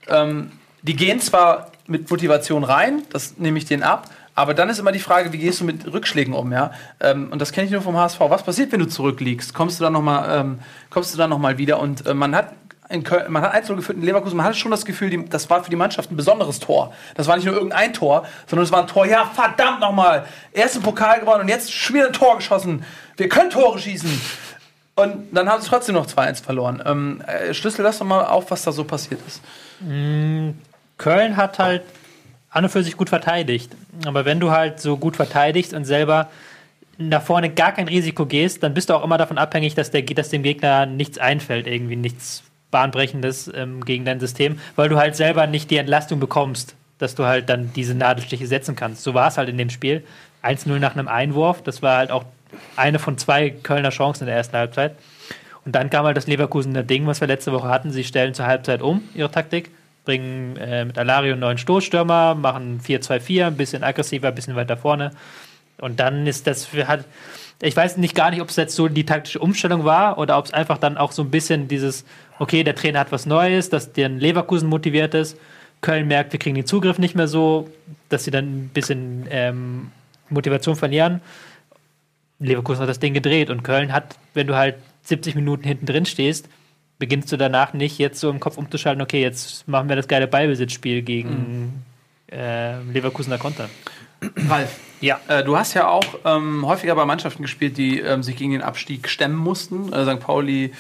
ähm, 0.07 0.51
die 0.81 0.95
gehen 0.95 1.19
zwar 1.19 1.71
mit 1.87 2.09
Motivation 2.09 2.63
rein, 2.63 3.03
das 3.11 3.37
nehme 3.37 3.57
ich 3.57 3.65
denen 3.65 3.83
ab, 3.83 4.09
aber 4.35 4.53
dann 4.53 4.69
ist 4.69 4.79
immer 4.79 4.91
die 4.91 4.99
Frage, 4.99 5.33
wie 5.33 5.37
gehst 5.37 5.59
du 5.59 5.65
mit 5.65 5.91
Rückschlägen 5.91 6.33
um, 6.33 6.51
ja? 6.51 6.71
Ähm, 6.99 7.29
und 7.31 7.39
das 7.39 7.51
kenne 7.51 7.65
ich 7.65 7.71
nur 7.71 7.81
vom 7.81 7.97
HSV. 7.97 8.19
Was 8.21 8.43
passiert, 8.43 8.71
wenn 8.71 8.79
du 8.79 8.87
zurückliegst? 8.87 9.53
Kommst 9.53 9.79
du 9.79 9.83
dann 9.83 9.93
noch 9.93 10.01
mal, 10.01 10.39
ähm, 10.39 10.59
kommst 10.89 11.13
du 11.13 11.17
dann 11.17 11.29
noch 11.29 11.37
mal 11.37 11.57
wieder? 11.57 11.79
Und 11.79 12.05
äh, 12.05 12.13
man 12.13 12.35
hat 12.35 12.53
in 12.91 13.03
Köln, 13.03 13.31
man 13.31 13.41
hat 13.41 13.53
1 13.53 13.67
geführt 13.67 13.97
in 13.97 14.03
Leverkusen, 14.03 14.37
man 14.37 14.45
hatte 14.45 14.57
schon 14.57 14.71
das 14.71 14.85
Gefühl, 14.85 15.09
die, 15.09 15.25
das 15.25 15.49
war 15.49 15.63
für 15.63 15.69
die 15.69 15.75
Mannschaft 15.75 16.11
ein 16.11 16.17
besonderes 16.17 16.59
Tor. 16.59 16.93
Das 17.15 17.27
war 17.27 17.35
nicht 17.35 17.45
nur 17.45 17.55
irgendein 17.55 17.93
Tor, 17.93 18.25
sondern 18.47 18.65
es 18.65 18.71
war 18.71 18.81
ein 18.81 18.87
Tor, 18.87 19.05
ja, 19.05 19.25
verdammt 19.33 19.79
nochmal. 19.79 20.25
Ersten 20.51 20.81
Pokal 20.81 21.21
gewonnen 21.21 21.41
und 21.41 21.47
jetzt 21.47 21.73
schon 21.73 21.95
wieder 21.95 22.07
ein 22.07 22.13
Tor 22.13 22.37
geschossen. 22.37 22.83
Wir 23.17 23.29
können 23.29 23.49
Tore 23.49 23.79
schießen. 23.79 24.21
Und 24.95 25.29
dann 25.31 25.49
haben 25.49 25.61
sie 25.61 25.69
trotzdem 25.69 25.95
noch 25.95 26.05
2-1 26.05 26.43
verloren. 26.43 26.83
Ähm, 26.85 27.21
äh, 27.25 27.53
Schlüssel, 27.53 27.83
lass 27.83 27.99
doch 27.99 28.05
mal 28.05 28.25
auf, 28.25 28.51
was 28.51 28.63
da 28.63 28.71
so 28.71 28.83
passiert 28.83 29.21
ist. 29.25 29.41
Köln 30.97 31.37
hat 31.37 31.59
halt 31.59 31.83
an 32.51 32.65
und 32.65 32.69
für 32.69 32.83
sich 32.83 32.97
gut 32.97 33.09
verteidigt. 33.09 33.71
Aber 34.05 34.25
wenn 34.25 34.39
du 34.39 34.51
halt 34.51 34.79
so 34.79 34.97
gut 34.97 35.15
verteidigst 35.15 35.73
und 35.73 35.85
selber 35.85 36.29
nach 36.97 37.21
vorne 37.21 37.49
gar 37.49 37.71
kein 37.71 37.87
Risiko 37.87 38.25
gehst, 38.25 38.61
dann 38.61 38.73
bist 38.73 38.89
du 38.89 38.93
auch 38.93 39.03
immer 39.03 39.17
davon 39.17 39.37
abhängig, 39.37 39.73
dass, 39.73 39.89
der, 39.89 40.03
dass 40.03 40.29
dem 40.29 40.43
Gegner 40.43 40.85
nichts 40.85 41.17
einfällt, 41.17 41.65
irgendwie 41.65 41.95
nichts 41.95 42.43
Bahnbrechendes 42.69 43.51
ähm, 43.55 43.83
gegen 43.83 44.05
dein 44.05 44.19
System, 44.19 44.59
weil 44.75 44.89
du 44.89 44.97
halt 44.97 45.15
selber 45.15 45.47
nicht 45.47 45.71
die 45.71 45.77
Entlastung 45.77 46.19
bekommst, 46.19 46.75
dass 46.99 47.15
du 47.15 47.25
halt 47.25 47.49
dann 47.49 47.73
diese 47.73 47.95
Nadelstiche 47.95 48.45
setzen 48.45 48.75
kannst. 48.75 49.03
So 49.03 49.13
war 49.13 49.27
es 49.27 49.37
halt 49.37 49.49
in 49.49 49.57
dem 49.57 49.69
Spiel. 49.69 50.03
1-0 50.43 50.79
nach 50.79 50.95
einem 50.95 51.07
Einwurf, 51.07 51.61
das 51.63 51.81
war 51.81 51.97
halt 51.97 52.11
auch 52.11 52.25
eine 52.75 52.99
von 52.99 53.17
zwei 53.17 53.49
Kölner 53.49 53.89
Chancen 53.89 54.23
in 54.23 54.27
der 54.27 54.35
ersten 54.35 54.57
Halbzeit. 54.57 54.95
Und 55.65 55.75
dann 55.75 55.89
kam 55.89 56.05
halt 56.05 56.17
das 56.17 56.27
Leverkusener 56.27 56.83
Ding, 56.83 57.05
was 57.05 57.21
wir 57.21 57.27
letzte 57.27 57.51
Woche 57.51 57.69
hatten. 57.69 57.91
Sie 57.91 58.03
stellen 58.03 58.33
zur 58.33 58.47
Halbzeit 58.47 58.81
um, 58.81 59.03
ihre 59.13 59.29
Taktik, 59.29 59.69
bringen 60.05 60.57
äh, 60.57 60.85
mit 60.85 60.97
Alario 60.97 61.33
einen 61.33 61.41
neuen 61.41 61.57
Stoßstürmer, 61.57 62.35
machen 62.35 62.81
4-2-4, 62.81 63.47
ein 63.47 63.57
bisschen 63.57 63.83
aggressiver, 63.83 64.29
ein 64.29 64.35
bisschen 64.35 64.55
weiter 64.55 64.77
vorne. 64.77 65.11
Und 65.79 65.99
dann 65.99 66.27
ist 66.27 66.47
das 66.47 66.65
für 66.65 66.87
hat. 66.87 67.05
Ich 67.63 67.75
weiß 67.75 67.97
nicht 67.97 68.15
gar 68.15 68.31
nicht, 68.31 68.41
ob 68.41 68.49
es 68.49 68.55
jetzt 68.55 68.75
so 68.75 68.87
die 68.87 69.05
taktische 69.05 69.39
Umstellung 69.39 69.85
war 69.85 70.17
oder 70.17 70.37
ob 70.37 70.45
es 70.45 70.53
einfach 70.53 70.79
dann 70.79 70.97
auch 70.97 71.11
so 71.11 71.21
ein 71.21 71.29
bisschen 71.29 71.67
dieses, 71.67 72.05
okay, 72.39 72.63
der 72.63 72.75
Trainer 72.75 72.99
hat 72.99 73.11
was 73.11 73.27
Neues, 73.27 73.69
dass 73.69 73.93
der 73.93 74.09
Leverkusen 74.09 74.67
motiviert 74.67 75.13
ist. 75.13 75.37
Köln 75.81 76.07
merkt, 76.07 76.31
wir 76.31 76.39
kriegen 76.39 76.55
den 76.55 76.65
Zugriff 76.65 76.97
nicht 76.97 77.15
mehr 77.15 77.27
so, 77.27 77.69
dass 78.09 78.23
sie 78.23 78.31
dann 78.31 78.45
ein 78.45 78.69
bisschen 78.69 79.27
ähm, 79.29 79.91
Motivation 80.29 80.75
verlieren. 80.75 81.21
Leverkusen 82.39 82.81
hat 82.81 82.89
das 82.89 82.99
Ding 82.99 83.13
gedreht 83.13 83.51
und 83.51 83.63
Köln 83.63 83.93
hat, 83.93 84.17
wenn 84.33 84.47
du 84.47 84.55
halt 84.55 84.75
70 85.03 85.35
Minuten 85.35 85.63
hinten 85.63 85.85
drin 85.85 86.05
stehst, 86.05 86.47
beginnst 87.01 87.31
du 87.31 87.37
danach 87.37 87.73
nicht 87.73 87.97
jetzt 87.97 88.19
so 88.19 88.29
im 88.29 88.39
Kopf 88.39 88.59
umzuschalten, 88.59 89.01
okay, 89.01 89.23
jetzt 89.23 89.67
machen 89.67 89.89
wir 89.89 89.95
das 89.95 90.07
geile 90.07 90.27
Ballbesitzspiel 90.27 91.01
gegen 91.01 91.83
äh, 92.31 92.79
Leverkusener 92.83 93.39
Konter. 93.39 93.71
Ralf, 94.47 94.79
ja, 95.01 95.19
äh, 95.27 95.43
du 95.43 95.57
hast 95.57 95.73
ja 95.73 95.87
auch 95.87 96.05
ähm, 96.25 96.63
häufiger 96.63 96.93
bei 96.93 97.03
Mannschaften 97.05 97.41
gespielt, 97.41 97.79
die 97.79 97.99
ähm, 97.99 98.21
sich 98.21 98.35
gegen 98.35 98.51
den 98.51 98.61
Abstieg 98.61 99.09
stemmen 99.09 99.35
mussten. 99.35 99.91
Äh, 99.91 100.05
St. 100.05 100.19
Pauli 100.19 100.73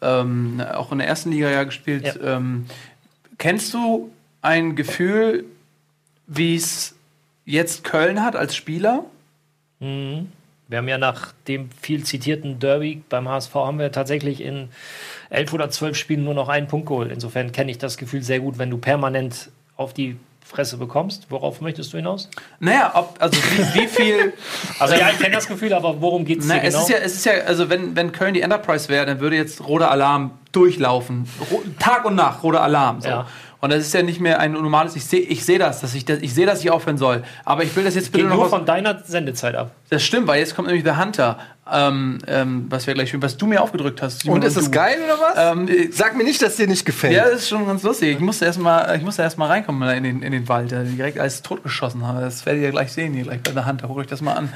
ähm, 0.00 0.62
auch 0.74 0.92
in 0.92 0.98
der 0.98 1.08
ersten 1.08 1.30
Liga 1.30 1.50
ja 1.50 1.64
gespielt. 1.64 2.06
Ja. 2.06 2.36
Ähm, 2.36 2.64
kennst 3.36 3.74
du 3.74 4.10
ein 4.40 4.76
Gefühl, 4.76 5.44
wie 6.26 6.56
es 6.56 6.94
jetzt 7.44 7.84
Köln 7.84 8.24
hat 8.24 8.34
als 8.34 8.56
Spieler? 8.56 9.04
Wir 9.78 10.78
haben 10.78 10.88
ja 10.88 10.96
nach 10.96 11.32
dem 11.46 11.68
viel 11.70 12.02
zitierten 12.04 12.58
Derby 12.60 13.02
beim 13.10 13.28
HSV 13.28 13.54
haben 13.54 13.78
wir 13.78 13.92
tatsächlich 13.92 14.40
in 14.40 14.70
elf 15.30 15.52
oder 15.52 15.70
zwölf 15.70 15.96
Spielen 15.96 16.24
nur 16.24 16.34
noch 16.34 16.48
einen 16.48 16.66
Punkt 16.66 16.86
geholt. 16.86 17.10
Insofern 17.12 17.52
kenne 17.52 17.70
ich 17.70 17.78
das 17.78 17.96
Gefühl 17.96 18.22
sehr 18.22 18.40
gut, 18.40 18.58
wenn 18.58 18.70
du 18.70 18.78
permanent 18.78 19.50
auf 19.76 19.92
die 19.92 20.16
Fresse 20.46 20.76
bekommst. 20.76 21.26
Worauf 21.28 21.60
möchtest 21.60 21.92
du 21.92 21.96
hinaus? 21.96 22.30
Naja, 22.60 22.92
ob, 22.94 23.16
also 23.18 23.36
wie, 23.36 23.80
wie 23.80 23.86
viel. 23.88 24.32
Also 24.78 24.94
ja, 24.94 25.08
ich 25.10 25.18
kenne 25.18 25.34
das 25.34 25.48
Gefühl, 25.48 25.72
aber 25.72 26.00
worum 26.00 26.24
geht 26.24 26.40
es 26.40 26.46
Na, 26.46 26.54
dir 26.54 26.64
es 26.64 26.74
genau? 26.74 26.84
ist 26.84 26.90
ja, 26.90 26.96
es 26.98 27.14
ist 27.14 27.24
ja, 27.24 27.32
also 27.46 27.70
wenn, 27.70 27.96
wenn 27.96 28.12
Köln 28.12 28.34
die 28.34 28.42
Enterprise 28.42 28.88
wäre, 28.88 29.06
dann 29.06 29.20
würde 29.20 29.36
jetzt 29.36 29.66
roter 29.66 29.90
Alarm 29.90 30.32
durchlaufen. 30.52 31.28
Ro 31.50 31.62
Tag 31.78 32.04
und 32.04 32.14
Nacht, 32.14 32.42
roter 32.42 32.62
Alarm. 32.62 33.00
So. 33.00 33.08
Ja. 33.08 33.26
Und 33.66 33.72
das 33.72 33.80
ist 33.84 33.92
ja 33.94 34.02
nicht 34.02 34.20
mehr 34.20 34.38
ein 34.40 34.52
normales, 34.52 34.94
ich 34.96 35.04
sehe 35.04 35.20
ich 35.20 35.44
seh 35.44 35.58
das, 35.58 35.80
dass 35.80 35.94
ich, 35.94 36.04
das, 36.04 36.20
ich 36.20 36.32
sehe, 36.32 36.46
dass 36.46 36.60
ich 36.62 36.70
aufhören 36.70 36.98
soll. 36.98 37.22
Aber 37.44 37.64
ich 37.64 37.74
will 37.74 37.82
das 37.84 37.94
jetzt 37.96 38.12
bitte 38.12 38.22
Geht 38.24 38.30
noch 38.30 38.36
nur 38.38 38.48
von 38.48 38.64
deiner 38.64 39.02
Sendezeit 39.04 39.54
ab. 39.56 39.72
Das 39.90 40.02
stimmt, 40.04 40.26
weil 40.28 40.38
jetzt 40.38 40.54
kommt 40.54 40.68
nämlich 40.68 40.84
The 40.84 40.92
Hunter, 41.00 41.38
ähm, 41.70 42.18
ähm, 42.28 42.66
was 42.70 42.86
wir 42.86 42.94
gleich 42.94 43.08
spielen, 43.08 43.22
was 43.22 43.36
du 43.36 43.46
mir 43.46 43.60
aufgedrückt 43.60 44.00
hast. 44.02 44.20
Simon, 44.20 44.38
Und 44.38 44.44
ist 44.46 44.56
es 44.56 44.66
du. 44.66 44.70
geil 44.70 44.98
oder 45.04 45.18
was? 45.20 45.52
Ähm, 45.58 45.68
äh, 45.68 45.88
Sag 45.90 46.16
mir 46.16 46.22
nicht, 46.24 46.40
dass 46.42 46.54
dir 46.56 46.68
nicht 46.68 46.84
gefällt. 46.86 47.12
ja, 47.14 47.24
das 47.24 47.40
ist 47.40 47.48
schon 47.48 47.66
ganz 47.66 47.82
lustig. 47.82 48.10
Ich 48.12 48.20
musste 48.20 48.44
erstmal 48.44 48.78
erst, 48.78 48.88
mal- 48.88 48.96
ich 48.98 49.02
musste 49.04 49.22
erst 49.22 49.36
mal 49.38 49.46
reinkommen 49.46 49.88
in 49.96 50.04
den, 50.04 50.22
in 50.22 50.30
den 50.32 50.48
Wald, 50.48 50.70
direkt 50.70 51.18
alles 51.18 51.42
totgeschossen 51.42 52.06
habe. 52.06 52.20
Das 52.20 52.46
werdet 52.46 52.62
ihr 52.62 52.70
gleich 52.70 52.92
sehen, 52.92 53.14
hier 53.14 53.24
gleich 53.24 53.42
bei 53.42 53.50
der 53.50 53.64
Hand. 53.64 53.82
Holt 53.82 53.98
euch 53.98 54.06
das 54.06 54.20
mal 54.20 54.34
an. 54.34 54.52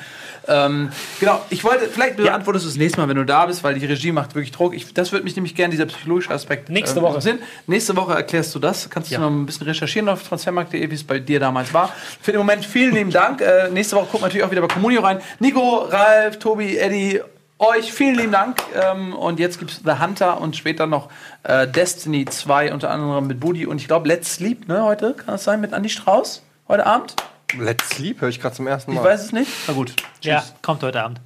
Ähm, 0.49 0.91
genau, 1.21 1.41
ich 1.51 1.63
wollte, 1.65 1.87
vielleicht 1.89 2.17
beantwortest 2.17 2.65
du 2.65 2.69
das 2.71 2.77
nächste 2.79 3.01
Mal, 3.01 3.09
wenn 3.09 3.17
du 3.17 3.25
da 3.25 3.47
bist, 3.47 3.63
weil 3.65 3.75
die 3.79 3.87
Regie 3.87 4.13
macht 4.13 4.35
wirklich 4.35 4.53
Druck. 4.53 4.75
Ich, 4.75 4.93
das 4.95 5.13
würde 5.13 5.25
mich 5.25 5.37
nämlich 5.37 5.55
gerne, 5.55 5.71
dieser 5.73 5.87
psychologische 5.87 6.31
Aspekt. 6.31 6.69
Nächste 6.71 7.01
Woche. 7.03 7.09
interessieren. 7.17 7.39
Nächste 7.67 7.97
Woche 7.97 8.15
erklärst 8.15 8.55
du 8.55 8.59
das. 8.59 8.89
Kannst 8.91 9.11
Ja. 9.11 9.19
du 9.19 9.25
noch 9.25 9.31
ein 9.31 9.47
bisschen 9.47 9.67
recherchieren 9.67 10.09
auf 10.09 10.23
transfermarkt.de, 10.27 10.91
wie 10.91 10.95
es 10.95 11.05
bei 11.05 11.19
dir 11.19 11.41
damals 11.41 11.73
war. 11.75 11.93
Für 12.21 12.33
den 12.33 12.39
Moment 12.39 12.65
vielen 12.65 12.95
lieben 12.95 13.11
Dank. 13.11 13.41
Äh, 13.41 13.69
nächste 13.71 13.97
Woche 13.97 14.07
gucken 14.07 14.21
wir 14.23 14.27
natürlich 14.29 14.45
auch 14.45 14.51
wieder 14.51 14.63
bei 14.63 14.69
Communio 14.69 15.01
rein. 15.03 15.21
Nico, 15.39 15.79
Ralf, 15.89 16.39
Tobi, 16.39 16.77
Eddie, 16.79 17.21
euch 17.59 17.93
vielen 17.93 18.15
lieben 18.17 18.33
Dank. 18.33 18.57
Ähm, 18.75 19.15
und 19.15 19.39
jetzt 19.39 19.59
gibt 19.59 19.71
es 19.71 19.81
The 19.85 20.03
Hunter 20.03 20.41
und 20.41 20.57
später 20.57 20.87
noch 20.87 21.09
äh, 21.43 21.69
Destiny 21.69 22.25
2, 22.25 22.73
unter 22.73 22.91
anderem 22.91 23.27
mit 23.27 23.39
Budi 23.41 23.67
und 23.67 23.79
ich 23.81 23.87
glaube 23.87 24.09
Let's 24.09 24.35
Sleep, 24.37 24.67
ne, 24.69 24.83
heute? 24.83 25.13
Kann 25.15 25.27
das 25.29 25.45
sein 25.45 25.61
mit 25.61 25.73
Andy 25.73 25.89
Strauß? 25.91 26.43
Heute 26.69 26.87
Abend? 26.87 27.15
Let's 27.59 27.89
Sleep 27.91 28.21
höre 28.21 28.29
ich 28.29 28.41
gerade 28.41 28.55
zum 28.55 28.67
ersten 28.67 28.95
Mal. 28.95 29.01
Ich 29.01 29.07
weiß 29.07 29.25
es 29.25 29.33
nicht. 29.33 29.51
Na 29.67 29.75
gut. 29.75 29.95
Ja, 30.23 30.45
kommt 30.63 30.83
heute 30.83 31.03
Abend. 31.03 31.21